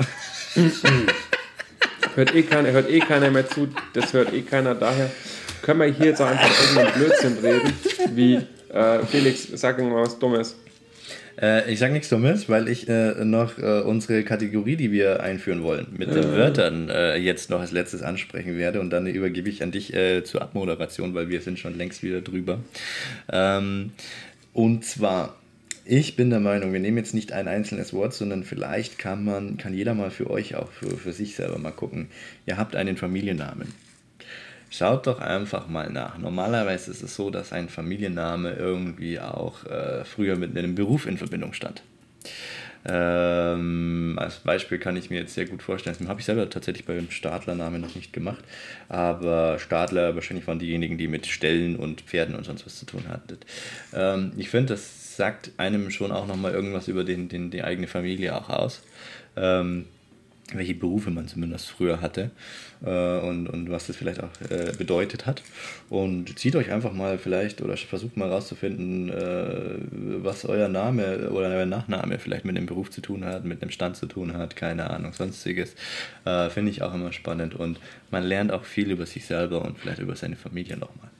Hört 2.14 2.34
eh 2.34 2.42
keiner, 2.42 2.70
hört 2.70 2.88
eh 2.88 3.00
keiner 3.00 3.30
mehr 3.30 3.48
zu, 3.48 3.68
das 3.92 4.12
hört 4.12 4.32
eh 4.32 4.42
keiner. 4.42 4.74
Daher 4.74 5.10
können 5.62 5.80
wir 5.80 5.86
hier 5.86 6.06
jetzt 6.06 6.22
auch 6.22 6.26
einfach 6.26 6.48
irgendeinen 6.62 6.94
Blödsinn 6.94 7.38
reden, 7.38 7.72
wie 8.14 8.40
äh, 8.74 8.98
Felix, 9.06 9.48
sag 9.54 9.78
irgendwas 9.78 10.10
was 10.10 10.18
Dummes. 10.18 10.56
Äh, 11.40 11.72
ich 11.72 11.78
sage 11.78 11.92
nichts 11.92 12.08
Dummes, 12.08 12.48
weil 12.48 12.68
ich 12.68 12.88
äh, 12.88 13.24
noch 13.24 13.58
äh, 13.58 13.80
unsere 13.80 14.24
Kategorie, 14.24 14.76
die 14.76 14.92
wir 14.92 15.22
einführen 15.22 15.62
wollen, 15.62 15.86
mit 15.96 16.14
den 16.14 16.32
Wörtern 16.32 16.88
äh, 16.88 17.16
jetzt 17.16 17.50
noch 17.50 17.60
als 17.60 17.72
letztes 17.72 18.02
ansprechen 18.02 18.56
werde 18.56 18.80
und 18.80 18.90
dann 18.90 19.06
übergebe 19.06 19.48
ich 19.48 19.62
an 19.62 19.72
dich 19.72 19.94
äh, 19.94 20.22
zur 20.24 20.42
Abmoderation, 20.42 21.14
weil 21.14 21.28
wir 21.28 21.40
sind 21.40 21.58
schon 21.58 21.76
längst 21.76 22.02
wieder 22.02 22.20
drüber. 22.20 22.60
Ähm, 23.32 23.92
und 24.52 24.84
zwar, 24.84 25.36
ich 25.84 26.16
bin 26.16 26.30
der 26.30 26.40
Meinung, 26.40 26.72
wir 26.72 26.80
nehmen 26.80 26.98
jetzt 26.98 27.14
nicht 27.14 27.32
ein 27.32 27.48
einzelnes 27.48 27.92
Wort, 27.92 28.14
sondern 28.14 28.44
vielleicht 28.44 28.98
kann 28.98 29.24
man, 29.24 29.56
kann 29.56 29.74
jeder 29.74 29.94
mal 29.94 30.10
für 30.10 30.30
euch 30.30 30.54
auch 30.54 30.70
für, 30.70 30.96
für 30.96 31.12
sich 31.12 31.34
selber 31.34 31.58
mal 31.58 31.72
gucken. 31.72 32.08
Ihr 32.46 32.56
habt 32.56 32.76
einen 32.76 32.96
Familiennamen. 32.96 33.83
Schaut 34.76 35.06
doch 35.06 35.20
einfach 35.20 35.68
mal 35.68 35.88
nach. 35.88 36.18
Normalerweise 36.18 36.90
ist 36.90 37.00
es 37.00 37.14
so, 37.14 37.30
dass 37.30 37.52
ein 37.52 37.68
Familienname 37.68 38.54
irgendwie 38.54 39.20
auch 39.20 39.64
äh, 39.66 40.04
früher 40.04 40.34
mit 40.34 40.58
einem 40.58 40.74
Beruf 40.74 41.06
in 41.06 41.16
Verbindung 41.16 41.52
stand. 41.52 41.82
Ähm, 42.84 44.18
als 44.20 44.40
Beispiel 44.40 44.78
kann 44.78 44.96
ich 44.96 45.10
mir 45.10 45.20
jetzt 45.20 45.34
sehr 45.34 45.46
gut 45.46 45.62
vorstellen, 45.62 45.94
das 45.96 46.08
habe 46.08 46.18
ich 46.18 46.26
selber 46.26 46.50
tatsächlich 46.50 46.84
beim 46.84 47.08
Stadlernamen 47.08 47.80
noch 47.80 47.94
nicht 47.94 48.12
gemacht, 48.12 48.44
aber 48.88 49.60
Stadler 49.60 50.16
wahrscheinlich 50.16 50.46
waren 50.48 50.58
diejenigen, 50.58 50.98
die 50.98 51.06
mit 51.06 51.26
Ställen 51.26 51.76
und 51.76 52.00
Pferden 52.00 52.34
und 52.34 52.44
sonst 52.44 52.66
was 52.66 52.76
zu 52.76 52.84
tun 52.84 53.04
hatten. 53.08 53.38
Ähm, 53.94 54.32
ich 54.36 54.50
finde, 54.50 54.74
das 54.74 55.16
sagt 55.16 55.52
einem 55.56 55.92
schon 55.92 56.10
auch 56.10 56.26
nochmal 56.26 56.52
irgendwas 56.52 56.88
über 56.88 57.04
den, 57.04 57.28
den, 57.28 57.52
die 57.52 57.62
eigene 57.62 57.86
Familie 57.86 58.34
auch 58.34 58.50
aus. 58.50 58.82
Ähm, 59.36 59.86
welche 60.52 60.74
Berufe 60.74 61.10
man 61.10 61.26
zumindest 61.26 61.70
früher 61.70 62.00
hatte 62.00 62.30
äh, 62.84 63.18
und, 63.20 63.48
und 63.48 63.70
was 63.70 63.86
das 63.86 63.96
vielleicht 63.96 64.22
auch 64.22 64.30
äh, 64.50 64.72
bedeutet 64.76 65.26
hat. 65.26 65.42
Und 65.88 66.38
zieht 66.38 66.54
euch 66.56 66.70
einfach 66.70 66.92
mal 66.92 67.18
vielleicht 67.18 67.62
oder 67.62 67.76
versucht 67.76 68.16
mal 68.16 68.28
rauszufinden, 68.28 69.08
äh, 69.08 69.78
was 70.22 70.44
euer 70.44 70.68
Name 70.68 71.30
oder 71.30 71.48
euer 71.48 71.66
Nachname 71.66 72.18
vielleicht 72.18 72.44
mit 72.44 72.56
dem 72.56 72.66
Beruf 72.66 72.90
zu 72.90 73.00
tun 73.00 73.24
hat, 73.24 73.44
mit 73.44 73.62
dem 73.62 73.70
Stand 73.70 73.96
zu 73.96 74.06
tun 74.06 74.34
hat, 74.34 74.54
keine 74.56 74.90
Ahnung, 74.90 75.12
sonstiges. 75.12 75.74
Äh, 76.24 76.50
Finde 76.50 76.70
ich 76.70 76.82
auch 76.82 76.94
immer 76.94 77.12
spannend 77.12 77.54
und 77.54 77.80
man 78.10 78.22
lernt 78.22 78.52
auch 78.52 78.64
viel 78.64 78.90
über 78.90 79.06
sich 79.06 79.24
selber 79.24 79.64
und 79.64 79.78
vielleicht 79.78 80.00
über 80.00 80.14
seine 80.14 80.36
Familie 80.36 80.76
nochmal. 80.76 81.10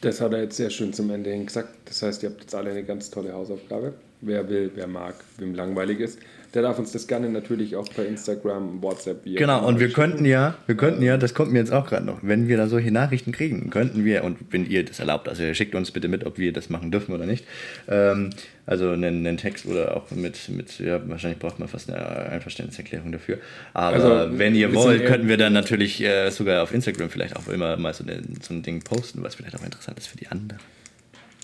Das 0.00 0.20
hat 0.20 0.32
er 0.32 0.42
jetzt 0.42 0.56
sehr 0.56 0.70
schön 0.70 0.92
zum 0.92 1.10
Ende 1.10 1.30
hin 1.30 1.46
gesagt. 1.46 1.70
Das 1.86 2.02
heißt, 2.02 2.22
ihr 2.22 2.30
habt 2.30 2.40
jetzt 2.40 2.54
alle 2.54 2.70
eine 2.70 2.84
ganz 2.84 3.10
tolle 3.10 3.32
Hausaufgabe. 3.32 3.94
Wer 4.20 4.48
will, 4.48 4.72
wer 4.74 4.88
mag, 4.88 5.14
wem 5.38 5.54
langweilig 5.54 6.00
ist, 6.00 6.18
der 6.54 6.62
darf 6.62 6.78
uns 6.78 6.92
das 6.92 7.06
gerne 7.06 7.28
natürlich 7.28 7.76
auch 7.76 7.88
per 7.88 8.06
Instagram, 8.06 8.82
WhatsApp, 8.82 9.24
wie 9.24 9.34
Genau, 9.34 9.66
und 9.66 9.80
wir 9.80 9.92
könnten 9.92 10.24
ja, 10.24 10.56
wir 10.66 10.76
könnten 10.76 11.02
ja, 11.02 11.16
das 11.16 11.34
kommt 11.34 11.52
mir 11.52 11.58
jetzt 11.58 11.72
auch 11.72 11.86
gerade 11.86 12.06
noch, 12.06 12.20
wenn 12.22 12.48
wir 12.48 12.56
da 12.56 12.68
solche 12.68 12.90
Nachrichten 12.90 13.32
kriegen, 13.32 13.70
könnten 13.70 14.04
wir, 14.04 14.24
und 14.24 14.38
wenn 14.50 14.68
ihr 14.68 14.84
das 14.84 14.98
erlaubt, 14.98 15.28
also 15.28 15.52
schickt 15.54 15.74
uns 15.74 15.90
bitte 15.90 16.08
mit, 16.08 16.24
ob 16.24 16.38
wir 16.38 16.52
das 16.52 16.70
machen 16.70 16.90
dürfen 16.90 17.14
oder 17.14 17.26
nicht, 17.26 17.44
ähm, 17.88 18.30
also 18.66 18.90
einen, 18.90 19.26
einen 19.26 19.36
Text 19.36 19.66
oder 19.66 19.96
auch 19.96 20.10
mit, 20.10 20.48
mit, 20.48 20.78
ja, 20.78 21.06
wahrscheinlich 21.08 21.38
braucht 21.38 21.58
man 21.58 21.68
fast 21.68 21.90
eine 21.90 22.00
Einverständniserklärung 22.30 23.12
dafür, 23.12 23.38
aber 23.74 23.96
Also, 23.96 24.38
wenn 24.38 24.54
ihr 24.54 24.74
wollt, 24.74 25.04
könnten 25.04 25.28
wir 25.28 25.36
dann 25.36 25.52
natürlich 25.52 26.02
äh, 26.02 26.30
sogar 26.30 26.62
auf 26.62 26.72
Instagram 26.72 27.10
vielleicht 27.10 27.36
auch 27.36 27.48
immer 27.48 27.76
mal 27.76 27.92
so, 27.92 28.04
eine, 28.04 28.22
so 28.40 28.54
ein 28.54 28.62
Ding 28.62 28.82
posten, 28.82 29.22
was 29.22 29.34
vielleicht 29.34 29.54
auch 29.54 29.64
interessant 29.64 29.98
ist 29.98 30.06
für 30.06 30.16
die 30.16 30.28
anderen. 30.28 30.60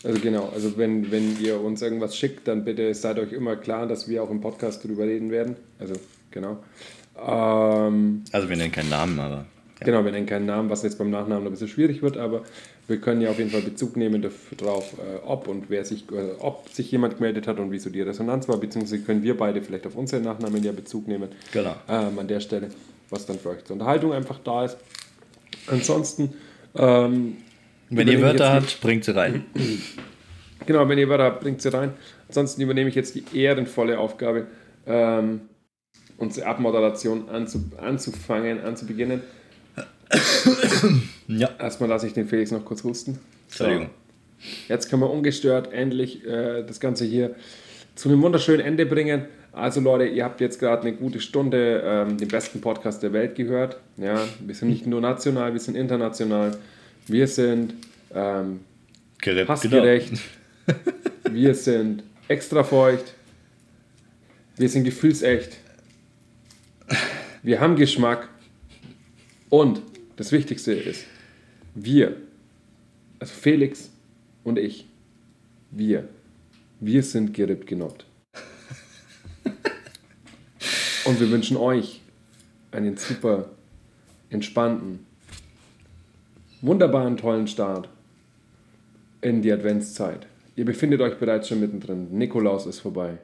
Also 0.05 0.21
genau, 0.21 0.51
also 0.55 0.77
wenn, 0.77 1.11
wenn 1.11 1.41
ihr 1.41 1.61
uns 1.61 1.81
irgendwas 1.81 2.17
schickt, 2.17 2.47
dann 2.47 2.65
bitte 2.65 2.95
seid 2.95 3.19
euch 3.19 3.33
immer 3.33 3.57
klar, 3.57 3.87
dass 3.87 4.09
wir 4.09 4.23
auch 4.23 4.31
im 4.31 4.41
Podcast 4.41 4.85
darüber 4.85 5.05
reden 5.05 5.31
werden. 5.31 5.57
Also 5.79 5.95
genau. 6.31 6.59
Ähm, 7.17 8.23
Also 8.31 8.49
wir 8.49 8.57
nennen 8.57 8.73
keinen 8.73 8.91
Namen, 8.91 9.19
aber 9.19 9.47
ja. 9.81 9.87
Genau, 9.87 10.05
wir 10.05 10.13
nennen 10.13 10.27
keinen 10.27 10.47
Namen, 10.47 10.71
was 10.71 10.83
jetzt 10.83 10.99
beim 10.99 11.11
Nachnamen 11.11 11.47
ein 11.47 11.51
bisschen 11.51 11.69
schwierig 11.69 12.03
wird, 12.03 12.17
aber 12.17 12.43
wir 12.87 12.99
können 12.99 13.23
ja 13.23 13.31
auf 13.31 13.39
jeden 13.39 13.51
Fall 13.51 13.63
Bezug 13.63 13.97
nehmen 13.97 14.25
darauf, 14.57 14.93
äh, 14.99 15.27
ob 15.27 15.49
und 15.49 15.71
wer 15.71 15.85
sich, 15.85 16.05
äh, 16.13 16.35
ob 16.39 16.69
sich 16.69 16.91
jemand 16.93 17.17
gemeldet 17.17 17.47
hat 17.47 17.59
und 17.59 17.71
wieso 17.73 17.91
die 17.91 18.03
Resonanz 18.03 18.49
war, 18.49 18.59
beziehungsweise 18.59 19.03
können 19.03 19.23
wir 19.23 19.37
beide 19.37 19.63
vielleicht 19.63 19.87
auf 19.87 19.97
unseren 19.97 20.23
Nachnamen 20.23 20.63
ja 20.63 20.73
Bezug 20.73 21.09
nehmen. 21.09 21.31
Genau. 21.53 21.75
Ähm, 21.89 22.19
an 22.19 22.29
der 22.29 22.41
Stelle, 22.41 22.69
was 23.11 23.27
dann 23.27 23.39
für 23.39 23.51
euch 23.51 23.65
zur 23.65 23.75
Unterhaltung 23.75 24.13
einfach 24.13 24.39
da 24.45 24.67
ist. 24.67 24.77
Ansonsten, 25.67 26.35
ähm, 26.77 27.39
wenn 27.91 28.09
ihr 28.09 28.21
Wörter 28.21 28.53
habt, 28.53 28.81
bringt 28.81 29.05
sie 29.05 29.15
rein. 29.15 29.45
Genau, 30.67 30.89
wenn 30.89 30.97
ihr 30.97 31.11
Wörter 31.11 31.25
habt, 31.25 31.41
bringt 31.41 31.61
sie 31.61 31.71
rein. 31.71 31.93
Ansonsten 32.27 32.63
übernehme 32.63 32.89
ich 32.89 32.95
jetzt 32.95 33.15
die 33.15 33.25
ehrenvolle 33.39 33.99
Aufgabe, 33.99 34.47
ähm, 34.87 35.43
unsere 36.17 36.47
Abmoderation 36.47 37.29
anzu, 37.29 37.65
anzufangen, 37.77 38.63
anzubeginnen. 38.63 39.21
Ja. 41.27 41.49
Erstmal 41.59 41.89
lasse 41.89 42.07
ich 42.07 42.13
den 42.13 42.29
Felix 42.29 42.51
noch 42.51 42.65
kurz 42.67 42.85
husten. 42.85 43.19
So. 43.49 43.65
Entschuldigung. 43.65 43.95
Jetzt 44.69 44.91
können 44.91 45.01
wir 45.01 45.11
ungestört 45.11 45.73
endlich 45.73 46.25
äh, 46.27 46.63
das 46.63 46.81
Ganze 46.81 47.07
hier 47.07 47.35
zu 47.95 48.09
einem 48.09 48.21
wunderschönen 48.23 48.61
Ende 48.61 48.85
bringen. 48.85 49.25
Also 49.53 49.81
Leute, 49.81 50.07
ihr 50.07 50.25
habt 50.25 50.41
jetzt 50.41 50.59
gerade 50.59 50.83
eine 50.83 50.97
gute 50.97 51.21
Stunde 51.21 51.83
ähm, 51.85 52.19
den 52.19 52.29
besten 52.29 52.61
Podcast 52.61 53.03
der 53.03 53.13
Welt 53.13 53.37
gehört. 53.37 53.79
Ja, 53.97 54.21
wir 54.41 54.55
sind 54.55 54.69
nicht 54.69 54.87
nur 54.87 55.01
national, 55.01 55.53
wir 55.53 55.61
sind 55.61 55.77
international. 55.77 56.59
Wir 57.07 57.27
sind 57.27 57.75
ähm, 58.15 58.61
Gerippt, 59.19 59.47
passgerecht. 59.47 60.21
Wir 61.31 61.55
sind 61.55 62.03
extra 62.29 62.65
feucht. 62.65 63.15
Wir 64.57 64.69
sind 64.69 64.85
gefühlsecht. 64.85 65.59
Wir 67.43 67.61
haben 67.61 67.77
Geschmack. 67.77 68.29
Und 69.51 69.83
das 70.17 70.33
Wichtigste 70.33 70.73
ist, 70.73 71.05
wir, 71.75 72.17
also 73.19 73.35
Felix 73.35 73.91
und 74.45 74.59
ich, 74.59 74.87
wir, 75.71 76.09
wir 76.81 77.03
sind 77.03 77.35
gerippt 77.35 77.67
genoppt. 77.67 78.07
Und 81.05 81.21
wir 81.21 81.31
wünschen 81.31 81.57
euch 81.57 82.01
einen 82.71 82.97
super 82.97 83.51
entspannten, 84.31 85.05
wunderbaren, 86.65 87.17
tollen 87.17 87.47
Start 87.47 87.89
in 89.21 89.43
die 89.43 89.53
Adventszeit. 89.53 90.27
Ihr 90.57 90.65
befindet 90.65 91.01
euch 91.01 91.19
bereits 91.19 91.49
schon 91.49 91.61
mittendrin. 91.61 92.09
Nikolaus 92.11 92.67
ist 92.67 92.81
vorbei. 92.81 93.19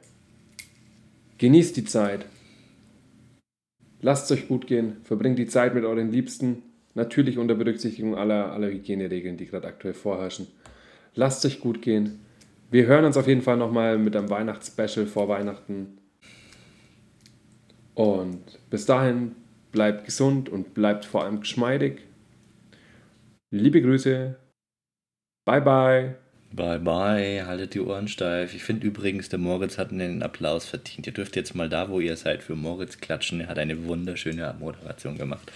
Genießt 1.37 1.75
die 1.75 1.85
Zeit. 1.85 2.25
Lasst 4.01 4.29
es 4.29 4.37
euch 4.37 4.47
gut 4.47 4.67
gehen. 4.67 4.97
Verbringt 5.03 5.39
die 5.39 5.47
Zeit 5.47 5.73
mit 5.73 5.85
euren 5.85 6.11
Liebsten. 6.11 6.63
Natürlich 6.93 7.37
unter 7.37 7.55
Berücksichtigung 7.55 8.15
aller, 8.15 8.51
aller 8.51 8.67
Hygieneregeln, 8.67 9.37
die 9.37 9.45
gerade 9.45 9.67
aktuell 9.67 9.93
vorherrschen. 9.93 10.47
Lasst 11.15 11.45
es 11.45 11.51
euch 11.51 11.59
gut 11.61 11.81
gehen. 11.81 12.19
Wir 12.69 12.85
hören 12.85 13.05
uns 13.05 13.17
auf 13.17 13.27
jeden 13.27 13.41
Fall 13.41 13.57
nochmal 13.57 13.97
mit 13.97 14.15
einem 14.15 14.29
Weihnachtsspecial 14.29 15.05
vor 15.05 15.29
Weihnachten. 15.29 15.97
Und 17.95 18.59
bis 18.69 18.85
dahin 18.85 19.35
bleibt 19.71 20.05
gesund 20.05 20.49
und 20.49 20.73
bleibt 20.73 21.05
vor 21.05 21.23
allem 21.23 21.39
geschmeidig. 21.39 22.01
Liebe 23.53 23.81
Grüße. 23.81 24.37
Bye 25.45 25.61
bye. 25.61 26.15
Bye 26.53 26.79
bye, 26.79 27.45
haltet 27.45 27.73
die 27.73 27.81
Ohren 27.81 28.07
steif. 28.07 28.55
Ich 28.55 28.63
finde 28.63 28.87
übrigens, 28.87 29.27
der 29.27 29.39
Moritz 29.39 29.77
hat 29.77 29.91
einen 29.91 30.23
Applaus 30.23 30.65
verdient. 30.65 31.05
Ihr 31.07 31.13
dürft 31.13 31.35
jetzt 31.35 31.53
mal 31.53 31.67
da, 31.67 31.89
wo 31.89 31.99
ihr 31.99 32.15
seid, 32.15 32.43
für 32.43 32.55
Moritz 32.55 32.99
klatschen. 32.99 33.41
Er 33.41 33.47
hat 33.47 33.59
eine 33.59 33.85
wunderschöne 33.85 34.55
Moderation 34.57 35.17
gemacht. 35.17 35.51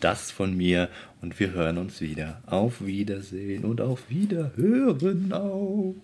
Das 0.00 0.30
von 0.30 0.54
mir 0.54 0.90
und 1.22 1.40
wir 1.40 1.52
hören 1.52 1.78
uns 1.78 2.02
wieder. 2.02 2.42
Auf 2.44 2.84
Wiedersehen 2.84 3.64
und 3.64 3.80
auf 3.80 4.10
Wiederhören 4.10 5.32
auch. 5.32 5.94